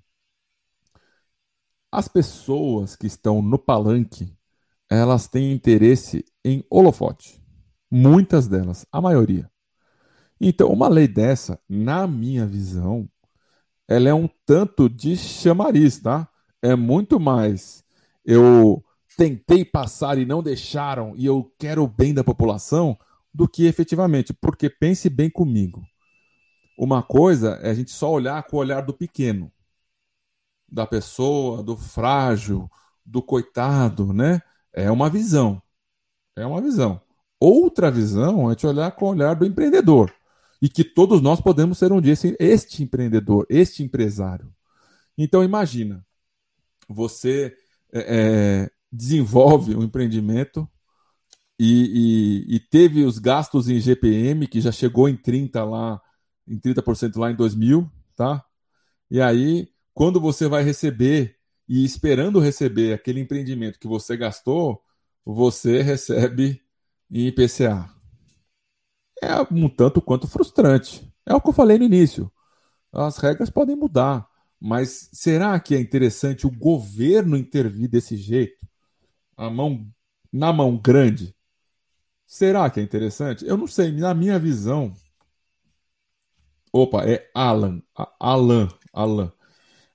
as 1.92 2.08
pessoas 2.08 2.96
que 2.96 3.08
estão 3.08 3.42
no 3.42 3.60
palanque, 3.60 4.36
elas 4.90 5.28
têm 5.28 5.52
interesse 5.52 6.26
em 6.44 6.64
holofote. 6.70 7.42
Muitas 7.90 8.48
delas, 8.48 8.86
a 8.92 9.02
maioria. 9.02 9.50
Então, 10.40 10.70
uma 10.70 10.88
lei 10.88 11.08
dessa, 11.08 11.60
na 11.70 12.08
minha 12.08 12.46
visão, 12.46 13.08
ela 13.88 14.10
é 14.10 14.14
um 14.14 14.30
tanto 14.46 14.90
de 14.90 15.16
chamariz, 15.18 16.00
tá? 16.00 16.28
É 16.62 16.76
muito 16.76 17.20
mais 17.20 17.84
eu 18.26 18.84
tentei 19.18 19.66
passar 19.66 20.18
e 20.18 20.26
não 20.26 20.42
deixaram 20.42 21.14
e 21.16 21.26
eu 21.26 21.52
quero 21.60 21.84
o 21.84 21.88
bem 21.88 22.14
da 22.14 22.24
população 22.24 22.98
do 23.34 23.48
que 23.48 23.66
efetivamente, 23.66 24.34
porque 24.34 24.70
pense 24.70 25.10
bem 25.10 25.30
comigo. 25.30 25.84
Uma 26.78 27.04
coisa 27.04 27.60
é 27.62 27.70
a 27.70 27.74
gente 27.74 27.92
só 27.92 28.12
olhar 28.12 28.44
com 28.44 28.58
o 28.58 28.60
olhar 28.60 28.82
do 28.82 28.94
pequeno, 28.94 29.52
da 30.68 30.86
pessoa, 30.88 31.62
do 31.62 31.76
frágil, 31.78 32.70
do 33.06 33.22
coitado, 33.22 34.14
né? 34.14 34.42
É 34.74 34.90
uma 34.90 35.10
visão. 35.10 35.62
É 36.36 36.46
uma 36.46 36.62
visão. 36.62 37.02
Outra 37.40 37.90
visão 37.90 38.48
é 38.48 38.54
gente 38.54 38.68
olhar 38.68 38.92
com 38.92 39.06
o 39.06 39.10
olhar 39.10 39.36
do 39.36 39.46
empreendedor. 39.46 40.14
E 40.62 40.70
que 40.70 40.84
todos 40.84 41.22
nós 41.22 41.42
podemos 41.42 41.78
ser 41.78 41.92
um 41.92 42.00
dia 42.00 42.14
este 42.40 42.84
empreendedor, 42.84 43.46
este 43.50 43.82
empresário. 43.84 44.54
Então 45.18 45.44
imagina, 45.44 46.06
você 46.88 47.56
é, 47.92 48.66
é 48.66 48.72
desenvolve 48.92 49.76
um 49.76 49.84
empreendimento 49.84 50.70
e, 51.58 52.46
e, 52.50 52.56
e, 52.56 52.60
teve 52.60 53.04
os 53.04 53.20
gastos 53.20 53.70
em 53.70 53.80
GPM, 53.80 54.48
que 54.48 54.60
já 54.60 54.72
chegou 54.72 55.08
em 55.08 55.16
30 55.16 55.64
lá, 55.64 56.02
em 56.48 56.58
30% 56.58 57.18
lá 57.18 57.32
em 57.32 57.36
2000, 57.36 57.90
tá? 58.16 58.44
E 59.12 59.22
aí, 59.22 59.70
quando 59.94 60.20
você 60.20 60.48
vai 60.48 60.64
receber 60.64 61.38
e 61.68 61.86
esperando 61.86 62.40
receber 62.40 62.94
aquele 62.94 63.20
empreendimento 63.20 63.80
que 63.80 63.88
você 63.88 64.18
gastou, 64.18 64.82
você 65.26 65.82
recebe 65.82 66.62
em 67.10 67.28
IPCA. 67.28 67.90
É 69.22 69.42
um 69.52 69.70
tanto 69.70 70.02
quanto 70.02 70.28
frustrante. 70.28 71.08
É 71.26 71.34
o 71.34 71.42
que 71.42 71.50
eu 71.50 71.54
falei 71.54 71.78
no 71.78 71.86
início. 71.86 72.32
As 72.92 73.18
regras 73.18 73.50
podem 73.50 73.76
mudar, 73.76 74.28
mas 74.60 75.10
será 75.14 75.60
que 75.60 75.76
é 75.76 75.80
interessante 75.80 76.46
o 76.46 76.52
governo 76.52 77.38
intervir 77.38 77.90
desse 77.90 78.18
jeito? 78.18 78.62
a 79.42 79.50
mão 79.50 79.88
na 80.32 80.54
mão 80.54 80.78
grande. 80.78 81.36
Será 82.26 82.70
que 82.70 82.80
é 82.80 82.84
interessante? 82.84 83.46
Eu 83.46 83.58
não 83.58 83.68
sei. 83.68 83.92
Na 83.92 84.14
minha 84.14 84.40
visão, 84.40 84.94
Opa, 86.72 87.04
é 87.06 87.30
Alan. 87.34 87.82
Alan. 88.20 88.70
Alan. 88.94 89.32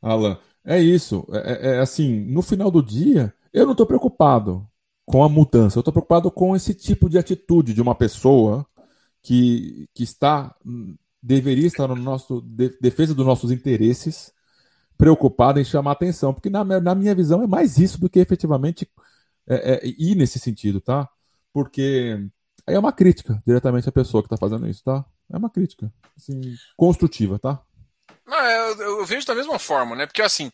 Alan. 0.02 0.38
É 0.64 0.80
isso. 0.80 1.26
É, 1.32 1.70
é, 1.70 1.76
é 1.76 1.80
assim, 1.80 2.20
no 2.26 2.42
final 2.42 2.70
do 2.70 2.82
dia, 2.82 3.34
eu 3.52 3.64
não 3.64 3.72
estou 3.72 3.86
preocupado 3.86 4.68
com 5.06 5.22
a 5.22 5.28
mudança. 5.28 5.78
Eu 5.78 5.80
estou 5.80 5.92
preocupado 5.92 6.30
com 6.30 6.54
esse 6.54 6.74
tipo 6.74 7.08
de 7.08 7.16
atitude 7.16 7.72
de 7.72 7.80
uma 7.80 7.94
pessoa 7.94 8.66
que, 9.22 9.88
que 9.94 10.02
está 10.02 10.54
deveria 11.22 11.66
estar 11.66 11.88
no 11.88 11.96
nosso 11.96 12.40
de, 12.42 12.76
defesa 12.80 13.14
dos 13.14 13.26
nossos 13.26 13.50
interesses, 13.50 14.32
preocupada 14.96 15.60
em 15.60 15.64
chamar 15.64 15.92
atenção, 15.92 16.32
porque 16.32 16.48
na, 16.48 16.62
na 16.64 16.94
minha 16.94 17.14
visão 17.14 17.42
é 17.42 17.46
mais 17.46 17.78
isso 17.78 18.00
do 18.00 18.08
que 18.08 18.20
efetivamente 18.20 18.88
é, 19.48 19.74
é, 19.74 19.80
ir 19.84 20.14
nesse 20.14 20.38
sentido, 20.38 20.80
tá? 20.80 21.08
Porque 21.52 22.18
aí 22.66 22.74
é 22.74 22.78
uma 22.78 22.92
crítica 22.92 23.42
diretamente 23.46 23.88
à 23.88 23.92
pessoa 23.92 24.22
que 24.22 24.26
está 24.26 24.36
fazendo 24.36 24.68
isso, 24.68 24.84
tá? 24.84 25.04
É 25.28 25.36
uma 25.36 25.50
crítica, 25.50 25.92
assim, 26.16 26.40
construtiva, 26.76 27.38
tá? 27.38 27.60
Não, 28.24 28.38
é, 28.38 28.70
eu, 28.70 28.98
eu, 29.00 29.06
vejo 29.06 29.26
da 29.26 29.34
mesma 29.34 29.58
forma, 29.58 29.96
né? 29.96 30.06
Porque 30.06 30.22
assim, 30.22 30.50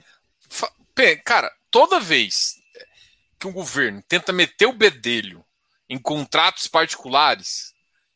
cara, 1.25 1.53
toda 1.71 2.01
vez 2.01 2.62
que 3.43 3.49
um 3.49 3.53
governo 3.53 4.01
tenta 4.07 4.33
meter 4.33 4.67
o 4.67 4.73
bedelho 4.73 5.45
em 5.89 5.99
contratos 5.99 6.69
particulares, 6.69 7.73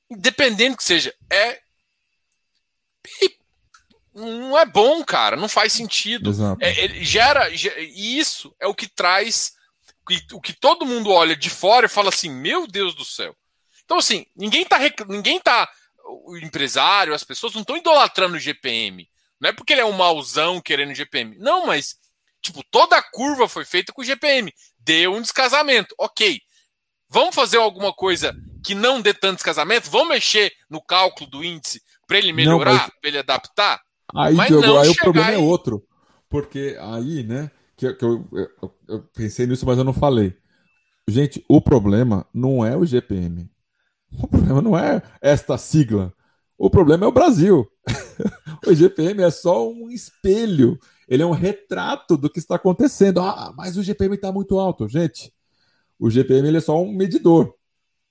independente 0.09 0.77
que 0.77 0.85
seja, 0.85 1.12
é 1.29 1.61
não 4.14 4.57
é 4.57 4.64
bom, 4.64 5.05
cara, 5.05 5.37
não 5.37 5.49
faz 5.49 5.72
sentido. 5.72 6.31
É, 6.61 6.81
ele 6.81 7.05
gera, 7.05 7.51
gera, 7.55 7.81
e 7.81 8.18
isso 8.18 8.55
é 8.61 8.68
o 8.68 8.74
que 8.74 8.89
traz 8.89 9.53
o 10.33 10.41
que 10.41 10.53
todo 10.53 10.87
mundo 10.87 11.11
olha 11.11 11.35
de 11.35 11.51
fora 11.51 11.87
e 11.87 11.89
fala 11.89 12.11
assim: 12.11 12.31
"Meu 12.31 12.68
Deus 12.68 12.95
do 12.95 13.05
céu". 13.05 13.37
Então 13.85 13.99
assim, 13.99 14.24
ninguém 14.35 14.64
tá 14.64 14.79
ninguém 15.09 15.41
tá 15.41 15.68
o 16.24 16.37
empresário, 16.37 17.12
as 17.12 17.24
pessoas 17.24 17.53
não 17.53 17.62
estão 17.62 17.77
idolatrando 17.77 18.37
o 18.37 18.41
GPM. 18.41 19.09
Não 19.41 19.51
é 19.51 19.53
porque 19.53 19.72
ele 19.72 19.81
é 19.81 19.85
um 19.85 19.93
mauzão 19.93 20.61
querendo 20.61 20.95
GPM. 20.95 21.37
Não, 21.39 21.66
mas 21.66 21.97
tipo, 22.47 22.62
toda 22.70 22.97
a 22.97 23.03
curva 23.03 23.49
foi 23.49 23.64
feita 23.64 23.92
com 23.92 24.03
o 24.03 24.05
GPM. 24.05 24.53
Deu 24.78 25.14
um 25.14 25.22
descasamento. 25.22 25.94
OK. 25.99 26.40
Vamos 27.09 27.34
fazer 27.34 27.59
alguma 27.59 27.92
coisa 27.92 28.34
que 28.64 28.74
não 28.74 29.01
dê 29.01 29.14
tanto 29.14 29.36
descasamento? 29.36 29.90
Vamos 29.90 30.09
mexer 30.09 30.53
no 30.68 30.82
cálculo 30.82 31.30
do 31.30 31.44
índice 31.44 31.80
para 32.07 32.18
ele 32.18 32.32
melhorar, 32.32 32.72
mas... 32.72 33.01
para 33.01 33.09
ele 33.09 33.18
adaptar? 33.18 33.80
Aí, 34.14 34.34
mas 34.34 34.49
Diogo, 34.49 34.78
aí 34.78 34.88
o 34.88 34.94
problema 34.97 35.30
é 35.30 35.34
aí... 35.34 35.40
é 35.40 35.44
outro. 35.44 35.84
Porque 36.28 36.76
aí, 36.80 37.22
né, 37.22 37.51
que, 37.76 37.92
que 37.94 38.05
eu, 38.05 38.26
eu, 38.32 38.74
eu, 38.88 39.03
pensei 39.14 39.47
nisso, 39.47 39.66
mas 39.66 39.78
eu 39.78 39.84
não 39.84 39.92
falei. 39.92 40.36
Gente, 41.09 41.44
o 41.49 41.61
problema 41.61 42.26
não 42.34 42.64
é 42.64 42.76
o 42.76 42.84
GPM. 42.84 43.49
O 44.18 44.28
problema 44.28 44.62
não 44.62 44.78
é 44.78 45.03
esta 45.20 45.59
sigla. 45.59 46.14
O 46.57 46.70
problema 46.70 47.05
é 47.05 47.09
o 47.09 47.12
Brasil. 47.12 47.68
o 48.64 48.72
GPM 48.72 49.20
é 49.22 49.30
só 49.30 49.68
um 49.68 49.90
espelho. 49.90 50.78
Ele 51.09 51.23
é 51.23 51.27
um 51.27 51.31
retrato 51.31 52.17
do 52.17 52.29
que 52.29 52.39
está 52.39 52.57
acontecendo. 52.57 53.21
Ah, 53.21 53.53
mas 53.57 53.77
o 53.77 53.83
GPM 53.83 54.17
está 54.17 54.33
muito 54.33 54.59
alto. 54.59 54.89
Gente, 54.89 55.33
o 55.99 56.11
GPM 56.11 56.49
ele 56.49 56.59
é 56.59 56.61
só 56.61 56.81
um 56.81 56.93
medidor. 56.93 57.55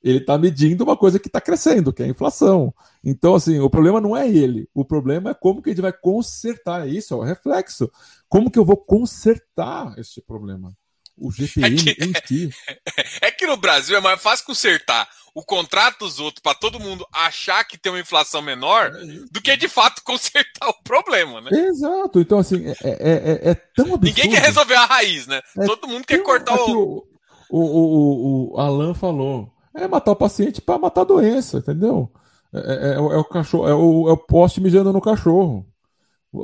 Ele 0.02 0.20
está 0.20 0.38
medindo 0.38 0.84
uma 0.84 0.96
coisa 0.96 1.20
que 1.20 1.28
está 1.28 1.42
crescendo, 1.42 1.92
que 1.92 2.04
é 2.04 2.06
a 2.06 2.10
inflação. 2.10 2.74
Então, 3.04 3.34
assim, 3.34 3.60
o 3.60 3.70
problema 3.70 4.00
não 4.00 4.16
é 4.16 4.30
ele. 4.30 4.70
O 4.74 4.86
problema 4.86 5.32
é 5.32 5.34
como 5.34 5.62
que 5.62 5.70
a 5.70 5.74
gente 5.74 5.82
vai 5.82 5.92
consertar 5.92 6.88
isso, 6.88 7.16
é 7.16 7.18
o 7.18 7.22
reflexo. 7.22 7.92
Como 8.30 8.52
que 8.52 8.60
eu 8.60 8.64
vou 8.64 8.78
consertar 8.78 9.98
este 9.98 10.22
problema? 10.22 10.78
O 11.18 11.32
GPM 11.32 11.76
é 11.90 11.94
que, 11.94 12.04
em 12.04 12.14
si. 12.26 12.50
É 13.22 13.32
que 13.32 13.48
no 13.48 13.58
Brasil 13.58 13.98
é 13.98 14.02
mais 14.02 14.22
fácil 14.22 14.46
consertar 14.46 15.08
o 15.34 15.44
contrato 15.44 16.00
dos 16.00 16.18
outros 16.18 16.42
para 16.42 16.56
todo 16.56 16.80
mundo 16.80 17.06
achar 17.12 17.62
que 17.66 17.78
tem 17.78 17.92
uma 17.92 18.00
inflação 18.00 18.42
menor 18.42 18.86
é 18.96 19.06
do 19.30 19.42
que 19.42 19.58
de 19.58 19.68
fato 19.68 20.02
consertar 20.06 20.70
o 20.70 20.84
problema, 20.84 21.42
né? 21.42 21.50
Exato. 21.52 22.22
Então, 22.22 22.40
assim, 22.40 22.66
é, 22.68 22.76
é, 22.84 22.90
é, 22.90 23.50
é 23.52 23.56
tão 23.76 23.86
absurdo. 23.94 24.06
Ninguém 24.06 24.30
quer 24.30 24.42
resolver 24.42 24.76
a 24.76 24.86
raiz, 24.86 25.28
né? 25.28 25.42
É 25.58 25.66
todo 25.66 25.88
mundo 25.88 26.06
quer 26.06 26.24
cortar 26.24 26.56
o... 26.56 27.06
O, 27.48 27.60
o, 27.60 28.56
o, 28.56 28.60
Alan 28.60 28.96
falou. 28.96 29.52
É 29.76 29.88
matar 29.88 30.12
o 30.12 30.16
paciente 30.16 30.62
para 30.62 30.80
matar 30.80 31.02
a 31.02 31.06
doença, 31.06 31.58
entendeu? 31.60 32.12
É, 32.54 32.58
é, 32.58 32.94
é, 32.96 33.00
o 33.00 33.24
cachorro, 33.24 33.68
é 33.68 33.74
o, 33.74 34.10
é 34.10 34.14
o 34.14 34.18
poste 34.18 34.62
mijando 34.62 34.92
no 34.92 35.02
cachorro. 35.02 35.66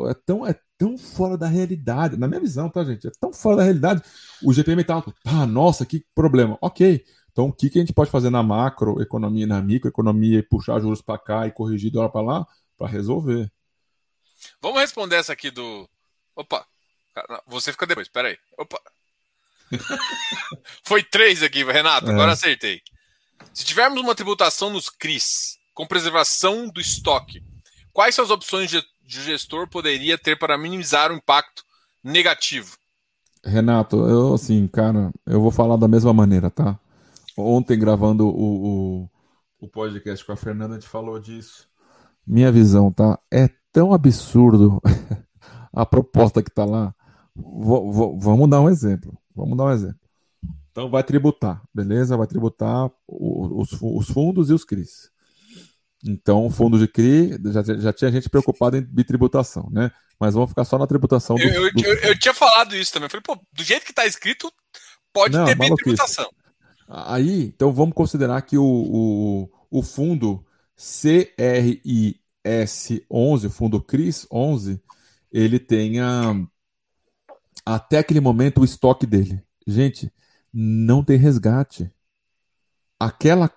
É 0.09 0.13
tão, 0.25 0.45
é 0.45 0.55
tão 0.81 0.97
fora 0.97 1.37
da 1.37 1.45
realidade, 1.45 2.17
na 2.17 2.27
minha 2.27 2.39
visão, 2.39 2.67
tá, 2.67 2.83
gente? 2.83 3.05
É 3.05 3.11
tão 3.11 3.31
fora 3.31 3.57
da 3.57 3.63
realidade. 3.63 4.01
O 4.43 4.51
GPM 4.51 4.83
tá 4.83 4.95
alto. 4.95 5.13
Ah, 5.23 5.45
nossa, 5.45 5.85
que 5.85 6.03
problema. 6.15 6.57
Ok. 6.59 7.05
Então, 7.31 7.49
o 7.49 7.53
que, 7.53 7.69
que 7.69 7.77
a 7.77 7.81
gente 7.81 7.93
pode 7.93 8.09
fazer 8.09 8.31
na 8.31 8.41
macroeconomia, 8.41 9.45
na 9.45 9.61
microeconomia, 9.61 10.39
e 10.39 10.43
puxar 10.43 10.81
juros 10.81 10.99
para 10.99 11.19
cá 11.19 11.45
e 11.45 11.51
corrigir 11.51 11.91
dólar 11.91 12.09
para 12.09 12.21
lá, 12.21 12.47
para 12.75 12.87
resolver? 12.87 13.51
Vamos 14.59 14.81
responder 14.81 15.17
essa 15.17 15.31
aqui 15.33 15.51
do. 15.51 15.87
Opa! 16.35 16.65
Você 17.45 17.71
fica 17.71 17.85
depois, 17.85 18.07
peraí. 18.07 18.35
Opa! 18.57 18.81
Foi 20.83 21.03
três 21.03 21.43
aqui, 21.43 21.63
Renato, 21.63 22.07
é. 22.07 22.11
agora 22.11 22.31
acertei. 22.31 22.81
Se 23.53 23.63
tivermos 23.63 24.01
uma 24.01 24.15
tributação 24.15 24.71
nos 24.71 24.89
CRIs 24.89 25.59
com 25.75 25.85
preservação 25.85 26.67
do 26.67 26.81
estoque, 26.81 27.43
quais 27.93 28.15
são 28.15 28.25
as 28.25 28.31
opções 28.31 28.71
de 28.71 28.83
gestor 29.19 29.67
poderia 29.67 30.17
ter 30.17 30.37
para 30.37 30.57
minimizar 30.57 31.11
o 31.11 31.15
impacto 31.15 31.63
negativo? 32.03 32.77
Renato, 33.43 33.97
eu 34.07 34.35
assim, 34.35 34.67
cara, 34.67 35.11
eu 35.25 35.41
vou 35.41 35.51
falar 35.51 35.75
da 35.75 35.87
mesma 35.87 36.13
maneira, 36.13 36.49
tá? 36.49 36.79
Ontem, 37.35 37.77
gravando 37.79 38.27
o, 38.27 39.01
o, 39.01 39.09
o 39.61 39.67
podcast 39.67 40.23
com 40.23 40.31
a 40.31 40.37
Fernanda, 40.37 40.75
a 40.75 40.79
gente 40.79 40.87
falou 40.87 41.19
disso. 41.19 41.67
Minha 42.25 42.51
visão, 42.51 42.91
tá? 42.91 43.17
É 43.31 43.49
tão 43.71 43.93
absurdo 43.93 44.79
a 45.73 45.85
proposta 45.85 46.43
que 46.43 46.51
tá 46.51 46.65
lá. 46.65 46.93
vamos 47.35 48.49
dar 48.49 48.61
um 48.61 48.69
exemplo. 48.69 49.17
Vamos 49.35 49.57
dar 49.57 49.65
um 49.65 49.71
exemplo. 49.71 49.99
Então 50.71 50.89
vai 50.89 51.03
tributar, 51.03 51.61
beleza? 51.73 52.15
Vai 52.15 52.27
tributar 52.27 52.89
os, 53.07 53.77
os 53.81 54.07
fundos 54.07 54.49
e 54.49 54.53
os 54.53 54.63
CRIs. 54.63 55.11
Então, 56.05 56.45
o 56.45 56.49
fundo 56.49 56.79
de 56.79 56.87
CRI, 56.87 57.37
já, 57.51 57.61
já 57.61 57.93
tinha 57.93 58.11
gente 58.11 58.29
preocupada 58.29 58.77
em 58.77 58.81
bitributação, 58.81 59.69
né? 59.71 59.91
Mas 60.19 60.33
vamos 60.33 60.49
ficar 60.49 60.65
só 60.65 60.77
na 60.77 60.87
tributação 60.87 61.35
do, 61.35 61.41
eu, 61.41 61.73
do... 61.73 61.85
eu, 61.85 61.95
eu, 61.95 62.19
tinha 62.19 62.33
falado 62.33 62.75
isso 62.75 62.93
também. 62.93 63.05
Eu 63.05 63.09
falei, 63.09 63.23
pô, 63.23 63.37
do 63.53 63.63
jeito 63.63 63.85
que 63.85 63.91
está 63.91 64.05
escrito, 64.05 64.51
pode 65.13 65.37
Não, 65.37 65.45
ter 65.45 65.55
bitributação. 65.55 66.29
Aí, 66.87 67.45
então 67.45 67.71
vamos 67.71 67.95
considerar 67.95 68.41
que 68.41 68.57
o, 68.57 68.63
o, 68.63 69.49
o 69.69 69.83
fundo 69.83 70.45
CRIS11, 70.77 73.45
o 73.45 73.49
fundo 73.49 73.81
CRIS 73.81 74.27
11, 74.31 74.81
ele 75.31 75.59
tenha 75.59 76.35
até 77.65 77.99
aquele 77.99 78.19
momento 78.19 78.61
o 78.61 78.65
estoque 78.65 79.05
dele. 79.05 79.41
Gente, 79.65 80.11
não 80.53 81.03
tem 81.03 81.17
resgate. 81.17 81.89
Aquela 83.03 83.49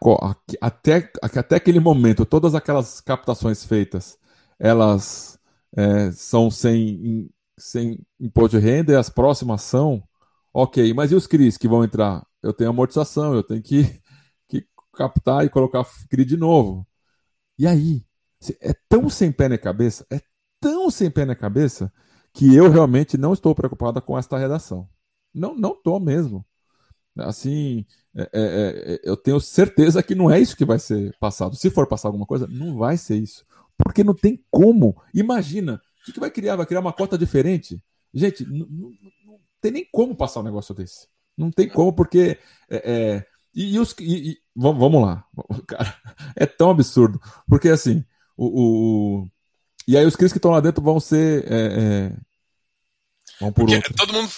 até, 0.58 1.12
até 1.22 1.56
aquele 1.56 1.78
momento, 1.78 2.24
todas 2.24 2.54
aquelas 2.54 3.00
captações 3.02 3.62
feitas, 3.62 4.18
elas 4.58 5.38
é, 5.76 6.10
são 6.12 6.50
sem, 6.50 7.30
sem 7.58 8.00
imposto 8.18 8.58
de 8.58 8.64
renda 8.64 8.92
e 8.92 8.96
as 8.96 9.10
próximas 9.10 9.60
são. 9.62 10.02
Ok, 10.52 10.94
mas 10.94 11.12
e 11.12 11.14
os 11.14 11.26
CRIs 11.26 11.58
que 11.58 11.68
vão 11.68 11.84
entrar? 11.84 12.26
Eu 12.42 12.54
tenho 12.54 12.70
amortização, 12.70 13.34
eu 13.34 13.42
tenho 13.42 13.62
que, 13.62 14.00
que 14.48 14.66
captar 14.94 15.44
e 15.44 15.50
colocar 15.50 15.84
CRI 16.10 16.24
de 16.24 16.36
novo. 16.38 16.86
E 17.58 17.66
aí? 17.66 18.06
É 18.60 18.74
tão 18.88 19.10
sem 19.10 19.32
pé 19.32 19.48
na 19.48 19.58
cabeça, 19.58 20.06
é 20.10 20.20
tão 20.60 20.90
sem 20.90 21.10
pé 21.10 21.24
na 21.26 21.34
cabeça, 21.36 21.92
que 22.32 22.54
eu 22.54 22.70
realmente 22.70 23.18
não 23.18 23.32
estou 23.34 23.54
preocupado 23.54 24.00
com 24.02 24.18
esta 24.18 24.38
redação. 24.38 24.88
Não, 25.34 25.54
não 25.54 25.72
estou 25.72 26.00
mesmo. 26.00 26.46
Assim, 27.16 27.86
é, 28.14 28.22
é, 28.22 28.94
é, 28.94 29.00
eu 29.04 29.16
tenho 29.16 29.40
certeza 29.40 30.02
que 30.02 30.14
não 30.14 30.30
é 30.30 30.40
isso 30.40 30.56
que 30.56 30.64
vai 30.64 30.78
ser 30.78 31.16
passado. 31.18 31.54
Se 31.56 31.70
for 31.70 31.86
passar 31.86 32.08
alguma 32.08 32.26
coisa, 32.26 32.46
não 32.46 32.76
vai 32.76 32.96
ser 32.96 33.16
isso. 33.16 33.44
Porque 33.76 34.04
não 34.04 34.14
tem 34.14 34.42
como. 34.50 35.00
Imagina, 35.12 35.80
o 36.00 36.04
que, 36.04 36.12
que 36.12 36.20
vai 36.20 36.30
criar? 36.30 36.56
Vai 36.56 36.66
criar 36.66 36.80
uma 36.80 36.92
cota 36.92 37.18
diferente? 37.18 37.82
Gente, 38.12 38.44
não, 38.44 38.66
não, 38.68 38.92
não, 39.26 39.40
tem 39.60 39.72
nem 39.72 39.88
como 39.90 40.14
passar 40.14 40.40
um 40.40 40.44
negócio 40.44 40.74
desse. 40.74 41.08
Não 41.36 41.50
tem 41.50 41.68
como, 41.68 41.92
porque. 41.92 42.38
É, 42.68 42.92
é 42.92 43.26
e, 43.54 43.74
e, 43.74 43.78
os. 43.78 43.94
E, 44.00 44.30
e, 44.30 44.38
vamos 44.54 45.02
lá. 45.02 45.24
Cara, 45.66 45.96
é 46.36 46.46
tão 46.46 46.70
absurdo. 46.70 47.20
Porque 47.48 47.68
assim, 47.68 48.04
o, 48.36 49.22
o 49.22 49.28
e 49.86 49.96
aí 49.96 50.06
os 50.06 50.16
CRIs 50.16 50.32
que 50.32 50.38
estão 50.38 50.50
lá 50.50 50.60
dentro 50.60 50.82
vão 50.82 50.98
ser. 50.98 51.44
É, 51.50 52.16
vão 53.40 53.52
por 53.52 53.70
outro. 53.70 53.94
Todo 53.94 54.12
mundo 54.12 54.30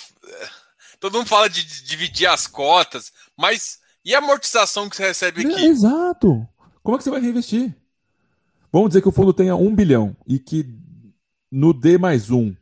Todo 1.00 1.18
mundo 1.18 1.28
fala 1.28 1.48
de 1.48 1.64
dividir 1.84 2.26
as 2.26 2.46
cotas, 2.46 3.12
mas 3.36 3.78
e 4.04 4.14
a 4.14 4.18
amortização 4.18 4.88
que 4.88 4.96
você 4.96 5.08
recebe 5.08 5.40
aqui? 5.40 5.54
É, 5.54 5.66
exato. 5.66 6.46
Como 6.82 6.94
é 6.94 6.98
que 6.98 7.04
você 7.04 7.10
vai 7.10 7.20
reinvestir? 7.20 7.74
Vamos 8.72 8.90
dizer 8.90 9.02
que 9.02 9.08
o 9.08 9.12
fundo 9.12 9.32
tenha 9.32 9.56
um 9.56 9.74
bilhão 9.74 10.16
e 10.26 10.38
que 10.38 10.64
no 11.50 11.72
D 11.72 11.98
mais 11.98 12.30
um 12.30 12.54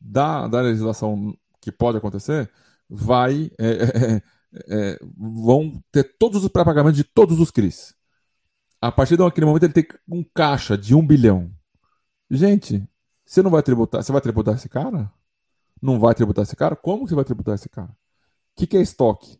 da, 0.00 0.46
da 0.46 0.60
legislação 0.60 1.36
que 1.60 1.72
pode 1.72 1.98
acontecer, 1.98 2.50
vai 2.88 3.50
é, 3.58 3.68
é, 3.68 4.14
é, 4.14 4.22
é 4.68 4.98
vão 5.16 5.82
ter 5.90 6.04
todos 6.18 6.44
os 6.44 6.50
pré-pagamentos 6.50 6.96
de 6.96 7.04
todos 7.04 7.40
os 7.40 7.50
CRIs. 7.50 7.94
A 8.80 8.90
partir 8.90 9.16
daquele 9.16 9.46
momento 9.46 9.62
ele 9.62 9.72
tem 9.72 9.86
um 10.08 10.24
caixa 10.34 10.76
de 10.76 10.94
um 10.94 11.06
bilhão. 11.06 11.50
Gente, 12.30 12.86
você 13.24 13.42
não 13.42 13.50
vai 13.50 13.62
tributar, 13.62 14.02
você 14.02 14.12
vai 14.12 14.20
tributar 14.20 14.54
esse 14.54 14.68
cara? 14.68 15.10
Não 15.82 15.98
vai 15.98 16.14
tributar 16.14 16.44
esse 16.44 16.56
cara? 16.56 16.76
Como 16.76 17.06
você 17.06 17.14
vai 17.14 17.24
tributar 17.24 17.56
esse 17.56 17.68
cara? 17.68 17.90
O 17.90 17.96
que, 18.56 18.66
que 18.66 18.76
é 18.76 18.80
estoque? 18.80 19.38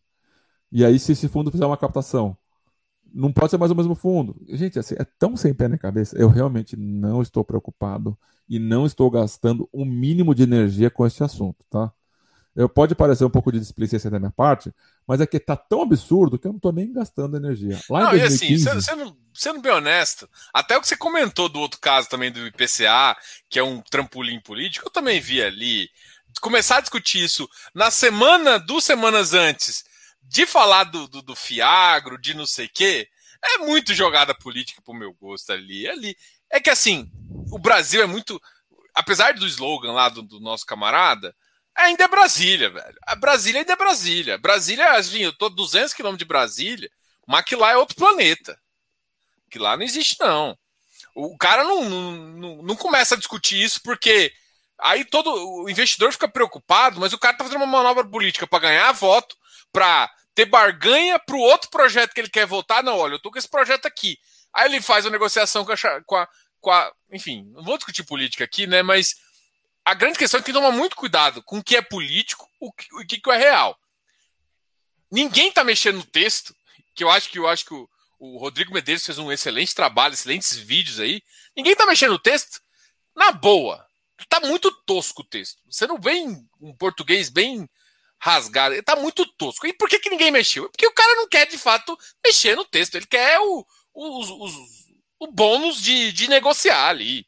E 0.70 0.84
aí, 0.84 0.98
se 0.98 1.12
esse 1.12 1.28
fundo 1.28 1.50
fizer 1.50 1.64
uma 1.64 1.76
captação, 1.76 2.36
não 3.14 3.32
pode 3.32 3.50
ser 3.50 3.58
mais 3.58 3.70
o 3.70 3.74
mesmo 3.74 3.94
fundo. 3.94 4.34
Gente, 4.48 4.78
assim, 4.78 4.94
é 4.98 5.04
tão 5.04 5.36
sem 5.36 5.54
pé 5.54 5.68
na 5.68 5.78
cabeça. 5.78 6.16
Eu 6.18 6.28
realmente 6.28 6.76
não 6.76 7.22
estou 7.22 7.44
preocupado 7.44 8.18
e 8.48 8.58
não 8.58 8.86
estou 8.86 9.10
gastando 9.10 9.68
o 9.72 9.82
um 9.82 9.84
mínimo 9.84 10.34
de 10.34 10.42
energia 10.42 10.90
com 10.90 11.06
esse 11.06 11.22
assunto, 11.22 11.64
tá? 11.70 11.92
Eu 12.54 12.68
pode 12.68 12.94
parecer 12.94 13.24
um 13.24 13.30
pouco 13.30 13.50
de 13.50 13.58
displicência 13.58 14.10
da 14.10 14.18
minha 14.18 14.30
parte, 14.30 14.70
mas 15.06 15.22
é 15.22 15.26
que 15.26 15.40
tá 15.40 15.56
tão 15.56 15.82
absurdo 15.82 16.38
que 16.38 16.46
eu 16.46 16.52
não 16.52 16.58
tô 16.58 16.70
nem 16.70 16.92
gastando 16.92 17.36
energia. 17.36 17.80
Lá 17.88 18.00
não, 18.00 18.14
em 18.14 18.18
2015, 18.18 18.52
e 18.52 18.68
assim, 18.68 18.80
sendo, 18.80 19.16
sendo 19.32 19.62
bem 19.62 19.72
honesto, 19.72 20.28
até 20.52 20.76
o 20.76 20.80
que 20.80 20.86
você 20.86 20.96
comentou 20.96 21.48
do 21.48 21.58
outro 21.58 21.80
caso 21.80 22.10
também 22.10 22.30
do 22.30 22.46
IPCA, 22.46 23.16
que 23.48 23.58
é 23.58 23.62
um 23.62 23.80
trampolim 23.80 24.38
político, 24.40 24.86
eu 24.86 24.92
também 24.92 25.18
vi 25.18 25.42
ali. 25.42 25.88
Começar 26.40 26.78
a 26.78 26.80
discutir 26.80 27.22
isso 27.22 27.48
na 27.74 27.90
semana, 27.90 28.58
duas 28.58 28.84
semanas 28.84 29.34
antes, 29.34 29.84
de 30.22 30.46
falar 30.46 30.84
do, 30.84 31.06
do, 31.08 31.22
do 31.22 31.36
Fiagro, 31.36 32.18
de 32.18 32.34
não 32.34 32.46
sei 32.46 32.66
o 32.66 32.70
quê, 32.72 33.08
é 33.44 33.58
muito 33.58 33.94
jogada 33.94 34.34
política 34.34 34.80
pro 34.82 34.94
meu 34.94 35.12
gosto 35.14 35.52
ali. 35.52 35.88
ali. 35.88 36.16
É 36.50 36.60
que 36.60 36.70
assim, 36.70 37.10
o 37.50 37.58
Brasil 37.58 38.02
é 38.02 38.06
muito. 38.06 38.40
Apesar 38.94 39.34
do 39.34 39.46
slogan 39.46 39.92
lá 39.92 40.08
do, 40.08 40.22
do 40.22 40.38
nosso 40.38 40.66
camarada, 40.66 41.34
ainda 41.74 42.04
é 42.04 42.08
Brasília, 42.08 42.70
velho. 42.70 42.98
A 43.06 43.14
Brasília 43.14 43.60
ainda 43.60 43.72
é 43.72 43.76
Brasília. 43.76 44.38
Brasília, 44.38 44.92
assim, 44.92 45.20
eu 45.20 45.32
tô 45.32 45.48
200 45.48 45.94
quilômetros 45.94 46.24
de 46.24 46.28
Brasília, 46.28 46.90
mas 47.26 47.44
que 47.44 47.56
lá 47.56 47.72
é 47.72 47.76
outro 47.76 47.96
planeta. 47.96 48.58
Que 49.50 49.58
lá 49.58 49.76
não 49.76 49.84
existe, 49.84 50.16
não. 50.20 50.56
O 51.14 51.36
cara 51.36 51.64
não, 51.64 51.84
não, 51.84 52.62
não 52.62 52.76
começa 52.76 53.14
a 53.14 53.18
discutir 53.18 53.62
isso 53.62 53.82
porque 53.82 54.32
aí 54.82 55.04
todo 55.04 55.32
o 55.32 55.70
investidor 55.70 56.12
fica 56.12 56.28
preocupado, 56.28 57.00
mas 57.00 57.12
o 57.12 57.18
cara 57.18 57.36
tá 57.36 57.44
fazendo 57.44 57.58
uma 57.58 57.66
manobra 57.66 58.04
política 58.04 58.46
para 58.46 58.58
ganhar 58.58 58.92
voto, 58.92 59.36
para 59.72 60.10
ter 60.34 60.46
barganha 60.46 61.18
para 61.18 61.36
o 61.36 61.40
outro 61.40 61.70
projeto 61.70 62.12
que 62.12 62.20
ele 62.20 62.30
quer 62.30 62.46
votar. 62.46 62.82
Não, 62.82 62.98
olha, 62.98 63.14
eu 63.14 63.18
tô 63.18 63.30
com 63.30 63.38
esse 63.38 63.48
projeto 63.48 63.86
aqui. 63.86 64.18
Aí 64.52 64.66
ele 64.66 64.82
faz 64.82 65.04
uma 65.04 65.12
negociação 65.12 65.64
com 65.64 65.72
a, 65.72 65.76
com 66.04 66.16
a, 66.16 66.28
com 66.60 66.70
a 66.70 66.92
enfim, 67.10 67.50
não 67.54 67.62
vou 67.62 67.76
discutir 67.76 68.04
política 68.04 68.44
aqui, 68.44 68.66
né? 68.66 68.82
Mas 68.82 69.16
a 69.84 69.94
grande 69.94 70.18
questão 70.18 70.38
é 70.38 70.40
que 70.40 70.46
tem 70.46 70.54
que 70.54 70.60
tomar 70.60 70.76
muito 70.76 70.96
cuidado 70.96 71.42
com 71.42 71.58
o 71.58 71.64
que 71.64 71.76
é 71.76 71.82
político 71.82 72.48
e 72.60 72.66
o 72.66 72.72
que, 72.72 72.94
o 72.94 73.06
que 73.06 73.30
é 73.30 73.36
real. 73.36 73.78
Ninguém 75.10 75.48
está 75.48 75.62
mexendo 75.62 75.96
no 75.96 76.04
texto, 76.04 76.54
que 76.94 77.04
eu 77.04 77.10
acho 77.10 77.28
que 77.28 77.38
eu 77.38 77.48
acho 77.48 77.64
que 77.64 77.74
o, 77.74 77.88
o 78.18 78.38
Rodrigo 78.38 78.72
Medeiros 78.72 79.04
fez 79.04 79.18
um 79.18 79.30
excelente 79.30 79.74
trabalho, 79.74 80.14
excelentes 80.14 80.56
vídeos 80.56 81.00
aí. 81.00 81.22
Ninguém 81.56 81.72
está 81.72 81.84
mexendo 81.84 82.12
no 82.12 82.18
texto 82.18 82.60
na 83.14 83.32
boa. 83.32 83.84
Tá 84.28 84.40
muito 84.40 84.70
tosco 84.84 85.22
o 85.22 85.26
texto. 85.26 85.62
Você 85.70 85.86
não 85.86 85.98
vem 85.98 86.46
um 86.60 86.74
português 86.74 87.28
bem 87.28 87.68
rasgado. 88.18 88.80
Tá 88.82 88.96
muito 88.96 89.26
tosco. 89.36 89.66
E 89.66 89.72
por 89.72 89.88
que, 89.88 89.98
que 89.98 90.10
ninguém 90.10 90.30
mexeu? 90.30 90.68
Porque 90.70 90.86
o 90.86 90.94
cara 90.94 91.16
não 91.16 91.28
quer, 91.28 91.46
de 91.46 91.58
fato, 91.58 91.98
mexer 92.24 92.56
no 92.56 92.64
texto. 92.64 92.94
Ele 92.94 93.06
quer 93.06 93.38
o, 93.40 93.66
o, 93.92 94.46
o, 94.46 94.66
o 95.20 95.26
bônus 95.26 95.80
de, 95.80 96.12
de 96.12 96.28
negociar 96.28 96.88
ali. 96.88 97.26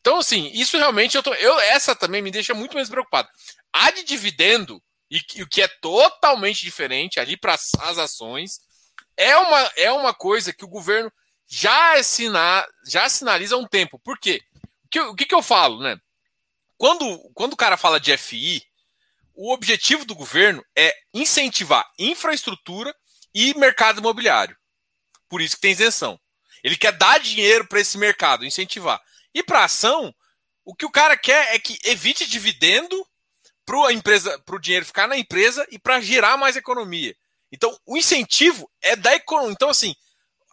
Então, 0.00 0.18
assim, 0.18 0.50
isso 0.54 0.78
realmente 0.78 1.16
eu 1.16 1.22
tô. 1.22 1.34
Eu, 1.34 1.58
essa 1.60 1.94
também 1.94 2.22
me 2.22 2.30
deixa 2.30 2.54
muito 2.54 2.74
menos 2.74 2.88
preocupado. 2.88 3.28
A 3.72 3.90
de 3.90 4.02
dividendo, 4.02 4.82
e, 5.10 5.20
e 5.36 5.42
o 5.42 5.48
que 5.48 5.62
é 5.62 5.68
totalmente 5.68 6.62
diferente 6.62 7.20
ali 7.20 7.36
para 7.36 7.54
as 7.54 7.98
ações, 7.98 8.60
é 9.16 9.36
uma, 9.36 9.72
é 9.76 9.92
uma 9.92 10.14
coisa 10.14 10.52
que 10.52 10.64
o 10.64 10.68
governo 10.68 11.12
já, 11.46 11.98
assina, 11.98 12.66
já 12.86 13.08
sinaliza 13.08 13.54
há 13.54 13.58
um 13.58 13.66
tempo. 13.66 13.98
Por 13.98 14.18
quê? 14.18 14.40
Que, 14.90 15.00
o 15.00 15.14
que, 15.14 15.26
que 15.26 15.34
eu 15.34 15.42
falo, 15.42 15.82
né? 15.82 15.98
Quando, 16.76 17.18
quando 17.34 17.52
o 17.52 17.56
cara 17.56 17.76
fala 17.76 18.00
de 18.00 18.16
FI, 18.16 18.62
o 19.34 19.52
objetivo 19.52 20.04
do 20.04 20.14
governo 20.14 20.64
é 20.76 20.94
incentivar 21.14 21.88
infraestrutura 21.98 22.94
e 23.34 23.54
mercado 23.54 24.00
imobiliário. 24.00 24.56
Por 25.28 25.40
isso 25.40 25.56
que 25.56 25.62
tem 25.62 25.72
isenção. 25.72 26.18
Ele 26.62 26.76
quer 26.76 26.92
dar 26.92 27.20
dinheiro 27.20 27.66
para 27.66 27.80
esse 27.80 27.96
mercado, 27.96 28.44
incentivar. 28.44 29.00
E 29.34 29.42
para 29.42 29.64
ação, 29.64 30.14
o 30.64 30.74
que 30.74 30.84
o 30.84 30.90
cara 30.90 31.16
quer 31.16 31.54
é 31.54 31.58
que 31.58 31.78
evite 31.84 32.28
dividendo 32.28 33.06
para 33.64 33.88
a 33.88 33.92
empresa, 33.92 34.38
para 34.40 34.56
o 34.56 34.60
dinheiro 34.60 34.84
ficar 34.84 35.06
na 35.06 35.16
empresa 35.16 35.66
e 35.70 35.78
para 35.78 36.00
gerar 36.00 36.36
mais 36.36 36.56
economia. 36.56 37.16
Então, 37.52 37.76
o 37.86 37.96
incentivo 37.96 38.70
é 38.82 38.96
da 38.96 39.14
economia. 39.14 39.52
Então, 39.52 39.70
assim, 39.70 39.94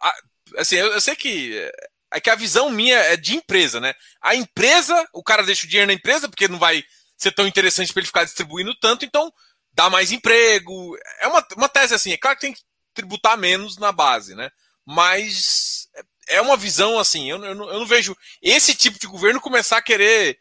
a, 0.00 0.14
assim 0.58 0.76
eu, 0.76 0.92
eu, 0.92 1.00
sei 1.00 1.14
que 1.14 1.70
é 2.12 2.20
que 2.20 2.30
a 2.30 2.34
visão 2.34 2.70
minha 2.70 2.96
é 2.96 3.16
de 3.16 3.36
empresa, 3.36 3.80
né? 3.80 3.94
A 4.20 4.34
empresa, 4.34 5.08
o 5.12 5.22
cara 5.22 5.42
deixa 5.42 5.66
o 5.66 5.68
dinheiro 5.68 5.88
na 5.88 5.94
empresa 5.94 6.28
porque 6.28 6.48
não 6.48 6.58
vai 6.58 6.82
ser 7.16 7.32
tão 7.32 7.46
interessante 7.46 7.92
para 7.92 8.00
ele 8.00 8.06
ficar 8.06 8.24
distribuindo 8.24 8.74
tanto, 8.78 9.04
então 9.04 9.32
dá 9.72 9.90
mais 9.90 10.12
emprego. 10.12 10.96
É 11.20 11.26
uma, 11.26 11.46
uma 11.56 11.68
tese 11.68 11.94
assim. 11.94 12.12
É 12.12 12.16
claro 12.16 12.36
que 12.36 12.46
tem 12.46 12.54
que 12.54 12.62
tributar 12.94 13.36
menos 13.36 13.76
na 13.76 13.92
base, 13.92 14.34
né? 14.34 14.50
Mas 14.84 15.88
é 16.28 16.40
uma 16.40 16.56
visão 16.56 16.98
assim, 16.98 17.30
eu, 17.30 17.44
eu, 17.44 17.54
não, 17.54 17.70
eu 17.70 17.78
não 17.80 17.86
vejo 17.86 18.16
esse 18.40 18.74
tipo 18.74 18.98
de 18.98 19.06
governo 19.06 19.40
começar 19.40 19.78
a 19.78 19.82
querer 19.82 20.38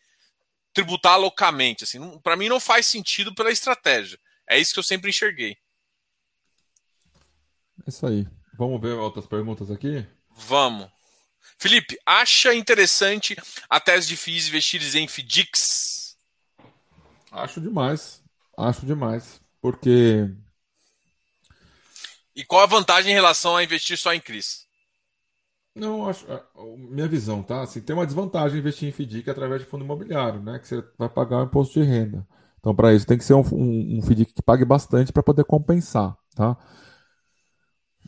tributar 0.73 1.19
loucamente. 1.19 1.83
Assim, 1.83 2.19
para 2.19 2.35
mim 2.35 2.49
não 2.49 2.59
faz 2.59 2.85
sentido 2.85 3.33
pela 3.33 3.51
estratégia. 3.51 4.19
É 4.49 4.59
isso 4.59 4.73
que 4.73 4.79
eu 4.79 4.83
sempre 4.83 5.09
enxerguei. 5.09 5.57
É 7.85 7.89
isso 7.89 8.05
aí. 8.05 8.27
Vamos 8.57 8.81
ver 8.81 8.93
outras 8.93 9.27
perguntas 9.27 9.69
aqui? 9.69 10.05
Vamos. 10.31 10.89
Felipe, 11.57 11.97
acha 12.05 12.53
interessante 12.53 13.35
a 13.69 13.79
tese 13.79 14.07
de 14.07 14.15
FIIs 14.15 14.47
investir 14.47 14.81
em 14.95 15.07
FDICs? 15.07 16.15
Acho 17.31 17.59
demais. 17.59 18.21
Acho 18.57 18.85
demais. 18.85 19.41
Porque. 19.61 20.29
E 22.35 22.43
qual 22.45 22.61
a 22.61 22.67
vantagem 22.67 23.11
em 23.11 23.15
relação 23.15 23.55
a 23.55 23.63
investir 23.63 23.97
só 23.97 24.13
em 24.13 24.19
CRIs? 24.19 24.67
Não, 25.75 26.07
acho, 26.07 26.25
minha 26.75 27.07
visão, 27.07 27.43
tá? 27.43 27.61
Assim, 27.61 27.81
tem 27.81 27.95
uma 27.95 28.05
desvantagem 28.05 28.59
investir 28.59 28.89
em 28.89 28.91
FDIC 28.91 29.29
através 29.29 29.61
de 29.61 29.67
fundo 29.67 29.83
imobiliário, 29.83 30.41
né? 30.41 30.57
Que 30.59 30.67
você 30.67 30.83
vai 30.97 31.09
pagar 31.09 31.39
o 31.39 31.43
imposto 31.43 31.79
de 31.79 31.85
renda. 31.85 32.27
Então, 32.59 32.75
para 32.75 32.93
isso, 32.93 33.05
tem 33.05 33.17
que 33.17 33.23
ser 33.23 33.35
um, 33.35 33.43
um, 33.51 33.97
um 33.97 34.01
FDIC 34.01 34.33
que 34.33 34.41
pague 34.41 34.65
bastante 34.65 35.11
para 35.11 35.21
poder 35.23 35.43
compensar, 35.43 36.15
tá? 36.35 36.57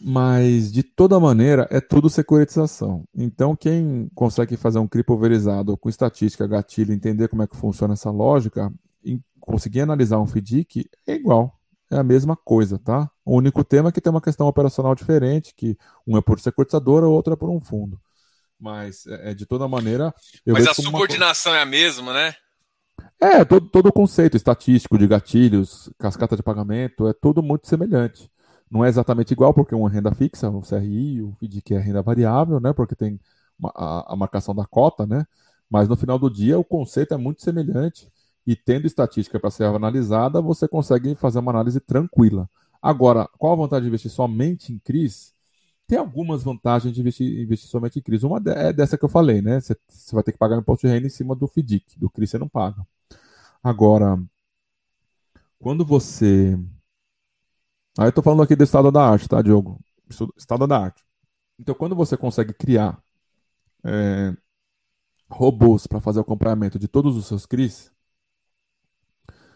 Mas, 0.02 0.72
de 0.72 0.84
toda 0.84 1.20
maneira, 1.20 1.68
é 1.70 1.82
tudo 1.82 2.10
securitização. 2.10 3.04
Então, 3.14 3.56
quem 3.56 4.10
consegue 4.16 4.56
fazer 4.56 4.80
um 4.80 4.88
CRI 4.88 5.04
pulverizado 5.04 5.78
com 5.78 5.90
estatística, 5.90 6.48
gatilho, 6.48 6.94
entender 6.94 7.28
como 7.28 7.44
é 7.44 7.48
que 7.48 7.58
funciona 7.58 7.94
essa 7.94 8.10
lógica, 8.10 8.72
conseguir 9.40 9.82
analisar 9.82 10.20
um 10.20 10.28
FDIC, 10.28 10.90
é 11.08 11.14
igual 11.14 11.60
é 11.92 11.98
a 11.98 12.04
mesma 12.04 12.36
coisa, 12.36 12.78
tá? 12.78 13.10
O 13.26 13.36
único 13.36 13.64
tema 13.64 13.90
é 13.90 13.92
que 13.92 14.00
tem 14.00 14.12
uma 14.12 14.22
questão 14.22 14.48
operacional 14.48 14.94
diferente, 14.94 15.54
que 15.56 15.76
um 16.06 16.18
é 16.18 16.22
por 16.22 16.40
securitizadora, 16.40 17.08
o 17.08 17.12
outro 17.12 17.34
é 17.34 17.36
por 17.36 17.50
um 17.50 17.60
fundo. 17.60 18.00
Mas, 18.60 19.08
é, 19.08 19.32
é 19.32 19.34
de 19.34 19.46
toda 19.46 19.68
maneira. 19.68 20.14
Mas 20.46 20.68
a 20.68 20.74
subordinação 20.74 21.52
uma... 21.52 21.58
é 21.58 21.62
a 21.62 21.66
mesma, 21.66 22.14
né? 22.14 22.36
É, 23.20 23.44
todo, 23.44 23.68
todo 23.70 23.88
o 23.88 23.94
conceito 23.94 24.38
estatístico 24.38 24.98
de 24.98 25.08
gatilhos, 25.08 25.90
cascata 25.98 26.36
de 26.36 26.44
pagamento, 26.44 27.08
é 27.08 27.14
tudo 27.14 27.42
muito 27.42 27.68
semelhante. 27.68 28.30
Não 28.70 28.86
é 28.86 28.90
exatamente 28.90 29.32
igual, 29.32 29.54
porque 29.54 29.74
é 29.74 29.88
renda 29.90 30.14
fixa, 30.14 30.50
o 30.50 30.62
CRI, 30.62 31.22
o 31.22 31.36
FDIC 31.40 31.74
é 31.74 31.80
renda 31.80 32.02
variável, 32.02 32.60
né? 32.60 32.74
Porque 32.74 32.96
tem 32.96 33.20
a, 33.76 34.14
a 34.14 34.16
marcação 34.16 34.54
da 34.56 34.66
cota, 34.66 35.06
né? 35.06 35.26
Mas 35.70 35.88
no 35.88 35.96
final 35.96 36.20
do 36.20 36.30
dia 36.30 36.58
o 36.58 36.64
conceito 36.64 37.14
é 37.14 37.18
muito 37.18 37.41
semelhante 37.41 38.12
e 38.46 38.56
tendo 38.56 38.88
estatística 38.88 39.40
para 39.40 39.52
ser 39.52 39.66
analisada, 39.66 40.41
você 40.41 40.68
consegue 40.68 41.14
fazer 41.16 41.40
uma 41.40 41.52
análise 41.52 41.80
tranquila. 41.80 42.50
Agora, 42.82 43.28
qual 43.38 43.54
a 43.54 43.56
vantagem 43.56 43.84
de 43.84 43.90
investir 43.90 44.12
somente 44.12 44.74
em 44.74 44.80
CRIs? 44.80 45.34
Tem 45.88 46.00
algumas 46.00 46.44
vantagens 46.44 46.94
de 46.94 47.02
investir, 47.02 47.41
investir 47.41 47.70
somente 47.70 48.00
em 48.00 48.02
CRIs. 48.02 48.24
Uma 48.24 48.41
é 48.48 48.74
dessa 48.74 48.98
que 48.98 49.06
eu 49.06 49.10
falei, 49.10 49.41
né? 49.41 49.60
Você, 49.60 49.76
vai 50.14 50.24
ter 50.24 50.32
que 50.32 50.38
pagar 50.38 50.58
imposto 50.58 50.88
de 50.88 50.94
renda 50.94 51.08
em 51.08 51.10
cima 51.10 51.36
do 51.36 51.48
FDIC. 51.48 52.00
Do 52.00 52.10
CRIs 52.10 52.32
você 52.32 52.38
não 52.38 52.48
paga. 52.48 52.86
Agora, 53.64 54.20
quando 55.60 55.86
você. 55.86 56.58
Aí 58.00 58.06
eu 58.06 58.10
estou 58.10 58.24
falando 58.24 58.44
aqui 58.44 58.56
do 58.56 58.64
estado 58.64 58.90
da 58.94 59.06
arte, 59.06 59.28
tá, 59.28 59.42
Diogo? 59.42 59.78
Estado 60.38 60.66
da 60.66 60.80
arte. 60.80 61.04
Então, 61.60 61.76
quando 61.76 61.94
você 61.98 62.16
consegue 62.16 62.54
criar 62.54 62.98
é, 63.84 64.34
robôs 65.30 65.86
para 65.86 66.00
fazer 66.00 66.20
o 66.20 66.22
acompanhamento 66.22 66.80
de 66.80 66.88
todos 66.88 67.18
os 67.18 67.28
seus 67.28 67.46
CRIs, 67.46 67.92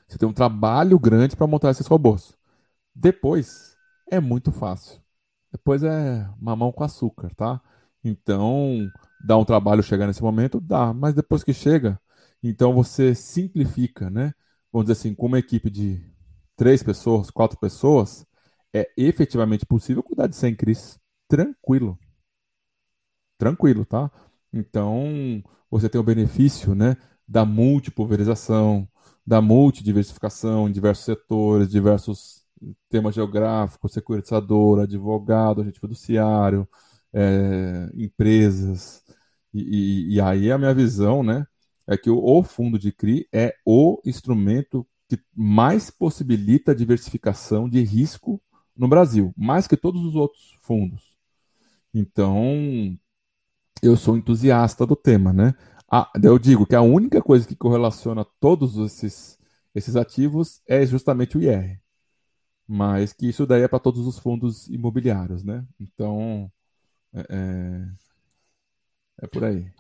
você 0.06 0.18
tem 0.18 0.28
um 0.28 0.34
trabalho 0.34 1.00
grande 1.00 1.38
para 1.38 1.48
montar 1.48 1.72
esses 1.72 1.88
robôs. 1.88 2.38
Depois 2.94 3.78
é 4.12 4.20
muito 4.20 4.52
fácil. 4.52 5.02
Depois 5.50 5.82
é 5.82 6.30
mamão 6.38 6.74
com 6.74 6.84
açúcar, 6.84 7.34
tá? 7.36 7.62
Então, 8.04 8.92
dá 9.26 9.38
um 9.38 9.46
trabalho 9.46 9.82
chegar 9.82 10.06
nesse 10.06 10.22
momento? 10.22 10.60
Dá, 10.60 10.94
mas 10.94 11.14
depois 11.14 11.46
que 11.46 11.54
chega, 11.54 11.98
então 12.44 12.74
você 12.74 13.16
simplifica, 13.16 14.10
né? 14.10 14.34
Vamos 14.70 14.88
dizer 14.88 15.00
assim, 15.00 15.16
com 15.16 15.28
uma 15.28 15.40
equipe 15.40 15.70
de 15.70 16.04
três 16.58 16.84
pessoas, 16.84 17.32
quatro 17.32 17.58
pessoas, 17.58 18.28
é 18.74 18.90
efetivamente 18.98 19.66
possível 19.66 20.02
cuidar 20.02 20.28
de 20.28 20.36
100 20.36 20.56
CRIs 20.56 21.00
tranquilo. 21.28 21.98
Tranquilo, 23.38 23.86
tá? 23.86 24.12
Então, 24.52 25.44
você 25.70 25.90
tem 25.90 26.00
o 26.00 26.04
benefício 26.04 26.74
né, 26.74 26.98
da 27.28 27.46
multipulverização, 27.46 28.88
da 29.26 29.42
multidiversificação 29.42 30.68
em 30.68 30.72
diversos 30.72 31.06
setores, 31.06 31.70
diversos 31.70 32.44
temas 32.90 33.16
geográficos, 33.16 33.94
securitizador, 33.94 34.80
advogado, 34.80 35.62
agente 35.62 35.80
fiduciário, 35.80 36.68
é, 37.12 37.90
empresas. 37.96 39.04
E, 39.54 39.62
e, 40.12 40.16
e, 40.16 40.22
aí 40.22 40.52
a 40.52 40.58
minha 40.58 40.74
visão 40.74 41.24
né, 41.24 41.46
é 41.88 41.98
que 41.98 42.10
o, 42.10 42.18
o 42.24 42.44
fundo 42.44 42.80
de 42.80 42.92
CRI 42.92 43.28
é 43.32 43.56
o 43.66 44.02
instrumento 44.06 44.88
que 45.08 45.20
mais 45.36 45.90
possibilita 45.90 46.72
a 46.72 46.76
diversificação 46.76 47.70
de 47.70 47.82
risco 47.84 48.42
no 48.76 48.88
Brasil, 48.88 49.34
mais 49.38 49.68
que 49.68 49.78
todos 49.78 50.04
os 50.04 50.16
outros 50.16 50.58
fundos. 50.62 51.16
Então, 51.94 52.98
eu 53.82 53.96
sou 53.96 54.18
entusiasta 54.18 54.86
do 54.86 54.96
tema, 54.96 55.32
né? 55.32 55.54
Ah, 55.92 56.10
eu 56.24 56.40
digo 56.40 56.66
que 56.66 56.76
a 56.76 56.82
única 56.82 57.22
coisa 57.22 57.48
que 57.48 57.56
correlaciona 57.56 58.26
todos 58.40 58.78
esses, 58.78 59.38
esses 59.76 59.96
ativos 59.96 60.62
é 60.68 60.86
justamente 60.86 61.38
o 61.38 61.42
IR. 61.42 61.80
Mas 62.68 63.14
que 63.14 63.28
isso 63.28 63.46
daí 63.46 63.62
é 63.62 63.68
para 63.68 63.80
todos 63.80 64.08
os 64.08 64.18
fundos 64.18 64.68
imobiliários, 64.70 65.44
né? 65.44 65.64
Então, 65.80 66.52
é, 67.14 67.20
é, 67.30 67.88
é 69.24 69.28
por 69.28 69.44
aí. 69.44 69.72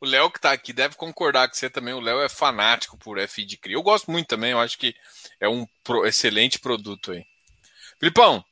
O 0.00 0.04
Léo 0.04 0.30
que 0.30 0.38
está 0.38 0.52
aqui 0.52 0.72
deve 0.72 0.96
concordar 0.96 1.48
com 1.48 1.54
você 1.54 1.70
também. 1.70 1.94
O 1.94 2.00
Léo 2.00 2.20
é 2.20 2.28
fanático 2.28 2.98
por 2.98 3.18
FI 3.18 3.44
de 3.44 3.56
CRI. 3.56 3.74
Eu 3.74 3.82
gosto 3.82 4.10
muito 4.10 4.26
também, 4.26 4.50
eu 4.50 4.58
acho 4.58 4.76
que 4.76 4.94
é 5.40 5.48
um 5.48 5.64
excelente 6.04 6.58
produto 6.58 7.12
aí. 7.12 7.24
Filipão, 8.02 8.44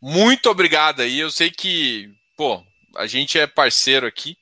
muito 0.00 0.48
obrigado 0.48 1.02
aí. 1.02 1.18
Eu 1.18 1.32
sei 1.32 1.50
que, 1.50 2.14
pô, 2.36 2.64
a 2.94 3.08
gente 3.08 3.36
é 3.36 3.44
parceiro 3.44 4.06
aqui. 4.06 4.38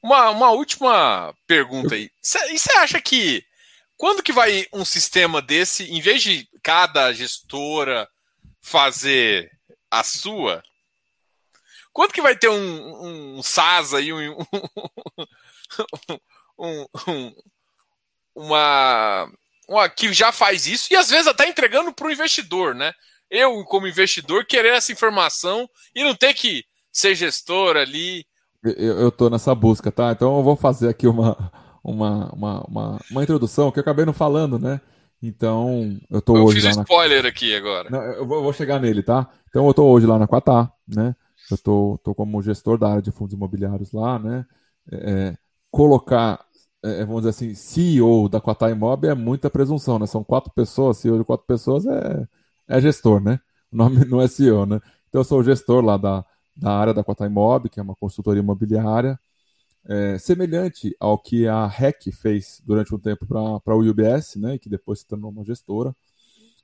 Uma, 0.00 0.30
uma 0.30 0.50
última 0.52 1.34
pergunta 1.44 1.96
aí. 1.96 2.12
E 2.52 2.56
você 2.56 2.72
acha 2.78 3.00
que 3.00 3.44
quando 3.96 4.22
que 4.22 4.30
vai 4.30 4.68
um 4.72 4.84
sistema 4.84 5.42
desse, 5.42 5.82
em 5.90 6.00
vez 6.00 6.22
de 6.22 6.48
cada 6.62 7.12
gestora 7.12 8.08
fazer 8.60 9.50
a 9.90 10.04
sua, 10.04 10.62
quando 11.92 12.12
que 12.12 12.22
vai 12.22 12.36
ter 12.36 12.50
um, 12.50 13.38
um 13.38 13.42
SAS 13.42 13.94
aí, 13.94 14.12
um, 14.14 14.36
um, 16.56 16.86
um, 17.08 17.34
uma, 18.32 19.28
uma 19.68 19.88
que 19.88 20.12
já 20.12 20.32
faz 20.32 20.66
isso 20.66 20.88
e 20.92 20.96
às 20.96 21.10
vezes 21.10 21.26
até 21.26 21.46
entregando 21.48 21.92
para 21.92 22.06
o 22.06 22.10
investidor, 22.10 22.74
né? 22.74 22.92
Eu, 23.30 23.62
como 23.64 23.86
investidor, 23.86 24.46
querer 24.46 24.72
essa 24.72 24.90
informação 24.90 25.68
e 25.94 26.02
não 26.02 26.14
ter 26.14 26.32
que 26.32 26.64
ser 26.90 27.14
gestor 27.14 27.76
ali. 27.76 28.24
Eu, 28.64 29.08
estou 29.08 29.28
nessa 29.28 29.54
busca, 29.54 29.92
tá? 29.92 30.10
Então 30.12 30.38
eu 30.38 30.42
vou 30.42 30.56
fazer 30.56 30.88
aqui 30.88 31.06
uma, 31.06 31.52
uma, 31.84 32.32
uma, 32.32 32.64
uma, 32.66 33.00
uma 33.10 33.22
introdução 33.22 33.70
que 33.70 33.78
eu 33.78 33.82
acabei 33.82 34.06
não 34.06 34.14
falando, 34.14 34.58
né? 34.58 34.80
Então, 35.22 35.98
eu 36.10 36.22
tô 36.22 36.36
eu 36.36 36.44
hoje. 36.44 36.60
Fiz 36.60 36.76
lá 36.76 36.80
um 36.80 36.82
spoiler 36.82 37.22
na... 37.24 37.28
aqui 37.28 37.54
agora. 37.54 37.90
Não, 37.90 38.02
eu, 38.02 38.26
vou, 38.26 38.38
eu 38.38 38.42
vou 38.44 38.52
chegar 38.52 38.80
nele, 38.80 39.02
tá? 39.02 39.28
Então, 39.48 39.66
eu 39.66 39.74
tô 39.74 39.84
hoje 39.84 40.06
lá 40.06 40.18
na 40.18 40.28
Quatá, 40.28 40.72
né? 40.86 41.14
Eu 41.50 41.58
tô, 41.58 42.00
tô 42.04 42.14
como 42.14 42.42
gestor 42.42 42.78
da 42.78 42.88
área 42.88 43.02
de 43.02 43.10
fundos 43.10 43.34
imobiliários 43.34 43.92
lá, 43.92 44.18
né? 44.18 44.46
É, 44.90 44.96
é 45.10 45.36
colocar, 45.70 46.44
é, 46.84 47.00
é, 47.00 47.04
vamos 47.04 47.22
dizer 47.22 47.30
assim, 47.30 47.54
CEO 47.54 48.28
da 48.28 48.40
Quatá 48.40 48.70
Imob 48.70 49.06
é 49.06 49.14
muita 49.14 49.50
presunção, 49.50 49.98
né? 49.98 50.06
São 50.06 50.22
quatro 50.22 50.52
pessoas, 50.52 50.98
CEO 50.98 51.18
de 51.18 51.24
quatro 51.24 51.46
pessoas 51.46 51.86
é, 51.86 52.26
é 52.68 52.80
gestor, 52.80 53.20
né? 53.20 53.40
O 53.72 53.76
nome 53.76 54.04
não 54.06 54.20
é 54.20 54.28
CEO, 54.28 54.66
né? 54.66 54.80
Então, 55.08 55.20
eu 55.20 55.24
sou 55.24 55.40
o 55.40 55.44
gestor 55.44 55.84
lá 55.84 55.96
da, 55.96 56.24
da 56.56 56.72
área 56.72 56.94
da 56.94 57.04
Quatá 57.04 57.26
Imob, 57.26 57.68
que 57.68 57.80
é 57.80 57.82
uma 57.82 57.96
consultoria 57.96 58.42
imobiliária, 58.42 59.18
é, 59.86 60.18
semelhante 60.18 60.94
ao 61.00 61.18
que 61.18 61.46
a 61.48 61.66
REC 61.66 62.12
fez 62.12 62.60
durante 62.64 62.94
um 62.94 62.98
tempo 62.98 63.26
para 63.26 63.74
o 63.74 63.80
UBS, 63.80 64.36
né, 64.36 64.58
que 64.58 64.68
depois 64.68 65.00
se 65.00 65.06
tornou 65.06 65.30
uma 65.30 65.44
gestora. 65.44 65.94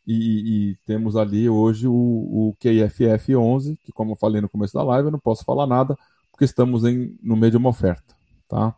E, 0.06 0.72
e 0.72 0.76
temos 0.86 1.16
ali 1.16 1.48
hoje 1.48 1.88
o, 1.88 1.92
o 1.94 2.56
KFF 2.60 3.34
11, 3.34 3.78
que 3.82 3.92
como 3.92 4.12
eu 4.12 4.16
falei 4.16 4.40
no 4.40 4.48
começo 4.48 4.74
da 4.74 4.82
live, 4.82 5.08
eu 5.08 5.12
não 5.12 5.18
posso 5.18 5.44
falar 5.44 5.66
nada, 5.66 5.96
porque 6.30 6.44
estamos 6.44 6.84
em, 6.84 7.18
no 7.22 7.36
meio 7.36 7.52
de 7.52 7.56
uma 7.56 7.70
oferta. 7.70 8.14
Tá? 8.46 8.76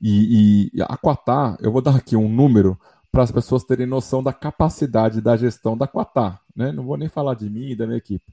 E, 0.00 0.70
e 0.72 0.82
a 0.82 0.96
Quatá, 0.96 1.56
eu 1.60 1.72
vou 1.72 1.82
dar 1.82 1.96
aqui 1.96 2.16
um 2.16 2.28
número 2.28 2.78
para 3.10 3.22
as 3.22 3.32
pessoas 3.32 3.64
terem 3.64 3.86
noção 3.86 4.22
da 4.22 4.32
capacidade 4.32 5.20
da 5.20 5.36
gestão 5.36 5.76
da 5.76 5.86
Quatá. 5.86 6.40
Né? 6.54 6.72
Não 6.72 6.84
vou 6.84 6.96
nem 6.96 7.08
falar 7.08 7.34
de 7.34 7.48
mim 7.48 7.70
e 7.70 7.76
da 7.76 7.86
minha 7.86 7.98
equipe. 7.98 8.24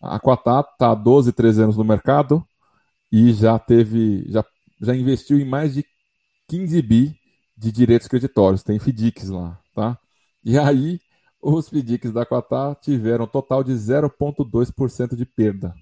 A 0.00 0.18
Quatá 0.18 0.60
está 0.60 0.92
há 0.92 0.94
12, 0.94 1.32
13 1.32 1.62
anos 1.62 1.76
no 1.76 1.84
mercado 1.84 2.46
e 3.12 3.32
já 3.32 3.58
teve, 3.58 4.24
já, 4.30 4.44
já 4.80 4.94
investiu 4.94 5.38
em 5.38 5.44
mais 5.44 5.74
de 5.74 5.84
15 6.48 6.80
bi 6.82 7.16
de 7.56 7.72
direitos 7.72 8.08
creditórios. 8.08 8.62
Tem 8.62 8.78
FDICs 8.78 9.28
lá, 9.28 9.58
tá? 9.74 9.98
E 10.44 10.58
aí, 10.58 11.00
os 11.42 11.68
FDICs 11.68 12.12
da 12.12 12.24
Quatá 12.24 12.74
tiveram 12.74 13.24
um 13.24 13.28
total 13.28 13.62
de 13.64 13.72
0,2% 13.72 15.16
de 15.16 15.26
perda. 15.26 15.74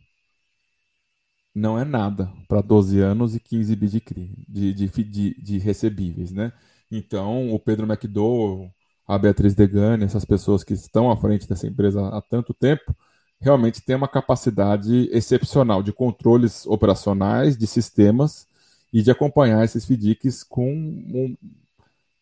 Não 1.58 1.76
é 1.78 1.84
nada 1.84 2.30
para 2.46 2.60
12 2.60 3.00
anos 3.00 3.34
e 3.34 3.40
15 3.40 3.74
bi 3.74 3.88
de, 3.88 4.74
de, 4.74 4.88
de, 5.04 5.42
de, 5.42 5.58
recebíveis, 5.58 6.30
né? 6.32 6.52
Então, 6.90 7.52
o 7.52 7.58
Pedro 7.58 7.84
McDowell, 7.84 8.70
a 9.06 9.18
Beatriz 9.18 9.54
Degani, 9.56 10.04
essas 10.04 10.24
pessoas 10.24 10.62
que 10.62 10.72
estão 10.72 11.10
à 11.10 11.16
frente 11.16 11.48
dessa 11.48 11.66
empresa 11.66 12.06
há 12.08 12.22
tanto 12.22 12.54
tempo, 12.54 12.94
realmente 13.40 13.82
tem 13.82 13.96
uma 13.96 14.06
capacidade 14.06 15.08
excepcional 15.12 15.82
de 15.82 15.92
controles 15.92 16.64
operacionais, 16.66 17.56
de 17.58 17.66
sistemas 17.66 18.46
e 18.92 19.02
de 19.02 19.10
acompanhar 19.10 19.64
esses 19.64 19.84
FDICs 19.84 20.44
com 20.44 20.70
um, 20.72 21.36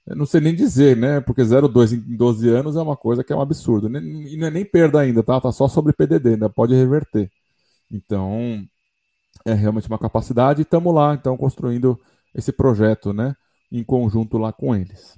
eu 0.07 0.17
não 0.17 0.25
sei 0.27 0.41
nem 0.41 0.55
dizer, 0.55 0.97
né? 0.97 1.21
Porque 1.21 1.43
0,2 1.43 1.93
em 1.93 2.17
12 2.17 2.49
anos 2.49 2.77
é 2.77 2.81
uma 2.81 2.97
coisa 2.97 3.25
que 3.25 3.33
é 3.33 3.37
um 3.37 3.41
absurdo. 3.43 3.89
E 3.89 4.37
não 4.37 4.47
é 4.47 4.51
nem 4.51 4.65
perda 4.65 5.01
ainda, 5.01 5.23
tá? 5.23 5.41
Tá 5.41 5.53
só 5.53 5.69
sobre 5.69 5.93
PDD, 5.93 6.35
ainda 6.35 6.49
pode 6.49 6.75
reverter. 6.75 7.31
Então, 7.91 8.67
é 9.47 9.55
realmente 9.55 9.87
uma 9.87 9.99
capacidade 9.99 10.61
e 10.61 10.65
estamos 10.65 10.93
lá, 10.93 11.15
então, 11.15 11.37
construindo 11.37 11.99
esse 12.35 12.53
projeto, 12.53 13.13
né? 13.13 13.37
Em 13.71 13.85
conjunto 13.85 14.37
lá 14.37 14.53
com 14.53 14.75
eles. 14.75 15.17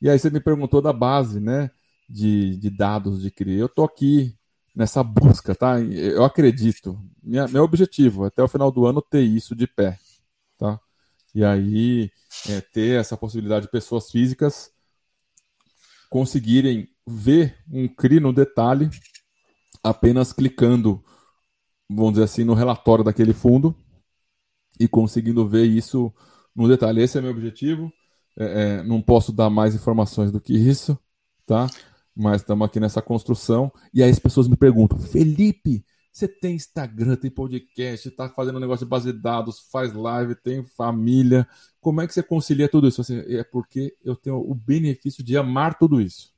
E 0.00 0.08
aí 0.08 0.16
você 0.16 0.30
me 0.30 0.40
perguntou 0.40 0.80
da 0.80 0.92
base, 0.92 1.40
né? 1.40 1.70
De, 2.08 2.56
de 2.56 2.70
dados 2.70 3.20
de 3.20 3.30
CRI. 3.30 3.58
Eu 3.58 3.68
tô 3.68 3.82
aqui 3.82 4.36
nessa 4.74 5.02
busca, 5.02 5.54
tá? 5.54 5.80
Eu 5.80 6.24
acredito. 6.24 6.96
Minha, 7.22 7.48
meu 7.48 7.64
objetivo 7.64 8.24
até 8.24 8.42
o 8.42 8.48
final 8.48 8.70
do 8.70 8.86
ano 8.86 9.02
ter 9.02 9.22
isso 9.22 9.56
de 9.56 9.66
pé, 9.66 9.98
tá? 10.56 10.78
E 11.34 11.44
aí 11.44 12.12
é, 12.48 12.60
ter 12.60 13.00
essa 13.00 13.16
possibilidade 13.16 13.66
de 13.66 13.72
pessoas 13.72 14.08
físicas 14.08 14.70
conseguirem 16.08 16.88
ver 17.04 17.56
um 17.72 17.88
CRI 17.88 18.20
no 18.20 18.32
detalhe 18.32 18.88
apenas 19.82 20.32
clicando, 20.32 21.04
vamos 21.88 22.12
dizer 22.12 22.24
assim, 22.24 22.44
no 22.44 22.54
relatório 22.54 23.04
daquele 23.04 23.32
fundo 23.32 23.74
e 24.78 24.88
conseguindo 24.88 25.46
ver 25.46 25.64
isso 25.64 26.12
no 26.54 26.68
detalhe. 26.68 27.02
Esse 27.02 27.18
é 27.18 27.20
meu 27.20 27.30
objetivo. 27.30 27.92
É, 28.36 28.44
é, 28.78 28.82
não 28.82 29.00
posso 29.00 29.32
dar 29.32 29.48
mais 29.48 29.74
informações 29.74 30.32
do 30.32 30.40
que 30.40 30.54
isso, 30.54 30.98
tá? 31.46 31.68
mas 32.14 32.42
estamos 32.42 32.64
aqui 32.66 32.78
nessa 32.78 33.02
construção. 33.02 33.72
E 33.92 34.02
aí 34.02 34.10
as 34.10 34.18
pessoas 34.18 34.46
me 34.46 34.56
perguntam: 34.56 34.98
Felipe, 34.98 35.84
você 36.12 36.28
tem 36.28 36.54
Instagram, 36.54 37.16
tem 37.16 37.30
podcast, 37.30 38.08
está 38.08 38.28
fazendo 38.28 38.56
um 38.56 38.60
negócio 38.60 38.86
de 38.86 38.90
base 38.90 39.12
de 39.12 39.18
dados, 39.18 39.68
faz 39.70 39.92
live, 39.92 40.34
tem 40.36 40.64
família. 40.64 41.46
Como 41.80 42.00
é 42.00 42.06
que 42.06 42.14
você 42.14 42.22
concilia 42.22 42.68
tudo 42.68 42.86
isso? 42.86 43.00
Assim, 43.00 43.18
é 43.26 43.42
porque 43.42 43.96
eu 44.02 44.14
tenho 44.14 44.36
o 44.38 44.54
benefício 44.54 45.24
de 45.24 45.36
amar 45.36 45.76
tudo 45.76 46.00
isso. 46.00 46.32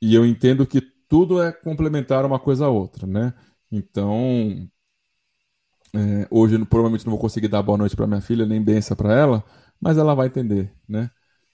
E 0.00 0.14
eu 0.14 0.24
entendo 0.24 0.66
que 0.66 0.80
tudo 1.08 1.42
é 1.42 1.52
complementar 1.52 2.24
uma 2.24 2.38
coisa 2.38 2.66
a 2.66 2.70
outra, 2.70 3.06
né? 3.06 3.34
Então, 3.76 4.70
é, 5.92 6.28
hoje 6.30 6.56
provavelmente 6.64 7.04
não 7.04 7.10
vou 7.10 7.20
conseguir 7.20 7.48
dar 7.48 7.60
boa 7.60 7.76
noite 7.76 7.96
para 7.96 8.06
minha 8.06 8.20
filha, 8.20 8.46
nem 8.46 8.62
benção 8.62 8.96
para 8.96 9.12
ela, 9.12 9.44
mas 9.80 9.98
ela 9.98 10.14
vai 10.14 10.28
entender, 10.28 10.72
né? 10.88 11.10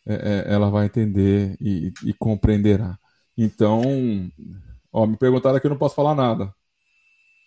É, 0.06 0.14
é, 0.14 0.52
ela 0.52 0.70
vai 0.70 0.84
entender 0.84 1.56
e, 1.58 1.90
e, 2.04 2.12
compreenderá. 2.12 2.98
Então, 3.38 3.80
ó, 4.92 5.06
me 5.06 5.16
perguntaram 5.16 5.56
aqui, 5.56 5.66
eu 5.66 5.70
não 5.70 5.78
posso 5.78 5.94
falar 5.94 6.14
nada. 6.14 6.54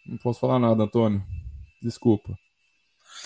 Não 0.07 0.17
posso 0.17 0.39
falar 0.39 0.57
nada, 0.57 0.83
Antônio. 0.83 1.23
Desculpa. 1.79 2.35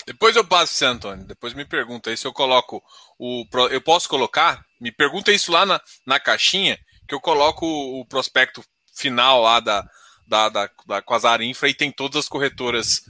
Depois 0.06 0.36
eu 0.36 0.44
passo 0.44 0.74
você, 0.74 0.84
Antônio. 0.84 1.24
Depois 1.24 1.54
me 1.54 1.64
pergunta 1.64 2.10
aí 2.10 2.16
se 2.16 2.26
eu 2.26 2.32
coloco 2.32 2.82
o. 3.18 3.46
Eu 3.70 3.80
posso 3.80 4.06
colocar? 4.06 4.64
Me 4.78 4.92
pergunta 4.92 5.32
isso 5.32 5.50
lá 5.50 5.64
na, 5.64 5.80
na 6.06 6.20
caixinha, 6.20 6.78
que 7.06 7.14
eu 7.14 7.20
coloco 7.20 7.66
o, 7.66 8.04
prospecto 8.04 8.62
final 8.94 9.40
lá 9.40 9.60
da, 9.60 9.88
da, 10.28 10.48
da, 10.48 10.70
da 10.86 11.02
Quasar 11.02 11.40
Infra 11.40 11.68
e 11.68 11.74
tem 11.74 11.90
todas 11.90 12.24
as 12.24 12.28
corretoras 12.28 13.02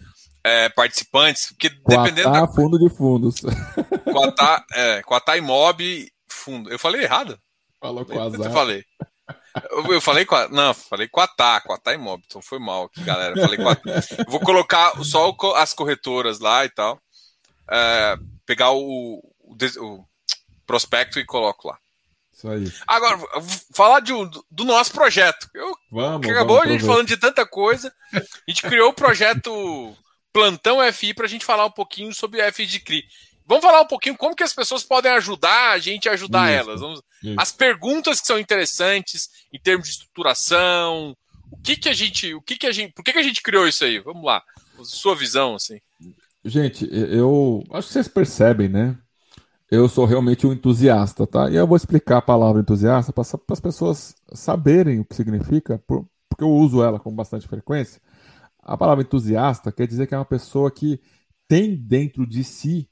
é, 0.44 0.68
participantes, 0.68 1.48
porque 1.48 1.68
dependendo 1.68 2.30
Quatá, 2.30 2.46
da... 2.46 2.48
fundo 2.48 2.78
de 2.78 2.88
fundos. 2.88 3.34
Quatá, 4.10 4.64
é, 4.72 5.02
Quatá 5.02 5.36
Imob 5.36 6.10
fundo. 6.28 6.70
Eu 6.70 6.78
falei 6.78 7.02
errado? 7.02 7.38
Falou 7.80 8.04
Quasar. 8.04 8.40
Eu 8.40 8.52
falei. 8.52 8.84
Eu, 9.70 9.92
eu, 9.94 10.00
falei 10.00 10.24
com 10.24 10.34
a. 10.34 10.48
Não, 10.48 10.72
falei 10.74 11.08
com 11.08 11.20
a 11.20 11.26
Tá, 11.26 11.60
com 11.60 11.72
a 11.72 11.78
Tá 11.78 11.92
Imóvel, 11.94 12.24
então 12.26 12.40
foi 12.40 12.58
mal 12.58 12.84
aqui, 12.84 13.02
galera. 13.02 13.34
Eu 13.36 13.42
falei 13.42 13.58
com 13.58 13.68
a, 13.68 13.76
vou 14.28 14.40
colocar 14.40 14.92
só 15.04 15.34
as 15.56 15.72
corretoras 15.72 16.38
lá 16.38 16.64
e 16.64 16.68
tal. 16.70 17.00
É, 17.70 18.16
pegar 18.46 18.70
o, 18.70 19.18
o, 19.40 19.56
o, 19.80 20.04
prospecto 20.66 21.18
e 21.18 21.24
coloco 21.24 21.68
lá. 21.68 21.78
Isso 22.38 22.48
aí. 22.48 22.72
Agora, 22.86 23.18
falar 23.74 23.98
de, 23.98 24.12
do 24.48 24.64
nosso 24.64 24.92
projeto. 24.92 25.48
Eu, 25.52 25.74
vamos, 25.90 26.24
acabou 26.24 26.58
vamos 26.58 26.70
a 26.70 26.72
gente 26.72 26.86
falando 26.86 27.08
de 27.08 27.16
tanta 27.16 27.44
coisa. 27.44 27.92
A 28.12 28.20
gente 28.46 28.62
criou 28.62 28.90
o 28.90 28.94
projeto 28.94 29.96
Plantão 30.32 30.78
FI 30.92 31.14
para 31.14 31.26
a 31.26 31.28
gente 31.28 31.44
falar 31.44 31.66
um 31.66 31.70
pouquinho 31.70 32.14
sobre 32.14 32.40
o 32.40 32.52
FI 32.52 32.66
de 32.66 32.78
CRI. 32.78 33.02
Vamos 33.44 33.64
falar 33.64 33.80
um 33.80 33.86
pouquinho 33.86 34.16
como 34.16 34.36
que 34.36 34.44
as 34.44 34.52
pessoas 34.52 34.84
podem 34.84 35.10
ajudar 35.12 35.72
a 35.72 35.78
gente 35.78 36.08
a 36.08 36.12
ajudar 36.12 36.52
isso, 36.52 36.60
elas. 36.60 36.80
Vamos, 36.80 37.02
as 37.36 37.50
perguntas 37.50 38.20
que 38.20 38.26
são 38.28 38.38
interessantes 38.38 39.28
em 39.52 39.58
termos 39.58 39.88
de 39.88 39.94
estruturação. 39.94 41.16
O 41.50 41.56
que 41.60 41.76
que 41.76 41.88
a 41.88 41.94
gente, 41.94 42.34
o 42.34 42.42
que 42.42 42.56
que 42.56 42.66
a 42.68 42.72
gente, 42.72 42.92
por 42.92 43.02
que 43.02 43.12
que 43.12 43.18
a 43.18 43.22
gente 43.22 43.42
criou 43.42 43.66
isso 43.66 43.84
aí? 43.84 43.98
Vamos 43.98 44.22
lá, 44.22 44.42
sua 44.84 45.16
visão 45.16 45.56
assim. 45.56 45.80
Gente, 46.44 46.86
eu 46.92 47.64
acho 47.72 47.88
que 47.88 47.94
vocês 47.94 48.06
percebem, 48.06 48.68
né? 48.68 48.96
Eu 49.70 49.88
sou 49.88 50.06
realmente 50.06 50.46
um 50.46 50.52
entusiasta, 50.52 51.26
tá? 51.26 51.50
E 51.50 51.56
eu 51.56 51.66
vou 51.66 51.76
explicar 51.76 52.18
a 52.18 52.22
palavra 52.22 52.62
entusiasta 52.62 53.12
para 53.12 53.22
as 53.50 53.60
pessoas 53.60 54.14
saberem 54.32 55.00
o 55.00 55.04
que 55.04 55.14
significa, 55.14 55.78
porque 55.86 56.42
eu 56.42 56.50
uso 56.50 56.82
ela 56.82 56.98
com 56.98 57.14
bastante 57.14 57.46
frequência. 57.46 58.00
A 58.60 58.76
palavra 58.76 59.04
entusiasta 59.04 59.70
quer 59.70 59.86
dizer 59.86 60.06
que 60.06 60.14
é 60.14 60.18
uma 60.18 60.24
pessoa 60.24 60.70
que 60.70 61.00
tem 61.46 61.76
dentro 61.76 62.26
de 62.26 62.42
si 62.44 62.88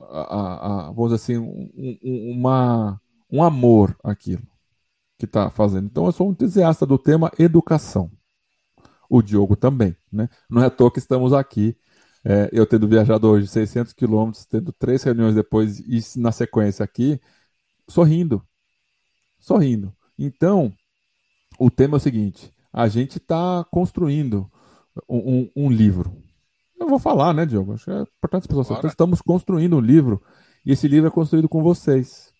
a, 0.00 0.88
a, 0.88 0.92
vamos 0.92 1.12
dizer 1.12 1.16
assim, 1.16 1.38
um, 1.38 1.98
um, 2.04 2.32
uma, 2.32 3.00
um 3.30 3.42
amor 3.42 3.96
àquilo 4.02 4.42
que 5.18 5.24
está 5.24 5.50
fazendo. 5.50 5.86
Então, 5.86 6.06
eu 6.06 6.12
sou 6.12 6.28
um 6.28 6.32
entusiasta 6.32 6.86
do 6.86 6.98
tema 6.98 7.30
educação. 7.38 8.10
O 9.10 9.22
Diogo 9.22 9.56
também, 9.56 9.96
né? 10.12 10.28
Não 10.48 10.62
é 10.62 10.66
à 10.66 10.70
toa 10.70 10.92
que 10.92 10.98
estamos 10.98 11.32
aqui. 11.32 11.76
É, 12.24 12.48
eu 12.52 12.66
tendo 12.66 12.88
viajado 12.88 13.28
hoje 13.28 13.46
600 13.46 13.92
quilômetros, 13.92 14.44
tendo 14.46 14.72
três 14.72 15.02
reuniões 15.02 15.34
depois 15.34 15.78
e 15.80 16.00
na 16.18 16.32
sequência 16.32 16.84
aqui, 16.84 17.20
sorrindo. 17.88 18.42
Sorrindo. 19.38 19.94
Então, 20.18 20.72
o 21.58 21.70
tema 21.70 21.96
é 21.96 21.98
o 21.98 22.00
seguinte: 22.00 22.52
a 22.72 22.88
gente 22.88 23.18
está 23.18 23.64
construindo 23.70 24.50
um, 25.08 25.50
um, 25.56 25.66
um 25.66 25.70
livro 25.70 26.28
eu 26.88 26.90
vou 26.90 26.98
falar, 26.98 27.34
né, 27.34 27.44
Diogo? 27.44 27.74
Acho 27.74 27.84
que 27.84 27.90
é 27.90 28.00
importante 28.00 28.42
as 28.42 28.46
pessoas 28.46 28.66
saberem. 28.66 28.88
Estamos 28.88 29.20
construindo 29.20 29.76
um 29.76 29.80
livro 29.80 30.22
e 30.64 30.72
esse 30.72 30.88
livro 30.88 31.08
é 31.08 31.10
construído 31.10 31.48
com 31.48 31.62
vocês. 31.62 32.32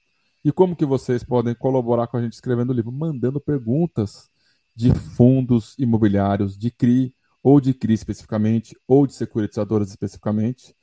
E 0.42 0.50
como 0.50 0.74
que 0.74 0.86
vocês 0.86 1.22
podem 1.22 1.54
colaborar 1.54 2.06
com 2.06 2.16
a 2.16 2.22
gente 2.22 2.32
escrevendo 2.32 2.70
o 2.70 2.72
livro? 2.72 2.90
Mandando 2.90 3.40
perguntas 3.40 4.30
de 4.74 4.94
fundos 4.94 5.74
imobiliários, 5.78 6.56
de 6.56 6.70
CRI, 6.70 7.14
ou 7.48 7.62
de 7.62 7.72
CRI 7.72 7.94
especificamente, 7.94 8.76
ou 8.86 9.06
de 9.06 9.14
securitizadoras 9.14 9.88
especificamente. 9.88 10.76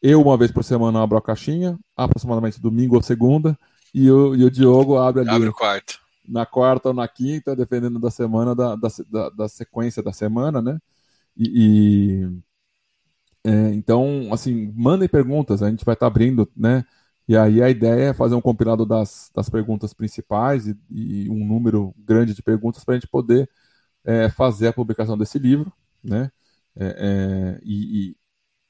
Eu, 0.00 0.22
uma 0.22 0.36
vez 0.36 0.52
por 0.52 0.62
semana, 0.62 1.02
abro 1.02 1.18
a 1.18 1.22
caixinha, 1.22 1.76
aproximadamente 1.96 2.60
domingo 2.60 2.94
ou 2.94 3.02
segunda, 3.02 3.58
e 3.92 4.08
o, 4.08 4.32
e 4.36 4.44
o 4.44 4.50
Diogo 4.50 4.96
abre 4.98 5.22
ali. 5.22 5.30
Abre 5.30 5.48
o 5.48 5.52
quarto. 5.52 6.00
Na 6.26 6.46
quarta 6.46 6.90
ou 6.90 6.94
na 6.94 7.08
quinta, 7.08 7.56
dependendo 7.56 7.98
da 7.98 8.08
semana, 8.08 8.54
da, 8.54 8.76
da, 8.76 9.30
da 9.30 9.48
sequência 9.48 10.00
da 10.00 10.12
semana, 10.12 10.62
né? 10.62 10.78
e, 11.36 12.22
e 12.24 12.42
é, 13.44 13.74
então, 13.74 14.28
assim, 14.32 14.72
mandem 14.76 15.08
perguntas, 15.08 15.60
a 15.60 15.68
gente 15.68 15.84
vai 15.84 15.94
estar 15.94 16.06
tá 16.06 16.08
abrindo, 16.08 16.48
né? 16.56 16.84
E 17.26 17.36
aí 17.36 17.60
a 17.60 17.68
ideia 17.68 18.10
é 18.10 18.14
fazer 18.14 18.36
um 18.36 18.40
compilado 18.40 18.86
das, 18.86 19.28
das 19.34 19.50
perguntas 19.50 19.92
principais 19.92 20.68
e, 20.68 20.76
e 20.88 21.28
um 21.28 21.44
número 21.44 21.92
grande 21.98 22.32
de 22.32 22.42
perguntas 22.42 22.84
para 22.84 22.94
a 22.94 22.96
gente 22.96 23.08
poder 23.08 23.50
é, 24.04 24.28
fazer 24.28 24.68
a 24.68 24.72
publicação 24.72 25.18
desse 25.18 25.38
livro, 25.38 25.72
né? 26.02 26.30
É, 26.76 26.86
é, 26.86 27.60
e, 27.62 28.10
e, 28.10 28.16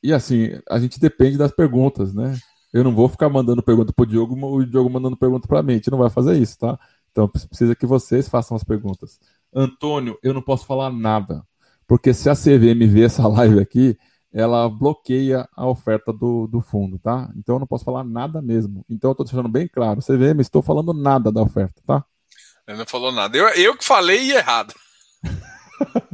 e, 0.09 0.13
assim, 0.13 0.51
a 0.69 0.79
gente 0.79 0.99
depende 0.99 1.39
das 1.39 1.53
perguntas, 1.53 2.13
né? 2.15 2.37
Eu 2.73 2.83
não 2.83 2.95
vou 2.95 3.09
ficar 3.09 3.29
mandando 3.29 3.63
pergunta 3.63 3.93
para 3.93 4.03
o 4.03 4.07
Diogo, 4.07 4.35
o 4.35 4.67
Diogo 4.67 4.91
mandando 4.91 5.17
pergunta 5.17 5.47
para 5.47 5.63
mim, 5.63 5.75
a 5.75 5.77
gente 5.77 5.91
não 5.91 5.99
vai 5.99 6.11
fazer 6.11 6.39
isso, 6.39 6.59
tá? 6.59 6.79
Então 7.11 7.29
precisa 7.29 7.77
que 7.77 7.87
vocês 7.87 8.29
façam 8.29 8.57
as 8.57 8.65
perguntas. 8.65 9.21
Antônio, 9.55 10.19
eu 10.23 10.33
não 10.33 10.43
posso 10.43 10.65
falar 10.65 10.91
nada, 10.91 11.43
porque 11.87 12.15
se 12.15 12.31
a 12.31 12.35
CVM 12.35 12.87
ver 12.89 13.05
essa 13.05 13.29
live 13.29 13.61
aqui, 13.61 13.97
ela 14.33 14.69
bloqueia 14.69 15.47
a 15.55 15.67
oferta 15.67 16.11
do, 16.13 16.47
do 16.47 16.63
fundo, 16.63 16.99
tá? 16.99 17.31
Então 17.37 17.57
eu 17.57 17.61
não 17.61 17.67
posso 17.67 17.85
falar 17.85 18.03
nada 18.03 18.41
mesmo. 18.41 18.85
Então 18.89 19.11
eu 19.11 19.13
estou 19.13 19.27
deixando 19.27 19.49
bem 19.49 19.69
claro, 19.69 20.01
CVM, 20.01 20.41
estou 20.41 20.63
falando 20.63 20.95
nada 20.95 21.31
da 21.31 21.43
oferta, 21.43 21.83
tá? 21.87 22.03
Ele 22.67 22.79
não 22.79 22.87
falou 22.87 23.13
nada. 23.13 23.37
Eu, 23.37 23.49
eu 23.49 23.77
que 23.77 23.85
falei 23.85 24.33
errado. 24.33 24.73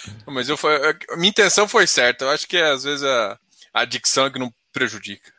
Mas 0.26 0.48
eu 0.48 0.56
foi, 0.56 0.76
a 1.10 1.16
minha 1.16 1.30
intenção 1.30 1.66
foi 1.68 1.86
certa. 1.86 2.24
Eu 2.24 2.30
acho 2.30 2.46
que 2.46 2.56
às 2.56 2.84
vezes 2.84 3.04
a, 3.04 3.38
a 3.72 3.84
dicção 3.84 4.26
é 4.26 4.30
que 4.30 4.38
não 4.38 4.52
prejudica. 4.72 5.32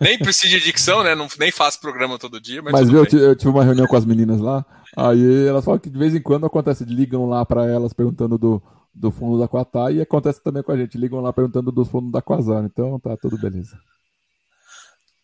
Nem 0.00 0.18
precisa 0.18 0.48
de 0.48 0.64
dicção, 0.64 1.04
né? 1.04 1.14
Não, 1.14 1.28
nem 1.38 1.52
faço 1.52 1.80
programa 1.80 2.18
todo 2.18 2.40
dia. 2.40 2.60
Mas, 2.60 2.72
mas 2.72 2.90
viu, 2.90 3.04
eu, 3.04 3.18
eu 3.20 3.36
tive 3.36 3.50
uma 3.50 3.64
reunião 3.64 3.86
com 3.86 3.96
as 3.96 4.04
meninas 4.04 4.40
lá. 4.40 4.64
Aí 4.96 5.46
elas 5.46 5.64
falam 5.64 5.78
que 5.78 5.88
de 5.88 5.98
vez 5.98 6.14
em 6.14 6.20
quando 6.20 6.44
acontece, 6.44 6.84
ligam 6.84 7.26
lá 7.26 7.46
para 7.46 7.66
elas 7.66 7.92
perguntando 7.92 8.36
do, 8.36 8.62
do 8.92 9.10
fundo 9.10 9.38
da 9.38 9.48
Quatá 9.48 9.90
e 9.90 10.00
acontece 10.00 10.42
também 10.42 10.62
com 10.62 10.72
a 10.72 10.76
gente. 10.76 10.98
Ligam 10.98 11.20
lá 11.20 11.32
perguntando 11.32 11.70
do 11.70 11.84
fundo 11.84 12.10
da 12.10 12.20
Quasar. 12.20 12.64
Então 12.64 12.98
tá 12.98 13.16
tudo 13.16 13.38
beleza. 13.38 13.78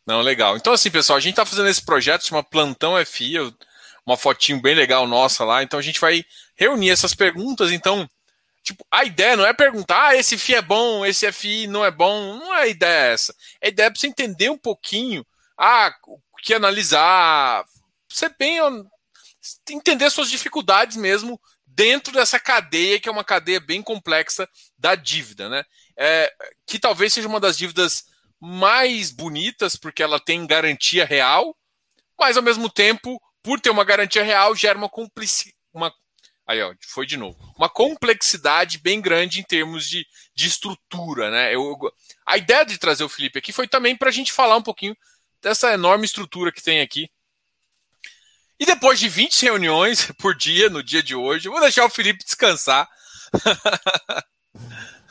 Não, 0.06 0.22
legal. 0.22 0.56
Então, 0.56 0.72
assim, 0.72 0.90
pessoal, 0.90 1.18
a 1.18 1.20
gente 1.20 1.34
tá 1.34 1.44
fazendo 1.44 1.68
esse 1.68 1.84
projeto, 1.84 2.26
chama 2.26 2.42
Plantão 2.42 2.94
FI, 3.04 3.34
uma 4.06 4.16
fotinho 4.16 4.62
bem 4.62 4.74
legal 4.74 5.06
nossa 5.06 5.44
lá. 5.44 5.62
Então 5.62 5.78
a 5.78 5.82
gente 5.82 6.00
vai 6.00 6.24
reunir 6.56 6.90
essas 6.90 7.14
perguntas. 7.14 7.72
Então, 7.72 8.08
tipo, 8.62 8.84
a 8.90 9.04
ideia 9.04 9.36
não 9.36 9.46
é 9.46 9.52
perguntar, 9.52 10.08
ah, 10.08 10.16
esse 10.16 10.36
FI 10.36 10.56
é 10.56 10.62
bom, 10.62 11.04
esse 11.04 11.30
FI 11.32 11.66
não 11.66 11.84
é 11.84 11.90
bom. 11.90 12.38
Não 12.38 12.54
é 12.54 12.62
a 12.62 12.66
ideia 12.66 13.12
essa. 13.12 13.34
A 13.62 13.68
ideia 13.68 13.86
é 13.86 13.90
pra 13.90 13.98
você 13.98 14.06
entender 14.06 14.50
um 14.50 14.58
pouquinho, 14.58 15.26
ah, 15.56 15.94
o 16.06 16.20
que 16.42 16.54
analisar, 16.54 17.64
você 18.08 18.28
bem 18.38 18.58
entender 19.70 20.10
suas 20.10 20.30
dificuldades 20.30 20.96
mesmo 20.96 21.40
dentro 21.66 22.12
dessa 22.12 22.40
cadeia, 22.40 22.98
que 22.98 23.08
é 23.08 23.12
uma 23.12 23.24
cadeia 23.24 23.60
bem 23.60 23.82
complexa 23.82 24.48
da 24.76 24.94
dívida, 24.94 25.48
né? 25.48 25.64
É, 25.96 26.32
que 26.66 26.78
talvez 26.78 27.12
seja 27.12 27.28
uma 27.28 27.40
das 27.40 27.56
dívidas 27.56 28.04
mais 28.40 29.10
bonitas, 29.10 29.76
porque 29.76 30.02
ela 30.02 30.18
tem 30.18 30.46
garantia 30.46 31.04
real, 31.04 31.56
mas 32.18 32.36
ao 32.36 32.42
mesmo 32.42 32.68
tempo, 32.68 33.20
por 33.42 33.60
ter 33.60 33.70
uma 33.70 33.84
garantia 33.84 34.22
real, 34.22 34.54
gera 34.54 34.78
uma 34.78 34.88
complicidade. 34.88 35.56
Uma... 35.72 35.92
Aí, 36.48 36.62
ó, 36.62 36.74
foi 36.80 37.04
de 37.04 37.16
novo. 37.16 37.36
Uma 37.56 37.68
complexidade 37.68 38.78
bem 38.78 39.00
grande 39.00 39.40
em 39.40 39.44
termos 39.44 39.88
de, 39.88 40.06
de 40.34 40.48
estrutura, 40.48 41.30
né? 41.30 41.54
Eu, 41.54 41.76
a 42.26 42.38
ideia 42.38 42.64
de 42.64 42.78
trazer 42.78 43.04
o 43.04 43.08
Felipe 43.08 43.38
aqui 43.38 43.52
foi 43.52 43.68
também 43.68 43.94
para 43.94 44.08
a 44.08 44.12
gente 44.12 44.32
falar 44.32 44.56
um 44.56 44.62
pouquinho 44.62 44.96
dessa 45.42 45.72
enorme 45.72 46.06
estrutura 46.06 46.50
que 46.50 46.62
tem 46.62 46.80
aqui 46.80 47.08
e 48.60 48.66
depois 48.66 48.98
de 48.98 49.08
20 49.08 49.42
reuniões 49.42 50.10
por 50.18 50.34
dia, 50.34 50.68
no 50.68 50.82
dia 50.82 51.02
de 51.02 51.14
hoje, 51.14 51.46
eu 51.46 51.52
vou 51.52 51.60
deixar 51.60 51.84
o 51.84 51.90
Felipe 51.90 52.24
descansar. 52.24 52.88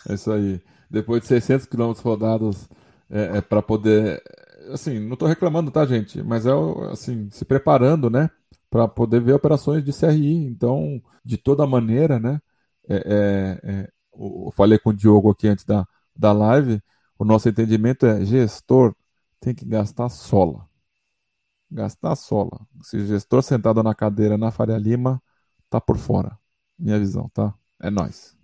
é 0.09 0.14
isso 0.14 0.31
aí. 0.31 0.61
Depois 0.89 1.22
de 1.22 1.27
600 1.27 1.65
quilômetros 1.65 2.03
rodados 2.03 2.68
é, 3.09 3.38
é 3.38 3.41
para 3.41 3.61
poder. 3.61 4.22
Assim, 4.73 4.99
não 4.99 5.14
estou 5.14 5.27
reclamando, 5.27 5.72
tá, 5.72 5.85
gente? 5.85 6.22
Mas 6.22 6.45
é 6.45 6.51
assim, 6.91 7.30
se 7.31 7.45
preparando, 7.45 8.09
né? 8.09 8.30
Para 8.69 8.88
poder 8.88 9.22
ver 9.22 9.34
operações 9.34 9.84
de 9.84 9.94
CRI. 9.94 10.45
Então, 10.45 11.02
de 11.23 11.38
toda 11.38 11.65
maneira, 11.68 12.19
né? 12.19 12.41
É, 12.89 12.95
é, 12.95 13.72
é 13.72 13.91
eu 14.14 14.52
falei 14.56 14.80
com 14.80 14.89
o 14.89 14.94
Diogo 14.94 15.31
aqui 15.31 15.48
antes 15.48 15.65
da, 15.65 15.88
da 16.15 16.31
live. 16.31 16.81
O 17.19 17.26
nosso 17.26 17.48
entendimento 17.49 18.06
é 18.06 18.26
gestor 18.26 18.95
tem 19.39 19.53
que 19.53 19.65
gastar 19.65 20.10
sola 20.10 20.68
gastar 21.72 22.15
sola. 22.15 22.60
Se 22.81 23.06
gestor 23.06 23.44
sentado 23.44 23.84
na 23.84 23.94
cadeira 23.94 24.38
na 24.38 24.52
Faria 24.52 24.77
Lima, 24.77 25.22
tá 25.69 25.80
por 25.80 25.98
fora. 25.98 26.38
Minha 26.77 26.99
visão, 26.99 27.30
tá? 27.30 27.53
É 27.81 27.89
nós. 27.89 28.35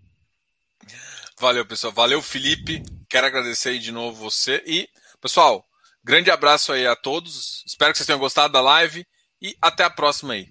Valeu, 1.39 1.65
pessoal. 1.65 1.93
Valeu, 1.93 2.21
Felipe. 2.21 2.83
Quero 3.09 3.27
agradecer 3.27 3.69
aí 3.69 3.79
de 3.79 3.91
novo 3.91 4.19
você. 4.19 4.61
E, 4.65 4.89
pessoal, 5.21 5.65
grande 6.03 6.29
abraço 6.29 6.71
aí 6.71 6.85
a 6.85 6.95
todos. 6.95 7.63
Espero 7.65 7.91
que 7.91 7.97
vocês 7.97 8.07
tenham 8.07 8.19
gostado 8.19 8.53
da 8.53 8.61
live 8.61 9.05
e 9.43 9.55
até 9.61 9.83
a 9.83 9.89
próxima 9.89 10.33
aí. 10.33 10.47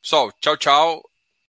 Pessoal, 0.00 0.30
tchau, 0.40 0.56
tchau. 0.56 1.13